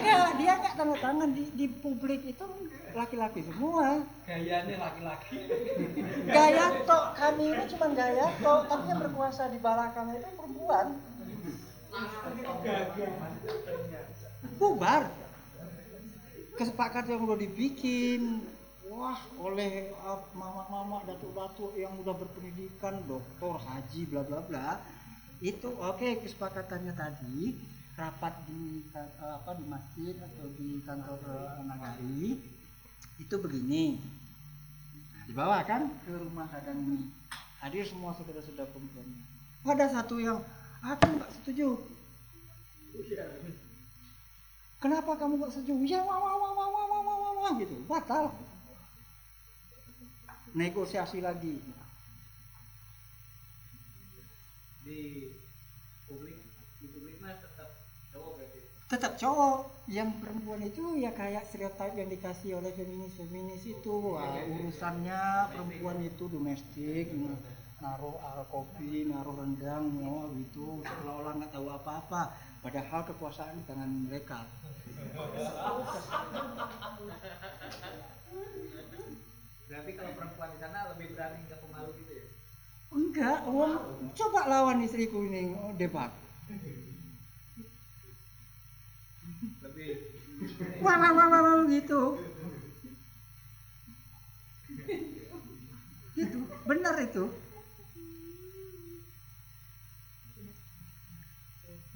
Ya, 0.00 0.32
dia 0.38 0.52
nggak 0.60 0.74
tanda 0.76 0.96
tangan 1.00 1.28
di, 1.32 1.44
di 1.52 1.66
publik 1.68 2.24
itu 2.24 2.46
laki-laki 2.96 3.44
semua. 3.44 4.00
Gayanya 4.24 4.76
laki-laki. 4.80 5.36
Gaya 6.24 6.66
tok 6.88 7.04
kami 7.16 7.44
ini 7.52 7.64
cuma 7.68 7.86
gaya 7.92 8.26
tok, 8.40 8.60
tapi 8.70 8.84
yang 8.88 9.00
berkuasa 9.04 9.52
di 9.52 9.58
belakang 9.60 10.08
itu 10.16 10.28
perempuan. 10.36 10.86
Bubar. 14.56 15.02
Kesepakatan 16.56 17.20
yang 17.20 17.22
udah 17.28 17.36
dibikin, 17.36 18.40
wah 18.88 19.20
oleh 19.36 19.92
uh, 20.00 20.24
mama-mama 20.32 21.04
datuk-datuk 21.04 21.76
yang 21.76 21.92
udah 22.00 22.16
berpendidikan, 22.16 22.96
doktor, 23.04 23.60
haji, 23.60 24.08
bla 24.08 24.24
bla 24.24 24.40
bla. 24.40 24.80
Itu 25.44 25.76
oke 25.76 26.00
okay, 26.00 26.12
kesepakatannya 26.16 26.96
tadi 26.96 27.52
rapat 27.92 28.32
di 28.48 28.80
apa 29.20 29.52
di 29.52 29.64
masjid 29.68 30.16
atau 30.16 30.48
di 30.56 30.80
kantor 30.80 31.20
uh, 31.28 31.60
nagari. 31.60 32.40
Itu 33.20 33.36
begini. 33.36 34.00
Nah, 35.12 35.24
dibawa 35.28 35.60
kan 35.60 35.92
ke 36.08 36.12
rumah 36.16 36.48
kadang 36.48 36.80
ini. 36.80 37.12
Hadir 37.60 37.84
semua 37.84 38.16
saudara-saudara 38.16 38.64
perempuannya. 38.72 39.20
Ada 39.60 40.00
satu 40.00 40.16
yang 40.24 40.40
aku 40.80 41.20
nggak 41.20 41.32
setuju 41.36 41.96
kenapa 44.82 45.16
kamu 45.16 45.40
nggak 45.40 45.52
setuju 45.52 45.96
ya 45.96 46.00
wah 46.04 46.18
wah 46.20 46.34
wah 46.36 46.52
wah 46.52 46.68
wah 46.68 46.86
wah 46.90 47.00
wah 47.04 47.32
wah 47.40 47.50
gitu. 47.60 47.76
Batal. 47.88 48.34
Negosiasi 50.56 51.20
lagi. 51.20 51.60
Di 54.86 55.30
publik 56.06 56.38
di 56.78 56.86
publik 56.88 57.16
mah 57.18 57.34
tetap 58.86 59.18
cowok 59.18 59.66
yang 59.90 60.14
perempuan 60.22 60.62
itu 60.62 60.94
ya 61.02 61.10
kayak 61.10 61.42
stereotip 61.50 61.98
yang 61.98 62.06
dikasih 62.06 62.62
oleh 62.62 62.70
feminis 62.70 63.18
feminis 63.18 63.66
itu 63.66 64.14
wah, 64.14 64.38
urusannya 64.46 65.50
perempuan 65.50 65.98
itu 66.06 66.30
domestik 66.30 67.10
naruh 67.82 68.14
uh, 68.22 68.46
kopi 68.46 69.04
naruh 69.10 69.36
rendang 69.36 69.90
no, 69.90 70.30
gitu. 70.38 70.80
Seolah-olah 70.86 71.32
nggak 71.34 71.52
tahu 71.52 71.66
apa-apa 71.66 72.32
padahal 72.66 73.06
kekuasaan 73.06 73.62
di 73.62 73.64
tangan 73.70 73.90
mereka. 74.10 74.42
Berarti 79.70 79.90
kalau 79.94 80.12
perempuan 80.18 80.50
di 80.50 80.58
sana 80.58 80.90
lebih 80.90 81.14
berani 81.14 81.46
nggak 81.46 81.60
pemalu 81.62 81.90
gitu 82.02 82.12
ya? 82.18 82.26
Enggak 82.90 83.38
om 83.46 83.72
coba 84.18 84.40
lawan 84.50 84.82
istriku 84.82 85.22
ini 85.30 85.54
oh, 85.54 85.78
debat. 85.78 86.10
Wah 90.82 90.96
wah 90.98 91.12
wah 91.14 91.26
wah 91.30 91.62
gitu. 91.70 92.18
Itu 96.18 96.38
benar 96.66 96.98
itu 96.98 97.30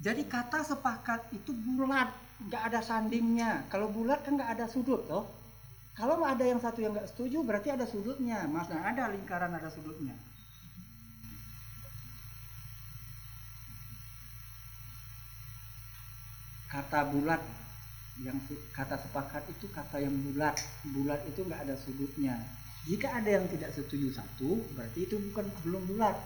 jadi 0.01 0.25
kata 0.25 0.65
sepakat 0.65 1.29
itu 1.29 1.53
bulat 1.53 2.09
nggak 2.49 2.73
ada 2.73 2.81
sandingnya. 2.81 3.69
Kalau 3.69 3.85
bulat 3.93 4.25
kan 4.25 4.33
nggak 4.33 4.57
ada 4.57 4.65
sudut 4.65 5.05
toh. 5.05 5.29
Kalau 5.93 6.17
ada 6.25 6.41
yang 6.41 6.57
satu 6.57 6.81
yang 6.81 6.97
nggak 6.97 7.13
setuju 7.13 7.45
berarti 7.45 7.69
ada 7.69 7.85
sudutnya. 7.85 8.49
Mas 8.49 8.65
nah 8.73 8.81
ada 8.81 9.13
lingkaran 9.13 9.53
ada 9.53 9.69
sudutnya. 9.69 10.17
Kata 16.65 17.05
bulat 17.13 17.41
yang 18.25 18.41
kata 18.73 18.97
sepakat 18.97 19.45
itu 19.53 19.69
kata 19.69 20.01
yang 20.01 20.17
bulat. 20.17 20.57
Bulat 20.89 21.21
itu 21.29 21.45
nggak 21.45 21.61
ada 21.61 21.77
sudutnya. 21.77 22.41
Jika 22.89 23.21
ada 23.21 23.37
yang 23.37 23.45
tidak 23.53 23.69
setuju 23.77 24.09
satu 24.17 24.65
berarti 24.73 25.05
itu 25.05 25.21
bukan 25.29 25.45
belum 25.61 25.93
bulat 25.93 26.17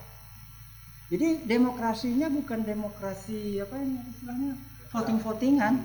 jadi 1.11 1.45
demokrasinya 1.45 2.27
bukan 2.33 2.65
demokrasi 2.65 3.61
apa 3.61 3.75
ini 3.77 3.97
istilahnya 4.09 4.53
voting 4.89 5.19
votingan 5.21 5.75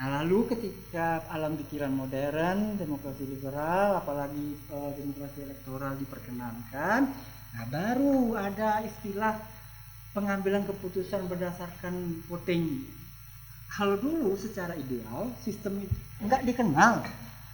Nah, 0.00 0.24
lalu 0.24 0.48
ketika 0.48 1.20
alam 1.28 1.60
pikiran 1.60 1.92
modern, 1.92 2.80
demokrasi 2.80 3.28
liberal, 3.28 4.00
apalagi 4.00 4.56
eh, 4.56 4.90
demokrasi 4.96 5.44
elektoral 5.44 5.92
diperkenankan, 6.00 7.04
nah 7.52 7.64
baru 7.68 8.32
ada 8.32 8.80
istilah 8.80 9.36
pengambilan 10.16 10.64
keputusan 10.64 11.28
berdasarkan 11.28 12.24
voting. 12.32 12.88
Kalau 13.68 14.00
dulu 14.00 14.32
secara 14.40 14.72
ideal 14.72 15.28
sistem 15.44 15.84
itu 15.84 15.96
nggak 16.24 16.48
dikenal. 16.48 17.04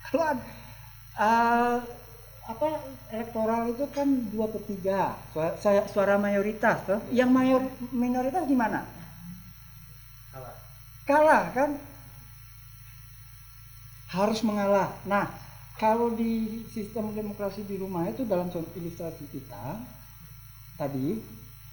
Kalau 0.06 0.38
eh, 1.18 1.76
apa 2.46 2.78
elektoral 3.10 3.74
itu 3.74 3.84
kan 3.90 4.06
dua 4.30 4.46
per 4.46 4.62
tiga 4.70 5.18
suara, 5.34 5.82
suara 5.90 6.14
mayoritas, 6.14 6.86
toh. 6.86 7.02
Yang 7.10 7.30
mayor 7.30 7.62
minoritas 7.90 8.46
gimana? 8.46 8.86
Kalah 11.06 11.54
kan? 11.54 11.78
harus 14.16 14.40
mengalah. 14.46 14.94
Nah, 15.04 15.26
kalau 15.76 16.14
di 16.14 16.64
sistem 16.70 17.10
demokrasi 17.12 17.66
di 17.66 17.76
rumah 17.76 18.06
itu 18.06 18.22
dalam 18.22 18.48
contoh 18.48 18.70
ilustrasi 18.78 19.26
kita 19.28 19.76
tadi, 20.78 21.18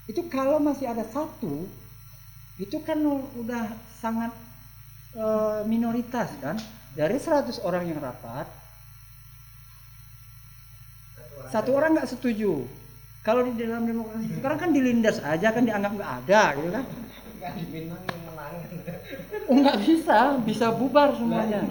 itu 0.09 0.21
kalau 0.27 0.57
masih 0.59 0.89
ada 0.89 1.05
satu, 1.07 1.69
itu 2.57 2.77
kan 2.81 2.99
udah 3.37 3.71
sangat 4.01 4.33
eh, 5.15 5.61
minoritas 5.69 6.33
kan. 6.41 6.57
Dari 6.93 7.17
100 7.17 7.65
orang 7.65 7.89
yang 7.89 7.97
rapat, 7.97 8.45
satu 11.51 11.69
orang 11.75 11.97
nggak 11.97 12.11
setuju. 12.11 12.63
Kalau 13.23 13.47
di 13.47 13.55
dalam 13.55 13.87
demokrasi 13.87 14.35
sekarang 14.35 14.59
kan 14.59 14.69
dilindas 14.75 15.23
aja 15.23 15.47
kan 15.55 15.63
dianggap 15.63 15.91
nggak 15.95 16.11
ada 16.23 16.41
gitu 16.59 16.69
kan. 16.75 16.85
Oh, 19.47 19.55
nggak 19.59 19.79
bisa, 19.83 20.39
bisa 20.43 20.71
bubar 20.71 21.15
semuanya. 21.15 21.63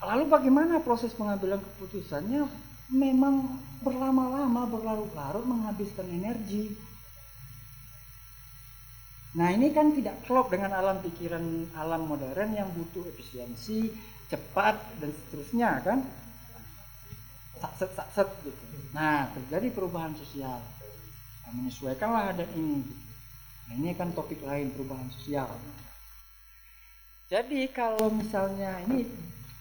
Lalu 0.00 0.24
bagaimana 0.32 0.80
proses 0.80 1.12
pengambilan 1.12 1.60
keputusannya? 1.60 2.48
Memang 2.90 3.60
berlama-lama, 3.84 4.66
berlarut-larut 4.66 5.44
menghabiskan 5.46 6.08
energi. 6.08 6.74
Nah 9.30 9.54
ini 9.54 9.70
kan 9.70 9.94
tidak 9.94 10.26
klop 10.26 10.50
dengan 10.50 10.74
alam 10.74 10.98
pikiran 11.04 11.70
alam 11.78 12.02
modern 12.02 12.50
yang 12.50 12.66
butuh 12.74 13.06
efisiensi, 13.06 13.94
cepat 14.30 14.78
dan 15.02 15.10
seterusnya 15.10 15.70
kan? 15.82 15.98
Sakset 17.58 17.90
sakset 17.92 18.28
gitu. 18.46 18.62
Nah 18.94 19.28
terjadi 19.34 19.68
perubahan 19.74 20.14
sosial. 20.16 20.62
Nah, 21.44 21.50
menyesuaikanlah 21.58 22.38
ada 22.38 22.46
ini. 22.54 22.86
Gitu. 22.86 22.94
Nah, 23.66 23.74
ini 23.74 23.90
kan 23.98 24.14
topik 24.14 24.42
lain 24.46 24.70
perubahan 24.74 25.10
sosial. 25.10 25.50
Jadi 27.30 27.70
kalau 27.70 28.10
misalnya 28.10 28.82
ini 28.86 29.06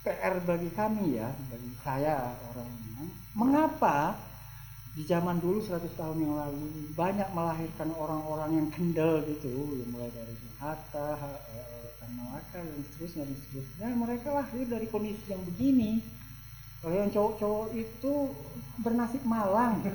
PR 0.02 0.42
bagi 0.42 0.74
kami 0.74 1.22
ya, 1.22 1.30
bagi 1.54 1.70
saya 1.86 2.34
orang 2.50 2.70
mengapa 3.38 4.18
di 4.98 5.06
zaman 5.06 5.38
dulu 5.38 5.62
100 5.62 5.86
tahun 5.94 6.18
yang 6.18 6.34
lalu 6.34 6.90
banyak 6.98 7.30
melahirkan 7.30 7.94
orang-orang 7.94 8.58
yang 8.58 8.68
kendel 8.74 9.22
gitu, 9.30 9.54
ya 9.78 9.86
mulai 9.94 10.10
dari 10.10 10.34
Hatta, 10.58 11.14
Malaka 12.18 12.60
dan 12.64 12.82
seterusnya 12.90 13.24
dan 13.28 13.38
seterusnya, 13.38 13.88
mereka 13.94 14.28
lahir 14.34 14.66
dari 14.66 14.88
kondisi 14.90 15.30
yang 15.30 15.44
begini. 15.46 16.02
Kalau 16.80 16.96
yang 16.96 17.12
cowok-cowok 17.12 17.68
itu 17.76 18.14
bernasib 18.80 19.22
malang. 19.28 19.84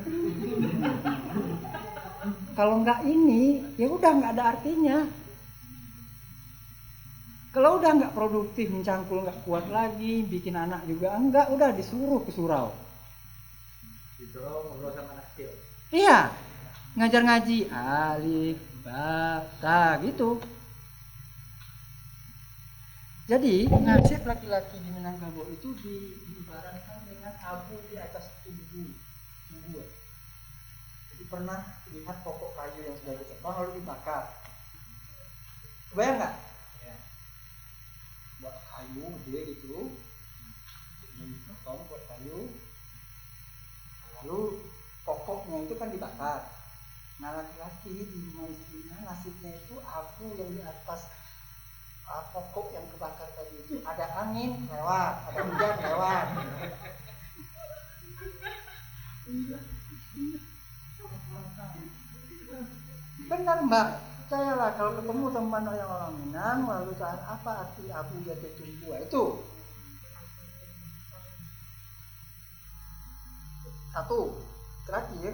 Kalau 2.58 2.84
nggak 2.84 3.00
ini, 3.08 3.64
ya 3.80 3.88
udah 3.88 4.10
nggak 4.20 4.32
ada 4.36 4.44
artinya. 4.56 4.98
Kalau 7.54 7.78
udah 7.78 7.90
nggak 7.94 8.18
produktif, 8.18 8.66
mencangkul 8.66 9.22
nggak 9.22 9.46
kuat 9.46 9.70
lagi, 9.70 10.26
bikin 10.26 10.58
anak 10.58 10.82
juga 10.90 11.14
enggak, 11.14 11.54
udah 11.54 11.70
disuruh 11.70 12.18
ke 12.26 12.34
surau. 12.34 12.74
Disuruh 14.18 14.74
ngobrol 14.74 14.90
sama 14.90 15.14
anak 15.14 15.26
kecil. 15.32 15.54
Iya, 15.94 16.34
ngajar 16.98 17.22
ngaji 17.22 17.58
alif, 17.70 18.58
ba, 18.82 19.46
ta 19.62 20.02
gitu. 20.02 20.42
Jadi 23.24 23.72
nasib 23.72 24.20
laki-laki 24.28 24.76
di 24.84 24.90
Minangkabau 24.92 25.48
itu 25.48 25.72
di- 25.80 26.12
diibaratkan 26.28 27.08
dengan 27.08 27.32
abu 27.40 27.80
di 27.88 27.96
atas 27.96 28.28
tubuh. 28.44 28.92
tubuh. 29.48 29.80
ya. 29.80 29.86
Jadi 31.08 31.24
pernah 31.32 31.60
lihat 31.88 32.20
pokok 32.20 32.52
kayu 32.52 32.84
yang 32.84 32.96
sudah 33.00 33.16
ditebang 33.16 33.54
lalu 33.56 33.80
dibakar. 33.80 34.28
Kebayang 35.88 36.16
nggak? 36.20 36.34
Buat 38.44 38.56
kayu 38.60 39.06
dia 39.24 39.40
gitu, 39.56 39.96
dipotong 41.16 41.80
buat 41.88 42.02
kayu, 42.12 42.52
lalu 44.20 44.40
pokoknya 45.08 45.64
itu 45.64 45.74
kan 45.80 45.88
dibakar. 45.88 46.44
Nah 47.24 47.40
laki-laki 47.40 48.04
di 48.04 48.18
rumah 48.28 48.52
istrinya 48.52 49.00
nasibnya 49.08 49.56
itu 49.56 49.80
abu 49.80 50.28
yang 50.36 50.50
di 50.52 50.60
atas 50.60 51.08
uh, 52.08 52.24
pokok 52.32 52.72
yang 52.74 52.86
kebakar 52.92 53.28
tadi. 53.32 53.80
Ada 53.84 54.06
angin 54.24 54.68
lewat, 54.68 55.14
ada 55.32 55.40
hujan 55.44 55.76
lewat. 55.80 56.26
Benar 63.24 63.58
mbak, 63.64 63.88
percayalah 64.24 64.70
kalau 64.76 64.92
ketemu 65.00 65.26
teman 65.32 65.64
yang 65.72 65.90
orang 65.90 66.14
Minang 66.20 66.58
lalu 66.68 66.92
tanya 67.00 67.24
apa 67.24 67.50
arti 67.64 67.88
abu 67.88 68.20
jatuh 68.20 68.52
tumbuh 68.52 69.00
itu. 69.00 69.24
Satu 73.94 74.20
terakhir 74.84 75.32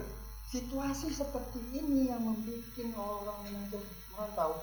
situasi 0.54 1.10
seperti 1.10 1.60
ini 1.74 2.14
yang 2.14 2.22
membuat 2.22 2.94
orang 2.94 3.38
Minang 3.42 3.84
merantau 4.14 4.62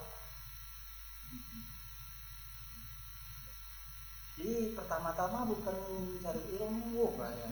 jadi 4.38 4.78
pertama-tama 4.78 5.50
bukan 5.50 5.76
mencari 5.90 6.44
ilmu 6.62 7.18
Pak, 7.18 7.30
ya. 7.34 7.50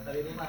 Dari 0.00 0.20
rumah. 0.24 0.48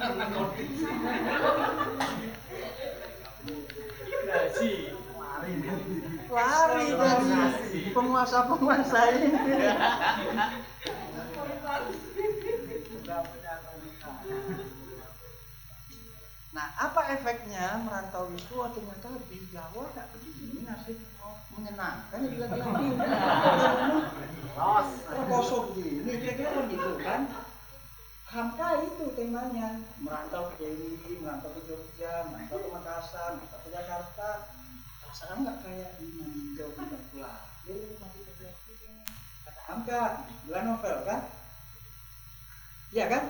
lari. 6.32 6.86
Dari 6.96 7.92
penguasa-penguasa 7.92 9.00
ini 9.12 9.30
Nah, 16.52 16.68
apa 16.76 17.16
efeknya 17.16 17.80
merantau 17.88 18.28
itu 18.36 18.60
Oh, 18.60 18.68
ternyata 18.76 19.08
di 19.32 19.40
Jawa 19.56 19.88
nggak 19.92 20.08
begini 20.16 20.68
nasib 20.68 21.00
menyenangkan 21.56 22.22
bila 22.28 22.48
kosong 24.56 25.68
gini, 25.78 26.12
kira-kira 26.20 26.50
kan 26.56 26.66
gitu 26.68 26.92
kan? 27.00 27.22
Hamka 28.32 28.68
itu 28.88 29.06
temanya 29.16 29.84
merantau 30.00 30.48
ke 30.56 30.64
Dewi, 30.64 31.20
merantau 31.20 31.52
ke 31.52 31.62
Jogja, 31.68 32.32
merantau 32.32 32.64
ke 32.64 32.70
Makassar, 32.72 33.36
merantau 33.36 33.60
ke 33.68 33.70
Jakarta. 33.76 34.30
Perasaan 35.04 35.44
nggak 35.44 35.58
kayak 35.68 35.92
ini 36.00 36.56
jauh 36.56 36.72
tidak 36.72 37.04
pulang. 37.12 37.44
Dia 37.68 37.76
masih. 38.00 38.24
Kata 39.44 39.62
Hamka, 39.68 40.02
bulan 40.48 40.64
novel 40.72 40.96
kan? 41.04 41.20
Iya 42.96 43.06
kan? 43.12 43.24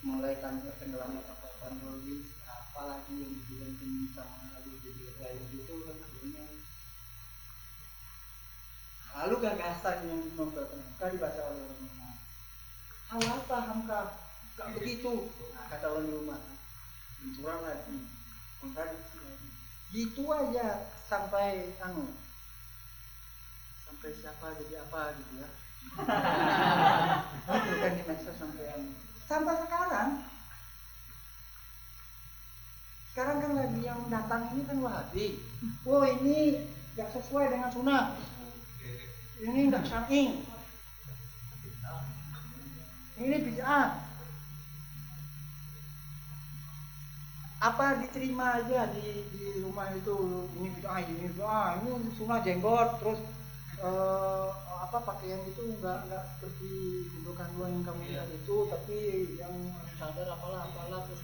mulai 0.00 0.32
kan 0.40 0.56
tenggelamnya 0.80 1.20
kapal 1.28 1.52
patroli 1.60 2.24
apalagi 2.48 3.20
yang 3.20 3.32
dibilang 3.36 3.74
bintang 3.76 4.32
lalu 4.56 4.72
jadi 4.80 5.04
lain 5.20 5.42
gitu 5.52 5.74
kan 5.84 5.96
akhirnya 6.00 6.44
lalu 9.16 9.34
gagasan 9.42 9.96
yang 10.06 10.22
Hamka 10.38 11.06
dibaca 11.10 11.40
oleh 11.50 11.62
orang 11.66 11.78
rumah 11.82 12.14
hal 13.10 13.22
apa 13.26 13.56
Hamka? 13.66 14.00
Gak 14.54 14.70
begitu. 14.78 15.32
Nah, 15.56 15.64
kata 15.66 15.86
orang 15.90 16.10
rumah 16.14 16.40
benturan 17.20 17.60
lagi 17.64 17.96
kontradiksi 18.62 19.18
lagi. 19.18 19.48
Gitu 19.90 20.22
aja 20.30 20.86
sampai 21.10 21.74
anu 21.82 22.14
sampai 23.82 24.08
siapa 24.14 24.46
jadi 24.62 24.74
apa 24.86 25.00
gitu 25.18 25.32
ya. 25.42 25.48
Itu 27.50 27.74
kan 27.82 27.92
di 27.98 28.02
medsos 28.06 28.36
sampai 28.38 28.64
anu 28.78 28.94
sampai 29.26 29.54
sekarang 29.66 30.10
Sekarang 33.10 33.42
kan 33.42 33.52
lagi 33.58 33.82
yang 33.82 34.06
datang 34.06 34.54
ini 34.54 34.62
kan 34.70 34.78
wahabi. 34.86 35.42
Oh 35.82 36.06
ini 36.06 36.62
nggak 36.94 37.10
sesuai 37.10 37.50
dengan 37.50 37.74
sunnah. 37.74 38.14
Ini 39.40 39.60
nggak 39.72 39.84
syar'i. 39.88 40.44
Ini 43.20 43.36
bid'ah. 43.44 43.88
Apa 47.60 48.00
diterima 48.00 48.64
aja 48.64 48.88
di, 48.96 49.24
di 49.36 49.60
rumah 49.60 49.92
itu 49.92 50.16
ini 50.56 50.68
bid'ah 50.80 50.98
ini 51.04 51.28
bid'ah 51.28 51.84
ini 51.84 52.08
sunnah 52.16 52.40
jenggot 52.40 52.96
terus 53.04 53.20
eh, 53.84 54.48
apa 54.90 54.98
pakaian 55.04 55.44
itu 55.44 55.76
nggak 55.76 56.08
nggak 56.08 56.24
seperti 56.34 56.72
bentuk 57.12 57.36
kandungan 57.36 57.78
yang 57.78 57.84
kamu 57.84 58.02
lihat 58.10 58.28
itu 58.32 58.56
tapi 58.66 58.98
yang 59.36 59.54
sadar 60.00 60.26
apalah 60.32 60.66
apalah 60.66 61.04
terus 61.04 61.22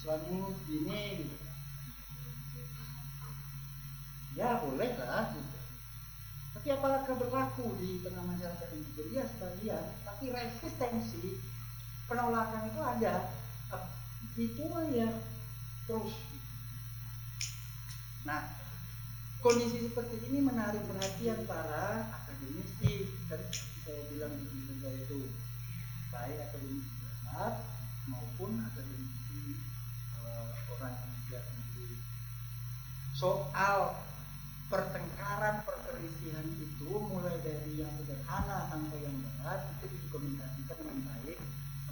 suami 0.00 0.40
gini 0.64 1.22
gitu. 1.22 1.36
ya 4.34 4.58
boleh 4.64 4.90
lah 4.98 5.30
gitu. 5.36 5.57
Tapi 6.56 6.68
apakah 6.72 7.16
berlaku 7.16 7.76
di 7.80 8.00
tengah 8.00 8.24
masyarakat 8.24 8.68
ini? 8.74 8.88
Jadi 8.96 9.10
ya 9.16 9.24
sebagian 9.28 9.84
tapi 10.04 10.24
resistensi 10.32 11.40
penolakan 12.08 12.68
itu 12.68 12.80
ada. 12.80 13.14
Itu 14.38 14.66
ya 14.94 15.10
terus. 15.90 16.14
Nah 18.24 18.42
kondisi 19.42 19.90
seperti 19.90 20.16
ini 20.30 20.42
menarik 20.42 20.82
perhatian 20.88 21.44
para 21.44 22.08
akademisi. 22.10 23.12
Dan 23.28 23.40
seperti 23.48 23.78
saya 23.84 24.02
bilang 24.12 24.32
di 24.34 24.44
Indonesia 24.46 24.90
itu 24.94 25.30
baik 26.08 26.38
akademisi 26.48 26.98
barat 27.38 27.54
maupun 28.08 28.50
akademisi 28.64 29.60
eh, 30.24 30.46
orang 30.74 30.96
Indonesia 30.96 31.40
sendiri 31.44 31.96
soal 33.12 33.94
pertengkaran 34.68 35.64
perselisihan 35.64 36.44
itu 36.60 36.92
mulai 36.92 37.32
dari 37.40 37.80
yang 37.80 37.88
sederhana 37.96 38.68
sampai 38.68 39.00
yang 39.00 39.16
berat 39.16 39.64
itu 39.80 39.96
dikomunikasikan 39.96 40.76
dengan 40.84 40.98
baik 41.08 41.38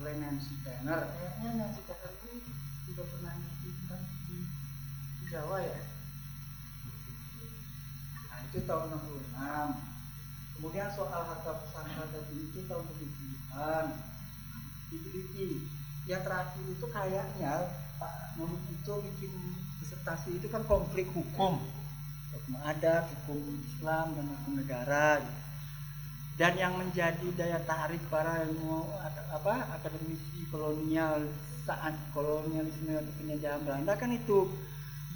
oleh 0.04 0.14
Nancy 0.20 0.60
Tanner. 0.60 1.08
Kayaknya 1.08 1.50
Nancy 1.56 1.80
Tanner 1.88 2.12
itu 2.12 2.52
juga 2.84 3.02
pernah 3.08 3.32
ngisi 3.32 3.68
kan 3.88 4.00
di, 4.28 4.38
di 5.16 5.24
Jawa 5.32 5.56
ya? 5.64 5.80
Nah 8.28 8.40
itu 8.44 8.58
tahun 8.68 8.92
66 8.92 9.96
kemudian 10.60 10.88
soal 10.92 11.20
harta 11.24 11.52
pesangka 11.64 12.04
tadi 12.12 12.36
itu 12.44 12.60
tahun 12.68 12.84
70-an 12.92 13.86
diteliti 14.92 15.48
yang 16.04 16.20
terakhir 16.24 16.64
itu 16.64 16.86
kayaknya 16.92 17.72
Pak 17.96 18.36
Muhammad 18.36 18.64
itu 18.68 18.92
bikin 19.00 19.32
disertasi 19.80 20.40
itu 20.40 20.48
kan 20.52 20.60
konflik 20.68 21.08
hukum 21.12 21.60
hukum 22.36 22.54
adat, 22.60 23.04
hukum 23.08 23.40
Islam 23.64 24.06
dan 24.12 24.24
hukum 24.28 24.52
negara 24.60 25.24
gitu. 25.24 25.34
dan 26.36 26.52
yang 26.60 26.76
menjadi 26.76 27.28
daya 27.32 27.58
tarik 27.64 28.00
para 28.12 28.44
ilmu 28.44 28.84
apa 29.32 29.80
akademisi 29.80 30.44
kolonial 30.52 31.24
saat 31.64 31.96
kolonialisme 32.12 32.92
penjajahan 33.16 33.64
Belanda 33.64 33.96
kan 33.96 34.12
itu 34.12 34.52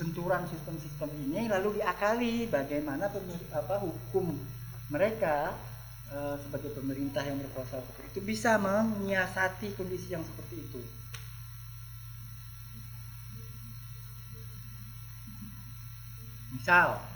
benturan 0.01 0.49
sistem-sistem 0.49 1.13
ini 1.29 1.45
lalu 1.47 1.77
diakali 1.77 2.49
bagaimana 2.49 3.13
apa 3.53 3.77
hukum 3.85 4.33
mereka 4.89 5.53
eh, 6.09 6.41
sebagai 6.41 6.73
pemerintah 6.73 7.21
yang 7.23 7.37
berkuasa 7.37 7.85
itu 8.09 8.25
bisa 8.25 8.57
menyiasati 8.57 9.77
kondisi 9.77 10.17
yang 10.17 10.25
seperti 10.25 10.57
itu. 10.57 10.81
Misal 16.51 17.10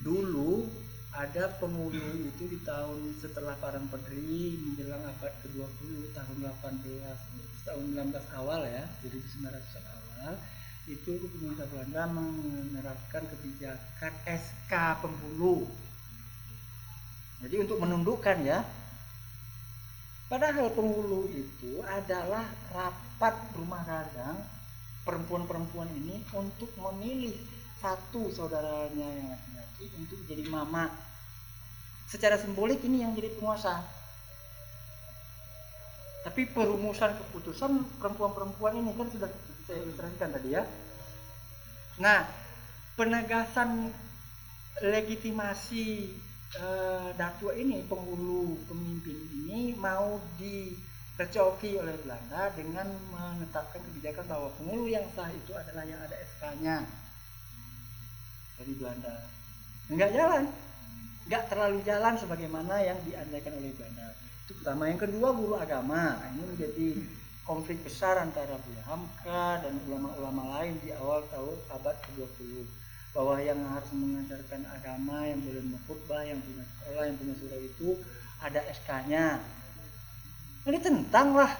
dulu 0.00 0.68
ada 1.10 1.50
pemuluh 1.58 2.14
itu 2.22 2.46
di 2.46 2.58
tahun 2.62 3.18
setelah 3.18 3.58
Parang 3.58 3.90
Pedri 3.90 4.56
menjelang 4.62 5.02
abad 5.02 5.32
ke-20 5.42 6.14
tahun 6.14 6.36
18 6.46 7.66
tahun 7.66 7.84
19 7.98 8.38
awal 8.38 8.60
ya 8.64 8.84
1900 9.02 9.50
awal 9.90 10.32
itu 10.88 11.10
pemerintah 11.18 11.66
Belanda 11.68 12.02
menerapkan 12.08 13.26
kebijakan 13.26 14.12
SK 14.24 14.72
pembulu 15.02 15.66
jadi 17.40 17.56
untuk 17.64 17.80
menundukkan 17.80 18.36
ya. 18.44 18.60
Padahal 20.28 20.70
pembulu 20.70 21.26
itu 21.32 21.82
adalah 21.82 22.46
rapat 22.70 23.34
rumah 23.56 23.82
dagang 23.82 24.38
perempuan-perempuan 25.02 25.90
ini 25.90 26.22
untuk 26.36 26.70
memilih 26.78 27.34
satu 27.80 28.28
saudaranya 28.30 29.08
yang 29.08 29.32
laki-laki 29.80 29.96
untuk 29.96 30.20
jadi 30.28 30.44
mama. 30.52 30.92
Secara 32.04 32.36
simbolik 32.36 32.84
ini 32.84 33.00
yang 33.00 33.16
jadi 33.16 33.32
penguasa. 33.38 33.80
Tapi 36.20 36.44
perumusan 36.52 37.16
keputusan 37.16 37.96
perempuan-perempuan 37.96 38.76
ini 38.76 38.92
kan 38.92 39.08
sudah 39.08 39.30
saya 39.64 39.80
ilustrasikan 39.80 40.36
tadi 40.36 40.48
ya. 40.52 40.62
Nah, 41.96 42.28
penegasan 42.92 43.88
legitimasi 44.84 46.12
eh, 46.60 47.08
datua 47.16 47.56
ini 47.56 47.88
penghulu 47.88 48.60
pemimpin 48.68 49.16
ini 49.32 49.72
mau 49.80 50.20
direcoki 50.36 51.80
oleh 51.80 51.96
Belanda 52.04 52.52
dengan 52.52 52.88
menetapkan 53.08 53.80
kebijakan 53.80 54.24
bahwa 54.28 54.48
penghulu 54.60 54.92
yang 54.92 55.08
sah 55.16 55.32
itu 55.32 55.56
adalah 55.56 55.88
yang 55.88 56.00
ada 56.04 56.16
SK-nya 56.20 56.84
dari 58.60 58.72
Belanda 58.76 59.39
nggak 59.90 60.10
jalan. 60.14 60.42
Nggak 61.26 61.44
terlalu 61.46 61.78
jalan 61.86 62.14
sebagaimana 62.18 62.74
yang 62.82 62.98
diandaikan 63.06 63.54
oleh 63.54 63.70
Belanda 63.74 64.06
itu 64.50 64.52
pertama. 64.58 64.82
Yang 64.90 65.00
kedua 65.06 65.28
guru 65.30 65.54
agama. 65.58 66.18
Ini 66.34 66.42
menjadi 66.42 66.88
konflik 67.46 67.78
besar 67.86 68.18
antara 68.18 68.58
Buya 68.62 68.82
Hamka 68.86 69.62
dan 69.62 69.74
ulama-ulama 69.90 70.58
lain 70.58 70.78
di 70.82 70.90
awal 70.94 71.22
tahun 71.30 71.58
abad 71.74 71.96
ke-20 72.06 72.66
bahwa 73.10 73.42
yang 73.42 73.58
harus 73.66 73.90
mengajarkan 73.90 74.62
agama 74.70 75.26
yang 75.26 75.42
boleh 75.42 75.62
mengkhutbah 75.66 76.22
yang 76.22 76.38
punya 76.46 76.62
sekolah 76.62 77.02
yang 77.10 77.16
punya 77.18 77.34
surau 77.42 77.58
itu 77.58 77.88
ada 78.38 78.62
SK-nya 78.70 79.42
ini 80.68 80.78
tentang 80.78 81.32
lah. 81.32 81.52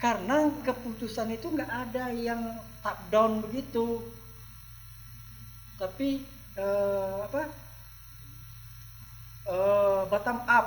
Karena 0.00 0.48
keputusan 0.64 1.32
itu 1.32 1.52
nggak 1.52 1.70
ada 1.70 2.12
yang 2.12 2.40
top 2.80 2.98
down 3.12 3.32
begitu 3.44 4.00
tapi 5.78 6.22
eh, 6.54 7.18
apa 7.26 7.42
eh, 9.50 10.02
bottom 10.08 10.38
up. 10.46 10.66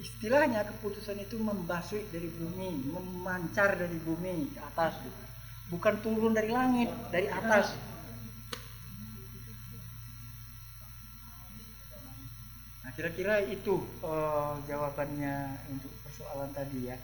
Istilahnya 0.00 0.64
keputusan 0.64 1.20
itu 1.20 1.36
membasuh 1.36 2.00
dari 2.08 2.32
bumi 2.32 2.88
memancar 2.88 3.76
dari 3.76 4.00
bumi 4.00 4.48
ke 4.56 4.60
atas 4.64 4.96
gitu. 5.04 5.22
bukan 5.70 6.02
turun 6.02 6.32
dari 6.34 6.50
langit 6.50 6.90
dari 7.14 7.28
atas. 7.30 7.76
Nah 12.82 12.90
kira-kira 12.96 13.44
itu 13.44 13.84
eh, 14.00 14.54
jawabannya 14.66 15.36
untuk 15.68 15.92
persoalan 16.02 16.50
tadi 16.56 16.90
ya. 16.90 16.96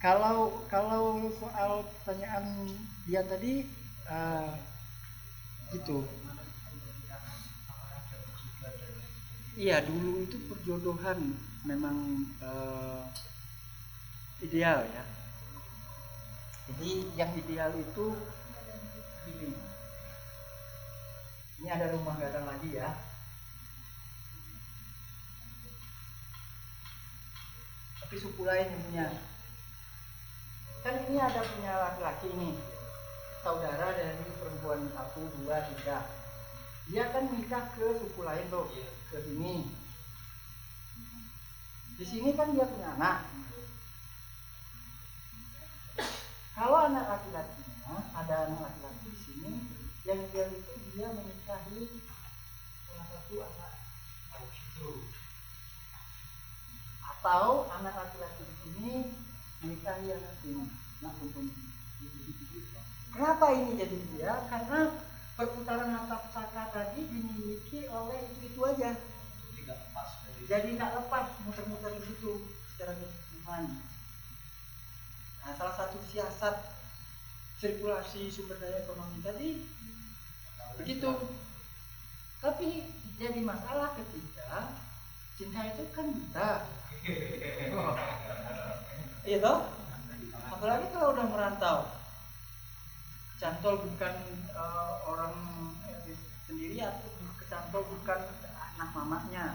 Kalau 0.00 0.64
kalau 0.72 1.28
soal 1.36 1.84
pertanyaan 2.00 2.72
dia 3.04 3.20
tadi 3.20 3.68
eh, 4.08 4.52
gitu. 5.70 6.02
Iya 9.60 9.84
dulu 9.84 10.24
itu 10.24 10.36
perjodohan 10.48 11.36
memang 11.68 12.26
eh, 12.40 13.02
ideal 14.40 14.82
ya. 14.88 15.04
Jadi 16.70 16.90
yang 17.18 17.30
ideal 17.34 17.70
itu 17.76 18.06
ini 19.30 19.50
ini 21.60 21.68
ada 21.68 21.92
rumah 21.92 22.16
gadang 22.16 22.46
lagi 22.48 22.72
ya. 22.72 22.90
Tapi 28.00 28.16
suku 28.16 28.42
lain 28.42 28.70
yang 28.70 28.82
punya. 28.88 29.06
Kan 30.80 30.94
ini 31.04 31.18
ada 31.20 31.44
punya 31.44 31.72
laki-laki 31.76 32.32
ini 32.32 32.69
saudara 33.40 33.96
dari 33.96 34.28
perempuan 34.36 34.84
satu 34.92 35.24
dua 35.40 35.64
tiga. 35.72 36.04
Dia 36.92 37.08
kan 37.08 37.32
nikah 37.32 37.72
ke 37.72 37.96
suku 37.96 38.20
lain 38.20 38.44
tuh 38.52 38.68
ke 39.08 39.18
sini. 39.24 39.64
Di 41.96 42.04
sini 42.04 42.36
kan 42.36 42.52
dia 42.52 42.68
punya 42.68 42.96
anak. 43.00 43.24
Kalau 46.52 46.78
anak 46.84 47.04
laki-lakinya 47.08 47.96
ada 48.12 48.34
anak 48.44 48.60
laki-laki 48.60 49.08
di 49.08 49.20
sini 49.20 49.52
yang 50.04 50.20
dia 50.28 50.44
itu 50.52 50.72
dia 50.92 51.08
menikahi 51.08 51.88
salah 52.84 53.06
satu 53.08 53.34
anak. 53.40 53.72
Itu 54.52 54.92
atau 57.00 57.68
anak 57.80 57.94
laki-laki 57.96 58.44
di 58.44 58.56
sini 58.64 58.92
menikahi 59.64 60.12
anak 60.12 60.36
ini, 60.44 60.64
anak 61.00 61.12
perempuan. 61.16 61.70
Kenapa 63.10 63.50
ini 63.52 63.74
jadi 63.74 63.96
dia? 64.14 64.32
Karena 64.46 64.94
perputaran 65.34 65.90
harta 65.90 66.16
pusaka 66.26 66.70
tadi 66.70 67.00
dimiliki 67.10 67.90
oleh 67.90 68.18
itu 68.30 68.54
itu 68.54 68.60
aja. 68.62 68.94
Jadi 70.50 70.68
nggak 70.78 70.92
lepas 70.98 71.26
muter-muter 71.46 71.94
di 71.98 72.02
situ 72.06 72.32
secara 72.74 72.94
keseluruhan. 72.98 73.64
Nah, 75.40 75.52
salah 75.56 75.74
satu 75.78 75.98
siasat 76.10 76.56
sirkulasi 77.60 78.32
sumber 78.32 78.56
daya 78.56 78.82
ekonomi 78.82 79.18
tadi 79.20 79.48
begitu. 80.80 81.10
Tapi 82.40 82.88
jadi 83.20 83.40
masalah 83.44 83.92
ketika 84.00 84.80
cinta 85.36 85.60
itu 85.68 85.82
kan 85.92 86.06
buta. 86.08 86.50
Iya 89.20 89.36
toh? 89.44 89.68
Apalagi 90.48 90.88
kalau 90.96 91.12
udah 91.12 91.28
merantau. 91.28 91.99
Cantol 93.40 93.80
bukan 93.80 94.14
eh, 94.52 94.92
orang 95.08 95.32
sendiri 96.44 96.84
atau 96.84 97.08
kecantol 97.40 97.88
bukan 97.88 98.20
anak 98.76 98.90
mamanya. 98.92 99.46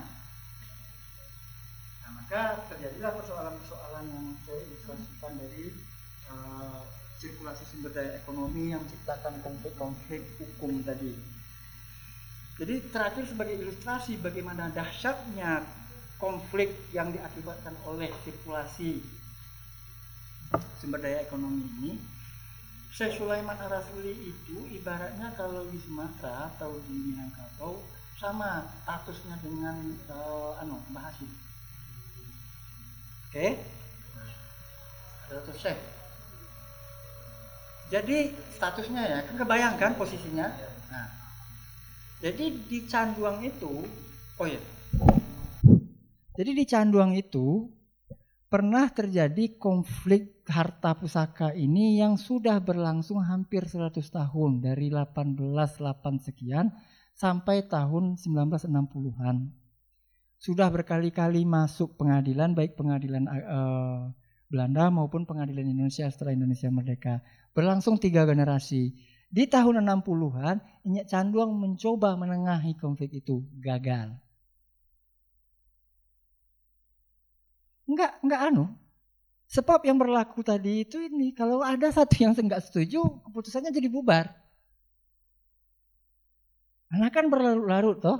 Nah, 2.01 2.09
maka 2.17 2.65
terjadilah 2.73 3.13
persoalan-persoalan 3.13 4.05
yang 4.09 4.25
saya 4.41 4.59
ilustrasikan 4.65 5.33
dari 5.37 5.69
eh, 6.33 6.79
sirkulasi 7.21 7.63
sumber 7.69 7.93
daya 7.93 8.17
ekonomi 8.17 8.73
yang 8.73 8.81
menciptakan 8.81 9.37
konflik-konflik 9.45 10.21
hukum 10.41 10.81
tadi. 10.81 11.13
Jadi 12.55 12.75
terakhir 12.89 13.29
sebagai 13.29 13.55
ilustrasi 13.59 14.17
bagaimana 14.17 14.73
dahsyatnya 14.73 15.61
konflik 16.17 16.71
yang 16.95 17.11
diakibatkan 17.11 17.75
oleh 17.85 18.09
sirkulasi 18.23 19.03
sumber 20.79 21.03
daya 21.03 21.21
ekonomi 21.21 21.67
ini 21.79 22.14
Syekh 22.95 23.19
Sulaiman 23.19 23.59
Arasuli 23.59 24.31
itu 24.31 24.55
ibaratnya 24.71 25.35
kalau 25.35 25.67
di 25.67 25.75
Sumatera 25.83 26.47
atau 26.55 26.79
di 26.87 26.95
Minangkabau 26.95 27.83
sama 28.15 28.63
statusnya 28.71 29.35
dengan 29.43 29.75
uh, 30.07 30.55
anu. 30.63 30.79
Oke? 33.27 33.59
Ada 35.27 35.43
tuh 35.43 35.55
Syekh. 35.59 35.75
Jadi 37.91 38.31
statusnya 38.55 39.03
ya, 39.03 39.19
kan 39.27 39.43
kebayangkan 39.43 39.91
posisinya. 39.99 40.47
Nah, 40.87 41.07
jadi 42.23 42.47
di 42.47 42.79
Canduang 42.87 43.43
itu, 43.43 43.83
oh 44.39 44.47
ya. 44.47 44.63
Jadi 46.39 46.51
di 46.55 46.63
Canduang 46.63 47.11
itu 47.11 47.67
pernah 48.47 48.87
terjadi 48.87 49.59
konflik 49.59 50.34
harta 50.45 50.93
pusaka 50.93 51.51
ini 51.57 51.97
yang 51.97 52.21
sudah 52.21 52.61
berlangsung 52.61 53.21
hampir 53.25 53.65
100 53.65 53.97
tahun 53.97 54.61
dari 54.61 54.93
1808 54.93 55.73
sekian 56.21 56.69
sampai 57.17 57.65
tahun 57.65 58.19
1960-an. 58.19 59.37
Sudah 60.37 60.67
berkali-kali 60.69 61.47
masuk 61.47 61.97
pengadilan 61.97 62.53
baik 62.53 62.77
pengadilan 62.77 63.25
uh, 63.25 64.13
Belanda 64.45 64.93
maupun 64.93 65.25
pengadilan 65.25 65.65
Indonesia 65.65 66.05
setelah 66.11 66.37
Indonesia 66.37 66.69
merdeka. 66.69 67.25
Berlangsung 67.55 67.97
tiga 67.97 68.27
generasi. 68.29 68.93
Di 69.25 69.49
tahun 69.49 69.81
60-an, 69.81 70.85
Inyak 70.85 71.09
Canduang 71.09 71.57
mencoba 71.57 72.13
menengahi 72.13 72.77
konflik 72.77 73.09
itu, 73.19 73.41
gagal. 73.57 74.13
Enggak, 77.89 78.21
enggak 78.21 78.41
anu. 78.53 78.84
Sebab 79.45 79.85
yang 79.85 80.01
berlaku 80.01 80.41
tadi 80.41 80.81
itu 80.81 80.97
ini, 81.05 81.29
kalau 81.31 81.61
ada 81.61 81.93
satu 81.93 82.17
yang 82.17 82.33
enggak 82.33 82.65
setuju, 82.65 83.05
keputusannya 83.29 83.69
jadi 83.69 83.89
bubar. 83.89 84.25
Karena 86.89 87.09
kan 87.13 87.29
berlarut-larut 87.29 87.97
toh. 88.01 88.19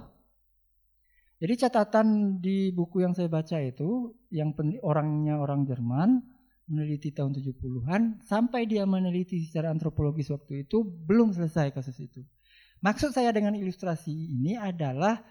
Jadi 1.41 1.53
catatan 1.68 2.39
di 2.39 2.72
buku 2.72 3.03
yang 3.03 3.11
saya 3.11 3.27
baca 3.27 3.60
itu, 3.60 4.14
yang 4.31 4.56
orangnya 4.81 5.35
orang 5.38 5.68
Jerman, 5.68 6.23
meneliti 6.65 7.14
tahun 7.14 7.35
70-an, 7.35 8.26
sampai 8.26 8.65
dia 8.65 8.88
meneliti 8.88 9.43
secara 9.45 9.69
antropologis 9.69 10.31
waktu 10.31 10.65
itu, 10.65 10.81
belum 10.81 11.35
selesai 11.35 11.76
kasus 11.76 11.97
itu. 12.02 12.26
Maksud 12.81 13.14
saya 13.14 13.34
dengan 13.34 13.53
ilustrasi 13.53 14.14
ini 14.14 14.57
adalah 14.57 15.22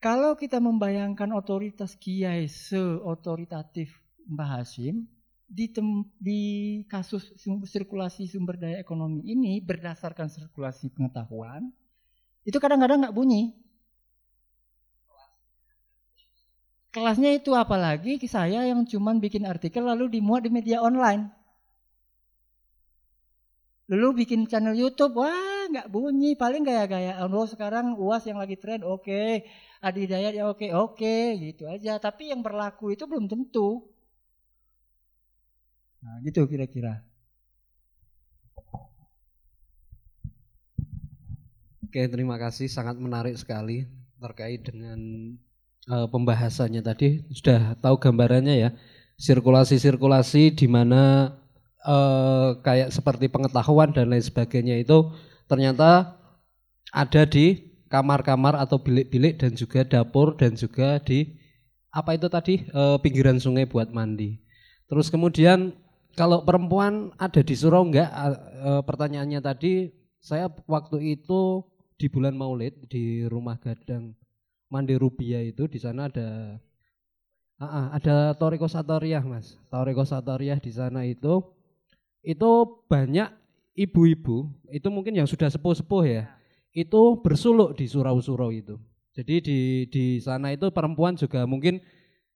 kalau 0.00 0.36
kita 0.36 0.60
membayangkan 0.60 1.32
otoritas 1.32 1.96
kiai 1.96 2.44
seotoritatif 2.44 4.03
Mbah 4.28 4.60
Hashim 4.60 5.06
di, 5.44 5.68
tem, 5.68 6.02
di 6.16 6.40
kasus 6.88 7.30
sirkulasi 7.68 8.26
sumber 8.26 8.56
daya 8.56 8.80
ekonomi 8.80 9.22
ini 9.22 9.60
berdasarkan 9.60 10.26
sirkulasi 10.32 10.90
pengetahuan 10.90 11.70
itu 12.44 12.60
kadang-kadang 12.60 13.00
nggak 13.00 13.16
bunyi. 13.16 13.56
Kelasnya 16.94 17.34
itu 17.34 17.50
apalagi 17.58 18.22
saya 18.30 18.62
yang 18.70 18.86
cuman 18.86 19.18
bikin 19.18 19.42
artikel 19.48 19.82
lalu 19.82 20.06
dimuat 20.20 20.46
di 20.46 20.50
media 20.52 20.78
online. 20.78 21.26
Lalu 23.90 24.24
bikin 24.24 24.46
channel 24.46 24.76
YouTube, 24.78 25.18
wah 25.18 25.66
nggak 25.68 25.90
bunyi, 25.90 26.38
paling 26.38 26.62
gaya-gaya. 26.62 27.18
Oh 27.26 27.44
sekarang 27.44 27.98
uas 27.98 28.22
yang 28.24 28.38
lagi 28.38 28.56
tren, 28.56 28.80
oke. 28.86 29.02
Okay. 29.02 29.44
Adi 29.84 30.08
Dayat 30.08 30.32
ya 30.32 30.48
oke, 30.48 30.64
okay, 30.64 30.70
oke, 30.72 30.96
okay, 30.96 31.52
gitu 31.52 31.68
aja. 31.68 32.00
Tapi 32.00 32.32
yang 32.32 32.40
berlaku 32.40 32.96
itu 32.96 33.04
belum 33.04 33.28
tentu. 33.28 33.93
Nah 36.04 36.20
gitu 36.20 36.44
kira-kira. 36.44 37.00
Oke, 41.88 42.04
terima 42.12 42.36
kasih. 42.36 42.68
Sangat 42.68 43.00
menarik 43.00 43.40
sekali 43.40 43.88
terkait 44.20 44.60
dengan 44.68 44.98
uh, 45.88 46.04
pembahasannya 46.12 46.84
tadi. 46.84 47.24
Sudah 47.32 47.72
tahu 47.80 47.96
gambarannya 47.96 48.54
ya. 48.68 48.70
Sirkulasi-sirkulasi 49.16 50.52
di 50.52 50.66
mana 50.68 51.32
uh, 51.86 52.60
kayak 52.60 52.92
seperti 52.92 53.32
pengetahuan 53.32 53.96
dan 53.96 54.12
lain 54.12 54.20
sebagainya 54.20 54.76
itu 54.76 55.08
ternyata 55.48 56.20
ada 56.92 57.22
di 57.24 57.74
kamar-kamar 57.94 58.58
atau 58.58 58.82
bilik-bilik 58.82 59.38
dan 59.38 59.54
juga 59.54 59.86
dapur 59.86 60.34
dan 60.34 60.58
juga 60.58 60.98
di 60.98 61.38
apa 61.94 62.18
itu 62.18 62.26
tadi 62.26 62.66
e, 62.66 62.82
pinggiran 62.98 63.38
sungai 63.38 63.70
buat 63.70 63.94
mandi. 63.94 64.42
Terus 64.90 65.14
kemudian 65.14 65.70
kalau 66.14 66.46
perempuan 66.46 67.10
ada 67.18 67.42
di 67.42 67.54
surau 67.54 67.86
enggak? 67.86 68.10
E, 68.10 68.70
pertanyaannya 68.86 69.40
tadi 69.42 69.90
saya 70.18 70.48
waktu 70.64 71.20
itu 71.20 71.62
di 72.00 72.06
bulan 72.10 72.34
Maulid 72.34 72.88
di 72.90 73.28
rumah 73.28 73.60
gadang 73.60 74.16
Mandi 74.72 74.96
Rubia 74.98 75.38
itu 75.44 75.70
di 75.70 75.78
sana 75.78 76.10
ada 76.10 76.58
uh, 77.62 77.88
ada 77.94 78.34
Toriko 78.34 78.66
Satoriah 78.66 79.22
mas 79.22 79.54
Toriko 79.70 80.02
Satoriah 80.02 80.58
di 80.58 80.72
sana 80.74 81.06
itu 81.06 81.44
itu 82.26 82.50
banyak 82.90 83.30
ibu-ibu 83.78 84.50
itu 84.74 84.88
mungkin 84.90 85.14
yang 85.14 85.28
sudah 85.30 85.46
sepuh-sepuh 85.46 86.02
ya 86.02 86.24
itu 86.74 87.22
bersuluk 87.22 87.78
di 87.78 87.86
surau-surau 87.86 88.50
itu. 88.50 88.74
Jadi 89.14 89.34
di 89.38 89.58
di 89.86 90.04
sana 90.18 90.50
itu 90.50 90.74
perempuan 90.74 91.14
juga 91.14 91.46
mungkin 91.46 91.78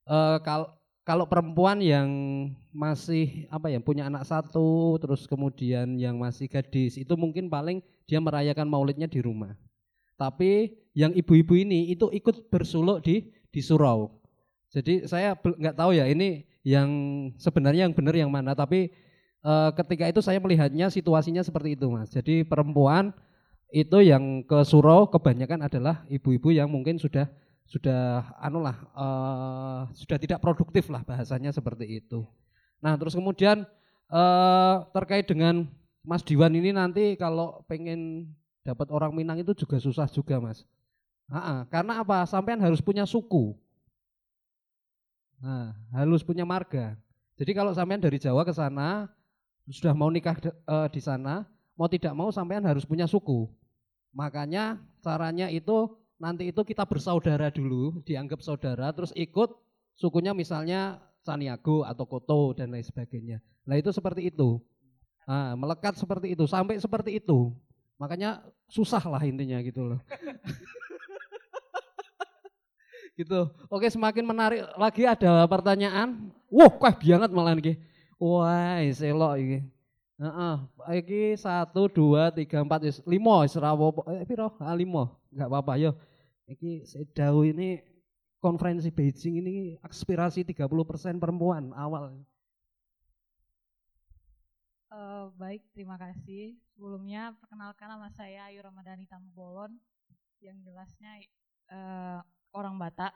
uh, 0.07 0.39
kal 0.39 0.78
kalau 1.09 1.25
perempuan 1.25 1.81
yang 1.81 2.05
masih 2.69 3.49
apa 3.49 3.73
ya 3.73 3.81
punya 3.81 4.13
anak 4.13 4.29
satu 4.29 5.01
terus 5.01 5.25
kemudian 5.25 5.97
yang 5.97 6.21
masih 6.21 6.53
gadis 6.53 7.01
itu 7.01 7.17
mungkin 7.17 7.49
paling 7.49 7.81
dia 8.05 8.21
merayakan 8.21 8.69
maulidnya 8.69 9.09
di 9.09 9.25
rumah. 9.25 9.57
Tapi 10.21 10.77
yang 10.93 11.17
ibu-ibu 11.17 11.57
ini 11.57 11.89
itu 11.97 12.13
ikut 12.13 12.53
bersuluk 12.53 13.01
di 13.01 13.25
di 13.49 13.61
surau. 13.65 14.21
Jadi 14.69 15.09
saya 15.09 15.33
nggak 15.33 15.81
tahu 15.81 15.97
ya 15.97 16.05
ini 16.05 16.45
yang 16.61 16.93
sebenarnya 17.41 17.89
yang 17.89 17.97
benar 17.97 18.13
yang 18.13 18.29
mana 18.29 18.53
tapi 18.53 18.93
uh, 19.41 19.73
ketika 19.81 20.13
itu 20.13 20.21
saya 20.21 20.37
melihatnya 20.45 20.93
situasinya 20.93 21.41
seperti 21.41 21.73
itu 21.73 21.89
Mas. 21.89 22.13
Jadi 22.13 22.45
perempuan 22.45 23.17
itu 23.73 24.05
yang 24.05 24.45
ke 24.45 24.61
surau 24.61 25.09
kebanyakan 25.09 25.73
adalah 25.73 26.05
ibu-ibu 26.13 26.53
yang 26.53 26.69
mungkin 26.69 27.01
sudah 27.01 27.33
sudah 27.69 28.33
anulah 28.41 28.77
uh, 28.97 29.81
sudah 29.93 30.17
tidak 30.17 30.41
produktif 30.41 30.89
lah 30.89 31.05
bahasanya 31.05 31.53
seperti 31.53 32.01
itu. 32.01 32.25
Nah 32.81 32.97
terus 32.97 33.13
kemudian 33.13 33.69
uh, 34.09 34.89
terkait 34.97 35.29
dengan 35.29 35.69
Mas 36.01 36.25
Diwan 36.25 36.57
ini 36.57 36.73
nanti 36.73 37.13
kalau 37.21 37.61
pengen 37.69 38.33
dapat 38.65 38.89
orang 38.89 39.13
Minang 39.13 39.41
itu 39.45 39.53
juga 39.53 39.77
susah 39.77 40.09
juga 40.09 40.41
Mas. 40.41 40.65
Ha-ha, 41.29 41.69
karena 41.69 42.01
apa? 42.01 42.25
Sampean 42.25 42.57
harus 42.57 42.81
punya 42.81 43.05
suku. 43.05 43.53
Nah, 45.45 45.77
harus 45.93 46.25
punya 46.25 46.49
marga. 46.49 46.97
Jadi 47.39 47.53
kalau 47.55 47.71
sampean 47.71 48.01
dari 48.01 48.19
Jawa 48.19 48.43
ke 48.43 48.51
sana 48.51 49.07
sudah 49.69 49.93
mau 49.93 50.09
nikah 50.09 50.35
uh, 50.65 50.89
di 50.89 50.99
sana, 50.99 51.45
mau 51.77 51.87
tidak 51.87 52.17
mau 52.17 52.33
sampean 52.33 52.65
harus 52.65 52.89
punya 52.89 53.05
suku. 53.05 53.47
Makanya 54.11 54.81
caranya 55.05 55.53
itu 55.53 55.95
nanti 56.19 56.51
itu 56.51 56.61
kita 56.67 56.85
bersaudara 56.85 57.49
dulu, 57.49 58.03
dianggap 58.03 58.43
saudara, 58.43 58.91
terus 58.91 59.15
ikut 59.15 59.55
sukunya 59.95 60.35
misalnya 60.35 60.99
Caniago 61.23 61.87
atau 61.87 62.05
Koto 62.07 62.55
dan 62.55 62.75
lain 62.75 62.85
sebagainya. 62.85 63.39
Nah 63.67 63.79
itu 63.79 63.91
seperti 63.95 64.31
itu. 64.31 64.59
Nah, 65.29 65.53
melekat 65.61 66.01
seperti 66.01 66.33
itu 66.33 66.49
sampai 66.49 66.81
seperti 66.81 67.21
itu. 67.21 67.53
Makanya 68.01 68.41
susah 68.71 69.03
lah 69.05 69.21
intinya 69.29 69.61
gitu 69.61 69.85
loh. 69.85 70.01
gitu. 73.19 73.51
Oke, 73.69 73.93
semakin 73.93 74.25
menarik 74.25 74.65
lagi 74.79 75.05
ada 75.05 75.45
pertanyaan. 75.45 76.33
Wah, 76.49 76.73
kah 76.73 76.97
banget 76.97 77.29
malah 77.29 77.53
nih. 77.59 77.77
Wah, 78.17 78.81
selok 78.89 79.37
ini. 79.37 79.69
Heeh, 80.19 80.57
iki 80.99 81.39
satu, 81.39 81.87
dua, 81.87 82.35
tiga, 82.35 82.59
empat, 82.59 82.83
is, 82.83 82.99
lima, 83.07 83.47
is 83.47 83.55
rawopo. 83.55 84.03
Eh, 84.11 84.27
piro? 84.27 84.51
Ah, 84.59 84.75
lima. 84.75 85.15
Enggak 85.31 85.47
apa-apa, 85.47 85.79
yo. 85.79 85.95
Iki 86.51 86.83
sedau 86.83 87.47
ini 87.47 87.79
konferensi 88.43 88.91
Beijing 88.91 89.39
ini 89.39 89.55
aspirasi 89.79 90.43
30% 90.43 91.23
perempuan 91.23 91.71
awal. 91.71 92.19
Uh, 94.91 95.31
baik, 95.39 95.63
terima 95.71 95.95
kasih. 95.95 96.59
Sebelumnya 96.75 97.39
perkenalkan 97.39 97.87
nama 97.87 98.11
saya 98.11 98.51
Ayu 98.51 98.59
Ramadhani 98.59 99.07
Tambolon 99.07 99.79
yang 100.43 100.59
jelasnya 100.67 101.23
uh, 101.71 102.27
orang 102.51 102.75
Batak. 102.75 103.15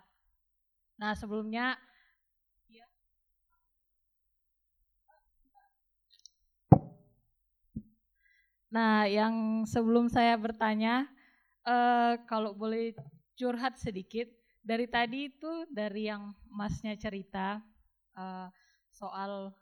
Nah 1.02 1.18
sebelumnya 1.18 1.74
Nah 8.72 9.04
yang 9.04 9.68
sebelum 9.68 10.08
saya 10.08 10.32
bertanya, 10.40 11.04
uh, 11.68 12.16
kalau 12.24 12.56
boleh 12.56 12.96
curhat 13.36 13.76
sedikit, 13.76 14.26
dari 14.64 14.88
tadi 14.88 15.28
itu 15.28 15.68
dari 15.68 16.08
yang 16.08 16.32
masnya 16.48 16.96
cerita 16.96 17.60
uh, 18.16 18.48
soal 18.88 19.52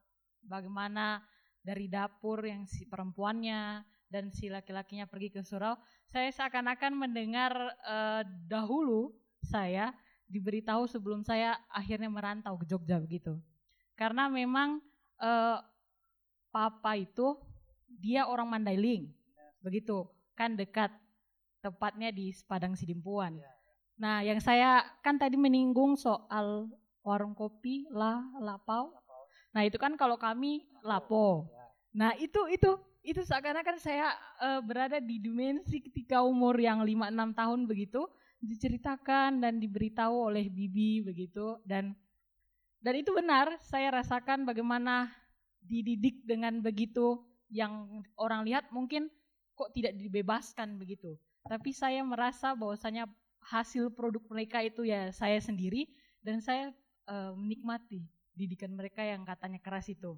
bagaimana 0.44 1.24
dari 1.60 1.88
dapur 1.90 2.44
yang 2.44 2.64
si 2.68 2.86
perempuannya 2.86 3.82
dan 4.10 4.30
si 4.30 4.46
laki-lakinya 4.46 5.10
pergi 5.10 5.34
ke 5.34 5.40
surau, 5.42 5.74
saya 6.10 6.30
seakan-akan 6.30 6.94
mendengar 6.94 7.52
uh, 7.86 8.22
dahulu 8.46 9.10
saya 9.42 9.90
diberitahu 10.30 10.86
sebelum 10.86 11.26
saya 11.26 11.58
akhirnya 11.70 12.06
merantau 12.06 12.54
ke 12.58 12.66
Jogja 12.66 13.02
begitu. 13.02 13.38
Karena 13.98 14.30
memang 14.30 14.78
uh, 15.18 15.58
papa 16.50 16.94
itu 16.98 17.38
dia 17.98 18.28
orang 18.30 18.46
Mandailing, 18.46 19.10
begitu. 19.64 20.06
Kan 20.38 20.54
dekat. 20.54 20.92
Tepatnya 21.60 22.08
di 22.08 22.32
Padang 22.48 22.72
Sidimpuan. 22.72 23.36
Nah, 24.00 24.24
yang 24.24 24.40
saya 24.40 24.80
kan 25.04 25.20
tadi 25.20 25.36
menyinggung 25.36 25.92
soal 25.92 26.72
warung 27.04 27.36
kopi 27.36 27.84
lah 27.92 28.24
lapau. 28.40 28.96
Nah, 29.52 29.68
itu 29.68 29.76
kan 29.76 29.92
kalau 30.00 30.16
kami 30.16 30.64
lapo. 30.80 31.44
Nah, 31.92 32.16
itu 32.16 32.48
itu 32.48 32.80
itu 33.04 33.20
seakan-akan 33.20 33.76
saya 33.76 34.12
uh, 34.40 34.60
berada 34.64 35.00
di 35.00 35.20
dimensi 35.20 35.84
ketika 35.84 36.24
umur 36.24 36.56
yang 36.56 36.80
5 36.80 37.12
6 37.12 37.40
tahun 37.40 37.60
begitu 37.68 38.08
diceritakan 38.40 39.44
dan 39.44 39.60
diberitahu 39.60 40.32
oleh 40.32 40.48
bibi 40.48 41.04
begitu. 41.04 41.60
Dan 41.68 41.92
dan 42.80 42.94
itu 42.96 43.12
benar 43.12 43.60
saya 43.60 43.92
rasakan 43.92 44.48
bagaimana 44.48 45.12
dididik 45.60 46.24
dengan 46.24 46.64
begitu 46.64 47.20
yang 47.51 48.02
orang 48.16 48.47
lihat 48.47 48.70
mungkin 48.70 49.10
kok 49.59 49.74
tidak 49.74 49.98
dibebaskan 49.98 50.78
begitu 50.78 51.18
tapi 51.44 51.74
saya 51.74 52.01
merasa 52.06 52.55
bahwasanya 52.55 53.10
hasil 53.51 53.90
produk 53.93 54.22
mereka 54.31 54.62
itu 54.62 54.86
ya 54.86 55.10
saya 55.10 55.40
sendiri 55.43 55.90
dan 56.22 56.39
saya 56.39 56.70
uh, 57.10 57.35
menikmati 57.35 58.06
didikan 58.32 58.72
mereka 58.72 59.02
yang 59.02 59.27
katanya 59.27 59.59
keras 59.59 59.90
itu 59.90 60.14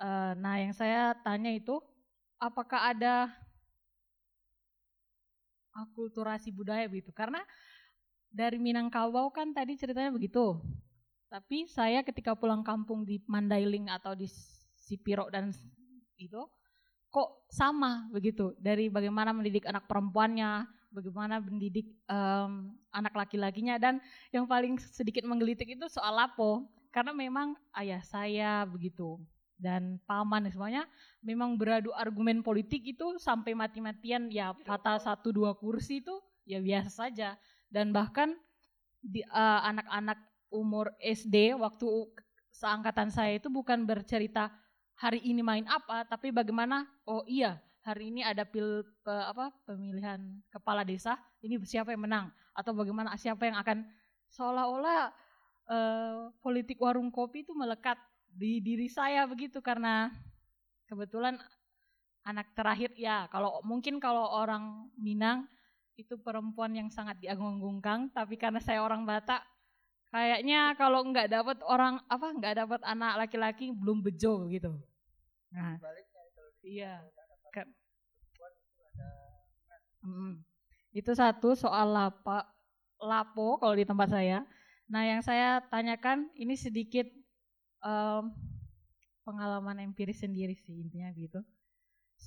uh, 0.00 0.32
nah 0.34 0.56
yang 0.56 0.72
saya 0.72 1.12
tanya 1.20 1.52
itu 1.52 1.78
apakah 2.40 2.92
ada 2.92 3.32
akulturasi 5.76 6.50
budaya 6.52 6.88
begitu. 6.88 7.12
Karena 7.12 7.40
dari 8.32 8.56
Minangkabau 8.56 9.28
kan 9.32 9.52
tadi 9.52 9.76
ceritanya 9.76 10.08
begitu. 10.12 10.56
Tapi 11.28 11.68
saya 11.68 12.00
ketika 12.00 12.32
pulang 12.38 12.64
kampung 12.64 13.04
di 13.04 13.20
Mandailing 13.28 13.92
atau 13.92 14.16
di 14.16 14.30
Sipiro 14.78 15.28
dan 15.28 15.52
itu 16.18 16.42
kok 17.08 17.48
sama 17.48 18.08
begitu? 18.12 18.52
Dari 18.60 18.92
bagaimana 18.92 19.32
mendidik 19.32 19.64
anak 19.64 19.88
perempuannya, 19.88 20.68
bagaimana 20.92 21.40
mendidik 21.40 21.88
um, 22.08 22.72
anak 22.92 23.14
laki-lakinya 23.16 23.80
dan 23.80 24.00
yang 24.32 24.44
paling 24.44 24.76
sedikit 24.80 25.24
menggelitik 25.24 25.76
itu 25.76 25.86
soal 25.88 26.16
lapo. 26.16 26.68
Karena 26.92 27.12
memang 27.12 27.52
ayah 27.76 28.00
saya 28.00 28.64
begitu 28.64 29.20
dan 29.56 29.96
paman 30.04 30.44
semuanya 30.52 30.84
memang 31.24 31.56
beradu 31.56 31.92
argumen 31.96 32.44
politik 32.44 32.84
itu 32.84 33.16
sampai 33.16 33.56
mati-matian. 33.56 34.28
Ya 34.32 34.52
fatal 34.64 35.00
satu 35.00 35.32
dua 35.32 35.56
kursi 35.56 36.04
itu 36.04 36.16
ya 36.44 36.60
biasa 36.60 37.08
saja. 37.08 37.36
Dan 37.68 37.92
bahkan 37.92 38.36
di 39.00 39.20
uh, 39.28 39.60
anak-anak 39.64 40.18
umur 40.52 40.94
SD 41.02 41.56
waktu 41.58 41.86
seangkatan 42.52 43.12
saya 43.12 43.36
itu 43.36 43.52
bukan 43.52 43.84
bercerita 43.84 44.48
hari 44.96 45.20
ini 45.24 45.44
main 45.44 45.68
apa 45.68 46.08
tapi 46.08 46.32
bagaimana 46.32 46.88
oh 47.04 47.22
iya 47.28 47.60
hari 47.86 48.10
ini 48.10 48.26
ada 48.26 48.42
pil 48.42 48.82
pe, 49.06 49.14
apa 49.14 49.54
pemilihan 49.62 50.18
kepala 50.50 50.82
desa 50.82 51.14
ini 51.38 51.62
siapa 51.62 51.94
yang 51.94 52.02
menang? 52.02 52.26
Atau 52.50 52.74
bagaimana 52.74 53.14
siapa 53.14 53.46
yang 53.46 53.54
akan 53.62 53.86
seolah-olah 54.34 55.14
uh, 55.70 56.34
politik 56.42 56.82
warung 56.82 57.14
kopi 57.14 57.46
itu 57.46 57.54
melekat 57.54 57.94
di 58.26 58.58
diri 58.58 58.90
saya 58.90 59.22
begitu 59.30 59.62
karena 59.62 60.10
kebetulan 60.90 61.38
anak 62.26 62.50
terakhir 62.58 62.90
ya 62.98 63.30
kalau 63.30 63.62
mungkin 63.62 64.02
kalau 64.02 64.26
orang 64.34 64.90
Minang 64.98 65.46
itu 65.94 66.18
perempuan 66.18 66.74
yang 66.74 66.90
sangat 66.90 67.22
diagung-agungkan 67.22 68.10
tapi 68.10 68.34
karena 68.34 68.58
saya 68.58 68.82
orang 68.82 69.06
Batak 69.06 69.46
kayaknya 70.16 70.72
kalau 70.80 71.04
nggak 71.04 71.28
dapat 71.28 71.60
orang 71.68 72.00
apa 72.08 72.32
nggak 72.32 72.54
dapat 72.64 72.80
anak 72.88 73.20
laki-laki 73.20 73.68
belum 73.68 74.00
bejo 74.00 74.48
gitu. 74.48 74.72
Nah. 75.52 75.76
Iya. 76.64 77.04
kan 77.52 77.68
itu 80.96 81.12
satu 81.12 81.52
soal 81.52 81.92
lapa 81.92 82.48
lapo 82.96 83.60
kalau 83.60 83.76
di 83.76 83.84
tempat 83.84 84.08
saya. 84.08 84.48
Nah 84.88 85.04
yang 85.04 85.20
saya 85.20 85.60
tanyakan 85.68 86.32
ini 86.32 86.56
sedikit 86.56 87.04
um, 87.84 88.32
pengalaman 89.28 89.84
empiris 89.84 90.24
sendiri 90.24 90.56
sih 90.56 90.80
intinya 90.80 91.12
gitu. 91.12 91.44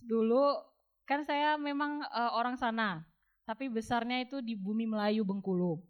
Dulu 0.05 0.61
kan 1.09 1.25
saya 1.25 1.57
memang 1.57 2.05
uh, 2.05 2.37
orang 2.37 2.53
sana, 2.53 3.01
tapi 3.49 3.65
besarnya 3.65 4.21
itu 4.21 4.45
di 4.45 4.53
bumi 4.53 4.85
Melayu 4.85 5.25
Bengkulu. 5.25 5.81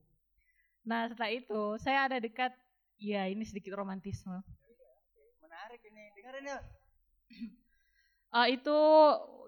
Nah 0.90 1.06
setelah 1.06 1.30
itu 1.30 1.62
saya 1.78 2.10
ada 2.10 2.18
dekat, 2.18 2.50
ya 2.98 3.30
ini 3.30 3.46
sedikit 3.46 3.78
romantisme. 3.78 4.42
Menarik 5.46 5.82
ini, 5.86 6.04
dengerin 6.18 6.46
ya. 6.50 6.60
Uh, 8.30 8.46
itu 8.46 8.78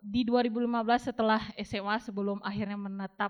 di 0.01 0.25
2015 0.25 0.65
setelah 1.13 1.37
SMA 1.61 2.01
sebelum 2.01 2.41
akhirnya 2.41 2.73
menetap 2.73 3.29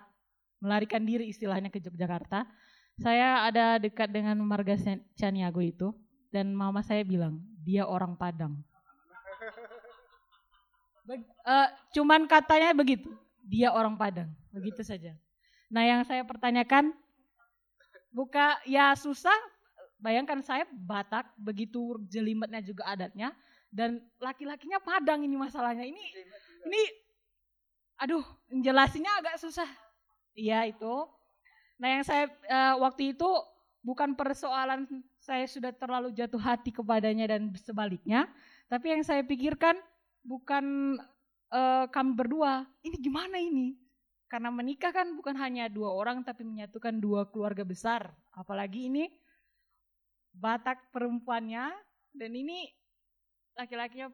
melarikan 0.64 1.04
diri 1.04 1.28
istilahnya 1.28 1.68
ke 1.68 1.84
Yogyakarta, 1.84 2.48
saya 2.96 3.44
ada 3.44 3.76
dekat 3.76 4.16
dengan 4.16 4.40
Marga 4.48 4.80
Caniago 5.20 5.60
itu 5.60 5.92
dan 6.32 6.56
mama 6.56 6.80
saya 6.80 7.04
bilang 7.04 7.44
dia 7.68 7.84
orang 7.84 8.16
Padang. 8.16 8.64
Uh, 11.44 11.68
cuman 11.92 12.24
katanya 12.32 12.72
begitu, 12.72 13.12
dia 13.44 13.76
orang 13.76 14.00
Padang, 14.00 14.32
begitu 14.56 14.88
saja. 14.88 15.12
Nah 15.68 15.84
yang 15.84 16.08
saya 16.08 16.24
pertanyakan, 16.24 16.96
buka 18.12 18.60
ya 18.68 18.94
susah, 18.94 19.36
bayangkan 19.98 20.44
saya 20.44 20.68
Batak, 20.70 21.32
begitu 21.40 21.98
jelimetnya 22.12 22.62
juga 22.62 22.86
adatnya, 22.92 23.32
dan 23.72 24.04
laki-lakinya 24.20 24.78
Padang 24.84 25.24
ini 25.24 25.36
masalahnya. 25.40 25.88
Ini, 25.88 26.04
ini, 26.68 26.82
aduh, 27.98 28.24
jelasinnya 28.52 29.10
agak 29.24 29.40
susah. 29.40 29.68
Iya 30.36 30.68
itu. 30.68 30.96
Nah 31.82 31.88
yang 31.98 32.04
saya 32.06 32.30
uh, 32.30 32.76
waktu 32.86 33.18
itu 33.18 33.28
bukan 33.82 34.14
persoalan 34.14 34.86
saya 35.18 35.50
sudah 35.50 35.74
terlalu 35.74 36.14
jatuh 36.14 36.38
hati 36.38 36.70
kepadanya 36.70 37.36
dan 37.36 37.50
sebaliknya. 37.58 38.30
Tapi 38.70 38.96
yang 38.96 39.04
saya 39.04 39.26
pikirkan 39.26 39.76
bukan 40.22 40.96
uh, 41.52 41.86
kami 41.90 42.12
berdua, 42.14 42.64
ini 42.86 42.96
gimana 43.02 43.42
ini? 43.42 43.76
Karena 44.32 44.48
menikah 44.48 44.96
kan 44.96 45.12
bukan 45.12 45.36
hanya 45.36 45.68
dua 45.68 45.92
orang 45.92 46.24
tapi 46.24 46.48
menyatukan 46.48 47.04
dua 47.04 47.28
keluarga 47.28 47.68
besar. 47.68 48.16
Apalagi 48.32 48.88
ini 48.88 49.12
Batak 50.32 50.96
perempuannya 50.96 51.76
dan 52.16 52.32
ini 52.32 52.72
laki-lakinya 53.60 54.08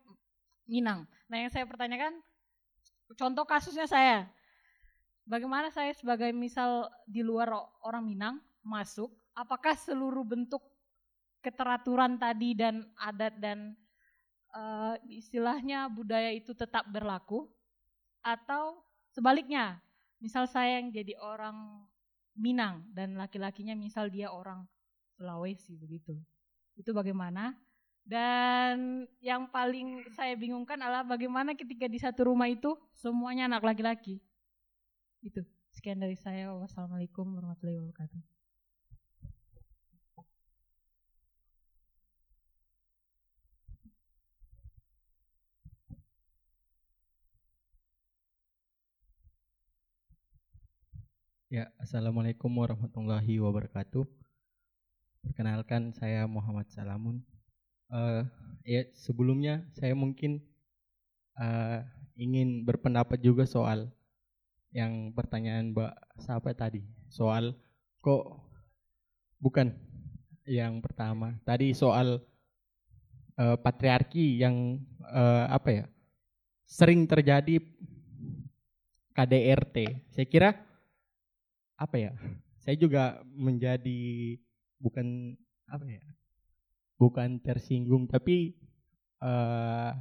Minang. 0.65 1.06
Nah 1.30 1.38
yang 1.45 1.53
saya 1.53 1.64
pertanyakan, 1.64 2.18
contoh 3.15 3.45
kasusnya 3.45 3.85
saya, 3.85 4.26
bagaimana 5.23 5.69
saya 5.69 5.94
sebagai 5.94 6.34
misal 6.34 6.89
di 7.06 7.22
luar 7.22 7.53
orang 7.85 8.03
Minang 8.03 8.35
masuk, 8.65 9.14
apakah 9.38 9.77
seluruh 9.77 10.26
bentuk 10.26 10.60
keteraturan 11.45 12.19
tadi 12.19 12.57
dan 12.57 12.84
adat 12.98 13.38
dan 13.39 13.77
eh, 14.52 14.95
istilahnya 15.22 15.88
budaya 15.88 16.34
itu 16.34 16.52
tetap 16.52 16.84
berlaku 16.89 17.48
atau 18.26 18.81
sebaliknya 19.14 19.80
misal 20.22 20.45
saya 20.49 20.81
yang 20.81 20.89
jadi 20.94 21.18
orang 21.19 21.85
Minang 22.38 22.85
dan 22.94 23.18
laki-lakinya 23.18 23.73
misal 23.73 24.14
dia 24.14 24.30
orang 24.30 24.61
Sulawesi 25.18 25.73
begitu. 25.73 26.14
Itu 26.77 26.94
bagaimana? 26.94 27.57
Dan 28.06 29.10
yang 29.18 29.49
paling 29.49 30.06
saya 30.14 30.38
bingungkan 30.38 30.77
adalah 30.77 31.02
bagaimana 31.02 31.57
ketika 31.57 31.89
di 31.89 31.98
satu 31.98 32.30
rumah 32.30 32.45
itu 32.45 32.77
semuanya 32.94 33.49
anak 33.49 33.65
laki-laki. 33.65 34.22
Itu. 35.26 35.41
Sekian 35.73 35.98
dari 35.98 36.14
saya. 36.14 36.53
Wassalamualaikum 36.53 37.26
warahmatullahi 37.34 37.81
wabarakatuh 37.81 38.37
Ya, 51.48 51.72
Assalamualaikum 51.80 52.52
warahmatullahi 52.52 53.40
wabarakatuh. 53.40 54.03
Perkenalkan 55.24 55.95
saya 55.95 56.28
Muhammad 56.28 56.68
Salamun. 56.68 57.24
Eh, 57.88 58.24
ya, 58.68 58.84
sebelumnya 58.91 59.64
saya 59.72 59.95
mungkin 59.95 60.44
eh, 61.40 61.80
ingin 62.19 62.68
berpendapat 62.68 63.24
juga 63.24 63.48
soal 63.48 63.88
yang 64.76 65.15
pertanyaan 65.15 65.72
Mbak 65.72 66.19
siapa 66.19 66.52
tadi 66.52 66.84
soal 67.07 67.56
kok 68.03 68.44
bukan 69.40 69.72
yang 70.44 70.84
pertama 70.84 71.40
tadi 71.48 71.72
soal 71.72 72.28
eh, 73.40 73.56
patriarki 73.56 74.36
yang 74.36 74.84
eh, 74.99 75.45
apa 75.48 75.69
ya 75.72 75.86
sering 76.68 77.07
terjadi 77.07 77.64
KDRT. 79.15 80.11
Saya 80.11 80.28
kira 80.28 80.66
apa 81.78 81.95
ya? 81.95 82.12
Saya 82.60 82.76
juga 82.76 83.22
menjadi 83.32 84.36
bukan 84.82 85.38
apa 85.70 85.86
ya? 85.88 86.04
Bukan 86.98 87.40
tersinggung 87.40 88.10
tapi 88.10 88.58
eh, 89.22 89.91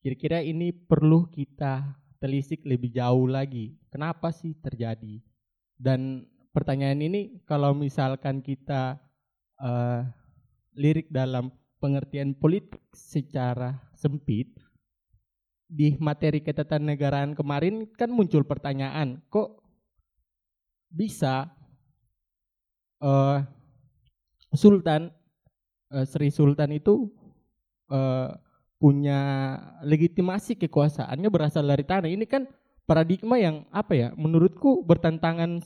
kira-kira 0.00 0.40
ini 0.40 0.70
perlu 0.70 1.26
kita 1.28 1.98
telisik 2.22 2.62
lebih 2.64 2.94
jauh 2.94 3.26
lagi. 3.26 3.74
Kenapa 3.90 4.30
sih 4.30 4.54
terjadi? 4.62 5.20
Dan 5.74 6.30
pertanyaan 6.54 7.02
ini 7.02 7.42
kalau 7.44 7.74
misalkan 7.74 8.40
kita 8.40 9.02
eh, 9.58 10.00
lirik 10.78 11.10
dalam 11.10 11.50
pengertian 11.82 12.32
politik 12.38 12.80
secara 12.94 13.76
sempit 13.92 14.48
di 15.68 15.96
materi 15.98 16.40
ketatanegaraan 16.44 17.34
kemarin 17.34 17.88
kan 17.98 18.12
muncul 18.12 18.46
pertanyaan 18.46 19.20
kok 19.32 19.63
bisa 20.94 21.50
eh, 23.02 23.38
Sultan 24.54 25.10
eh, 25.90 26.06
Sri 26.06 26.30
Sultan 26.30 26.70
itu 26.70 27.10
eh, 27.90 28.30
punya 28.78 29.20
legitimasi 29.82 30.54
kekuasaannya 30.60 31.28
berasal 31.28 31.66
dari 31.66 31.82
tanah. 31.82 32.06
Ini 32.06 32.26
kan 32.30 32.46
paradigma 32.86 33.40
yang 33.40 33.66
apa 33.74 33.92
ya? 33.96 34.08
Menurutku 34.14 34.86
bertentangan 34.86 35.64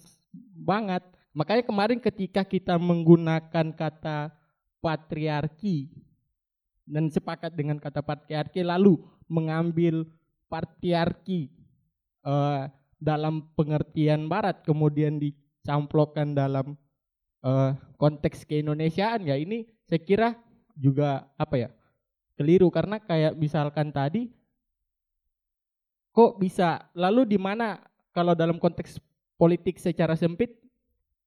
banget. 0.57 1.05
Makanya 1.37 1.63
kemarin 1.67 2.01
ketika 2.01 2.43
kita 2.43 2.81
menggunakan 2.81 3.75
kata 3.75 4.33
patriarki 4.79 5.93
dan 6.89 7.13
sepakat 7.13 7.53
dengan 7.53 7.77
kata 7.77 8.01
patriarki 8.01 8.65
lalu 8.65 8.97
mengambil 9.29 10.09
patriarki 10.49 11.53
eh, 12.25 12.63
dalam 12.99 13.47
pengertian 13.55 14.27
barat 14.27 14.63
kemudian 14.67 15.23
dicamplokkan 15.23 16.35
dalam 16.35 16.75
eh, 17.47 17.73
konteks 17.97 18.45
keindonesiaan 18.45 19.27
ya. 19.27 19.39
Ini 19.39 19.67
saya 19.87 20.01
kira 20.03 20.29
juga 20.75 21.27
apa 21.39 21.57
ya 21.57 21.71
keliru. 22.39 22.69
Karena 22.69 22.99
kayak 22.99 23.39
misalkan 23.39 23.95
tadi 23.95 24.31
kok 26.13 26.37
bisa? 26.43 26.91
Lalu 26.95 27.35
di 27.35 27.39
mana 27.39 27.79
kalau 28.11 28.35
dalam 28.35 28.59
konteks 28.59 28.99
politik 29.39 29.79
secara 29.79 30.19
sempit 30.19 30.59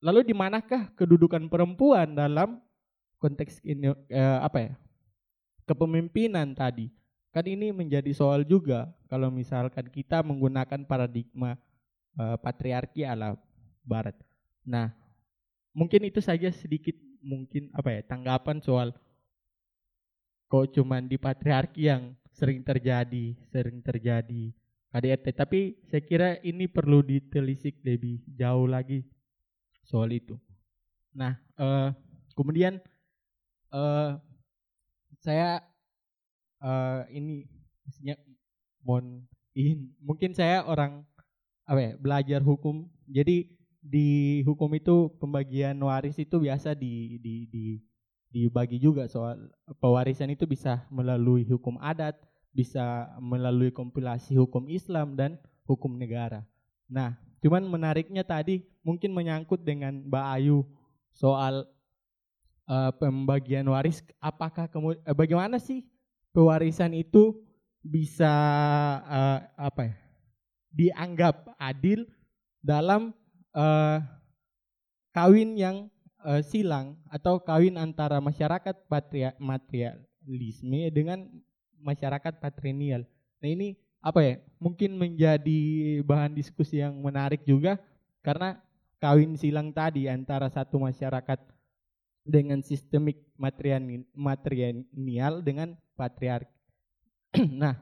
lalu 0.01 0.27
di 0.27 0.33
manakah 0.35 0.91
kedudukan 0.97 1.47
perempuan 1.47 2.11
dalam 2.17 2.59
konteks 3.21 3.61
ini 3.61 3.93
eh, 4.09 4.39
apa 4.41 4.59
ya 4.59 4.73
kepemimpinan 5.69 6.51
tadi 6.57 6.89
kan 7.31 7.47
ini 7.47 7.71
menjadi 7.71 8.11
soal 8.11 8.43
juga 8.43 8.91
kalau 9.07 9.31
misalkan 9.31 9.87
kita 9.87 10.19
menggunakan 10.19 10.83
paradigma 10.83 11.55
eh, 12.19 12.37
patriarki 12.37 13.07
ala 13.07 13.39
barat. 13.87 14.15
Nah 14.67 14.91
mungkin 15.71 16.03
itu 16.03 16.19
saja 16.19 16.51
sedikit 16.51 16.93
mungkin 17.23 17.71
apa 17.71 17.89
ya 17.95 18.01
tanggapan 18.03 18.59
soal 18.59 18.91
kok 20.51 20.67
cuman 20.75 21.07
di 21.07 21.15
patriarki 21.15 21.87
yang 21.87 22.11
sering 22.35 22.59
terjadi 22.59 23.39
sering 23.47 23.79
terjadi 23.79 24.51
KDRT 24.91 25.27
tapi 25.31 25.79
saya 25.87 26.03
kira 26.03 26.29
ini 26.43 26.67
perlu 26.67 26.99
ditelisik 26.99 27.79
lebih 27.87 28.19
jauh 28.35 28.67
lagi 28.67 29.07
soal 29.87 30.11
itu. 30.11 30.35
Nah 31.15 31.39
eh, 31.55 31.89
kemudian 32.35 32.83
eh, 33.71 34.11
saya 35.23 35.70
eh, 36.61 37.01
ini 37.17 37.45
maksudnya 37.85 38.15
mohon 38.85 39.25
izin 39.57 39.91
mungkin 39.99 40.31
saya 40.31 40.63
orang 40.63 41.03
apa 41.67 41.79
ya 41.79 41.91
belajar 41.99 42.39
hukum 42.41 42.87
jadi 43.09 43.45
di 43.81 44.41
hukum 44.45 44.69
itu 44.77 45.09
pembagian 45.17 45.75
waris 45.81 46.15
itu 46.21 46.37
biasa 46.37 46.77
di 46.77 47.17
di 47.17 47.49
di 47.49 47.63
dibagi 48.31 48.79
juga 48.79 49.05
soal 49.11 49.51
pewarisan 49.83 50.31
itu 50.31 50.47
bisa 50.47 50.87
melalui 50.87 51.43
hukum 51.43 51.75
adat, 51.83 52.15
bisa 52.55 53.11
melalui 53.19 53.75
kompilasi 53.75 54.39
hukum 54.39 54.71
Islam 54.71 55.19
dan 55.19 55.35
hukum 55.67 55.99
negara. 55.99 56.47
Nah, 56.87 57.19
cuman 57.43 57.67
menariknya 57.67 58.23
tadi 58.23 58.63
mungkin 58.87 59.11
menyangkut 59.11 59.67
dengan 59.67 60.07
Mbak 60.07 60.25
Ayu 60.39 60.63
soal 61.11 61.67
uh, 62.71 62.91
pembagian 62.95 63.67
waris 63.67 63.99
apakah 64.23 64.71
kemudian 64.71 65.03
uh, 65.03 65.15
bagaimana 65.15 65.59
sih 65.59 65.83
pewarisan 66.31 66.95
itu 66.95 67.35
bisa 67.81 68.33
uh, 69.05 69.39
apa 69.57 69.91
ya? 69.91 69.95
dianggap 70.71 71.51
adil 71.59 72.07
dalam 72.63 73.11
uh, 73.51 73.99
kawin 75.11 75.59
yang 75.59 75.91
uh, 76.23 76.39
silang 76.39 76.95
atau 77.11 77.43
kawin 77.43 77.75
antara 77.75 78.23
masyarakat 78.23 78.87
patria 78.87 79.35
materialisme 79.35 80.87
dengan 80.95 81.27
masyarakat 81.81 82.39
patrilineal. 82.39 83.03
Nah 83.43 83.49
ini 83.51 83.75
apa 83.99 84.23
ya? 84.23 84.35
Mungkin 84.61 84.95
menjadi 84.95 85.59
bahan 86.07 86.31
diskusi 86.37 86.79
yang 86.79 86.95
menarik 87.03 87.43
juga 87.43 87.75
karena 88.23 88.55
kawin 89.01 89.35
silang 89.35 89.73
tadi 89.73 90.07
antara 90.07 90.47
satu 90.47 90.77
masyarakat 90.79 91.41
dengan 92.21 92.61
sistemik 92.61 93.17
material 93.33 93.81
dengan 95.41 95.73
patriarki. 96.01 96.49
nah, 97.61 97.77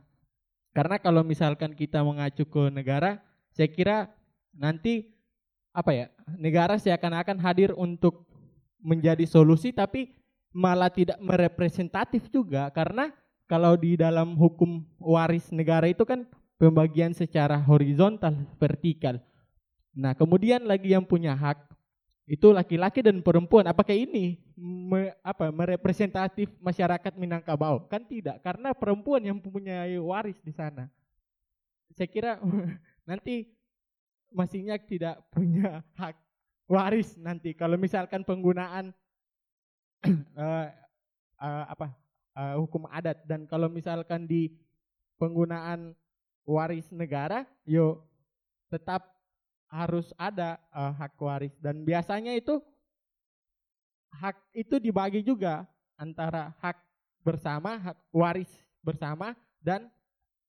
karena 0.76 1.00
kalau 1.00 1.24
misalkan 1.24 1.72
kita 1.72 2.04
mengacu 2.04 2.44
ke 2.44 2.68
negara, 2.68 3.24
saya 3.56 3.72
kira 3.72 4.12
nanti 4.52 5.08
apa 5.72 5.96
ya 5.96 6.06
negara 6.36 6.76
seakan-akan 6.76 7.40
hadir 7.40 7.72
untuk 7.80 8.28
menjadi 8.84 9.24
solusi 9.24 9.72
tapi 9.72 10.12
malah 10.52 10.90
tidak 10.90 11.16
merepresentatif 11.22 12.28
juga 12.28 12.68
karena 12.74 13.14
kalau 13.46 13.78
di 13.78 13.96
dalam 13.96 14.34
hukum 14.36 14.82
waris 14.98 15.54
negara 15.54 15.88
itu 15.88 16.04
kan 16.04 16.26
pembagian 16.60 17.16
secara 17.16 17.58
horizontal 17.58 18.36
vertikal. 18.60 19.18
Nah, 19.96 20.14
kemudian 20.14 20.66
lagi 20.68 20.94
yang 20.94 21.06
punya 21.06 21.34
hak 21.34 21.69
itu 22.30 22.54
laki-laki 22.54 23.02
dan 23.02 23.26
perempuan. 23.26 23.66
Apakah 23.66 23.98
ini 23.98 24.38
me, 24.54 25.18
apa 25.26 25.50
merepresentatif 25.50 26.54
masyarakat 26.62 27.18
Minangkabau? 27.18 27.90
Kan 27.90 28.06
tidak, 28.06 28.38
karena 28.46 28.70
perempuan 28.78 29.26
yang 29.26 29.42
mempunyai 29.42 29.98
waris 29.98 30.38
di 30.46 30.54
sana. 30.54 30.86
Saya 31.98 32.06
kira 32.06 32.38
nanti 33.10 33.50
masihnya 34.30 34.78
tidak 34.78 35.18
punya 35.34 35.82
hak 36.00 36.14
waris 36.70 37.18
nanti 37.18 37.58
kalau 37.58 37.82
misalkan 37.82 38.22
penggunaan 38.22 38.94
uh, 40.38 40.70
uh, 41.42 41.66
apa 41.66 41.98
uh, 42.38 42.62
hukum 42.62 42.86
adat 42.94 43.26
dan 43.26 43.50
kalau 43.50 43.66
misalkan 43.74 44.30
di 44.30 44.54
penggunaan 45.18 45.98
waris 46.46 46.86
negara 46.94 47.50
yo 47.66 48.06
tetap 48.70 49.19
harus 49.70 50.10
ada 50.18 50.58
uh, 50.74 50.92
hak 50.98 51.14
waris 51.22 51.54
dan 51.62 51.86
biasanya 51.86 52.34
itu 52.34 52.58
hak 54.18 54.38
itu 54.58 54.82
dibagi 54.82 55.22
juga 55.22 55.70
antara 55.94 56.56
hak 56.64 56.78
bersama, 57.22 57.78
hak 57.78 57.98
waris 58.10 58.50
bersama 58.82 59.36
dan 59.60 59.92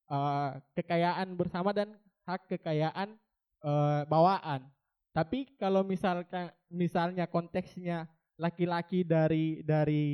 eh, 0.07 0.51
kekayaan 0.79 1.35
bersama 1.35 1.75
dan 1.75 1.93
hak 2.25 2.47
kekayaan 2.57 3.15
eh, 3.67 4.03
bawaan. 4.07 4.65
Tapi 5.11 5.51
kalau 5.59 5.83
misalkan 5.83 6.55
misalnya 6.71 7.27
konteksnya 7.27 8.07
laki-laki 8.41 9.05
dari 9.05 9.61
dari 9.61 10.07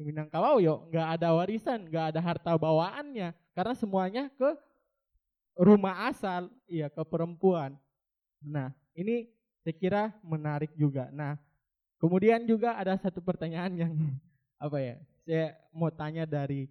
Minangkabau 0.00 0.58
yo 0.58 0.88
nggak 0.90 1.08
ada 1.20 1.28
warisan, 1.36 1.86
nggak 1.86 2.16
ada 2.16 2.20
harta 2.24 2.56
bawaannya 2.56 3.36
karena 3.54 3.74
semuanya 3.76 4.24
ke 4.34 4.50
rumah 5.60 6.08
asal, 6.08 6.48
iya 6.64 6.88
ke 6.88 7.04
perempuan. 7.04 7.76
Nah, 8.44 8.72
ini 8.96 9.28
saya 9.60 9.74
kira 9.76 10.02
menarik 10.24 10.72
juga. 10.76 11.12
Nah, 11.12 11.36
kemudian 12.00 12.44
juga 12.48 12.76
ada 12.76 12.96
satu 12.96 13.20
pertanyaan 13.20 13.72
yang 13.76 13.92
apa 14.64 14.78
ya? 14.80 14.96
Saya 15.28 15.46
mau 15.70 15.92
tanya 15.92 16.24
dari 16.24 16.66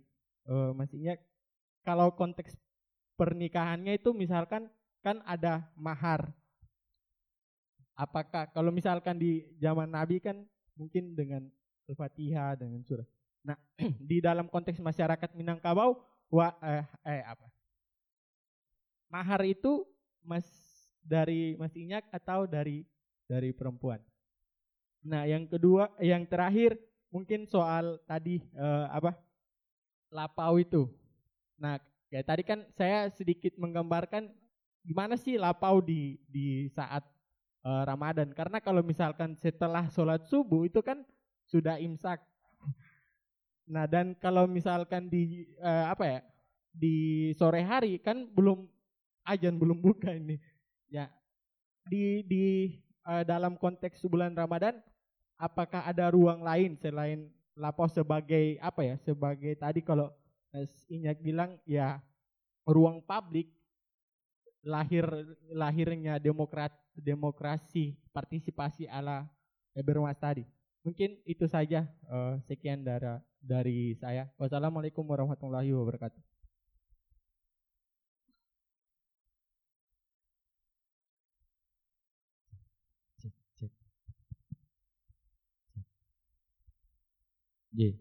uh, 0.49 0.73
Mas 0.73 0.91
Inyak, 0.91 1.21
kalau 1.85 2.11
konteks 2.13 2.57
pernikahannya 3.15 3.95
itu 3.95 4.11
misalkan 4.11 4.67
kan 5.05 5.21
ada 5.23 5.63
mahar. 5.77 6.33
Apakah 7.99 8.47
kalau 8.55 8.71
misalkan 8.71 9.19
di 9.19 9.43
zaman 9.59 9.91
Nabi 9.91 10.23
kan 10.23 10.43
mungkin 10.79 11.13
dengan 11.15 11.43
Al-Fatihah 11.89 12.55
dengan 12.55 12.79
surah. 12.85 13.07
Nah, 13.43 13.57
di 14.09 14.21
dalam 14.21 14.47
konteks 14.47 14.79
masyarakat 14.79 15.35
Minangkabau 15.35 15.99
wa, 16.31 16.47
eh, 16.63 16.85
eh 17.03 17.23
apa? 17.25 17.47
Mahar 19.09 19.41
itu 19.43 19.83
Mas 20.21 20.45
dari 21.03 21.55
Mas 21.59 21.73
Inyak 21.75 22.07
atau 22.11 22.45
dari 22.45 22.85
dari 23.29 23.53
perempuan. 23.53 24.01
Nah, 25.05 25.23
yang 25.23 25.47
kedua, 25.47 25.89
yang 26.03 26.27
terakhir 26.27 26.75
mungkin 27.09 27.47
soal 27.47 27.97
tadi 28.05 28.41
eh, 28.41 28.87
apa? 28.91 29.15
lapau 30.09 30.57
itu. 30.57 30.89
Nah, 31.61 31.77
ya 32.09 32.25
tadi 32.25 32.41
kan 32.41 32.65
saya 32.73 33.13
sedikit 33.13 33.53
menggambarkan 33.61 34.25
gimana 34.81 35.13
sih 35.13 35.37
lapau 35.37 35.85
di 35.85 36.17
di 36.25 36.65
saat 36.73 37.05
uh, 37.63 37.83
Ramadan. 37.85 38.31
Karena 38.33 38.57
kalau 38.57 38.81
misalkan 38.81 39.37
setelah 39.37 39.87
sholat 39.93 40.25
subuh 40.27 40.65
itu 40.65 40.81
kan 40.81 41.03
sudah 41.49 41.77
imsak. 41.81 42.21
Nah 43.69 43.85
dan 43.85 44.17
kalau 44.17 44.49
misalkan 44.49 45.05
di 45.09 45.45
uh, 45.61 45.93
apa 45.93 46.05
ya 46.05 46.19
di 46.73 47.29
sore 47.37 47.61
hari 47.61 48.01
kan 48.01 48.25
belum 48.25 48.65
ajan 49.29 49.55
belum 49.57 49.77
buka 49.77 50.09
ini. 50.09 50.41
Ya 50.89 51.13
di 51.89 52.21
di 52.25 52.45
uh, 53.05 53.25
dalam 53.25 53.57
konteks 53.57 54.05
bulan 54.05 54.33
Ramadan 54.37 54.77
apakah 55.39 55.85
ada 55.85 56.13
ruang 56.13 56.45
lain 56.45 56.77
selain 56.77 57.29
lapau 57.57 57.89
sebagai 57.89 58.61
apa 58.61 58.81
ya 58.85 58.95
sebagai 59.01 59.57
tadi 59.57 59.81
kalau 59.81 60.13
Inyak 60.89 61.21
bilang 61.21 61.61
ya 61.61 62.01
ruang 62.65 63.05
publik 63.05 63.53
lahir 64.65 65.05
lahirnya 65.53 66.17
demokrat 66.17 66.73
demokrasi 66.97 67.93
partisipasi 68.09 68.89
ala 68.89 69.29
Ebermas 69.77 70.17
tadi. 70.17 70.43
Mungkin 70.81 71.21
itu 71.23 71.45
saja 71.45 71.85
uh, 72.09 72.41
sekian 72.49 72.81
dari 72.81 73.21
dari 73.39 73.79
saya. 73.95 74.27
Wassalamualaikum 74.41 75.05
warahmatullahi 75.05 75.69
wabarakatuh. 75.69 76.28
J. 87.73 87.97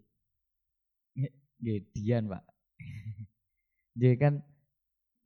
G, 1.59 1.65
Dian, 1.91 2.31
Pak. 2.31 2.43
J 3.99 4.03
kan 4.15 4.33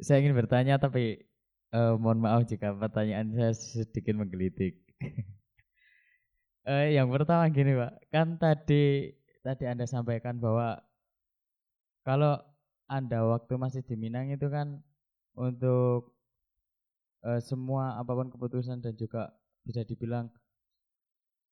saya 0.01 0.19
ingin 0.19 0.33
bertanya 0.33 0.81
tapi 0.81 1.23
Uh, 1.73 1.97
mohon 1.97 2.21
maaf 2.21 2.45
jika 2.45 2.69
pertanyaan 2.77 3.33
saya 3.33 3.49
sedikit 3.57 4.13
menggelitik. 4.13 4.77
uh, 6.69 6.85
yang 7.01 7.09
pertama 7.09 7.49
gini 7.49 7.73
pak, 7.73 7.97
kan 8.13 8.37
tadi 8.37 9.09
tadi 9.41 9.65
anda 9.65 9.89
sampaikan 9.89 10.37
bahwa 10.37 10.77
kalau 12.05 12.37
anda 12.85 13.25
waktu 13.25 13.57
masih 13.57 13.81
di 13.81 13.97
Minang 13.97 14.29
itu 14.29 14.53
kan 14.53 14.85
untuk 15.33 16.13
uh, 17.25 17.41
semua 17.41 17.97
apa 17.97 18.13
pun 18.13 18.29
keputusan 18.29 18.77
dan 18.77 18.93
juga 18.93 19.33
bisa 19.65 19.81
dibilang 19.81 20.29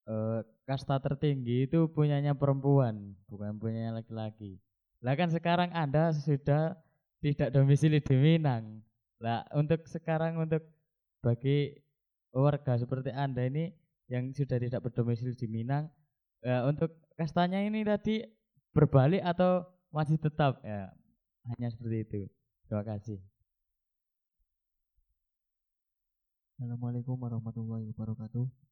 uh, 0.08 0.42
kasta 0.66 0.98
tertinggi 1.02 1.70
itu 1.70 1.90
punyanya 1.92 2.34
perempuan, 2.34 3.14
bukan 3.28 3.58
punyanya 3.60 4.02
laki-laki. 4.02 4.58
Lah 5.02 5.18
kan 5.18 5.30
sekarang 5.34 5.74
Anda 5.74 6.14
sudah 6.14 6.78
tidak 7.22 7.50
domisili 7.54 8.02
di 8.02 8.16
Minang. 8.18 8.82
Nah, 9.22 9.46
untuk 9.54 9.86
sekarang 9.86 10.38
untuk 10.42 10.66
bagi 11.22 11.78
warga 12.34 12.78
seperti 12.78 13.14
Anda 13.14 13.46
ini 13.46 13.70
yang 14.10 14.34
sudah 14.34 14.58
tidak 14.58 14.82
berdomisili 14.82 15.38
di 15.38 15.48
Minang, 15.50 15.90
ya, 16.42 16.66
untuk 16.66 16.94
kastanya 17.18 17.62
ini 17.62 17.86
tadi 17.86 18.26
berbalik 18.74 19.22
atau 19.22 19.68
masih 19.92 20.18
tetap 20.18 20.64
ya 20.64 20.90
hanya 21.54 21.68
seperti 21.70 21.98
itu. 22.08 22.22
Terima 22.66 22.88
kasih. 22.88 23.20
Assalamualaikum 26.56 27.18
warahmatullahi 27.18 27.90
wabarakatuh. 27.92 28.71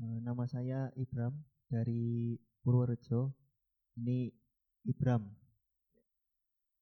Eh, 0.00 0.18
nama 0.24 0.48
saya 0.48 0.88
Ibram 0.96 1.36
dari 1.68 2.36
Purworejo. 2.64 3.36
Ini 4.00 4.32
Ibram. 4.88 5.28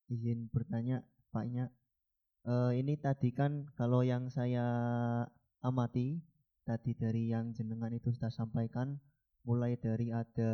Izin 0.07 0.47
bertanya, 0.47 1.03
Paknya, 1.31 1.71
uh, 2.43 2.71
ini 2.75 2.99
tadi 2.99 3.31
kan 3.31 3.67
kalau 3.79 4.03
yang 4.03 4.27
saya 4.27 4.63
amati 5.63 6.19
tadi 6.67 6.91
dari 6.95 7.31
yang 7.31 7.55
jenengan 7.55 7.91
itu 7.95 8.11
sudah 8.11 8.27
sampaikan 8.27 8.99
mulai 9.47 9.79
dari 9.79 10.11
ada 10.11 10.53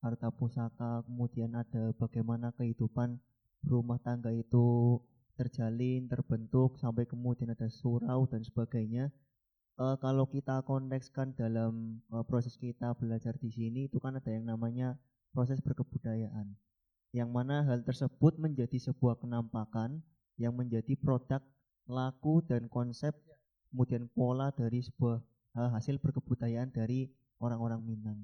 harta 0.00 0.28
pusaka 0.32 1.04
kemudian 1.04 1.52
ada 1.52 1.92
bagaimana 1.96 2.52
kehidupan 2.56 3.20
rumah 3.64 4.00
tangga 4.00 4.32
itu 4.32 5.00
terjalin 5.36 6.08
terbentuk 6.08 6.76
sampai 6.76 7.08
kemudian 7.08 7.52
ada 7.52 7.68
surau 7.68 8.28
dan 8.28 8.40
sebagainya 8.44 9.08
uh, 9.78 9.96
kalau 9.98 10.26
kita 10.28 10.62
kontekskan 10.66 11.34
dalam 11.34 12.02
uh, 12.10 12.22
proses 12.26 12.54
kita 12.58 12.94
belajar 12.98 13.34
di 13.38 13.50
sini 13.50 13.86
itu 13.86 13.98
kan 13.98 14.16
ada 14.18 14.30
yang 14.30 14.46
namanya 14.46 14.98
proses 15.34 15.58
berkebudayaan 15.62 16.54
yang 17.14 17.30
mana 17.30 17.62
hal 17.62 17.82
tersebut 17.86 18.38
menjadi 18.42 18.90
sebuah 18.90 19.22
kenampakan 19.22 20.02
yang 20.34 20.54
menjadi 20.54 20.98
produk 20.98 21.42
laku 21.86 22.42
dan 22.42 22.66
konsep 22.66 23.14
kemudian 23.70 24.10
pola 24.10 24.50
dari 24.50 24.82
sebuah 24.82 25.22
uh, 25.58 25.70
hasil 25.74 25.98
berkebudayaan 26.02 26.70
dari 26.74 27.10
orang-orang 27.38 27.82
Minang. 27.82 28.18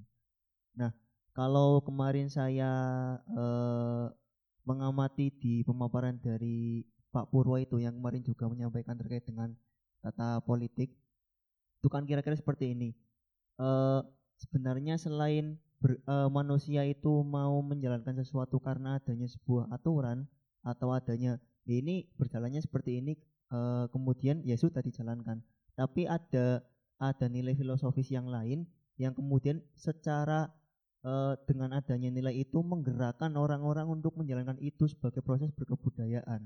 Nah, 0.74 0.90
kalau 1.34 1.82
kemarin 1.82 2.30
saya 2.30 2.70
uh, 3.30 4.10
mengamati 4.66 5.34
di 5.34 5.66
pemaparan 5.66 6.18
dari 6.18 6.86
Pak 7.10 7.30
Purwo 7.34 7.58
itu 7.58 7.82
yang 7.82 7.98
kemarin 7.98 8.22
juga 8.22 8.46
menyampaikan 8.46 8.94
terkait 8.94 9.26
dengan 9.26 9.50
tata 9.98 10.38
politik, 10.46 10.94
itu 11.80 11.88
kan 11.88 12.04
kira-kira 12.04 12.36
seperti 12.36 12.76
ini. 12.76 12.92
Uh, 13.56 14.04
sebenarnya 14.36 15.00
selain 15.00 15.56
ber, 15.80 15.96
uh, 16.04 16.28
manusia 16.28 16.84
itu 16.84 17.24
mau 17.24 17.56
menjalankan 17.64 18.20
sesuatu 18.20 18.60
karena 18.60 19.00
adanya 19.00 19.24
sebuah 19.24 19.72
aturan 19.72 20.28
atau 20.60 20.92
adanya 20.92 21.40
ya 21.64 21.80
ini 21.80 22.04
berjalannya 22.20 22.60
seperti 22.60 23.00
ini 23.00 23.16
uh, 23.48 23.88
kemudian 23.88 24.44
ya 24.44 24.60
sudah 24.60 24.84
dijalankan. 24.84 25.40
Tapi 25.72 26.04
ada 26.04 26.60
ada 27.00 27.26
nilai 27.32 27.56
filosofis 27.56 28.12
yang 28.12 28.28
lain 28.28 28.68
yang 29.00 29.16
kemudian 29.16 29.64
secara 29.72 30.52
uh, 31.00 31.32
dengan 31.48 31.72
adanya 31.80 32.12
nilai 32.12 32.44
itu 32.44 32.60
menggerakkan 32.60 33.32
orang-orang 33.40 33.88
untuk 33.88 34.12
menjalankan 34.20 34.60
itu 34.60 34.84
sebagai 34.84 35.24
proses 35.24 35.48
berkebudayaan. 35.56 36.44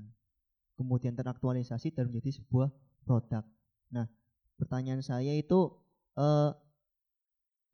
Kemudian 0.79 1.15
teraktualisasi 1.15 1.91
dan 1.91 2.11
menjadi 2.11 2.39
sebuah 2.39 2.71
produk. 3.03 3.43
Nah 3.91 4.07
pertanyaan 4.55 5.03
saya 5.03 5.35
itu 5.35 5.71
uh, 6.15 6.55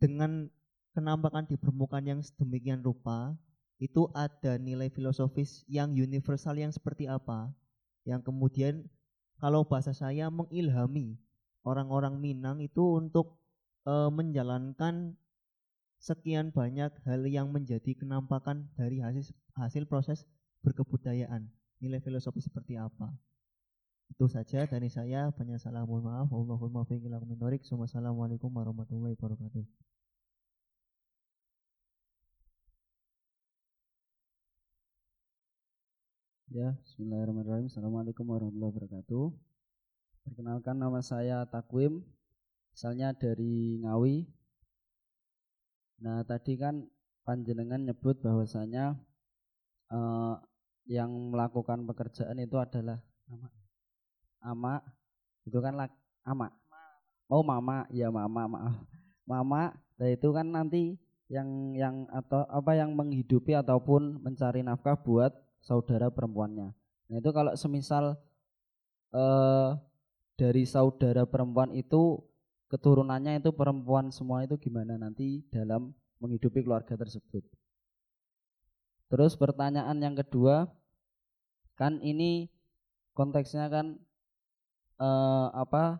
dengan 0.01 0.49
kenampakan 0.91 1.47
di 1.47 1.55
permukaan 1.55 2.03
yang 2.03 2.19
sedemikian 2.19 2.83
rupa 2.83 3.37
itu 3.81 4.09
ada 4.13 4.61
nilai 4.61 4.93
filosofis 4.93 5.65
yang 5.65 5.97
universal 5.97 6.53
yang 6.53 6.69
seperti 6.69 7.09
apa? 7.09 7.49
Yang 8.05 8.29
kemudian 8.29 8.75
kalau 9.41 9.65
bahasa 9.65 9.89
saya 9.89 10.29
mengilhami 10.29 11.17
orang-orang 11.65 12.21
Minang 12.21 12.61
itu 12.61 13.01
untuk 13.01 13.41
e, 13.81 13.93
menjalankan 14.13 15.17
sekian 15.97 16.53
banyak 16.53 16.93
hal 17.09 17.21
yang 17.25 17.49
menjadi 17.49 17.97
kenampakan 17.97 18.69
dari 18.77 19.01
hasil 19.01 19.33
hasil 19.57 19.89
proses 19.89 20.29
berkebudayaan. 20.61 21.49
Nilai 21.81 21.97
filosofis 22.05 22.45
seperti 22.45 22.77
apa 22.77 23.09
itu 24.11 24.27
saja 24.27 24.67
dari 24.67 24.91
saya. 24.91 25.31
Banyak 25.31 25.55
salah 25.55 25.87
mohon 25.87 26.03
maaf. 26.03 26.27
Allahumma 26.27 26.83
fiqilak 26.83 27.23
minorik 27.23 27.63
Assalamualaikum 27.63 28.51
warahmatullahi 28.51 29.15
wabarakatuh. 29.15 29.63
Ya, 36.51 36.75
bismillahirrahmanirrahim. 36.83 37.71
Assalamualaikum 37.71 38.27
warahmatullahi 38.27 38.71
wabarakatuh. 38.75 39.25
Perkenalkan 40.27 40.75
nama 40.83 40.99
saya 40.99 41.47
Takwim, 41.47 42.03
misalnya 42.75 43.15
dari 43.15 43.79
Ngawi. 43.79 44.27
Nah, 46.03 46.27
tadi 46.27 46.59
kan 46.59 46.83
panjenengan 47.23 47.87
nyebut 47.87 48.19
bahwasanya 48.19 48.99
uh, 49.95 50.35
yang 50.91 51.31
melakukan 51.31 51.87
pekerjaan 51.87 52.35
itu 52.43 52.59
adalah 52.59 52.99
namanya 53.31 53.60
Ama 54.41 54.81
itu 55.45 55.57
kan 55.61 55.73
lak, 55.77 55.93
ama. 56.25 56.49
Oh, 57.31 57.45
mama, 57.45 57.87
ya 57.93 58.11
mama, 58.11 58.43
maaf. 58.49 58.75
Mama, 59.23 59.71
nah 59.95 60.09
itu 60.09 60.27
kan 60.35 60.43
nanti 60.43 60.99
yang 61.31 61.71
yang 61.79 61.95
atau 62.11 62.43
apa 62.51 62.75
yang 62.75 62.91
menghidupi 62.91 63.55
ataupun 63.55 64.19
mencari 64.19 64.59
nafkah 64.59 64.99
buat 64.99 65.31
saudara 65.63 66.11
perempuannya. 66.11 66.75
Nah 67.07 67.15
itu 67.15 67.31
kalau 67.31 67.55
semisal 67.55 68.19
eh, 69.15 69.69
dari 70.35 70.67
saudara 70.67 71.23
perempuan 71.23 71.71
itu 71.71 72.19
keturunannya 72.67 73.39
itu 73.39 73.55
perempuan 73.55 74.11
semua 74.11 74.43
itu 74.43 74.59
gimana 74.59 74.99
nanti 74.99 75.39
dalam 75.47 75.95
menghidupi 76.19 76.67
keluarga 76.67 76.99
tersebut. 76.99 77.47
Terus 79.11 79.35
pertanyaan 79.35 79.99
yang 79.99 80.15
kedua, 80.15 80.71
kan 81.75 81.99
ini 81.99 82.47
konteksnya 83.11 83.67
kan 83.67 83.99
eh, 85.01 85.47
apa 85.57 85.99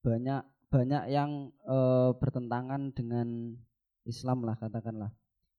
banyak 0.00 0.42
banyak 0.72 1.02
yang 1.12 1.52
eh, 1.68 2.10
bertentangan 2.16 2.96
dengan 2.96 3.52
Islam 4.08 4.48
lah 4.48 4.56
katakanlah. 4.56 5.12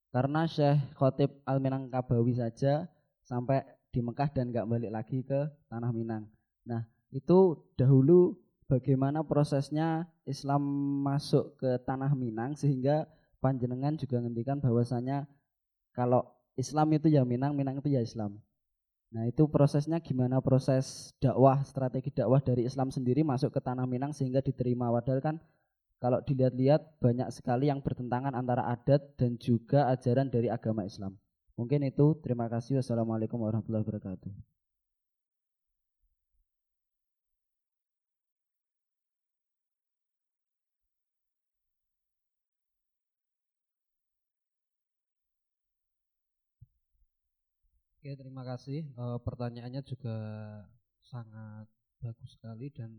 Karena 0.09 0.49
Syekh 0.49 0.97
Khotib 0.97 1.45
Al-Minangkabawi 1.45 2.33
saja 2.33 2.89
sampai 3.21 3.61
di 3.93 4.01
Mekah 4.01 4.29
dan 4.33 4.49
nggak 4.49 4.65
balik 4.65 4.91
lagi 4.93 5.21
ke 5.21 5.49
tanah 5.69 5.93
Minang. 5.93 6.25
Nah 6.65 6.81
itu 7.13 7.61
dahulu 7.77 8.37
bagaimana 8.65 9.21
prosesnya 9.21 10.09
Islam 10.25 10.61
masuk 11.05 11.57
ke 11.61 11.77
tanah 11.85 12.13
Minang 12.17 12.57
sehingga 12.57 13.05
panjenengan 13.37 13.97
juga 13.97 14.21
ngendikan 14.21 14.57
bahwasanya 14.57 15.29
kalau 15.93 16.25
Islam 16.57 16.89
itu 16.93 17.09
ya 17.09 17.25
Minang, 17.25 17.53
Minang 17.53 17.81
itu 17.81 17.89
ya 17.93 18.01
Islam. 18.01 18.37
Nah 19.09 19.25
itu 19.25 19.49
prosesnya 19.49 19.97
gimana 19.97 20.37
proses 20.37 21.17
dakwah, 21.17 21.65
strategi 21.65 22.13
dakwah 22.13 22.37
dari 22.37 22.69
Islam 22.69 22.93
sendiri 22.93 23.25
masuk 23.25 23.49
ke 23.49 23.59
tanah 23.61 23.89
Minang 23.89 24.13
sehingga 24.13 24.41
diterima. 24.45 24.93
Padahal 24.93 25.21
kan 25.21 25.35
kalau 25.97 26.21
dilihat-lihat 26.21 27.01
banyak 27.01 27.27
sekali 27.33 27.73
yang 27.73 27.81
bertentangan 27.81 28.37
antara 28.37 28.69
adat 28.69 29.17
dan 29.17 29.35
juga 29.41 29.89
ajaran 29.89 30.29
dari 30.29 30.47
agama 30.47 30.85
Islam. 30.85 31.17
Mungkin 31.57 31.83
itu. 31.89 32.15
Terima 32.23 32.47
kasih. 32.47 32.79
Wassalamualaikum 32.79 33.41
warahmatullahi 33.41 33.83
wabarakatuh. 33.83 34.58
Oke, 48.09 48.25
terima 48.25 48.41
kasih. 48.41 48.89
E, 48.89 49.05
pertanyaannya 49.21 49.85
juga 49.85 50.17
sangat 51.05 51.69
bagus 52.01 52.33
sekali 52.33 52.73
dan 52.73 52.89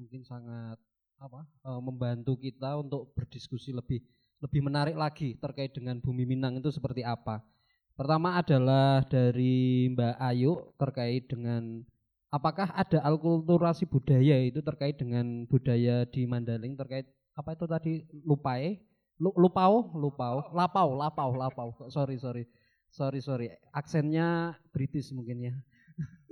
mungkin 0.00 0.24
sangat 0.24 0.80
apa 1.20 1.44
e, 1.60 1.70
membantu 1.84 2.40
kita 2.40 2.80
untuk 2.80 3.12
berdiskusi 3.12 3.68
lebih 3.68 4.00
lebih 4.40 4.64
menarik 4.64 4.96
lagi 4.96 5.36
terkait 5.36 5.76
dengan 5.76 6.00
bumi 6.00 6.24
Minang 6.24 6.56
itu 6.56 6.72
seperti 6.72 7.04
apa. 7.04 7.44
Pertama 7.92 8.40
adalah 8.40 9.04
dari 9.04 9.92
Mbak 9.92 10.16
Ayu 10.16 10.72
terkait 10.80 11.28
dengan 11.28 11.84
apakah 12.32 12.72
ada 12.72 13.04
alkulturasi 13.04 13.92
budaya 13.92 14.40
itu 14.40 14.64
terkait 14.64 14.96
dengan 14.96 15.44
budaya 15.52 16.08
di 16.08 16.24
Mandaling 16.24 16.80
terkait 16.80 17.12
apa 17.36 17.52
itu 17.52 17.68
tadi? 17.68 17.92
Lupae? 18.24 18.80
Lupau 19.20 19.92
lupau 20.00 20.48
lapau 20.56 20.96
lapau 20.96 21.30
lapau. 21.36 21.68
Sorry 21.92 22.16
sorry 22.16 22.48
sorry 22.90 23.20
sorry. 23.24 23.48
Aksennya 23.72 24.58
British 24.74 25.10
mungkin 25.14 25.50
ya. 25.50 25.54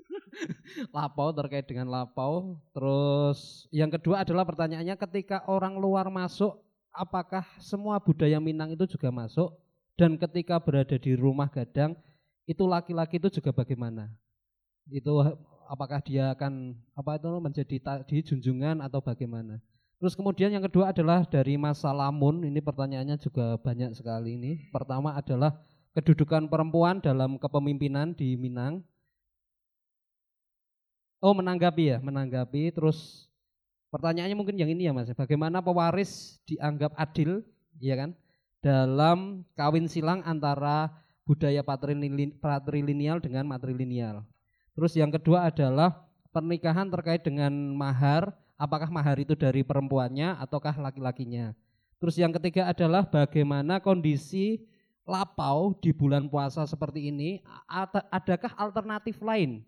Lapau 0.94 1.34
terkait 1.34 1.66
dengan 1.66 1.90
lapau. 1.90 2.60
Terus 2.74 3.66
yang 3.74 3.90
kedua 3.90 4.22
adalah 4.22 4.44
pertanyaannya 4.44 4.94
ketika 4.98 5.42
orang 5.48 5.78
luar 5.78 6.10
masuk 6.12 6.58
apakah 6.98 7.46
semua 7.62 8.02
budaya 8.02 8.42
Minang 8.42 8.74
itu 8.74 8.84
juga 8.90 9.14
masuk? 9.14 9.54
Dan 9.98 10.14
ketika 10.14 10.62
berada 10.62 10.94
di 10.94 11.18
rumah 11.18 11.50
gadang 11.50 11.98
itu 12.46 12.62
laki-laki 12.66 13.18
itu 13.18 13.38
juga 13.38 13.50
bagaimana? 13.50 14.10
Itu 14.86 15.18
apakah 15.66 15.98
dia 16.02 16.30
akan 16.32 16.74
apa 16.94 17.18
itu 17.18 17.30
menjadi 17.42 17.76
di 18.06 18.18
junjungan 18.22 18.78
atau 18.78 19.02
bagaimana? 19.02 19.58
Terus 19.98 20.14
kemudian 20.14 20.54
yang 20.54 20.62
kedua 20.62 20.94
adalah 20.94 21.26
dari 21.26 21.58
masa 21.58 21.90
lamun, 21.90 22.46
ini 22.46 22.62
pertanyaannya 22.62 23.18
juga 23.18 23.58
banyak 23.58 23.98
sekali 23.98 24.38
ini. 24.38 24.70
Pertama 24.70 25.18
adalah 25.18 25.58
kedudukan 25.96 26.50
perempuan 26.50 27.00
dalam 27.00 27.36
kepemimpinan 27.40 28.12
di 28.12 28.34
Minang. 28.34 28.84
Oh 31.18 31.34
menanggapi 31.34 31.94
ya, 31.94 31.98
menanggapi. 31.98 32.70
Terus 32.74 33.26
pertanyaannya 33.90 34.36
mungkin 34.38 34.56
yang 34.58 34.70
ini 34.70 34.86
ya 34.86 34.92
mas, 34.94 35.10
bagaimana 35.16 35.58
pewaris 35.58 36.38
dianggap 36.46 36.94
adil, 36.94 37.42
ya 37.82 37.98
kan, 37.98 38.10
dalam 38.62 39.42
kawin 39.58 39.90
silang 39.90 40.22
antara 40.22 40.92
budaya 41.26 41.60
patrilineal 41.62 43.18
dengan 43.20 43.44
matrilineal. 43.44 44.24
Terus 44.78 44.94
yang 44.94 45.10
kedua 45.10 45.50
adalah 45.50 46.06
pernikahan 46.30 46.86
terkait 46.86 47.26
dengan 47.26 47.50
mahar, 47.74 48.30
apakah 48.54 48.88
mahar 48.88 49.18
itu 49.18 49.34
dari 49.34 49.66
perempuannya 49.66 50.38
ataukah 50.38 50.78
laki-lakinya. 50.78 51.52
Terus 51.98 52.14
yang 52.14 52.30
ketiga 52.30 52.70
adalah 52.70 53.02
bagaimana 53.02 53.82
kondisi 53.82 54.62
lapau 55.08 55.72
di 55.80 55.88
bulan 55.96 56.28
puasa 56.28 56.68
seperti 56.68 57.08
ini, 57.08 57.40
adakah 58.12 58.52
alternatif 58.60 59.16
lain 59.24 59.64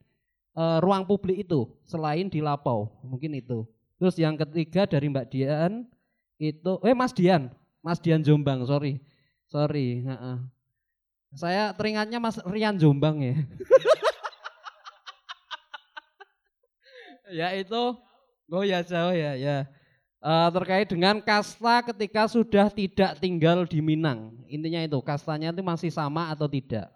e, 0.53 0.63
ruang 0.85 1.09
publik 1.09 1.41
itu 1.49 1.65
selain 1.89 2.29
di 2.29 2.45
lapau? 2.45 2.93
Mungkin 3.01 3.41
itu. 3.41 3.65
Terus 3.97 4.21
yang 4.21 4.37
ketiga 4.37 4.85
dari 4.85 5.09
Mbak 5.09 5.27
Dian 5.33 5.89
itu, 6.37 6.73
eh 6.85 6.93
Mas 6.93 7.17
Dian, 7.17 7.49
Mas 7.81 7.97
Dian 7.97 8.21
Jombang, 8.21 8.69
sorry, 8.69 9.01
sorry. 9.49 10.05
Uh 10.05 10.13
-uh. 10.13 10.37
Saya 11.33 11.73
teringatnya 11.73 12.21
Mas 12.21 12.37
Rian 12.45 12.77
Jombang 12.77 13.25
ya. 13.25 13.35
ya 17.41 17.49
itu, 17.57 17.83
oh 18.53 18.65
ya 18.65 18.85
jauh 18.85 19.17
ya, 19.17 19.41
ya 19.41 19.65
uh, 20.21 20.49
terkait 20.53 20.87
dengan 20.89 21.19
kasta 21.21 21.83
ketika 21.93 22.29
sudah 22.29 22.69
tidak 22.69 23.17
tinggal 23.19 23.65
di 23.65 23.81
Minang. 23.81 24.37
Intinya 24.47 24.81
itu, 24.85 25.01
kastanya 25.01 25.51
itu 25.51 25.65
masih 25.65 25.91
sama 25.91 26.29
atau 26.31 26.47
tidak. 26.47 26.89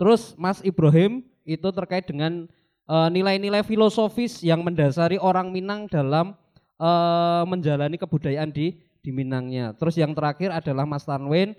Terus 0.00 0.32
Mas 0.40 0.64
Ibrahim 0.64 1.20
itu 1.44 1.68
terkait 1.76 2.08
dengan 2.08 2.48
eh, 2.88 3.08
nilai-nilai 3.12 3.60
uh, 3.60 3.68
filosofis 3.68 4.40
yang 4.40 4.64
mendasari 4.64 5.20
orang 5.20 5.52
Minang 5.52 5.92
dalam 5.92 6.32
uh, 6.80 7.44
menjalani 7.44 8.00
kebudayaan 8.00 8.48
di 8.48 8.80
di 9.04 9.12
Minangnya. 9.12 9.76
Terus 9.76 10.00
yang 10.00 10.16
terakhir 10.16 10.56
adalah 10.56 10.88
Mas 10.88 11.04
Tanwin 11.04 11.52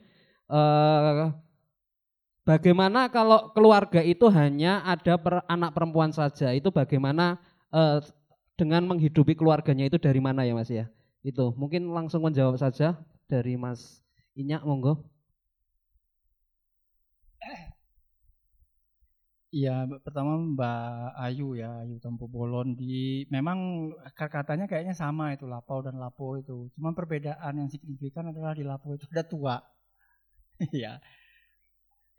uh, 0.50 1.30
bagaimana 2.42 3.14
kalau 3.14 3.54
keluarga 3.54 4.02
itu 4.02 4.26
hanya 4.34 4.82
ada 4.90 5.22
per, 5.22 5.46
anak 5.46 5.78
perempuan 5.78 6.10
saja? 6.10 6.50
Itu 6.50 6.74
bagaimana 6.74 7.38
dengan 8.62 8.86
menghidupi 8.86 9.34
keluarganya 9.34 9.90
itu 9.90 9.98
dari 9.98 10.22
mana 10.22 10.46
ya 10.46 10.54
Mas 10.54 10.70
ya? 10.70 10.86
Itu 11.26 11.58
mungkin 11.58 11.90
langsung 11.98 12.22
menjawab 12.22 12.62
saja 12.62 12.94
dari 13.26 13.58
Mas 13.58 14.06
Inyak 14.38 14.62
monggo. 14.70 15.02
Iya, 19.52 19.72
pertama 20.06 20.32
Mbak 20.40 20.80
Ayu 21.28 21.44
ya, 21.60 21.68
Ayu 21.84 21.96
Tempo 22.00 22.24
Bolon 22.36 22.68
di 22.80 23.28
memang 23.36 23.92
katanya 24.16 24.64
kayaknya 24.70 24.96
sama 24.96 25.24
itu 25.36 25.44
lapau 25.54 25.84
dan 25.86 25.96
lapo 26.04 26.40
itu. 26.40 26.72
Cuma 26.76 26.90
perbedaan 26.98 27.54
yang 27.60 27.68
signifikan 27.74 28.32
adalah 28.32 28.56
di 28.60 28.64
lapo 28.64 28.88
itu 28.96 29.06
ada 29.12 29.24
tua. 29.32 29.56
Iya. 30.78 31.02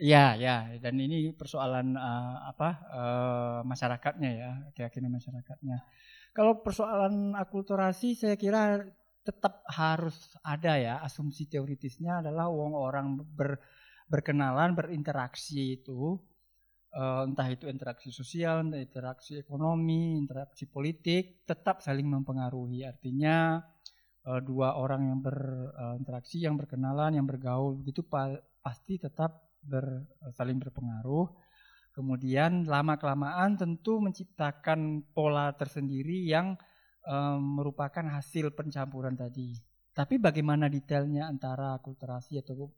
Iya, 0.03 0.19
ya, 0.45 0.55
dan 0.83 0.95
ini 1.05 1.31
persoalan 1.41 1.95
uh, 1.95 2.35
apa 2.51 2.69
uh, 2.91 3.59
masyarakatnya 3.71 4.31
ya, 4.41 4.51
keyakinan 4.75 5.13
masyarakatnya. 5.17 5.77
Kalau 6.33 6.65
persoalan 6.65 7.37
akulturasi 7.37 8.17
saya 8.17 8.41
kira 8.41 8.81
tetap 9.23 9.63
harus 9.71 10.35
ada 10.43 10.75
ya 10.81 10.95
asumsi 11.05 11.47
teoritisnya 11.47 12.25
adalah 12.25 12.51
wong 12.51 12.75
orang 12.75 13.21
ber, 13.23 13.61
berkenalan 14.11 14.75
berinteraksi 14.75 15.79
itu 15.79 16.19
uh, 16.97 17.23
entah 17.29 17.49
itu 17.49 17.69
interaksi 17.69 18.11
sosial, 18.11 18.67
interaksi 18.73 19.39
ekonomi, 19.39 20.19
interaksi 20.19 20.67
politik 20.69 21.47
tetap 21.47 21.81
saling 21.81 22.09
mempengaruhi. 22.09 22.83
Artinya 22.83 23.61
uh, 24.27 24.41
dua 24.41 24.77
orang 24.81 25.13
yang 25.13 25.21
berinteraksi, 25.21 26.43
yang 26.43 26.57
berkenalan, 26.59 27.17
yang 27.17 27.27
bergaul 27.29 27.81
itu 27.87 28.03
pa, 28.03 28.37
pasti 28.65 28.99
tetap 28.99 29.53
ber, 29.63 30.09
saling 30.35 30.59
berpengaruh 30.59 31.42
Kemudian 31.93 32.65
lama-kelamaan 32.65 33.61
tentu 33.61 34.01
menciptakan 34.01 35.05
pola 35.13 35.53
tersendiri 35.53 36.25
yang 36.25 36.57
um, 37.05 37.61
merupakan 37.61 38.05
hasil 38.09 38.57
pencampuran 38.57 39.13
tadi. 39.13 39.53
Tapi 39.93 40.17
bagaimana 40.17 40.73
detailnya 40.73 41.29
antara 41.29 41.77
akulturasi 41.77 42.41
atau 42.41 42.73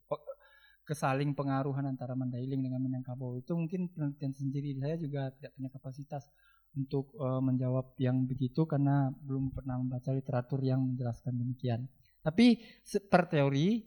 kesaling 0.83 1.33
pengaruhan 1.33 1.87
antara 1.87 2.19
Mandailing 2.19 2.59
dengan 2.59 2.83
Minangkabau 2.83 3.39
itu 3.39 3.55
mungkin 3.55 3.87
penelitian 3.87 4.35
sendiri. 4.35 4.75
Saya 4.83 4.99
juga 4.99 5.31
tidak 5.31 5.55
punya 5.55 5.71
kapasitas 5.71 6.27
untuk 6.75 7.15
uh, 7.23 7.39
menjawab 7.39 7.95
yang 8.03 8.27
begitu 8.27 8.67
karena 8.67 9.15
belum 9.23 9.55
pernah 9.55 9.79
membaca 9.79 10.11
literatur 10.11 10.59
yang 10.67 10.83
menjelaskan 10.83 11.39
demikian. 11.39 11.87
Tapi 12.19 12.59
per 13.07 13.31
teori 13.31 13.79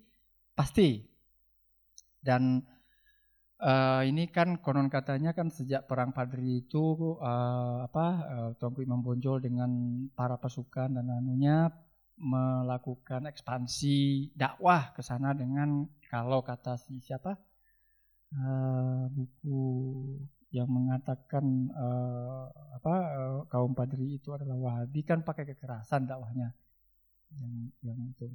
pasti 0.55 1.03
dan 2.23 2.63
Uh, 3.57 4.05
ini 4.05 4.29
kan 4.29 4.61
konon 4.61 4.85
katanya 4.85 5.33
kan 5.33 5.49
sejak 5.49 5.89
perang 5.89 6.13
Padri 6.13 6.61
itu 6.61 7.17
uh, 7.17 7.89
apa 7.89 8.05
uh, 8.29 8.49
Tuanku 8.53 8.85
Imam 8.85 9.01
Bonjol 9.01 9.41
dengan 9.41 9.69
para 10.13 10.37
pasukan 10.37 10.93
dan 10.93 11.09
anunya 11.09 11.73
melakukan 12.21 13.25
ekspansi 13.25 14.29
dakwah 14.37 14.93
ke 14.93 15.01
sana 15.01 15.33
dengan 15.33 15.89
kalau 16.05 16.45
kata 16.45 16.77
si 16.77 17.01
siapa 17.01 17.33
uh, 18.37 19.09
buku 19.09 19.65
yang 20.53 20.69
mengatakan 20.69 21.73
uh, 21.73 22.53
apa 22.77 22.95
uh, 23.09 23.39
kaum 23.49 23.73
Padri 23.73 24.21
itu 24.21 24.37
adalah 24.37 24.53
Wahabi 24.53 25.01
kan 25.01 25.25
pakai 25.25 25.49
kekerasan 25.49 26.05
dakwahnya 26.05 26.53
yang 27.41 27.53
yang 27.81 27.99
itu. 28.05 28.29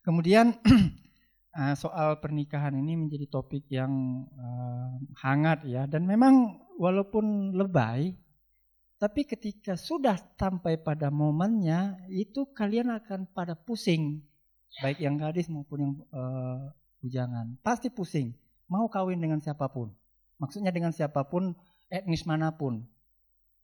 Kemudian 0.00 0.56
uh, 1.54 1.74
soal 1.74 2.18
pernikahan 2.22 2.74
ini 2.74 3.06
menjadi 3.06 3.26
topik 3.30 3.66
yang 3.70 4.24
uh, 4.34 4.94
hangat 5.22 5.66
ya. 5.66 5.86
Dan 5.90 6.06
memang 6.06 6.62
walaupun 6.78 7.54
lebay 7.54 8.14
tapi 9.00 9.24
ketika 9.24 9.80
sudah 9.80 10.20
sampai 10.36 10.76
pada 10.76 11.08
momennya 11.08 12.04
itu 12.12 12.52
kalian 12.52 12.92
akan 13.00 13.32
pada 13.32 13.56
pusing. 13.56 14.20
Baik 14.84 15.00
yang 15.00 15.16
gadis 15.16 15.48
maupun 15.48 15.78
yang 15.80 15.94
uh, 16.12 16.68
bujangan. 17.00 17.56
Pasti 17.64 17.88
pusing. 17.88 18.36
Mau 18.68 18.92
kawin 18.92 19.16
dengan 19.16 19.40
siapa 19.40 19.72
pun. 19.72 19.88
Maksudnya 20.36 20.68
dengan 20.68 20.92
siapa 20.92 21.24
pun 21.24 21.56
etnis 21.88 22.28
mana 22.28 22.52
pun. 22.52 22.84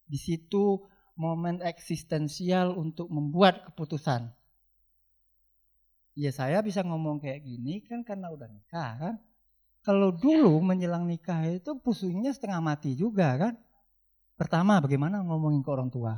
Di 0.08 0.16
situ 0.16 0.88
momen 1.20 1.60
eksistensial 1.60 2.72
untuk 2.72 3.12
membuat 3.12 3.60
keputusan 3.68 4.32
Ya 6.16 6.32
saya 6.32 6.64
bisa 6.64 6.80
ngomong 6.80 7.20
kayak 7.20 7.44
gini 7.44 7.84
kan 7.84 8.00
karena 8.00 8.32
udah 8.32 8.48
nikah 8.48 8.92
kan. 8.96 9.14
Kalau 9.84 10.10
dulu 10.10 10.58
menjelang 10.64 11.04
nikah 11.04 11.44
itu 11.46 11.76
pusingnya 11.78 12.32
setengah 12.32 12.58
mati 12.64 12.96
juga 12.96 13.36
kan. 13.36 13.54
Pertama 14.34 14.80
bagaimana 14.80 15.20
ngomongin 15.20 15.60
ke 15.60 15.70
orang 15.70 15.92
tua. 15.92 16.16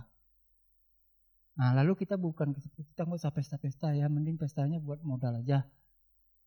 Nah 1.59 1.75
lalu 1.75 1.99
kita 1.99 2.15
bukan 2.15 2.55
kita 2.55 3.03
nggak 3.03 3.19
usah 3.19 3.35
pesta-pesta 3.35 3.91
ya, 3.91 4.07
mending 4.07 4.39
pestanya 4.39 4.79
buat 4.79 5.03
modal 5.03 5.43
aja. 5.43 5.67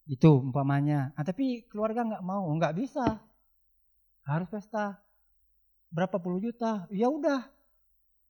Itu 0.07 0.41
umpamanya. 0.41 1.14
Nah, 1.14 1.23
tapi 1.28 1.68
keluarga 1.69 2.02
nggak 2.07 2.23
mau, 2.26 2.48
nggak 2.57 2.73
bisa. 2.73 3.22
Harus 4.26 4.48
pesta. 4.49 4.98
Berapa 5.91 6.18
puluh 6.18 6.40
juta? 6.40 6.88
Ya 6.90 7.11
udah. 7.11 7.45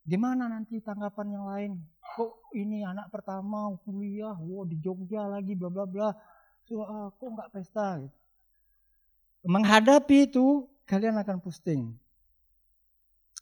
Gimana 0.06 0.50
nanti 0.50 0.82
tanggapan 0.82 1.28
yang 1.30 1.46
lain? 1.46 1.72
kok 2.16 2.52
ini 2.52 2.84
anak 2.84 3.08
pertama 3.08 3.72
kuliah, 3.88 4.36
wow 4.36 4.68
di 4.68 4.78
Jogja 4.84 5.28
lagi 5.32 5.56
bla 5.56 5.72
bla 5.72 5.86
bla. 5.88 6.10
So, 6.68 6.84
uh, 6.84 7.10
kok 7.16 7.30
nggak 7.32 7.52
pesta 7.56 7.88
gitu. 8.04 8.18
Menghadapi 9.48 10.30
itu 10.30 10.70
kalian 10.86 11.18
akan 11.18 11.42
pusing. 11.42 11.98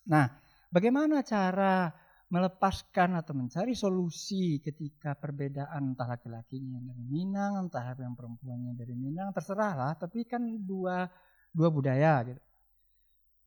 Nah, 0.08 0.32
bagaimana 0.72 1.20
cara 1.28 1.92
melepaskan 2.30 3.20
atau 3.20 3.34
mencari 3.36 3.74
solusi 3.74 4.62
ketika 4.62 5.18
perbedaan 5.18 5.92
entah 5.92 6.08
laki-lakinya 6.08 6.80
dari 6.80 7.04
Minang, 7.10 7.68
entah 7.68 7.84
yang 8.00 8.16
perempuannya 8.16 8.78
dari 8.80 8.96
Minang, 8.96 9.36
terserah 9.36 9.74
lah. 9.76 9.92
Tapi 10.00 10.24
kan 10.24 10.46
dua 10.64 11.10
dua 11.52 11.68
budaya 11.68 12.32
gitu. 12.32 12.42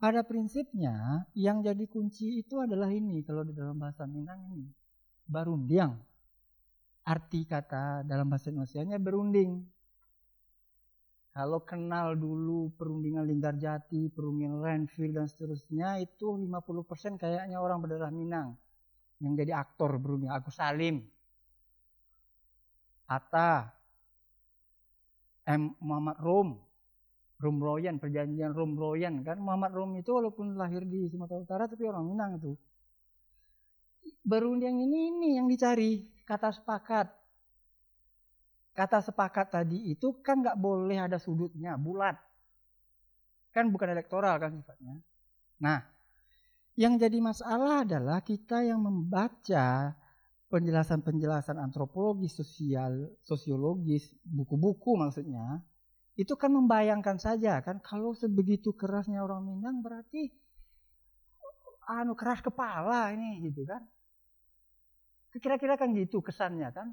Pada 0.02 0.26
prinsipnya 0.26 1.22
yang 1.38 1.62
jadi 1.62 1.86
kunci 1.86 2.42
itu 2.42 2.58
adalah 2.58 2.90
ini 2.90 3.22
kalau 3.22 3.46
di 3.46 3.54
dalam 3.54 3.78
bahasa 3.78 4.02
Minang 4.02 4.50
ini 4.50 4.66
barundiang. 5.30 5.94
Arti 7.06 7.46
kata 7.46 8.02
dalam 8.02 8.26
bahasa 8.26 8.50
Indonesia 8.50 8.98
berunding. 8.98 9.62
Kalau 11.30 11.62
kenal 11.62 12.18
dulu 12.18 12.74
perundingan 12.74 13.30
Linggarjati, 13.30 14.10
perundingan 14.10 14.58
Renville 14.58 15.14
dan 15.14 15.30
seterusnya 15.30 16.02
itu 16.02 16.34
50% 16.34 17.22
kayaknya 17.22 17.62
orang 17.62 17.78
berdarah 17.78 18.10
Minang 18.10 18.58
yang 19.22 19.38
jadi 19.38 19.54
aktor 19.54 20.02
berunding. 20.02 20.34
Agus 20.34 20.58
Salim, 20.58 20.98
Atta, 23.06 23.70
M. 25.46 25.78
Muhammad 25.78 26.18
Rom, 26.18 26.58
Rom 27.42 27.58
Royan, 27.58 27.98
perjanjian 27.98 28.54
Rom 28.54 28.78
Royan 28.78 29.26
kan. 29.26 29.42
Muhammad 29.42 29.74
Rom 29.74 29.98
itu 29.98 30.14
walaupun 30.14 30.54
lahir 30.54 30.86
di 30.86 31.10
Sumatera 31.10 31.42
Utara 31.42 31.64
tapi 31.66 31.82
orang 31.82 32.06
Minang 32.06 32.38
itu 32.38 32.54
berunding 34.22 34.78
ini 34.78 35.10
ini 35.10 35.28
yang 35.42 35.50
dicari 35.50 36.06
kata 36.22 36.54
sepakat. 36.54 37.10
Kata 38.72 39.04
sepakat 39.04 39.52
tadi 39.52 39.92
itu 39.92 40.22
kan 40.24 40.40
nggak 40.40 40.56
boleh 40.56 40.96
ada 40.96 41.20
sudutnya, 41.20 41.76
bulat. 41.76 42.16
Kan 43.52 43.68
bukan 43.68 43.92
elektoral 43.92 44.40
kan 44.40 44.56
sifatnya. 44.56 44.96
Nah, 45.60 45.84
yang 46.80 46.96
jadi 46.96 47.20
masalah 47.20 47.84
adalah 47.84 48.24
kita 48.24 48.64
yang 48.64 48.80
membaca 48.80 49.92
penjelasan-penjelasan 50.48 51.60
antropologis, 51.60 52.32
sosial, 52.32 53.12
sosiologis, 53.28 54.16
buku-buku 54.24 54.96
maksudnya, 54.96 55.60
itu 56.12 56.36
kan 56.36 56.52
membayangkan 56.52 57.16
saja 57.16 57.64
kan 57.64 57.80
kalau 57.80 58.12
sebegitu 58.12 58.76
kerasnya 58.76 59.24
orang 59.24 59.48
Minang 59.48 59.80
berarti 59.80 60.28
anu 61.88 62.12
keras 62.14 62.44
kepala 62.44 63.10
ini 63.16 63.42
gitu 63.50 63.66
kan. 63.66 63.82
Kira-kira 65.32 65.80
kan 65.80 65.96
gitu 65.96 66.20
kesannya 66.20 66.68
kan. 66.70 66.92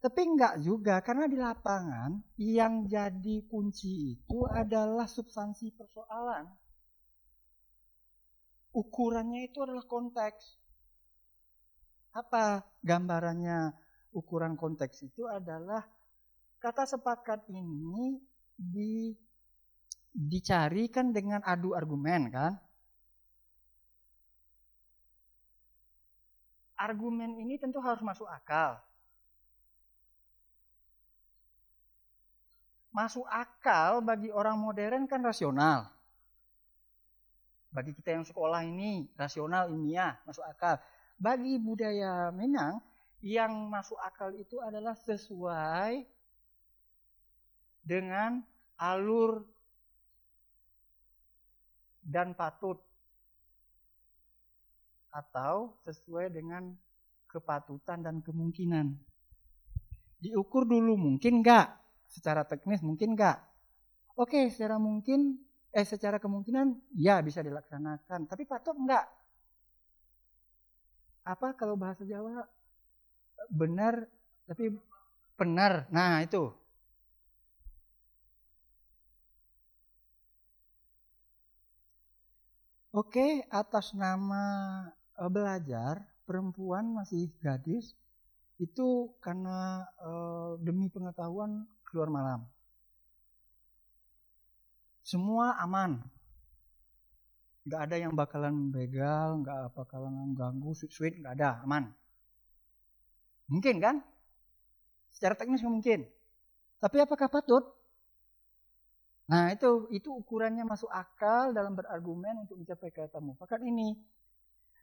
Tapi 0.00 0.20
enggak 0.20 0.60
juga 0.60 1.00
karena 1.00 1.24
di 1.28 1.36
lapangan 1.36 2.20
yang 2.36 2.84
jadi 2.88 3.44
kunci 3.48 4.16
itu 4.16 4.38
adalah 4.48 5.08
substansi 5.08 5.72
persoalan. 5.72 6.44
Ukurannya 8.74 9.48
itu 9.48 9.64
adalah 9.64 9.84
konteks. 9.86 10.60
Apa 12.16 12.64
gambarannya 12.84 13.72
ukuran 14.12 14.60
konteks 14.60 15.08
itu 15.08 15.24
adalah 15.24 15.84
kata 16.60 16.84
sepakat 16.84 17.48
ini 17.48 18.20
di 18.54 19.14
dicari 20.14 20.86
kan 20.88 21.10
dengan 21.10 21.42
adu 21.42 21.74
argumen 21.74 22.30
kan. 22.30 22.54
argumen 26.84 27.40
ini 27.40 27.56
tentu 27.56 27.80
harus 27.80 28.04
masuk 28.04 28.28
akal. 28.28 28.76
Masuk 32.94 33.26
akal 33.26 34.04
bagi 34.04 34.30
orang 34.30 34.54
modern 34.60 35.08
kan 35.10 35.24
rasional. 35.24 35.90
Bagi 37.74 37.90
kita 37.90 38.14
yang 38.14 38.22
sekolah 38.22 38.62
ini 38.62 39.10
rasional 39.18 39.66
ilmiah 39.72 40.14
masuk 40.22 40.46
akal. 40.46 40.78
Bagi 41.18 41.58
budaya 41.58 42.30
Minang 42.30 42.78
yang 43.18 43.50
masuk 43.66 43.98
akal 43.98 44.30
itu 44.36 44.62
adalah 44.62 44.94
sesuai 44.94 46.06
dengan 47.84 48.40
alur 48.80 49.44
dan 52.00 52.32
patut 52.32 52.80
atau 55.14 55.78
sesuai 55.86 56.32
dengan 56.32 56.74
kepatutan 57.30 58.02
dan 58.02 58.18
kemungkinan. 58.24 58.98
Diukur 60.18 60.66
dulu 60.66 60.98
mungkin 60.98 61.44
enggak? 61.44 61.76
Secara 62.08 62.42
teknis 62.42 62.82
mungkin 62.82 63.14
enggak? 63.14 63.38
Oke, 64.18 64.50
secara 64.50 64.80
mungkin 64.80 65.38
eh 65.74 65.86
secara 65.86 66.22
kemungkinan 66.22 66.94
ya 66.98 67.18
bisa 67.20 67.42
dilaksanakan, 67.42 68.26
tapi 68.26 68.42
patut 68.46 68.74
enggak? 68.74 69.06
Apa 71.24 71.56
kalau 71.56 71.74
bahasa 71.78 72.02
Jawa 72.06 72.46
benar 73.50 74.06
tapi 74.44 74.72
benar. 75.34 75.88
Nah, 75.90 76.20
itu. 76.22 76.63
Oke, 82.94 83.42
atas 83.50 83.90
nama 83.90 84.42
uh, 85.18 85.26
belajar 85.26 85.98
perempuan 86.22 86.94
masih 86.94 87.26
gadis 87.42 87.98
itu 88.62 89.10
karena 89.18 89.82
uh, 89.98 90.54
demi 90.62 90.86
pengetahuan 90.86 91.66
keluar 91.82 92.06
malam. 92.06 92.46
semua 95.04 95.58
aman. 95.60 96.00
Nggak 97.66 97.80
ada 97.82 97.96
yang 97.98 98.12
bakalan 98.16 98.70
begal, 98.70 99.42
nggak 99.44 99.74
bakalan 99.76 100.32
ganggu, 100.32 100.72
sweet-sweet, 100.72 101.20
nggak 101.20 101.34
ada, 101.40 101.60
aman. 101.66 101.92
Mungkin 103.50 103.82
kan? 103.82 104.00
Secara 105.12 105.36
teknis 105.36 105.66
mungkin. 105.66 106.08
Tapi 106.80 106.96
apakah 107.04 107.28
patut? 107.28 107.68
Nah 109.24 109.48
itu 109.56 109.88
itu 109.88 110.12
ukurannya 110.12 110.68
masuk 110.68 110.92
akal 110.92 111.56
dalam 111.56 111.72
berargumen 111.72 112.44
untuk 112.44 112.60
mencapai 112.60 112.92
kata 112.92 113.24
mufakat 113.24 113.64
ini. 113.64 113.96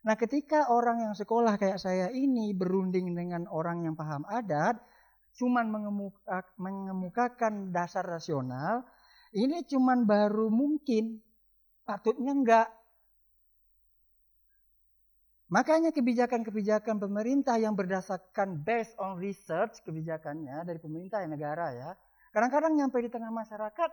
Nah 0.02 0.18
ketika 0.18 0.66
orang 0.74 1.06
yang 1.06 1.14
sekolah 1.14 1.62
kayak 1.62 1.78
saya 1.78 2.10
ini 2.10 2.58
berunding 2.58 3.14
dengan 3.14 3.46
orang 3.54 3.86
yang 3.86 3.94
paham 3.94 4.26
adat, 4.26 4.82
cuman 5.38 5.70
mengemuka, 5.70 6.42
mengemukakan 6.58 7.70
dasar 7.70 8.02
rasional, 8.02 8.82
ini 9.38 9.62
cuman 9.70 10.10
baru 10.10 10.50
mungkin, 10.50 11.22
patutnya 11.86 12.34
enggak. 12.34 12.68
Makanya 15.52 15.94
kebijakan-kebijakan 15.94 16.98
pemerintah 16.98 17.60
yang 17.62 17.76
berdasarkan 17.76 18.64
based 18.64 18.96
on 18.98 19.20
research 19.20 19.84
kebijakannya 19.86 20.64
dari 20.66 20.80
pemerintah 20.80 21.22
ya 21.22 21.30
negara 21.30 21.68
ya. 21.76 21.92
Kadang-kadang 22.32 22.74
nyampe 22.80 22.98
di 23.04 23.12
tengah 23.12 23.30
masyarakat 23.30 23.92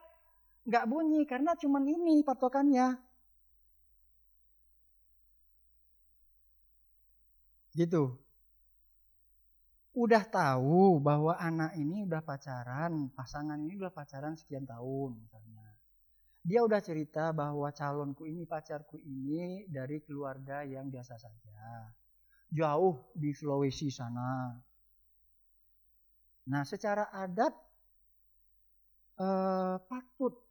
nggak 0.66 0.84
bunyi 0.90 1.22
karena 1.28 1.52
cuman 1.54 1.84
ini 1.86 2.24
patokannya. 2.24 2.98
Gitu. 7.76 8.18
Udah 9.94 10.24
tahu 10.26 10.98
bahwa 11.02 11.34
anak 11.38 11.74
ini 11.78 12.06
udah 12.06 12.22
pacaran, 12.22 13.10
pasangan 13.14 13.58
ini 13.58 13.78
udah 13.78 13.90
pacaran 13.94 14.34
sekian 14.38 14.66
tahun 14.66 15.18
misalnya 15.18 15.58
dia 16.48 16.64
udah 16.64 16.80
cerita 16.80 17.28
bahwa 17.36 17.68
calonku 17.76 18.24
ini, 18.24 18.48
pacarku 18.48 18.96
ini 18.96 19.68
dari 19.68 20.00
keluarga 20.00 20.64
yang 20.64 20.88
biasa 20.88 21.20
saja. 21.20 21.92
Jauh 22.48 23.12
di 23.12 23.36
Sulawesi 23.36 23.92
sana. 23.92 24.56
Nah, 26.48 26.64
secara 26.64 27.12
adat 27.12 27.52
eh, 29.20 29.76
patut 29.76 30.47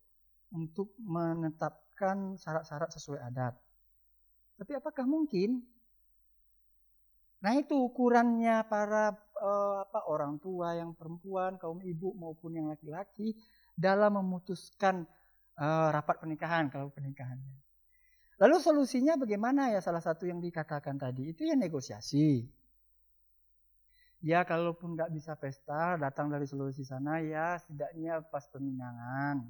untuk 0.52 0.96
menetapkan 1.02 2.40
syarat-syarat 2.40 2.90
sesuai 2.94 3.20
adat. 3.28 3.54
Tapi 4.58 4.72
apakah 4.78 5.06
mungkin? 5.06 5.62
Nah, 7.38 7.54
itu 7.54 7.78
ukurannya 7.78 8.66
para 8.66 9.14
eh, 9.38 9.78
apa 9.86 10.10
orang 10.10 10.42
tua 10.42 10.74
yang 10.74 10.98
perempuan, 10.98 11.62
kaum 11.62 11.84
ibu 11.86 12.18
maupun 12.18 12.58
yang 12.58 12.68
laki-laki 12.74 13.38
dalam 13.78 14.18
memutuskan 14.18 15.06
uh, 15.62 15.90
rapat 15.94 16.18
pernikahan 16.18 16.70
kalau 16.74 16.90
pernikahannya. 16.90 17.58
Lalu 18.38 18.58
solusinya 18.62 19.18
bagaimana 19.18 19.74
ya 19.74 19.82
salah 19.82 20.02
satu 20.02 20.30
yang 20.30 20.38
dikatakan 20.38 20.98
tadi 20.98 21.34
itu 21.34 21.46
ya 21.46 21.58
negosiasi. 21.58 22.46
Ya 24.22 24.42
kalaupun 24.46 24.98
nggak 24.98 25.14
bisa 25.14 25.38
pesta 25.38 25.98
datang 25.98 26.30
dari 26.30 26.50
Sulawesi 26.50 26.82
sana 26.82 27.22
ya 27.22 27.58
setidaknya 27.62 28.26
pas 28.30 28.46
peminangan. 28.50 29.46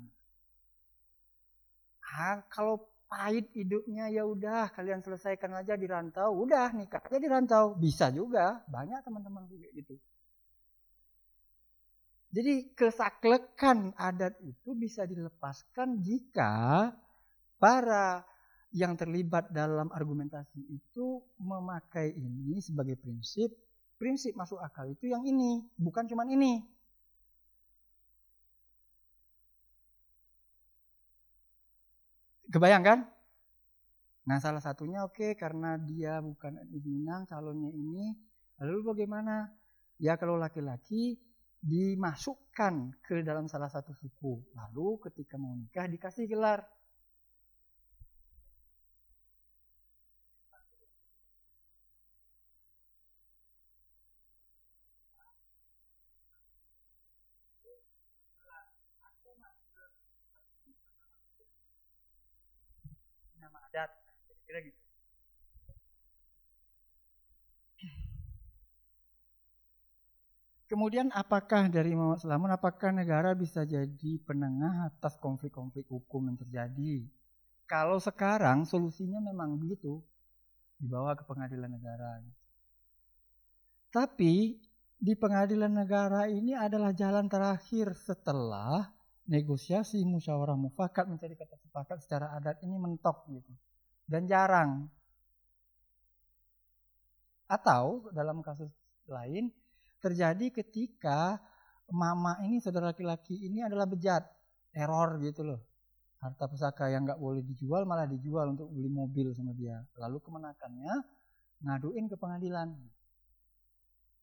Ah, 2.18 2.42
kalau 2.50 2.82
pahit 3.06 3.46
hidupnya 3.54 4.10
ya 4.10 4.26
udah 4.26 4.74
kalian 4.74 5.06
selesaikan 5.06 5.54
aja 5.54 5.78
di 5.78 5.86
rantau, 5.86 6.34
udah 6.44 6.74
nikah 6.74 6.98
aja 7.06 7.22
di 7.22 7.30
rantau 7.30 7.78
bisa 7.78 8.10
juga 8.10 8.66
banyak 8.66 9.06
teman-teman 9.06 9.46
juga 9.46 9.70
gitu. 9.78 9.94
Jadi 12.34 12.74
kesaklekan 12.74 13.94
adat 13.96 14.36
itu 14.42 14.74
bisa 14.74 15.06
dilepaskan 15.06 16.02
jika 16.02 16.92
para 17.62 18.26
yang 18.76 19.00
terlibat 19.00 19.48
dalam 19.54 19.88
argumentasi 19.94 20.60
itu 20.68 21.22
memakai 21.40 22.12
ini 22.18 22.60
sebagai 22.60 23.00
prinsip. 23.00 23.54
Prinsip 23.98 24.38
masuk 24.38 24.62
akal 24.62 24.90
itu 24.90 25.10
yang 25.10 25.26
ini, 25.26 25.66
bukan 25.80 26.06
cuma 26.06 26.28
ini. 26.30 26.62
Kebayang 32.48 32.84
kan? 32.84 33.00
Nah 34.28 34.40
salah 34.44 34.60
satunya 34.60 35.04
oke 35.04 35.16
okay, 35.16 35.32
karena 35.40 35.80
dia 35.80 36.20
bukan 36.20 36.60
etnis 36.60 36.84
Minang 36.88 37.28
calonnya 37.28 37.72
ini. 37.72 38.16
Lalu 38.60 38.96
bagaimana? 38.96 39.48
Ya 39.98 40.16
kalau 40.16 40.38
laki-laki 40.38 41.18
dimasukkan 41.64 43.02
ke 43.02 43.26
dalam 43.26 43.50
salah 43.52 43.68
satu 43.68 43.92
suku. 43.96 44.48
Lalu 44.56 45.00
ketika 45.10 45.36
mau 45.36 45.56
nikah 45.56 45.88
dikasih 45.90 46.28
gelar. 46.30 46.64
Nama 63.48 63.64
adat, 63.72 63.90
kira-kira 64.28 64.60
gitu. 64.60 64.80
Kemudian 70.68 71.08
apakah 71.16 71.72
dari 71.72 71.96
Muhammad 71.96 72.20
Salamun, 72.20 72.52
apakah 72.52 72.92
negara 72.92 73.32
bisa 73.32 73.64
jadi 73.64 74.20
penengah 74.28 74.92
atas 74.92 75.16
konflik-konflik 75.16 75.88
hukum 75.88 76.28
yang 76.28 76.36
terjadi? 76.36 77.08
Kalau 77.72 78.04
sekarang 78.04 78.68
solusinya 78.68 79.24
memang 79.24 79.56
begitu, 79.56 80.04
dibawa 80.76 81.16
ke 81.16 81.24
pengadilan 81.24 81.72
negara. 81.72 82.20
Tapi 83.96 84.60
di 85.00 85.14
pengadilan 85.16 85.72
negara 85.72 86.28
ini 86.28 86.52
adalah 86.52 86.92
jalan 86.92 87.32
terakhir 87.32 87.96
setelah 87.96 88.92
negosiasi 89.28 90.02
musyawarah 90.08 90.56
mufakat 90.56 91.06
mencari 91.06 91.36
kata 91.36 91.60
sepakat 91.60 92.00
secara 92.02 92.34
adat 92.40 92.64
ini 92.64 92.76
mentok 92.80 93.28
gitu. 93.28 93.52
Dan 94.08 94.24
jarang. 94.26 94.88
Atau 97.48 98.12
dalam 98.16 98.40
kasus 98.44 98.72
lain 99.08 99.52
terjadi 100.04 100.52
ketika 100.52 101.40
mama 101.92 102.40
ini 102.44 102.60
saudara 102.60 102.92
laki-laki 102.92 103.36
ini 103.36 103.64
adalah 103.64 103.88
bejat, 103.88 104.24
error 104.76 105.20
gitu 105.24 105.44
loh. 105.44 105.60
Harta 106.18 106.50
pusaka 106.50 106.90
yang 106.90 107.06
nggak 107.06 107.22
boleh 107.22 107.46
dijual 107.46 107.86
malah 107.86 108.10
dijual 108.10 108.52
untuk 108.52 108.74
beli 108.74 108.90
mobil 108.90 109.32
sama 109.38 109.54
dia. 109.54 109.80
Lalu 109.96 110.18
kemenakannya 110.24 110.94
ngaduin 111.62 112.06
ke 112.10 112.16
pengadilan. 112.18 112.74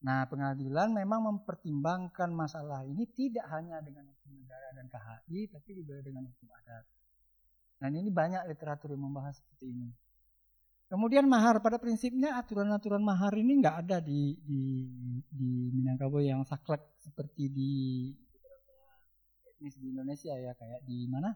Nah 0.03 0.27
pengadilan 0.27 0.91
memang 0.91 1.21
mempertimbangkan 1.23 2.33
masalah 2.33 2.83
ini 2.83 3.07
tidak 3.13 3.47
hanya 3.53 3.79
dengan 3.85 4.09
hukum 4.09 4.35
negara 4.41 4.73
dan 4.75 4.91
KHI, 4.91 5.53
tapi 5.55 5.71
juga 5.79 6.03
dengan 6.03 6.27
hukum 6.27 6.49
adat. 6.51 6.85
Dan 7.79 7.91
ini 8.01 8.09
banyak 8.09 8.49
literatur 8.49 8.97
yang 8.97 9.05
membahas 9.07 9.39
seperti 9.39 9.71
ini. 9.71 9.89
Kemudian 10.85 11.27
mahar 11.27 11.59
pada 11.65 11.81
prinsipnya 11.81 12.37
aturan-aturan 12.39 13.01
mahar 13.01 13.35
ini 13.35 13.59
nggak 13.59 13.77
ada 13.89 13.99
di 14.05 14.37
di 14.45 14.63
di 15.27 15.73
Minangkabau 15.73 16.21
yang 16.21 16.45
saklek 16.45 16.85
seperti 17.01 17.51
di 17.51 17.73
etnis 19.49 19.81
di 19.81 19.97
Indonesia 19.97 20.37
ya 20.37 20.53
kayak 20.53 20.85
di 20.85 21.09
mana 21.09 21.33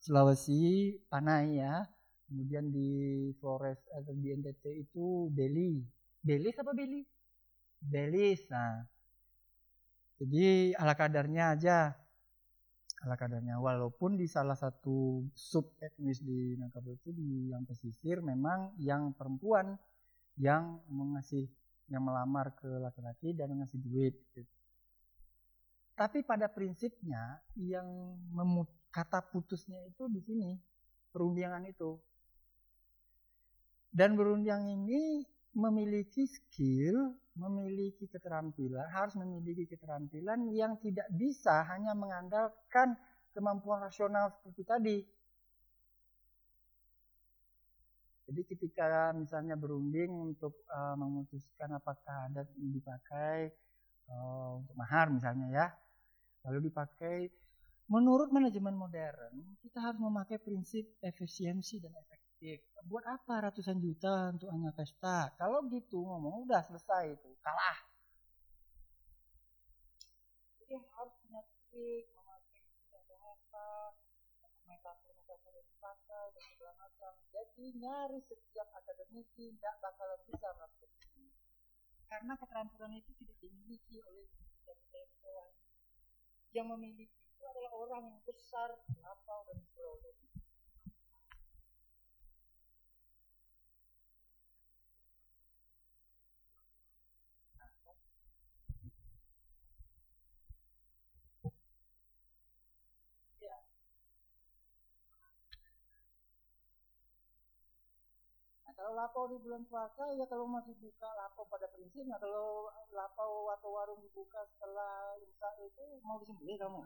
Sulawesi 0.00 0.96
Panai 1.12 1.60
ya 1.60 1.84
kemudian 2.24 2.72
di 2.72 2.88
Flores 3.36 3.84
atau 3.92 4.16
di 4.16 4.32
NTT 4.32 4.64
itu 4.88 5.28
Beli 5.28 5.84
Belis 6.24 6.56
apa 6.56 6.72
Beli 6.72 7.04
Belis 7.84 8.48
nah 8.48 8.84
jadi 10.18 10.72
ala 10.78 10.94
kadarnya 10.96 11.52
aja 11.58 11.78
ala 13.04 13.20
kadarnya. 13.20 13.60
Walaupun 13.60 14.16
di 14.16 14.24
salah 14.24 14.56
satu 14.56 15.28
sub 15.36 15.76
etnis 15.84 16.24
di 16.24 16.56
Minangkabau 16.56 16.96
itu 16.96 17.12
di 17.12 17.52
yang 17.52 17.68
pesisir 17.68 18.24
memang 18.24 18.72
yang 18.80 19.12
perempuan 19.12 19.76
yang 20.40 20.80
mengasih 20.88 21.46
yang 21.92 22.00
melamar 22.00 22.56
ke 22.56 22.66
laki-laki 22.80 23.36
dan 23.36 23.52
mengasih 23.52 23.78
duit. 23.84 24.16
Gitu. 24.32 24.48
Tapi 25.94 26.24
pada 26.26 26.50
prinsipnya 26.50 27.38
yang 27.54 27.86
memut, 28.34 28.66
kata 28.90 29.22
putusnya 29.30 29.78
itu 29.86 30.08
di 30.10 30.18
sini 30.24 30.50
perundingan 31.12 31.68
itu. 31.70 32.00
Dan 33.94 34.18
berunding 34.18 34.74
ini 34.74 35.22
memiliki 35.54 36.26
skill, 36.26 37.14
memiliki 37.38 38.10
keterampilan, 38.10 38.86
harus 38.90 39.14
memiliki 39.18 39.70
keterampilan 39.70 40.50
yang 40.54 40.78
tidak 40.82 41.06
bisa 41.14 41.62
hanya 41.70 41.94
mengandalkan 41.94 42.98
kemampuan 43.34 43.82
rasional 43.82 44.30
seperti 44.34 44.62
tadi. 44.66 44.98
Jadi 48.24 48.40
ketika 48.48 49.12
misalnya 49.12 49.54
berunding 49.54 50.10
untuk 50.10 50.64
uh, 50.72 50.96
memutuskan 50.96 51.76
apakah 51.76 52.30
adat 52.32 52.48
dipakai 52.56 53.52
uh, 54.08 54.58
untuk 54.58 54.74
mahar 54.74 55.12
misalnya 55.12 55.46
ya, 55.52 55.66
lalu 56.48 56.72
dipakai 56.72 57.28
Menurut 57.84 58.32
manajemen 58.32 58.72
modern, 58.72 59.60
kita 59.60 59.76
harus 59.76 60.00
memakai 60.00 60.40
prinsip 60.40 60.88
efisiensi 61.04 61.84
dan 61.84 61.92
efektif. 62.44 62.60
Buat 62.84 63.04
apa 63.08 63.48
ratusan 63.48 63.80
juta 63.80 64.36
untuk 64.36 64.52
hanya 64.52 64.68
pesta? 64.76 65.32
Kalau 65.40 65.64
gitu 65.72 66.04
ngomong 66.04 66.44
udah 66.44 66.60
selesai 66.68 67.16
itu, 67.16 67.32
kalah. 67.40 67.78
Jadi 70.60 70.76
harus 70.76 71.14
punya 71.24 71.40
trik, 71.72 72.04
memakai 72.12 72.60
istilah 72.60 73.02
bahasa, 73.08 73.68
metafor-metafor 74.68 75.52
yang 75.56 75.68
dipakai 75.72 76.24
dan 76.36 76.44
segala 76.52 76.72
macam. 76.76 77.12
Jadi 77.32 77.64
nyaris 77.80 78.24
setiap 78.28 78.68
akademisi 78.76 79.56
tidak 79.56 79.74
bakalan 79.80 80.20
bisa 80.28 80.48
melakukan 80.52 80.92
ini. 81.16 81.32
Karena 82.04 82.32
keterampilan 82.36 82.92
itu 83.00 83.10
tidak 83.24 83.36
dimiliki 83.40 83.96
oleh 84.04 84.28
kita 84.28 84.72
kita 84.92 85.28
yang 85.32 85.48
ini. 85.48 85.80
Yang 86.52 86.66
memiliki 86.76 87.16
itu 87.24 87.42
adalah 87.48 87.72
orang 87.72 88.02
yang 88.12 88.20
besar, 88.28 88.68
lapau 89.00 89.40
dan 89.48 89.58
surau 89.72 89.96
kalau 108.74 108.92
lapau 108.98 109.30
di 109.30 109.38
bulan 109.38 109.62
puasa 109.70 110.02
ya 110.18 110.26
kalau 110.26 110.50
masih 110.50 110.74
buka 110.82 111.06
lapau 111.14 111.46
pada 111.46 111.70
prinsipnya 111.70 112.18
kalau 112.18 112.66
lapau 112.90 113.46
atau 113.54 113.70
warung 113.70 114.02
dibuka 114.02 114.42
setelah 114.50 115.14
imsak 115.22 115.54
itu 115.62 115.82
mau 116.02 116.18
disembelih 116.18 116.58
kamu. 116.58 116.82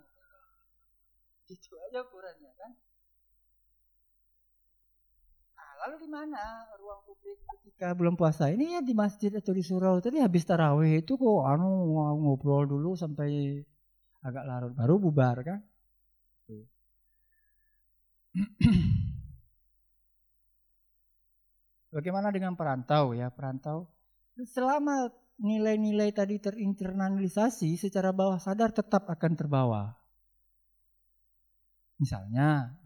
Itu 1.49 1.81
aja 1.89 2.05
ukurannya 2.05 2.53
kan? 2.61 2.77
Nah, 5.57 5.71
lalu 5.85 5.97
di 6.05 6.09
mana 6.13 6.69
ruang 6.77 7.01
publik 7.09 7.41
ketika 7.57 7.97
bulan 7.97 8.21
puasa 8.21 8.53
ini? 8.53 8.77
Ya 8.77 8.85
di 8.85 8.93
masjid 8.93 9.33
atau 9.33 9.57
di 9.57 9.65
surau. 9.65 9.97
Tadi 10.05 10.21
habis 10.21 10.45
tarawih 10.45 11.01
itu 11.01 11.17
kok 11.17 11.41
anu 11.49 11.89
ngobrol 12.21 12.69
dulu 12.69 13.01
sampai 13.01 13.65
agak 14.21 14.45
larut 14.45 14.73
baru 14.77 15.01
bubar 15.01 15.41
kan? 15.41 15.61
Tuh. 16.45 16.69
Bagaimana 21.89 22.29
dengan 22.29 22.53
perantau 22.53 23.17
ya? 23.17 23.33
Perantau 23.33 23.89
selama 24.45 25.11
nilai-nilai 25.41 26.15
tadi 26.15 26.39
terinternalisasi 26.39 27.75
secara 27.79 28.15
bawah 28.15 28.39
sadar 28.39 28.71
tetap 28.71 29.09
akan 29.11 29.33
terbawa. 29.35 29.97
Misalnya, 31.99 32.79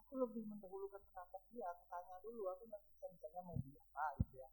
aku 0.00 0.14
lebih 0.16 0.44
mendahulukan 0.48 1.00
pendapat 1.08 1.42
dia, 1.52 1.68
aku 1.68 1.84
tanya 1.92 2.16
dulu, 2.24 2.48
aku 2.48 2.64
nggak 2.68 2.80
bisa 2.88 3.04
misalnya 3.12 3.40
mau 3.44 3.56
beli 3.60 3.76
apa 3.76 4.06
gitu 4.20 4.34
ya. 4.40 4.48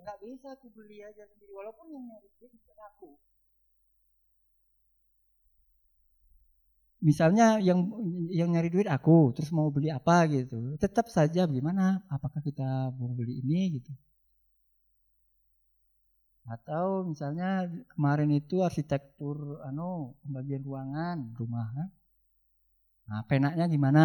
Nggak 0.00 0.18
bisa 0.20 0.48
aku 0.52 0.66
beli 0.72 0.98
aja 1.00 1.24
sendiri, 1.24 1.52
walaupun 1.56 1.88
yang 1.88 2.04
nyari 2.04 2.28
duit 2.36 2.52
misalnya 2.52 2.92
aku. 2.92 3.16
Misalnya 6.98 7.62
yang 7.62 7.86
yang 8.30 8.50
nyari 8.50 8.68
duit 8.74 8.88
aku 8.90 9.30
terus 9.34 9.50
mau 9.54 9.70
beli 9.70 9.88
apa 9.90 10.26
gitu. 10.30 10.74
Tetap 10.82 11.06
saja 11.10 11.46
gimana? 11.46 12.02
Apakah 12.10 12.42
kita 12.42 12.90
mau 12.98 13.10
beli 13.14 13.38
ini 13.42 13.78
gitu? 13.78 13.92
Atau 16.48 17.04
misalnya 17.12 17.68
kemarin 17.92 18.32
itu 18.32 18.64
arsitektur 18.64 19.60
anu 19.68 20.16
pembagian 20.24 20.62
ruangan 20.64 21.18
rumah 21.38 21.66
kan? 21.76 21.88
Nah 23.08 23.20
penaknya 23.30 23.64
gimana? 23.68 24.04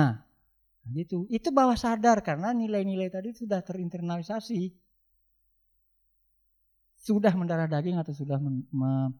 Nah, 0.84 0.92
gitu 1.00 1.26
itu 1.32 1.50
bawah 1.50 1.80
sadar 1.80 2.20
karena 2.22 2.52
nilai-nilai 2.52 3.10
tadi 3.10 3.32
sudah 3.32 3.64
terinternalisasi. 3.64 4.76
Sudah 7.04 7.36
mendarah 7.36 7.68
daging 7.68 8.00
atau 8.00 8.16
sudah 8.16 8.40
men, 8.40 8.64
me, 8.72 9.12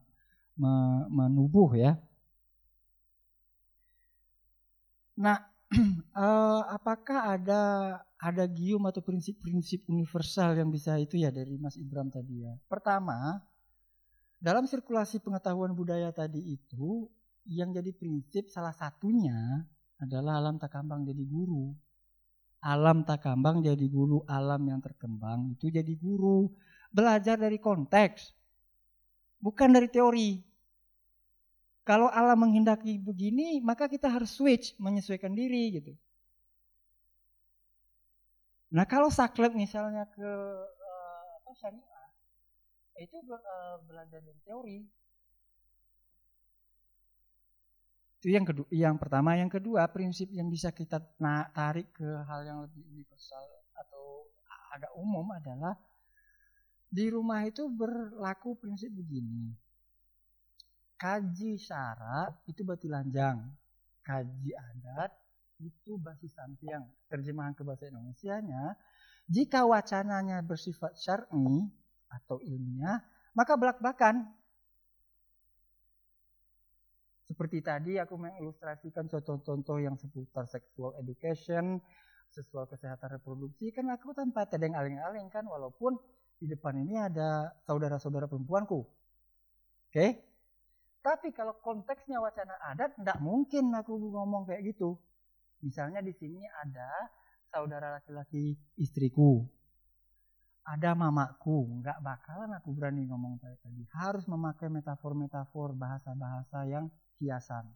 me, 0.56 0.72
menubuh 1.12 1.76
ya 1.76 2.00
Nah, 5.14 5.38
uh, 6.14 6.62
apakah 6.76 7.38
ada 7.38 7.62
ada 8.18 8.44
gium 8.48 8.82
atau 8.88 9.04
prinsip-prinsip 9.04 9.86
universal 9.86 10.56
yang 10.56 10.72
bisa 10.72 10.96
itu 10.96 11.20
ya 11.20 11.28
dari 11.28 11.60
Mas 11.60 11.76
Ibram 11.76 12.08
tadi 12.08 12.46
ya? 12.46 12.54
Pertama, 12.66 13.42
dalam 14.40 14.64
sirkulasi 14.68 15.20
pengetahuan 15.24 15.72
budaya 15.72 16.12
tadi 16.12 16.40
itu 16.56 17.08
yang 17.44 17.72
jadi 17.72 17.92
prinsip 17.92 18.48
salah 18.48 18.72
satunya 18.72 19.64
adalah 20.00 20.40
alam 20.40 20.56
takambang 20.56 21.04
jadi 21.04 21.24
guru. 21.24 21.72
Alam 22.64 23.04
takambang 23.04 23.60
jadi 23.60 23.84
guru, 23.92 24.24
alam 24.24 24.64
yang 24.64 24.80
terkembang 24.80 25.52
itu 25.52 25.68
jadi 25.68 25.92
guru. 26.00 26.48
Belajar 26.88 27.36
dari 27.36 27.60
konteks, 27.60 28.32
bukan 29.44 29.68
dari 29.76 29.88
teori. 29.92 30.53
Kalau 31.84 32.08
Allah 32.08 32.32
menghendaki 32.32 32.96
begini, 32.96 33.60
maka 33.60 33.84
kita 33.84 34.08
harus 34.08 34.32
switch, 34.32 34.72
menyesuaikan 34.80 35.36
diri 35.36 35.68
gitu. 35.76 35.92
Nah 38.72 38.88
kalau 38.88 39.12
saklek 39.12 39.52
misalnya 39.52 40.08
ke 40.08 40.24
uh, 40.24 41.24
apa 41.38 41.50
syariah, 41.60 42.08
itu 43.04 43.16
uh, 43.28 43.76
belajar 43.84 44.16
dari 44.24 44.40
teori. 44.48 44.78
Itu 48.16 48.32
yang 48.32 48.48
kedua, 48.48 48.66
yang 48.72 48.96
pertama, 48.96 49.36
yang 49.36 49.52
kedua 49.52 49.84
prinsip 49.92 50.32
yang 50.32 50.48
bisa 50.48 50.72
kita 50.72 50.96
tarik 51.52 51.92
ke 51.92 52.08
hal 52.24 52.48
yang 52.48 52.58
lebih 52.64 52.80
universal 52.96 53.44
atau 53.76 54.32
agak 54.72 54.90
umum 54.96 55.28
adalah 55.36 55.76
di 56.88 57.12
rumah 57.12 57.44
itu 57.44 57.68
berlaku 57.68 58.56
prinsip 58.56 58.88
begini 58.88 59.52
kaji 61.04 61.60
syarat 61.60 62.32
itu 62.48 62.64
batu 62.64 62.88
lanjang, 62.88 63.44
kaji 64.08 64.56
adat 64.56 65.12
itu 65.60 66.00
basis 66.00 66.32
sampiang. 66.32 66.88
Terjemahan 67.12 67.52
ke 67.52 67.60
bahasa 67.60 67.92
Indonesia-nya, 67.92 68.72
jika 69.28 69.68
wacananya 69.68 70.40
bersifat 70.40 70.96
syar'i 70.96 71.68
atau 72.08 72.40
ilmiah, 72.40 73.04
maka 73.36 73.52
belak-belakan. 73.52 74.32
Seperti 77.28 77.60
tadi 77.60 78.00
aku 78.00 78.16
mengilustrasikan 78.16 79.04
contoh-contoh 79.04 79.84
yang 79.84 80.00
seputar 80.00 80.48
sexual 80.48 80.96
education, 81.04 81.84
seksual 82.32 82.64
kesehatan 82.64 83.20
reproduksi, 83.20 83.76
kan 83.76 83.92
aku 83.92 84.16
tanpa 84.16 84.48
tedeng 84.48 84.72
aling-aling 84.72 85.28
kan, 85.28 85.44
walaupun 85.44 86.00
di 86.40 86.48
depan 86.48 86.80
ini 86.80 86.96
ada 86.96 87.52
saudara-saudara 87.68 88.24
perempuanku. 88.24 88.80
Oke? 89.92 89.92
Okay? 89.92 90.33
Tapi 91.04 91.36
kalau 91.36 91.52
konteksnya 91.60 92.16
wacana 92.16 92.56
adat, 92.64 92.96
tidak 92.96 93.20
mungkin 93.20 93.68
aku 93.76 93.92
ngomong 93.92 94.48
kayak 94.48 94.72
gitu. 94.72 94.96
Misalnya 95.60 96.00
di 96.00 96.16
sini 96.16 96.40
ada 96.48 97.12
saudara 97.52 98.00
laki-laki 98.00 98.56
istriku, 98.80 99.44
ada 100.64 100.96
mamaku, 100.96 101.84
nggak 101.84 102.00
bakalan 102.00 102.56
aku 102.56 102.72
berani 102.72 103.04
ngomong 103.04 103.36
kayak 103.36 103.60
tadi. 103.60 103.84
Harus 103.92 104.24
memakai 104.24 104.72
metafor-metafor, 104.72 105.76
bahasa-bahasa 105.76 106.64
yang 106.72 106.88
kiasan. 107.20 107.68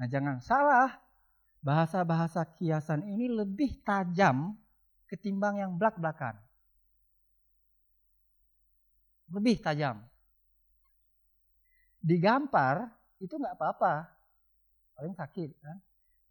Nah 0.00 0.08
jangan 0.08 0.40
salah, 0.40 0.96
bahasa-bahasa 1.60 2.56
kiasan 2.56 3.04
ini 3.04 3.28
lebih 3.28 3.84
tajam 3.84 4.56
ketimbang 5.12 5.60
yang 5.60 5.76
belak-belakan. 5.76 6.40
Lebih 9.28 9.60
tajam 9.60 10.13
digampar 12.04 12.92
itu 13.16 13.40
nggak 13.40 13.56
apa-apa, 13.56 14.04
paling 14.92 15.16
sakit 15.16 15.50
kan. 15.64 15.76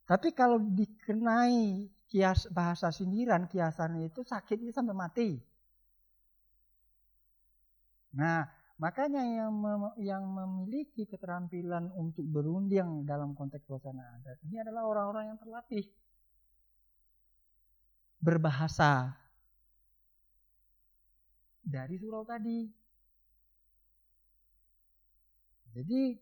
Tapi 0.06 0.30
kalau 0.38 0.62
dikenai 0.62 1.90
kias 2.06 2.46
bahasa 2.54 2.94
sindiran, 2.94 3.50
kiasan 3.50 4.06
itu 4.06 4.22
sakitnya 4.22 4.70
sampai 4.70 4.94
mati. 4.94 5.30
Nah, 8.14 8.46
makanya 8.78 9.26
yang 9.26 9.50
mem 9.58 9.84
yang 9.98 10.22
memiliki 10.22 11.10
keterampilan 11.10 11.90
untuk 11.98 12.22
berunding 12.30 13.10
dalam 13.10 13.34
konteks 13.34 13.66
suasana 13.66 14.22
adat 14.22 14.38
ini 14.46 14.62
adalah 14.62 14.86
orang-orang 14.86 15.34
yang 15.34 15.40
terlatih 15.42 15.90
berbahasa 18.22 19.18
dari 21.66 21.98
surau 21.98 22.22
tadi. 22.28 22.83
Jadi 25.74 26.16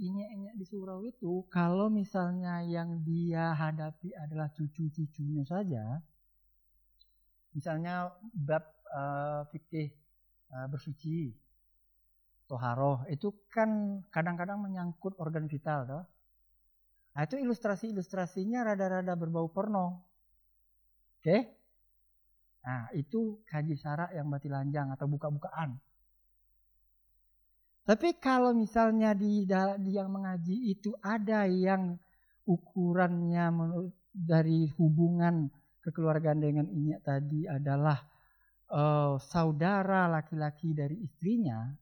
inyak-inyak 0.00 0.54
di 0.56 0.64
surau 0.68 1.00
itu 1.04 1.48
kalau 1.48 1.88
misalnya 1.88 2.60
yang 2.64 3.00
dia 3.04 3.56
hadapi 3.56 4.12
adalah 4.16 4.52
cucu-cucunya 4.52 5.44
saja, 5.48 6.00
misalnya 7.56 8.12
bab 8.36 8.64
uh, 8.92 9.48
fikih 9.48 9.92
uh, 10.52 10.68
bersuci, 10.68 11.32
toharoh 12.52 13.08
itu 13.08 13.32
kan 13.48 14.04
kadang-kadang 14.12 14.60
menyangkut 14.60 15.16
organ 15.16 15.48
vital 15.48 15.88
toh. 15.88 16.04
Nah, 17.12 17.28
itu 17.28 17.36
ilustrasi-ilustrasinya 17.40 18.64
rada-rada 18.64 19.12
berbau 19.16 19.48
porno. 19.52 20.00
Oke? 21.20 21.60
Nah, 22.64 22.88
itu 22.96 23.44
kaji 23.44 23.76
syarak 23.76 24.16
yang 24.16 24.32
mati 24.32 24.48
lanjang 24.48 24.88
atau 24.92 25.04
buka-bukaan. 25.08 25.76
Tapi 27.82 28.14
kalau 28.22 28.54
misalnya 28.54 29.10
di, 29.10 29.42
di 29.82 29.90
yang 29.90 30.10
mengaji 30.14 30.70
itu 30.70 30.94
ada 31.02 31.50
yang 31.50 31.98
ukurannya 32.46 33.50
dari 34.14 34.70
hubungan 34.78 35.50
kekeluargaan 35.82 36.38
dengan 36.38 36.66
ini 36.70 36.94
tadi 37.02 37.42
adalah 37.50 37.98
uh, 38.70 39.18
saudara 39.18 40.06
laki-laki 40.06 40.70
dari 40.70 40.94
istrinya 41.02 41.74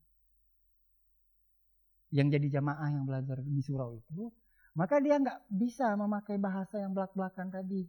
yang 2.10 2.32
jadi 2.32 2.58
jamaah 2.58 2.88
yang 2.90 3.04
belajar 3.06 3.38
di 3.44 3.62
surau 3.62 3.94
itu, 3.94 4.32
maka 4.74 4.98
dia 4.98 5.14
nggak 5.20 5.46
bisa 5.46 5.94
memakai 5.94 6.42
bahasa 6.42 6.82
yang 6.82 6.90
belak-belakan 6.90 7.54
tadi, 7.54 7.86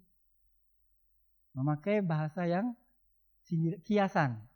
memakai 1.57 2.05
bahasa 2.05 2.45
yang 2.45 2.77
kiasan. 3.81 4.50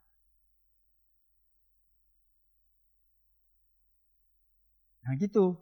Nah 5.06 5.14
gitu. 5.22 5.56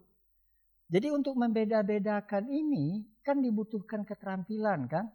Jadi 0.87 1.11
untuk 1.11 1.35
membeda-bedakan 1.35 2.47
ini 2.47 3.03
kan 3.23 3.43
dibutuhkan 3.43 4.07
keterampilan 4.07 4.87
kan? 4.87 5.11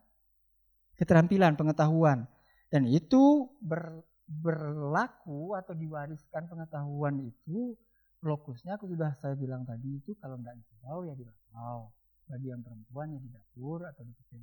Keterampilan, 1.00 1.54
pengetahuan. 1.54 2.28
Dan 2.68 2.84
itu 2.84 3.48
ber, 3.62 4.04
berlaku 4.28 5.56
atau 5.56 5.72
diwariskan 5.72 6.50
pengetahuan 6.50 7.16
itu 7.24 7.72
lokusnya 8.18 8.76
aku 8.76 8.90
sudah 8.90 9.14
saya 9.16 9.38
bilang 9.38 9.62
tadi 9.62 10.02
itu 10.02 10.12
kalau 10.18 10.36
nggak 10.36 10.58
di 10.58 10.64
ya 11.08 11.14
di 11.16 11.24
lapau. 11.24 11.94
Bagi 12.28 12.52
yang 12.52 12.60
perempuan 12.60 13.16
ya 13.16 13.20
di 13.24 13.30
dapur 13.32 13.88
atau 13.88 14.04
di 14.04 14.12
kecil 14.12 14.40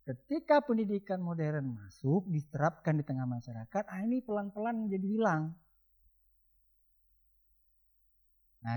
Ketika 0.00 0.58
pendidikan 0.66 1.22
modern 1.22 1.78
masuk, 1.78 2.26
diterapkan 2.26 2.98
di 2.98 3.04
tengah 3.06 3.30
masyarakat, 3.30 3.84
ah 3.86 4.00
ini 4.02 4.18
pelan-pelan 4.24 4.90
jadi 4.90 5.06
hilang. 5.06 5.54
Nah, 8.60 8.76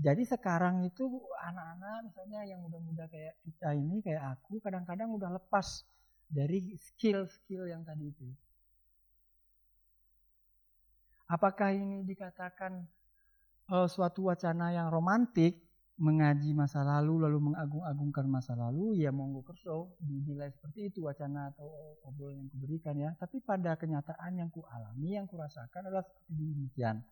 jadi 0.00 0.24
sekarang 0.24 0.80
itu 0.88 1.04
anak-anak 1.44 2.08
misalnya 2.08 2.40
yang 2.48 2.64
muda-muda 2.64 3.04
kayak 3.12 3.36
kita 3.44 3.76
ini, 3.76 4.00
kayak 4.00 4.40
aku, 4.40 4.56
kadang-kadang 4.64 5.12
udah 5.12 5.28
lepas 5.36 5.84
dari 6.24 6.72
skill-skill 6.72 7.68
yang 7.68 7.84
tadi 7.84 8.08
itu. 8.08 8.24
Apakah 11.28 11.76
ini 11.76 12.00
dikatakan 12.08 12.80
uh, 13.68 13.84
suatu 13.84 14.32
wacana 14.32 14.72
yang 14.72 14.88
romantik, 14.88 15.60
mengaji 15.94 16.50
masa 16.56 16.82
lalu 16.82 17.28
lalu 17.28 17.52
mengagung-agungkan 17.52 18.24
masa 18.24 18.56
lalu? 18.56 19.04
Ya 19.04 19.12
monggo 19.12 19.44
kerso, 19.44 20.00
dinilai 20.00 20.48
seperti 20.48 20.88
itu 20.88 21.04
wacana 21.04 21.52
atau 21.52 21.68
obrolan 22.08 22.40
yang 22.40 22.48
kuberikan 22.56 22.96
ya. 22.96 23.12
Tapi 23.20 23.44
pada 23.44 23.76
kenyataan 23.76 24.32
yang 24.40 24.48
ku 24.48 24.64
alami, 24.64 25.20
yang 25.20 25.28
kurasakan 25.28 25.92
adalah 25.92 26.08
seperti 26.08 26.32
demikian 26.40 27.04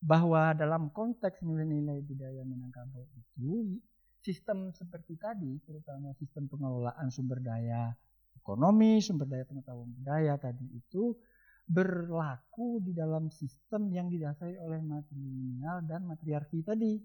bahwa 0.00 0.56
dalam 0.56 0.88
konteks 0.88 1.44
nilai-nilai 1.44 2.00
budaya 2.00 2.40
Minangkabau 2.48 3.04
itu 3.12 3.76
sistem 4.20 4.72
seperti 4.72 5.16
tadi, 5.20 5.60
terutama 5.64 6.16
sistem 6.16 6.48
pengelolaan 6.48 7.12
sumber 7.12 7.40
daya 7.40 7.92
ekonomi, 8.36 9.00
sumber 9.04 9.28
daya 9.28 9.44
pengetahuan 9.44 9.92
budaya 9.92 10.40
tadi 10.40 10.64
itu 10.72 11.16
berlaku 11.70 12.82
di 12.82 12.96
dalam 12.96 13.30
sistem 13.30 13.92
yang 13.94 14.10
didasari 14.10 14.58
oleh 14.58 14.80
matrilineal 14.82 15.84
dan 15.86 16.02
matriarki 16.08 16.64
tadi. 16.66 16.98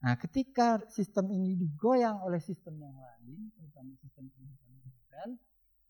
Nah, 0.00 0.16
ketika 0.16 0.80
sistem 0.88 1.28
ini 1.28 1.60
digoyang 1.60 2.24
oleh 2.24 2.40
sistem 2.40 2.80
yang 2.80 2.96
lain, 2.96 3.52
terutama 3.52 3.92
sistem 4.00 4.32
pendidikan 4.32 4.72
modern, 4.80 5.30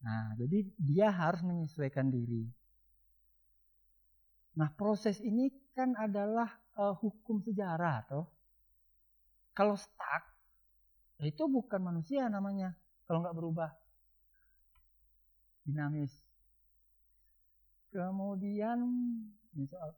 nah 0.02 0.34
jadi 0.34 0.58
dia 0.82 1.08
harus 1.14 1.46
menyesuaikan 1.46 2.10
diri. 2.10 2.50
Nah, 4.58 4.68
proses 4.74 5.22
ini 5.22 5.52
kan 5.76 5.94
adalah 5.94 6.50
uh, 6.74 6.94
hukum 6.98 7.38
sejarah 7.44 8.02
toh. 8.10 8.26
Kalau 9.54 9.76
stuck 9.78 10.24
itu 11.20 11.44
bukan 11.46 11.84
manusia 11.84 12.26
namanya 12.32 12.72
kalau 13.04 13.20
nggak 13.20 13.36
berubah. 13.36 13.70
Dinamis. 15.68 16.10
Kemudian 17.90 18.78
ini 19.54 19.66
soal 19.66 19.92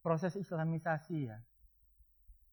proses 0.00 0.36
islamisasi 0.36 1.28
ya. 1.28 1.38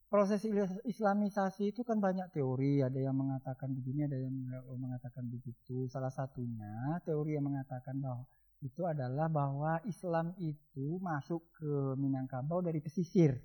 Proses 0.08 0.40
islamisasi 0.88 1.68
itu 1.76 1.84
kan 1.84 2.00
banyak 2.00 2.32
teori, 2.32 2.80
ada 2.80 2.96
yang 2.96 3.12
mengatakan 3.12 3.76
begini, 3.76 4.08
ada 4.08 4.16
yang 4.16 4.32
mengatakan 4.80 5.28
begitu. 5.28 5.84
Salah 5.92 6.08
satunya 6.08 6.96
teori 7.04 7.36
yang 7.36 7.44
mengatakan 7.44 8.00
bahwa 8.00 8.24
itu 8.58 8.82
adalah 8.82 9.30
bahwa 9.30 9.78
Islam 9.86 10.34
itu 10.42 10.98
masuk 10.98 11.46
ke 11.54 11.94
Minangkabau 11.94 12.58
dari 12.58 12.82
pesisir, 12.82 13.38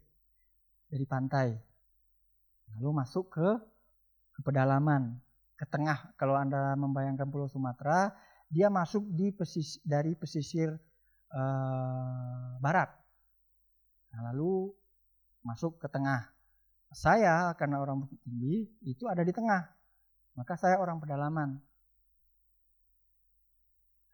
dari 0.90 1.06
pantai, 1.06 1.54
lalu 2.74 2.90
masuk 2.98 3.30
ke 3.30 3.50
ke 4.34 4.42
pedalaman, 4.42 5.22
ke 5.54 5.66
tengah. 5.70 6.18
Kalau 6.18 6.34
anda 6.34 6.74
membayangkan 6.74 7.30
Pulau 7.30 7.46
Sumatera, 7.46 8.10
dia 8.50 8.74
masuk 8.74 9.06
di 9.14 9.30
pesis, 9.30 9.78
dari 9.86 10.18
pesisir 10.18 10.74
uh, 11.30 12.58
barat, 12.58 12.90
nah, 14.10 14.34
lalu 14.34 14.74
masuk 15.46 15.78
ke 15.78 15.86
tengah. 15.90 16.34
Saya 16.94 17.54
karena 17.58 17.82
orang 17.82 18.06
Bukit 18.06 18.22
Tinggi 18.22 18.70
itu 18.86 19.06
ada 19.06 19.22
di 19.22 19.34
tengah, 19.34 19.62
maka 20.38 20.58
saya 20.58 20.82
orang 20.82 20.98
pedalaman. 20.98 21.62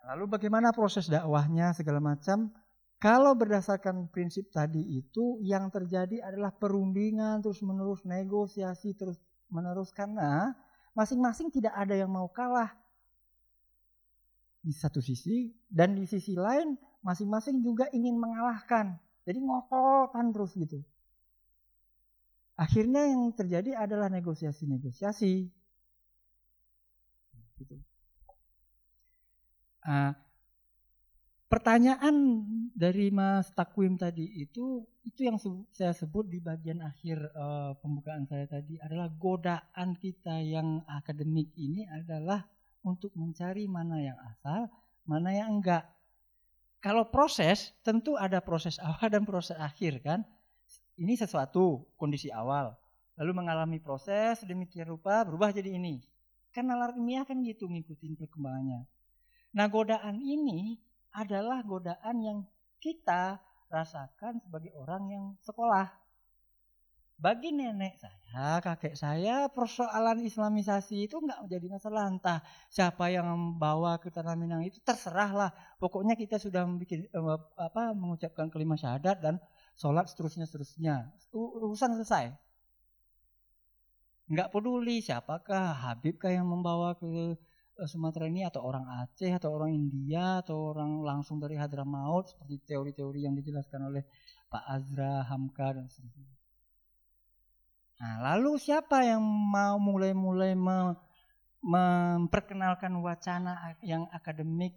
Lalu 0.07 0.25
bagaimana 0.31 0.71
proses 0.71 1.11
dakwahnya 1.11 1.75
segala 1.75 1.99
macam? 1.99 2.53
Kalau 2.99 3.31
berdasarkan 3.31 4.11
prinsip 4.11 4.51
tadi 4.51 4.83
itu 4.99 5.39
yang 5.39 5.71
terjadi 5.71 6.19
adalah 6.19 6.51
perundingan 6.51 7.39
terus 7.39 7.63
menerus 7.63 8.03
negosiasi 8.03 8.91
terus 8.91 9.15
menerus 9.47 9.95
karena 9.95 10.51
masing-masing 10.91 11.47
tidak 11.47 11.71
ada 11.79 11.95
yang 11.95 12.11
mau 12.11 12.27
kalah 12.27 12.75
di 14.59 14.75
satu 14.75 14.99
sisi 14.99 15.47
dan 15.71 15.95
di 15.95 16.03
sisi 16.03 16.35
lain 16.35 16.75
masing-masing 16.99 17.63
juga 17.63 17.87
ingin 17.95 18.19
mengalahkan. 18.19 18.99
Jadi 19.23 19.39
ngokotan 19.39 20.35
terus 20.35 20.51
gitu. 20.59 20.83
Akhirnya 22.59 23.07
yang 23.07 23.31
terjadi 23.31 23.79
adalah 23.79 24.11
negosiasi-negosiasi. 24.11 25.47
Gitu. 27.55 27.75
Uh, 29.89 30.13
pertanyaan 31.49 32.45
dari 32.77 33.09
Mas 33.09 33.49
Takwim 33.57 33.97
tadi 33.97 34.21
itu 34.37 34.85
itu 35.01 35.25
yang 35.25 35.41
saya 35.73 35.97
sebut 35.97 36.29
di 36.29 36.37
bagian 36.37 36.85
akhir 36.85 37.17
uh, 37.33 37.73
pembukaan 37.81 38.29
saya 38.29 38.45
tadi 38.45 38.77
adalah 38.77 39.09
godaan 39.09 39.97
kita 39.97 40.45
yang 40.45 40.85
akademik 40.85 41.49
ini 41.57 41.89
adalah 41.89 42.45
untuk 42.85 43.09
mencari 43.17 43.65
mana 43.65 43.97
yang 43.97 44.19
asal, 44.29 44.69
mana 45.09 45.33
yang 45.33 45.57
enggak. 45.57 45.89
Kalau 46.79 47.09
proses 47.09 47.73
tentu 47.81 48.13
ada 48.13 48.39
proses 48.45 48.77
awal 48.85 49.09
dan 49.09 49.25
proses 49.25 49.57
akhir 49.57 50.05
kan. 50.05 50.21
Ini 50.99 51.15
sesuatu 51.15 51.95
kondisi 51.95 52.27
awal, 52.27 52.75
lalu 53.15 53.31
mengalami 53.31 53.79
proses 53.79 54.43
demikian 54.43 54.83
rupa 54.85 55.23
berubah 55.23 55.55
jadi 55.55 55.79
ini. 55.79 56.03
Karena 56.51 56.75
nalar 56.75 56.93
kan 57.23 57.39
gitu 57.39 57.71
ngikutin 57.71 58.19
perkembangannya. 58.19 58.83
Nah, 59.49 59.65
godaan 59.65 60.21
ini 60.21 60.77
adalah 61.13 61.65
godaan 61.65 62.17
yang 62.21 62.39
kita 62.77 63.41
rasakan 63.69 64.41
sebagai 64.41 64.73
orang 64.77 65.03
yang 65.09 65.25
sekolah. 65.41 65.89
Bagi 67.19 67.51
nenek 67.51 67.99
saya, 67.99 68.63
kakek 68.63 68.95
saya, 68.95 69.51
persoalan 69.51 70.23
islamisasi 70.23 71.03
itu 71.03 71.19
enggak 71.19 71.43
menjadi 71.43 71.67
masalah. 71.67 72.07
Entah 72.07 72.39
siapa 72.71 73.11
yang 73.11 73.27
membawa 73.27 73.99
ke 73.99 74.07
Tanah 74.07 74.39
Minang 74.39 74.63
itu 74.63 74.79
terserahlah. 74.79 75.51
Pokoknya 75.83 76.15
kita 76.15 76.39
sudah 76.39 76.63
membuat, 76.63 77.11
eh, 77.11 77.39
apa, 77.59 77.91
mengucapkan 77.91 78.47
kelima 78.47 78.79
syahadat 78.79 79.19
dan 79.19 79.35
sholat 79.75 80.07
seterusnya 80.07 80.47
seterusnya. 80.47 81.11
Urusan 81.35 81.99
selesai. 81.99 82.31
Enggak 84.31 84.55
peduli 84.55 85.03
siapakah, 85.03 85.75
Habibkah 85.75 86.31
yang 86.31 86.47
membawa 86.47 86.95
ke 86.95 87.35
Sumatera 87.87 88.27
ini 88.27 88.43
atau 88.43 88.65
orang 88.65 88.83
Aceh 89.03 89.29
atau 89.31 89.53
orang 89.53 89.71
India 89.71 90.43
atau 90.43 90.75
orang 90.75 90.99
langsung 91.05 91.37
dari 91.37 91.55
Hadramaut 91.55 92.27
seperti 92.27 92.73
teori-teori 92.73 93.23
yang 93.23 93.37
dijelaskan 93.37 93.93
oleh 93.93 94.03
Pak 94.49 94.63
Azra, 94.65 95.23
Hamka 95.29 95.77
dan 95.77 95.85
seterusnya. 95.87 96.35
Nah, 97.99 98.15
lalu 98.33 98.55
siapa 98.57 99.03
yang 99.03 99.21
mau 99.23 99.75
mulai-mulai 99.77 100.55
memperkenalkan 101.59 102.95
wacana 103.03 103.75
yang 103.83 104.07
akademik 104.15 104.73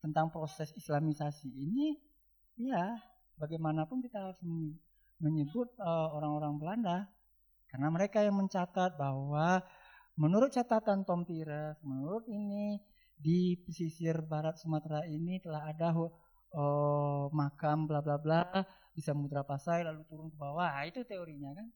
tentang 0.00 0.32
proses 0.32 0.72
islamisasi 0.72 1.48
ini 1.48 2.00
Iya, 2.54 3.02
bagaimanapun 3.34 3.98
kita 3.98 4.30
harus 4.30 4.38
men- 4.46 4.78
menyebut 5.18 5.74
eh, 5.74 6.08
orang-orang 6.14 6.54
Belanda 6.62 6.96
karena 7.70 7.88
mereka 7.90 8.22
yang 8.22 8.38
mencatat 8.38 8.94
bahwa 8.94 9.58
menurut 10.14 10.50
catatan 10.54 11.02
Tom 11.02 11.26
Pires, 11.26 11.78
menurut 11.82 12.24
ini 12.30 12.78
di 13.14 13.58
pesisir 13.62 14.22
barat 14.26 14.58
Sumatera 14.58 15.06
ini 15.06 15.38
telah 15.42 15.70
ada 15.70 15.94
eh, 15.94 17.24
makam 17.30 17.86
bla 17.86 18.00
bla 18.02 18.16
bla 18.18 18.42
di 18.94 19.02
Samudra 19.02 19.42
Pasai 19.42 19.82
lalu 19.82 20.06
turun 20.06 20.30
ke 20.30 20.38
bawah. 20.38 20.70
Nah, 20.70 20.86
itu 20.86 21.02
teorinya 21.02 21.50
kan. 21.54 21.66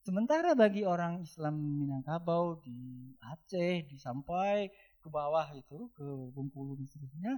Sementara 0.00 0.56
bagi 0.56 0.80
orang 0.86 1.20
Islam 1.20 1.60
Minangkabau 1.60 2.64
di 2.64 3.12
Aceh, 3.20 3.84
di 3.84 4.00
sampai 4.00 4.72
ke 4.96 5.08
bawah 5.12 5.44
itu 5.52 5.92
ke 5.92 6.06
Bengkulu 6.32 6.72
dan 6.72 6.88
seterusnya, 6.88 7.36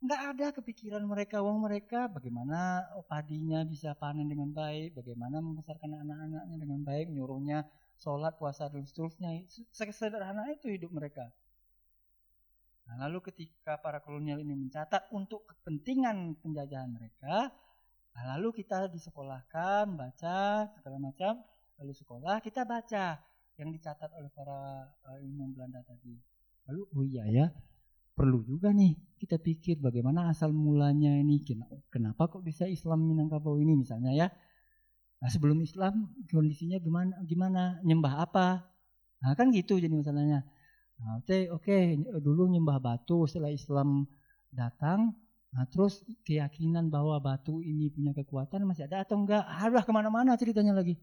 nggak 0.00 0.20
ada 0.34 0.46
kepikiran 0.56 1.04
mereka, 1.04 1.44
wong 1.44 1.60
mereka 1.60 2.08
bagaimana 2.08 2.88
padinya 3.04 3.60
bisa 3.68 3.92
panen 3.92 4.24
dengan 4.24 4.50
baik, 4.56 4.96
bagaimana 4.96 5.44
membesarkan 5.44 5.92
anak-anaknya 6.00 6.56
dengan 6.56 6.80
baik, 6.80 7.12
nyuruhnya 7.12 7.68
sholat, 8.00 8.38
puasa 8.40 8.70
dan 8.70 8.86
seterusnya. 8.86 9.42
Sederhana 9.72 10.48
itu 10.52 10.70
hidup 10.70 10.92
mereka. 10.94 11.28
Nah, 12.86 13.08
lalu 13.08 13.24
ketika 13.30 13.78
para 13.78 14.02
kolonial 14.02 14.42
ini 14.42 14.52
mencatat 14.58 15.08
untuk 15.14 15.46
kepentingan 15.48 16.36
penjajahan 16.42 16.90
mereka, 16.90 17.48
nah, 18.12 18.24
lalu 18.36 18.62
kita 18.62 18.90
disekolahkan, 18.90 19.86
baca 19.96 20.68
segala 20.76 20.98
macam, 20.98 21.40
lalu 21.78 21.92
sekolah 21.94 22.42
kita 22.42 22.66
baca 22.66 23.22
yang 23.56 23.70
dicatat 23.70 24.10
oleh 24.18 24.28
para 24.34 24.90
uh, 25.08 25.18
ilmuwan 25.22 25.54
Belanda 25.54 25.80
tadi. 25.86 26.18
Lalu 26.68 26.82
oh 26.92 27.04
iya 27.06 27.24
ya, 27.30 27.46
perlu 28.18 28.42
juga 28.42 28.74
nih 28.74 28.98
kita 29.16 29.38
pikir 29.38 29.78
bagaimana 29.78 30.28
asal 30.28 30.50
mulanya 30.50 31.14
ini, 31.14 31.38
Ken- 31.46 31.68
kenapa 31.88 32.28
kok 32.28 32.42
bisa 32.42 32.66
Islam 32.66 33.06
Minangkabau 33.06 33.56
ini 33.62 33.78
misalnya 33.78 34.10
ya. 34.12 34.28
Nah, 35.22 35.30
sebelum 35.30 35.62
Islam 35.62 36.10
kondisinya 36.26 36.82
gimana 36.82 37.14
gimana 37.30 37.62
nyembah 37.86 38.14
apa? 38.26 38.48
Nah, 39.22 39.32
kan 39.38 39.54
gitu 39.54 39.78
jadi 39.78 39.94
masalahnya. 39.94 40.42
Nah, 40.98 41.22
oke, 41.22 41.38
oke, 41.56 41.78
dulu 42.26 42.50
nyembah 42.50 42.78
batu 42.82 43.22
setelah 43.30 43.54
Islam 43.54 44.10
datang, 44.50 45.14
nah 45.54 45.64
terus 45.70 46.02
keyakinan 46.26 46.90
bahwa 46.90 47.16
batu 47.22 47.62
ini 47.62 47.86
punya 47.94 48.12
kekuatan 48.18 48.66
masih 48.66 48.90
ada 48.90 49.06
atau 49.06 49.16
enggak? 49.22 49.46
Harus 49.46 49.86
ke 49.86 49.92
mana-mana 49.94 50.34
ceritanya 50.34 50.74
lagi. 50.74 50.98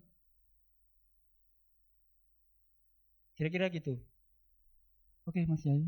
Kira-kira 3.39 3.65
gitu. 3.71 3.93
Oke, 5.27 5.45
Mas 5.47 5.63
Yayu. 5.65 5.87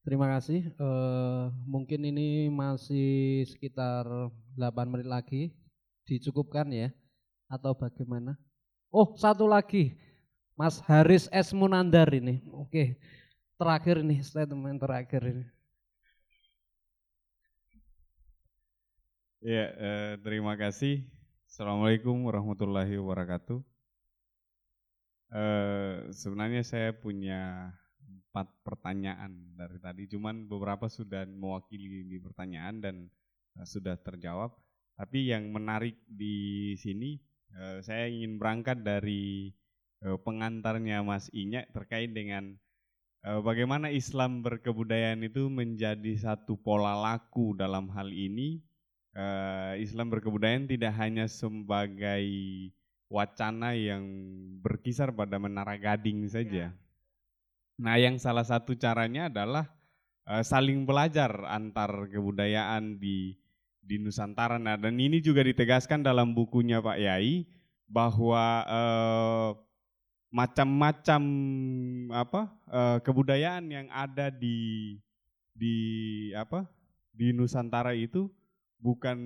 Terima 0.00 0.26
kasih. 0.32 0.64
Eh, 0.64 1.44
mungkin 1.68 2.00
ini 2.08 2.48
masih 2.48 3.44
sekitar 3.52 4.08
8 4.56 4.88
menit 4.88 5.08
lagi. 5.08 5.52
Dicukupkan 6.08 6.72
ya? 6.72 6.88
Atau 7.52 7.76
bagaimana? 7.76 8.40
Oh, 8.88 9.12
satu 9.14 9.44
lagi. 9.44 9.94
Mas 10.56 10.80
Haris 10.88 11.28
S. 11.28 11.52
Munandar 11.52 12.08
ini. 12.16 12.40
Oke. 12.52 12.96
Terakhir 13.60 14.00
ini, 14.00 14.24
statement 14.24 14.80
terakhir 14.80 15.20
ini. 15.20 15.44
Ya, 19.44 19.72
eh, 19.72 20.12
terima 20.24 20.56
kasih. 20.56 21.04
Assalamualaikum 21.44 22.24
warahmatullahi 22.24 22.96
wabarakatuh. 22.96 23.60
Eh, 25.30 25.96
sebenarnya 26.12 26.64
saya 26.64 26.90
punya 26.96 27.72
empat 28.30 28.46
pertanyaan 28.62 29.58
dari 29.58 29.78
tadi, 29.82 30.06
cuman 30.06 30.46
beberapa 30.46 30.86
sudah 30.86 31.26
mewakili 31.26 32.06
di 32.06 32.22
pertanyaan 32.22 32.78
dan 32.78 32.96
eh, 33.58 33.66
sudah 33.66 33.98
terjawab. 33.98 34.54
Tapi 34.94 35.34
yang 35.34 35.50
menarik 35.50 35.98
di 36.06 36.72
sini, 36.78 37.18
eh, 37.58 37.82
saya 37.82 38.06
ingin 38.06 38.38
berangkat 38.38 38.86
dari 38.86 39.50
eh, 40.06 40.18
pengantarnya 40.22 41.02
Mas 41.02 41.26
Inyak 41.34 41.74
terkait 41.74 42.14
dengan 42.14 42.54
bagaimana 43.20 43.92
Islam 43.92 44.40
berkebudayaan 44.40 45.20
itu 45.28 45.52
menjadi 45.52 46.16
satu 46.16 46.56
pola 46.56 46.96
laku 46.96 47.52
dalam 47.52 47.92
hal 47.92 48.08
ini 48.08 48.64
Islam 49.76 50.08
berkebudayaan 50.08 50.64
tidak 50.64 50.96
hanya 50.96 51.28
sebagai 51.28 52.24
wacana 53.12 53.76
yang 53.76 54.08
berkisar 54.64 55.12
pada 55.12 55.36
Menara 55.36 55.76
Gading 55.76 56.32
saja. 56.32 56.72
Nah, 57.80 57.96
yang 57.96 58.20
salah 58.20 58.44
satu 58.44 58.76
caranya 58.76 59.32
adalah 59.32 59.64
eh, 60.28 60.44
saling 60.44 60.84
belajar 60.84 61.32
antar 61.48 62.12
kebudayaan 62.12 63.00
di 63.00 63.40
di 63.80 63.96
Nusantara. 63.96 64.60
Nah, 64.60 64.76
dan 64.76 65.00
ini 65.00 65.24
juga 65.24 65.40
ditegaskan 65.40 66.04
dalam 66.04 66.36
bukunya 66.36 66.84
Pak 66.84 66.98
Yai 67.00 67.48
bahwa 67.88 68.44
eh, 68.68 69.50
macam-macam 70.30 71.22
apa 72.12 72.42
eh, 72.68 72.98
kebudayaan 73.00 73.66
yang 73.72 73.88
ada 73.88 74.28
di 74.28 75.00
di 75.56 75.76
apa 76.36 76.68
di 77.10 77.32
Nusantara 77.32 77.96
itu 77.96 78.30
bukan 78.78 79.18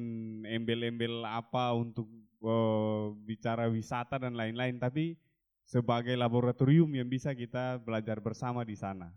embel-embel 0.46 1.26
apa 1.26 1.74
untuk 1.74 2.06
eh, 2.38 3.04
bicara 3.26 3.66
wisata 3.66 4.22
dan 4.22 4.38
lain-lain, 4.38 4.78
tapi 4.78 5.18
sebagai 5.64 6.12
laboratorium 6.14 6.92
yang 6.92 7.08
bisa 7.08 7.32
kita 7.32 7.80
belajar 7.80 8.20
bersama 8.20 8.62
di 8.62 8.76
sana. 8.76 9.08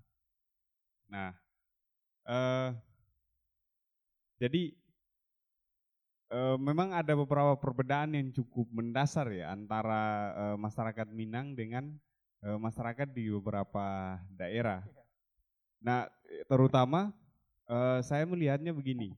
Nah, 1.12 1.32
eh, 2.28 2.70
jadi 4.40 4.64
eh, 6.32 6.58
memang 6.60 6.96
ada 6.96 7.14
beberapa 7.16 7.56
perbedaan 7.60 8.16
yang 8.16 8.32
cukup 8.32 8.68
mendasar 8.72 9.28
ya 9.32 9.52
antara 9.52 10.34
eh, 10.36 10.58
masyarakat 10.60 11.08
Minang 11.12 11.56
dengan 11.56 11.92
eh, 12.44 12.58
masyarakat 12.60 13.08
di 13.12 13.32
beberapa 13.32 14.18
daerah. 14.36 14.84
Nah, 15.84 16.08
terutama 16.48 17.12
eh, 17.68 18.00
saya 18.04 18.24
melihatnya 18.24 18.72
begini 18.72 19.16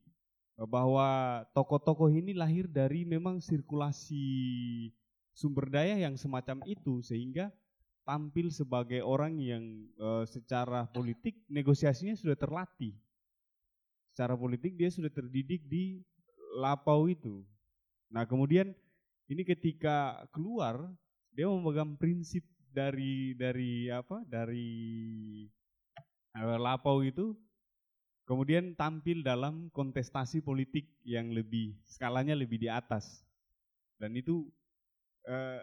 bahwa 0.60 1.40
tokoh-tokoh 1.56 2.12
ini 2.12 2.36
lahir 2.36 2.68
dari 2.68 3.08
memang 3.08 3.40
sirkulasi 3.40 4.28
sumber 5.40 5.72
daya 5.72 5.96
yang 5.96 6.20
semacam 6.20 6.60
itu 6.68 7.00
sehingga 7.00 7.48
tampil 8.04 8.52
sebagai 8.52 9.00
orang 9.00 9.40
yang 9.40 9.64
eh, 9.96 10.28
secara 10.28 10.84
politik 10.92 11.40
negosiasinya 11.48 12.20
sudah 12.20 12.36
terlatih. 12.36 12.92
Secara 14.12 14.36
politik 14.36 14.76
dia 14.76 14.92
sudah 14.92 15.08
terdidik 15.08 15.64
di 15.64 16.04
lapau 16.60 17.08
itu. 17.08 17.48
Nah, 18.12 18.28
kemudian 18.28 18.76
ini 19.32 19.48
ketika 19.48 20.28
keluar 20.36 20.92
dia 21.32 21.48
memegang 21.48 21.96
prinsip 21.96 22.44
dari 22.76 23.32
dari 23.40 23.88
apa? 23.88 24.20
dari 24.28 24.68
eh, 26.36 26.60
lapau 26.60 27.00
itu 27.00 27.32
kemudian 28.28 28.76
tampil 28.76 29.24
dalam 29.24 29.72
kontestasi 29.72 30.44
politik 30.44 30.86
yang 31.08 31.32
lebih 31.32 31.80
skalanya 31.88 32.36
lebih 32.36 32.60
di 32.60 32.68
atas 32.70 33.26
dan 33.98 34.14
itu 34.14 34.46
eh, 35.30 35.62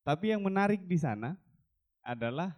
tapi 0.00 0.32
yang 0.32 0.40
menarik 0.40 0.80
di 0.88 0.96
sana 0.96 1.36
adalah 2.00 2.56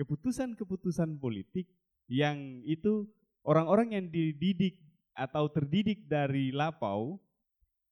keputusan-keputusan 0.00 1.20
politik 1.20 1.68
yang 2.08 2.64
itu 2.64 3.04
orang-orang 3.44 3.92
yang 3.92 4.06
dididik 4.08 4.80
atau 5.12 5.52
terdidik 5.52 6.08
dari 6.08 6.48
lapau 6.48 7.20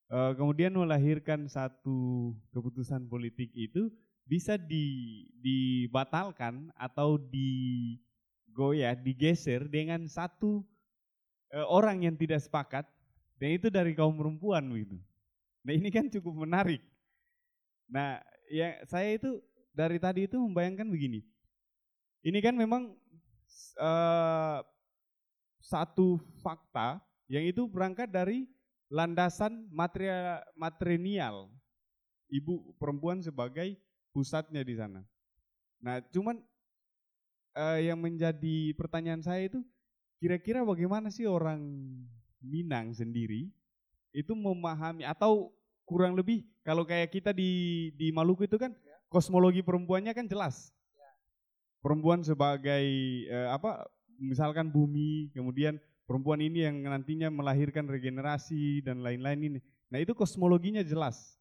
eh, 0.09 0.33
kemudian 0.33 0.73
melahirkan 0.73 1.45
satu 1.45 2.33
keputusan 2.49 3.05
politik 3.05 3.53
itu 3.53 3.93
bisa 4.27 4.59
di, 4.59 5.23
dibatalkan 5.39 6.67
atau 6.75 7.15
di 7.15 7.95
goyah, 8.51 8.97
digeser 8.97 9.71
dengan 9.71 10.03
satu 10.09 10.65
e, 11.53 11.57
orang 11.71 12.03
yang 12.03 12.15
tidak 12.19 12.43
sepakat 12.43 12.83
dan 13.39 13.49
itu 13.55 13.71
dari 13.71 13.95
kaum 13.95 14.19
perempuan 14.19 14.67
gitu. 14.75 14.99
Nah 15.63 15.73
ini 15.77 15.93
kan 15.93 16.11
cukup 16.11 16.43
menarik. 16.43 16.83
Nah 17.87 18.19
ya 18.51 18.79
saya 18.87 19.15
itu 19.15 19.39
dari 19.71 19.97
tadi 19.97 20.27
itu 20.27 20.37
membayangkan 20.39 20.87
begini. 20.87 21.23
Ini 22.25 22.39
kan 22.43 22.55
memang 22.57 22.95
e, 23.77 23.91
satu 25.63 26.19
fakta 26.43 26.99
yang 27.27 27.43
itu 27.43 27.67
berangkat 27.67 28.07
dari 28.07 28.47
landasan 28.87 29.67
material 29.67 30.43
matrinial 30.55 31.51
ibu 32.31 32.71
perempuan 32.79 33.19
sebagai 33.19 33.75
pusatnya 34.15 34.63
di 34.63 34.75
sana. 34.75 35.03
Nah 35.83 35.99
cuman 36.11 36.39
uh, 37.57 37.79
yang 37.81 37.99
menjadi 37.99 38.71
pertanyaan 38.77 39.23
saya 39.25 39.49
itu 39.49 39.59
kira-kira 40.21 40.61
bagaimana 40.61 41.09
sih 41.09 41.25
orang 41.25 41.61
Minang 42.37 42.93
sendiri 42.93 43.49
itu 44.13 44.33
memahami 44.37 45.01
atau 45.03 45.49
kurang 45.87 46.19
lebih 46.19 46.43
kalau 46.67 46.83
kayak 46.83 47.07
kita 47.15 47.31
di 47.31 47.89
di 47.95 48.11
Maluku 48.11 48.43
itu 48.43 48.59
kan 48.59 48.75
kosmologi 49.07 49.63
perempuannya 49.63 50.11
kan 50.11 50.27
jelas 50.27 50.75
perempuan 51.79 52.19
sebagai 52.19 52.85
uh, 53.31 53.55
apa 53.55 53.87
misalkan 54.17 54.67
bumi, 54.67 55.31
kemudian 55.31 55.77
perempuan 56.09 56.41
ini 56.41 56.65
yang 56.65 56.81
nantinya 56.83 57.29
melahirkan 57.29 57.85
regenerasi 57.85 58.81
dan 58.83 59.05
lain-lain 59.05 59.55
ini. 59.55 59.59
Nah 59.93 60.01
itu 60.01 60.11
kosmologinya 60.17 60.83
jelas. 60.83 61.37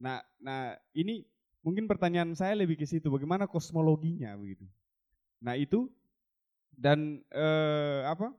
Nah, 0.00 0.22
nah 0.40 0.74
ini 0.94 1.26
mungkin 1.60 1.84
pertanyaan 1.84 2.32
saya 2.32 2.54
lebih 2.56 2.80
ke 2.80 2.86
situ, 2.86 3.10
bagaimana 3.10 3.44
kosmologinya 3.50 4.32
begitu. 4.38 4.64
Nah 5.42 5.58
itu 5.58 5.90
dan 6.74 7.20
eh, 7.30 8.00
apa? 8.08 8.32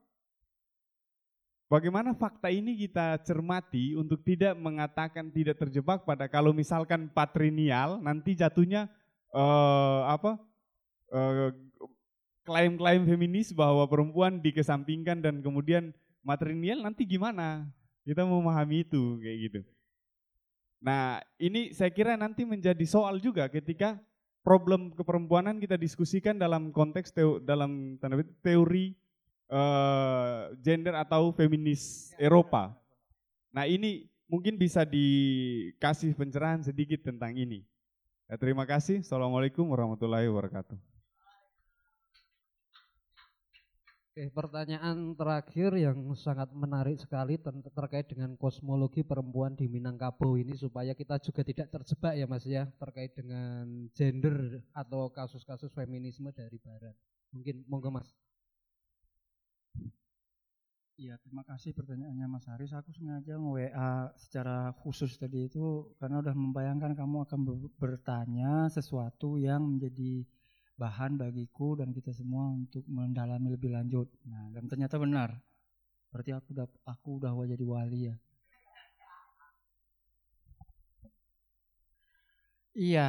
Bagaimana 1.66 2.14
fakta 2.14 2.54
ini 2.54 2.78
kita 2.78 3.18
cermati 3.26 3.98
untuk 3.98 4.22
tidak 4.22 4.54
mengatakan 4.54 5.34
tidak 5.34 5.58
terjebak 5.58 6.06
pada 6.06 6.30
kalau 6.30 6.54
misalkan 6.54 7.10
patrinial 7.10 7.98
nanti 8.06 8.38
jatuhnya 8.38 8.86
eh, 9.34 10.02
apa 10.06 10.38
eh, 11.10 11.50
klaim-klaim 12.46 13.10
feminis 13.10 13.50
bahwa 13.50 13.90
perempuan 13.90 14.38
dikesampingkan 14.38 15.26
dan 15.26 15.42
kemudian 15.42 15.90
matrinial 16.22 16.86
nanti 16.86 17.02
gimana? 17.04 17.66
Kita 18.06 18.22
memahami 18.22 18.86
itu 18.86 19.18
kayak 19.18 19.38
gitu. 19.50 19.60
Nah, 20.86 21.18
ini 21.42 21.74
saya 21.74 21.90
kira 21.90 22.14
nanti 22.14 22.46
menjadi 22.46 22.86
soal 22.86 23.18
juga 23.18 23.50
ketika 23.50 23.98
problem 24.46 24.94
keperempuanan 24.94 25.58
kita 25.58 25.74
diskusikan 25.82 26.38
dalam 26.38 26.70
konteks 26.70 27.10
teo, 27.10 27.42
dalam 27.42 27.98
teori 28.46 28.94
uh, 29.50 30.54
gender 30.62 30.96
atau 30.98 31.34
feminis 31.36 32.14
Eropa. 32.18 32.74
Nah, 33.54 33.66
ini 33.70 34.10
mungkin 34.26 34.58
bisa 34.58 34.84
dikasih 34.84 36.18
pencerahan 36.18 36.66
sedikit 36.66 37.06
tentang 37.06 37.38
ini. 37.38 37.64
Ya, 38.26 38.36
terima 38.42 38.66
kasih. 38.66 39.06
Assalamualaikum 39.06 39.70
warahmatullahi 39.70 40.26
wabarakatuh. 40.26 40.96
Oke, 44.16 44.32
pertanyaan 44.32 45.12
terakhir 45.12 45.76
yang 45.76 46.00
sangat 46.16 46.48
menarik 46.56 46.96
sekali 46.96 47.36
ter 47.36 47.52
terkait 47.52 48.08
dengan 48.08 48.32
kosmologi 48.40 49.04
perempuan 49.04 49.60
di 49.60 49.68
Minangkabau 49.68 50.40
ini 50.40 50.56
supaya 50.56 50.96
kita 50.96 51.20
juga 51.20 51.44
tidak 51.44 51.68
terjebak 51.68 52.16
ya 52.16 52.24
Mas 52.24 52.48
ya 52.48 52.64
terkait 52.80 53.12
dengan 53.12 53.68
gender 53.92 54.64
atau 54.72 55.12
kasus-kasus 55.12 55.68
feminisme 55.76 56.32
dari 56.32 56.56
barat. 56.64 56.96
Mungkin 57.36 57.68
monggo 57.68 57.92
Mas. 57.92 58.08
Iya, 60.96 61.20
terima 61.20 61.44
kasih 61.44 61.76
pertanyaannya 61.76 62.28
Mas 62.32 62.48
Haris. 62.48 62.72
Aku 62.72 62.96
sengaja 62.96 63.36
nge-WA 63.36 64.16
secara 64.16 64.72
khusus 64.80 65.20
tadi 65.20 65.52
itu 65.52 65.92
karena 66.00 66.24
udah 66.24 66.32
membayangkan 66.32 66.96
kamu 66.96 67.28
akan 67.28 67.40
bertanya 67.76 68.72
sesuatu 68.72 69.36
yang 69.36 69.76
menjadi 69.76 70.24
bahan 70.80 71.20
bagiku 71.20 71.76
dan 71.76 71.92
kita 71.92 72.16
semua 72.16 72.48
untuk 72.48 72.88
mendalami 72.88 73.52
lebih 73.52 73.76
lanjut. 73.76 74.08
Nah, 74.24 74.48
dan 74.56 74.72
ternyata 74.72 74.96
benar. 74.96 75.36
Berarti 76.16 76.32
aku 76.32 76.48
udah 76.56 76.68
aku 76.88 77.10
udah 77.20 77.32
jadi 77.44 77.66
wali 77.68 78.00
ya. 78.08 78.16
Iya, 82.76 83.08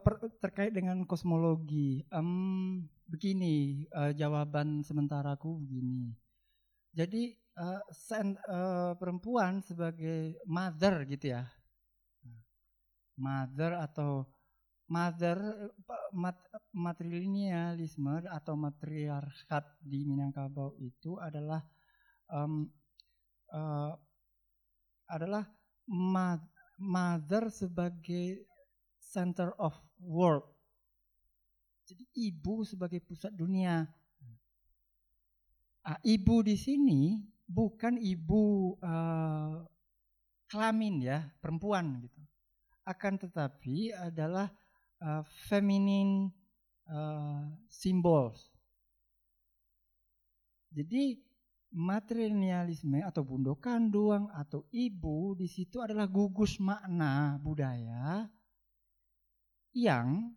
per, 0.00 0.32
terkait 0.40 0.72
dengan 0.72 1.04
kosmologi, 1.04 2.08
um, 2.08 2.88
begini 3.04 3.84
uh, 3.92 4.16
jawaban 4.16 4.80
sementaraku 4.80 5.60
begini. 5.60 6.29
Jadi 6.90 7.30
uh, 7.54 7.80
sen, 7.94 8.34
uh, 8.50 8.98
perempuan 8.98 9.62
sebagai 9.62 10.34
mother 10.46 11.06
gitu 11.06 11.38
ya, 11.38 11.46
mother 13.20 13.78
atau 13.78 14.26
mother 14.90 15.38
mat, 16.10 16.34
matrilinealisme 16.74 18.26
atau 18.26 18.58
matriarkat 18.58 19.62
di 19.78 20.02
Minangkabau 20.02 20.74
itu 20.82 21.14
adalah 21.22 21.62
um, 22.26 22.66
uh, 23.54 23.94
adalah 25.06 25.46
ma 25.86 26.34
mother 26.80 27.52
sebagai 27.54 28.42
center 28.98 29.54
of 29.62 29.76
world. 30.02 30.46
Jadi 31.86 32.06
ibu 32.30 32.62
sebagai 32.66 33.02
pusat 33.02 33.34
dunia. 33.34 33.86
Ah, 35.80 35.96
ibu 36.04 36.44
di 36.44 36.60
sini 36.60 37.24
bukan 37.48 37.96
ibu 37.96 38.76
uh, 38.84 39.64
kelamin 40.46 40.94
ya, 41.00 41.24
perempuan 41.40 42.04
gitu. 42.04 42.20
Akan 42.84 43.16
tetapi 43.16 43.94
adalah 43.96 44.52
uh, 45.00 45.24
feminine 45.48 46.28
uh, 46.84 47.48
symbols. 47.70 48.52
Jadi 50.70 51.18
materialisme 51.70 53.02
atau 53.06 53.22
bundo 53.22 53.54
kandung 53.54 54.26
atau 54.34 54.66
ibu 54.74 55.38
di 55.38 55.46
situ 55.46 55.78
adalah 55.78 56.10
gugus 56.10 56.58
makna 56.58 57.38
budaya 57.38 58.26
yang 59.70 60.34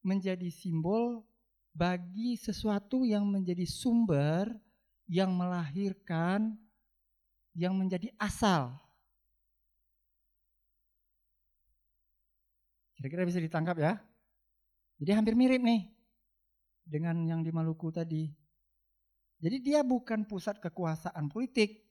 menjadi 0.00 0.48
simbol 0.48 1.20
bagi 1.76 2.40
sesuatu 2.40 3.04
yang 3.04 3.28
menjadi 3.28 3.68
sumber 3.68 4.48
yang 5.04 5.36
melahirkan 5.36 6.56
yang 7.52 7.76
menjadi 7.76 8.08
asal 8.16 8.80
Kira-kira 12.96 13.28
bisa 13.28 13.38
ditangkap 13.44 13.76
ya? 13.76 13.92
Jadi 14.96 15.10
hampir 15.12 15.36
mirip 15.36 15.60
nih 15.60 15.84
dengan 16.80 17.20
yang 17.28 17.44
di 17.44 17.52
Maluku 17.52 17.92
tadi. 17.92 18.32
Jadi 19.36 19.56
dia 19.60 19.84
bukan 19.84 20.24
pusat 20.24 20.56
kekuasaan 20.64 21.28
politik, 21.28 21.84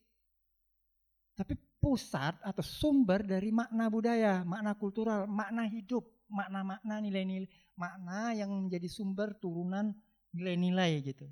tapi 1.38 1.54
pusat 1.78 2.42
atau 2.42 2.66
sumber 2.66 3.22
dari 3.22 3.54
makna 3.54 3.86
budaya, 3.86 4.42
makna 4.42 4.74
kultural, 4.74 5.30
makna 5.30 5.70
hidup, 5.70 6.02
makna-makna 6.26 6.98
nilai-nilai, 6.98 7.46
makna 7.76 8.32
yang 8.36 8.52
menjadi 8.52 8.88
sumber 8.88 9.36
turunan 9.38 9.96
nilai-nilai 10.36 11.00
gitu. 11.04 11.28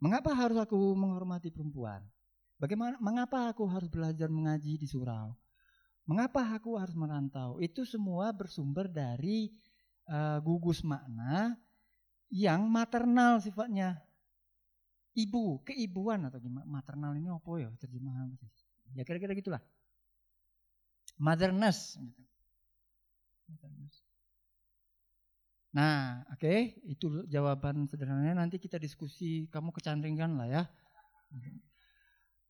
Mengapa 0.00 0.36
harus 0.36 0.60
aku 0.60 0.76
menghormati 0.92 1.48
perempuan? 1.48 2.04
Bagaimana 2.60 3.00
mengapa 3.00 3.48
aku 3.48 3.64
harus 3.68 3.88
belajar 3.88 4.28
mengaji 4.28 4.76
di 4.76 4.84
surau? 4.84 5.32
Mengapa 6.04 6.44
aku 6.52 6.76
harus 6.76 6.92
merantau? 6.92 7.56
Itu 7.60 7.88
semua 7.88 8.28
bersumber 8.36 8.84
dari 8.92 9.48
uh, 10.08 10.36
gugus 10.44 10.84
makna 10.84 11.56
yang 12.28 12.68
maternal 12.68 13.40
sifatnya. 13.40 13.96
Ibu, 15.14 15.64
keibuan 15.64 16.26
atau 16.28 16.42
gimana? 16.42 16.66
Maternal 16.66 17.14
ini 17.16 17.30
apa 17.30 17.48
ya 17.56 17.70
terjemahan? 17.80 18.34
Ya 18.92 19.06
kira-kira 19.06 19.32
gitulah. 19.32 19.62
Motherness. 21.16 21.96
Gitu. 21.96 22.24
Nah, 25.74 26.22
oke, 26.30 26.38
okay, 26.38 26.78
itu 26.86 27.26
jawaban 27.26 27.90
sederhananya. 27.90 28.38
Nanti 28.38 28.62
kita 28.62 28.78
diskusi, 28.78 29.50
kamu 29.50 29.74
kecandringan 29.74 30.38
lah 30.38 30.46
ya. 30.46 30.62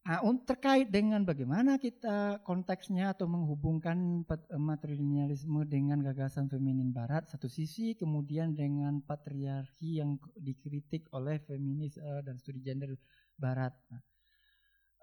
Nah, 0.05 0.21
terkait 0.45 0.93
dengan 0.93 1.25
bagaimana 1.25 1.81
kita 1.81 2.45
konteksnya 2.45 3.17
atau 3.17 3.25
menghubungkan 3.25 4.21
eh, 4.29 4.61
matrilinealisme 4.61 5.65
dengan 5.65 6.05
gagasan 6.05 6.53
feminin 6.53 6.93
barat 6.93 7.25
satu 7.25 7.49
sisi, 7.49 7.97
kemudian 7.97 8.53
dengan 8.53 9.01
patriarki 9.01 10.05
yang 10.05 10.21
dikritik 10.37 11.09
oleh 11.17 11.41
feminis 11.49 11.97
uh, 11.97 12.21
dan 12.21 12.37
studi 12.37 12.61
gender 12.61 12.93
barat. 13.41 13.73
Nah, 13.89 14.05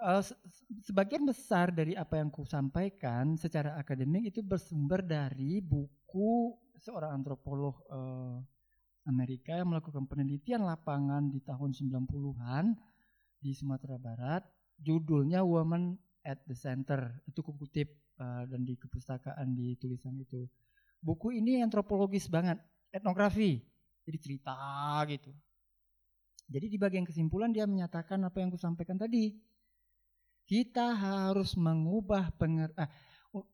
uh, 0.05 0.21
sebagian 0.85 1.25
besar 1.25 1.73
dari 1.73 1.97
apa 1.97 2.21
yang 2.21 2.29
ku 2.29 2.45
sampaikan 2.45 3.33
secara 3.41 3.81
akademik 3.81 4.29
itu 4.29 4.45
bersumber 4.45 5.01
dari 5.01 5.65
buku 5.65 6.53
seorang 6.81 7.21
antropolog 7.21 7.77
uh, 7.93 8.41
Amerika 9.05 9.53
yang 9.53 9.69
melakukan 9.73 10.05
penelitian 10.09 10.65
lapangan 10.65 11.29
di 11.29 11.41
tahun 11.41 11.73
90-an 11.73 12.65
di 13.41 13.53
Sumatera 13.53 13.97
Barat 13.97 14.45
judulnya 14.81 15.45
Woman 15.45 15.97
at 16.25 16.41
the 16.49 16.57
Center. 16.57 17.21
Itu 17.29 17.45
kukutip 17.45 17.89
uh, 18.17 18.45
dan 18.49 18.65
di 18.65 18.77
kepustakaan 18.77 19.53
di 19.53 19.77
tulisan 19.77 20.17
itu. 20.17 20.45
Buku 21.01 21.33
ini 21.33 21.61
antropologis 21.61 22.29
banget, 22.29 22.61
etnografi. 22.93 23.61
Jadi 24.05 24.17
cerita 24.17 24.57
gitu. 25.09 25.33
Jadi 26.51 26.65
di 26.67 26.77
bagian 26.77 27.05
kesimpulan 27.05 27.53
dia 27.53 27.65
menyatakan 27.65 28.21
apa 28.25 28.37
yang 28.41 28.49
kusampaikan 28.53 28.97
tadi. 28.97 29.33
Kita 30.45 30.97
harus 30.97 31.55
mengubah 31.55 32.35
penger 32.35 32.75
ah, 32.75 32.91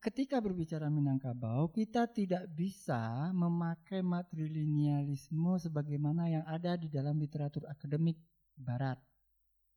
ketika 0.01 0.41
berbicara 0.41 0.89
Minangkabau, 0.89 1.69
kita 1.69 2.09
tidak 2.09 2.49
bisa 2.49 3.29
memakai 3.29 4.01
matrilinealisme 4.01 5.61
sebagaimana 5.61 6.25
yang 6.25 6.45
ada 6.49 6.73
di 6.73 6.89
dalam 6.89 7.21
literatur 7.21 7.69
akademik 7.69 8.17
barat 8.57 8.97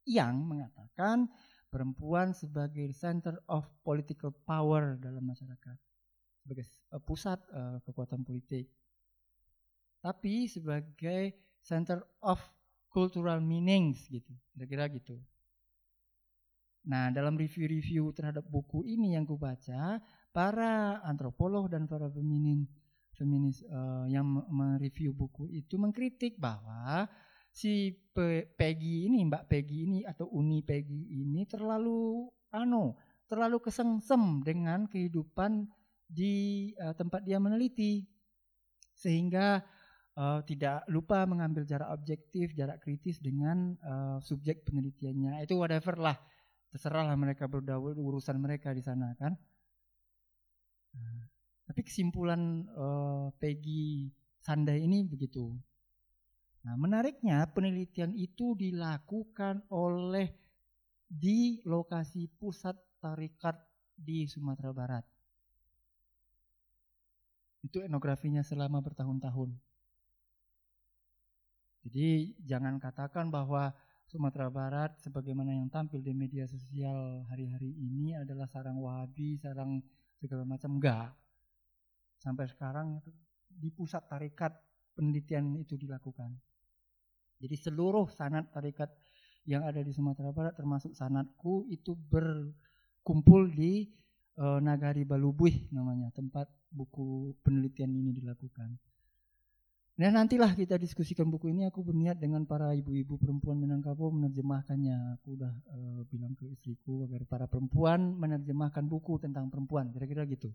yang 0.09 0.41
mengatakan 0.49 1.29
perempuan 1.69 2.33
sebagai 2.33 2.91
center 2.97 3.37
of 3.47 3.69
political 3.85 4.33
power 4.49 4.97
dalam 4.97 5.23
masyarakat, 5.23 5.77
sebagai 6.43 6.65
uh, 6.91 7.03
pusat 7.05 7.39
uh, 7.53 7.79
kekuatan 7.85 8.25
politik. 8.25 8.73
Tapi 10.01 10.49
sebagai 10.49 11.37
center 11.61 12.01
of 12.25 12.41
cultural 12.89 13.39
meanings 13.39 14.09
gitu. 14.09 14.33
Kira-kira 14.57 14.89
gitu. 14.89 15.20
Nah, 16.89 17.12
dalam 17.12 17.36
review-review 17.36 18.17
terhadap 18.17 18.49
buku 18.49 18.89
ini 18.89 19.12
yang 19.12 19.28
kubaca, 19.28 20.00
para 20.33 21.02
antropolog 21.05 21.68
dan 21.68 21.84
para 21.84 22.09
feminin 22.09 22.65
feminis 23.12 23.60
uh, 23.68 24.09
yang 24.09 24.25
mereview 24.49 25.12
buku 25.12 25.44
itu 25.52 25.76
mengkritik 25.76 26.41
bahwa 26.41 27.05
si 27.52 27.92
Pe 28.17 28.49
Peggy 28.57 29.05
ini, 29.12 29.28
Mbak 29.28 29.44
Peggy 29.44 29.84
ini 29.84 30.00
atau 30.09 30.25
Uni 30.33 30.65
Peggy 30.65 31.20
ini 31.20 31.44
terlalu 31.44 32.33
anu, 32.49 32.97
terlalu 33.28 33.60
kesengsem 33.60 34.41
dengan 34.41 34.89
kehidupan 34.89 35.68
di 36.09 36.73
uh, 36.81 36.97
tempat 36.97 37.20
dia 37.28 37.36
meneliti 37.36 38.09
sehingga 38.97 39.60
uh, 40.17 40.41
tidak 40.49 40.89
lupa 40.89 41.28
mengambil 41.28 41.68
jarak 41.68 41.92
objektif, 41.92 42.57
jarak 42.57 42.81
kritis 42.81 43.20
dengan 43.20 43.76
uh, 43.84 44.17
subjek 44.25 44.65
penelitiannya. 44.65 45.44
Itu 45.44 45.60
whatever 45.60 46.00
lah 46.00 46.17
terserahlah 46.70 47.18
mereka 47.18 47.50
berdawul 47.50 47.94
urusan 47.99 48.39
mereka 48.39 48.70
di 48.70 48.82
sana 48.82 49.15
kan. 49.18 49.34
Tapi 51.70 51.81
kesimpulan 51.86 52.66
uh, 52.74 53.31
Peggy 53.39 54.10
Sandai 54.42 54.82
ini 54.82 55.07
begitu. 55.07 55.55
Nah, 56.66 56.74
menariknya 56.76 57.47
penelitian 57.50 58.12
itu 58.16 58.58
dilakukan 58.58 59.65
oleh 59.70 60.34
di 61.07 61.62
lokasi 61.62 62.26
pusat 62.26 62.74
tarikat 62.99 63.57
di 63.94 64.26
Sumatera 64.26 64.70
Barat. 64.70 65.05
Itu 67.60 67.84
etnografinya 67.84 68.40
selama 68.40 68.81
bertahun-tahun. 68.81 69.52
Jadi 71.89 72.36
jangan 72.44 72.76
katakan 72.76 73.32
bahwa 73.32 73.73
Sumatera 74.11 74.51
Barat 74.51 74.99
sebagaimana 74.99 75.55
yang 75.55 75.71
tampil 75.71 76.03
di 76.03 76.11
media 76.11 76.43
sosial 76.43 77.23
hari-hari 77.31 77.71
ini 77.79 78.19
adalah 78.19 78.51
sarang 78.51 78.83
Wahabi, 78.83 79.39
sarang 79.39 79.79
segala 80.19 80.43
macam 80.43 80.83
enggak. 80.83 81.15
Sampai 82.19 82.51
sekarang 82.51 82.99
di 83.47 83.71
pusat 83.71 84.11
tarikat 84.11 84.51
penelitian 84.99 85.55
itu 85.63 85.79
dilakukan. 85.79 86.35
Jadi 87.39 87.55
seluruh 87.55 88.11
sanat 88.11 88.51
tarikat 88.51 88.91
yang 89.47 89.63
ada 89.63 89.79
di 89.79 89.95
Sumatera 89.95 90.35
Barat 90.35 90.59
termasuk 90.59 90.91
sanatku 90.91 91.71
itu 91.71 91.95
berkumpul 91.95 93.47
di 93.47 93.95
e, 94.35 94.45
Nagari 94.59 95.07
Balubuih 95.07 95.71
namanya, 95.71 96.11
tempat 96.11 96.51
buku 96.67 97.39
penelitian 97.47 97.95
ini 97.95 98.11
dilakukan. 98.11 98.75
Nah 100.01 100.09
nantilah 100.09 100.57
kita 100.57 100.81
diskusikan 100.81 101.29
buku 101.29 101.53
ini. 101.53 101.69
Aku 101.69 101.85
berniat 101.85 102.17
dengan 102.17 102.49
para 102.49 102.73
ibu-ibu 102.73 103.20
perempuan 103.20 103.61
Minangkabau 103.61 104.09
menerjemahkannya. 104.09 105.20
Aku 105.20 105.37
udah 105.37 105.53
uh, 105.53 106.01
bilang 106.09 106.33
ke 106.33 106.49
istriku 106.49 107.05
agar 107.05 107.29
para 107.29 107.45
perempuan 107.45 108.17
menerjemahkan 108.17 108.81
buku 108.89 109.20
tentang 109.20 109.53
perempuan. 109.53 109.93
Kira-kira 109.93 110.25
gitu. 110.25 110.49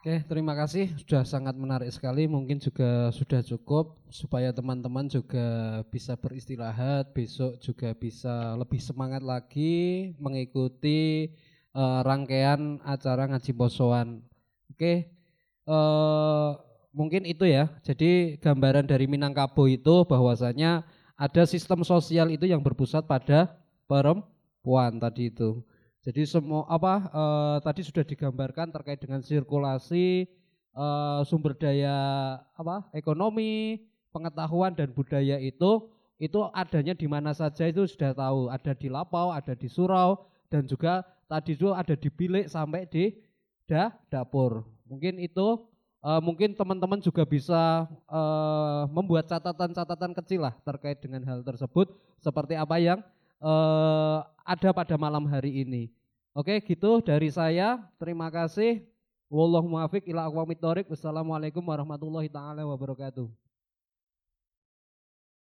Oke, 0.00 0.24
terima 0.24 0.56
kasih. 0.56 0.88
Sudah 0.96 1.20
sangat 1.28 1.52
menarik 1.60 1.92
sekali. 1.92 2.24
Mungkin 2.24 2.56
juga 2.56 3.12
sudah 3.12 3.44
cukup 3.44 4.00
supaya 4.08 4.56
teman-teman 4.56 5.04
juga 5.04 5.84
bisa 5.92 6.16
beristirahat. 6.16 7.12
Besok 7.12 7.60
juga 7.60 7.92
bisa 7.92 8.56
lebih 8.56 8.80
semangat 8.80 9.20
lagi 9.20 10.16
mengikuti 10.16 11.28
uh, 11.76 12.00
rangkaian 12.00 12.80
acara 12.88 13.28
ngaji 13.28 13.52
posoan 13.52 14.24
Oke, 14.72 15.08
uh, 15.64 16.56
mungkin 16.92 17.24
itu 17.24 17.48
ya. 17.48 17.72
Jadi 17.84 18.36
gambaran 18.40 18.84
dari 18.84 19.08
Minangkabau 19.08 19.68
itu 19.68 20.04
bahwasanya 20.04 20.84
ada 21.18 21.42
sistem 21.48 21.82
sosial 21.82 22.30
itu 22.30 22.46
yang 22.46 22.62
berpusat 22.62 23.04
pada 23.08 23.58
perempuan 23.90 25.00
tadi 25.00 25.32
itu. 25.32 25.64
Jadi 26.06 26.24
semua 26.24 26.64
apa 26.70 26.94
uh, 27.10 27.56
tadi 27.60 27.82
sudah 27.82 28.06
digambarkan 28.06 28.70
terkait 28.70 29.02
dengan 29.02 29.20
sirkulasi 29.20 30.30
uh, 30.78 31.20
sumber 31.26 31.58
daya 31.58 32.38
apa 32.54 32.86
ekonomi, 32.94 33.82
pengetahuan 34.14 34.72
dan 34.72 34.94
budaya 34.94 35.36
itu 35.42 35.90
itu 36.18 36.38
adanya 36.50 36.94
di 36.98 37.06
mana 37.06 37.34
saja 37.34 37.66
itu 37.66 37.86
sudah 37.86 38.14
tahu. 38.14 38.50
Ada 38.50 38.72
di 38.78 38.88
Lapau, 38.90 39.34
ada 39.34 39.54
di 39.58 39.66
Surau 39.66 40.22
dan 40.50 40.64
juga 40.64 41.02
tadi 41.26 41.54
itu 41.58 41.70
ada 41.74 41.94
di 41.94 42.08
bilik 42.08 42.46
sampai 42.48 42.86
di 42.88 43.12
da 43.68 43.92
dapur. 44.08 44.64
Mungkin 44.88 45.20
itu 45.20 45.68
uh, 46.00 46.20
mungkin 46.24 46.56
teman-teman 46.56 46.98
juga 47.04 47.28
bisa 47.28 47.84
uh, 48.08 48.88
membuat 48.88 49.28
catatan-catatan 49.28 50.16
kecil 50.16 50.48
lah 50.48 50.56
terkait 50.64 50.96
dengan 50.98 51.20
hal 51.28 51.44
tersebut 51.44 51.92
seperti 52.18 52.56
apa 52.56 52.80
yang 52.80 52.98
uh, 53.44 54.24
ada 54.42 54.72
pada 54.72 54.96
malam 54.96 55.28
hari 55.28 55.62
ini. 55.62 55.92
Oke, 56.32 56.56
gitu 56.64 57.04
dari 57.04 57.28
saya. 57.28 57.84
Terima 58.00 58.32
kasih. 58.32 58.80
Wallahu 59.28 59.68
muwaffiq 59.68 60.08
ila 60.08 60.32
Wassalamualaikum 60.32 61.60
warahmatullahi 61.60 62.32
taala 62.32 62.64
wabarakatuh. 62.64 63.47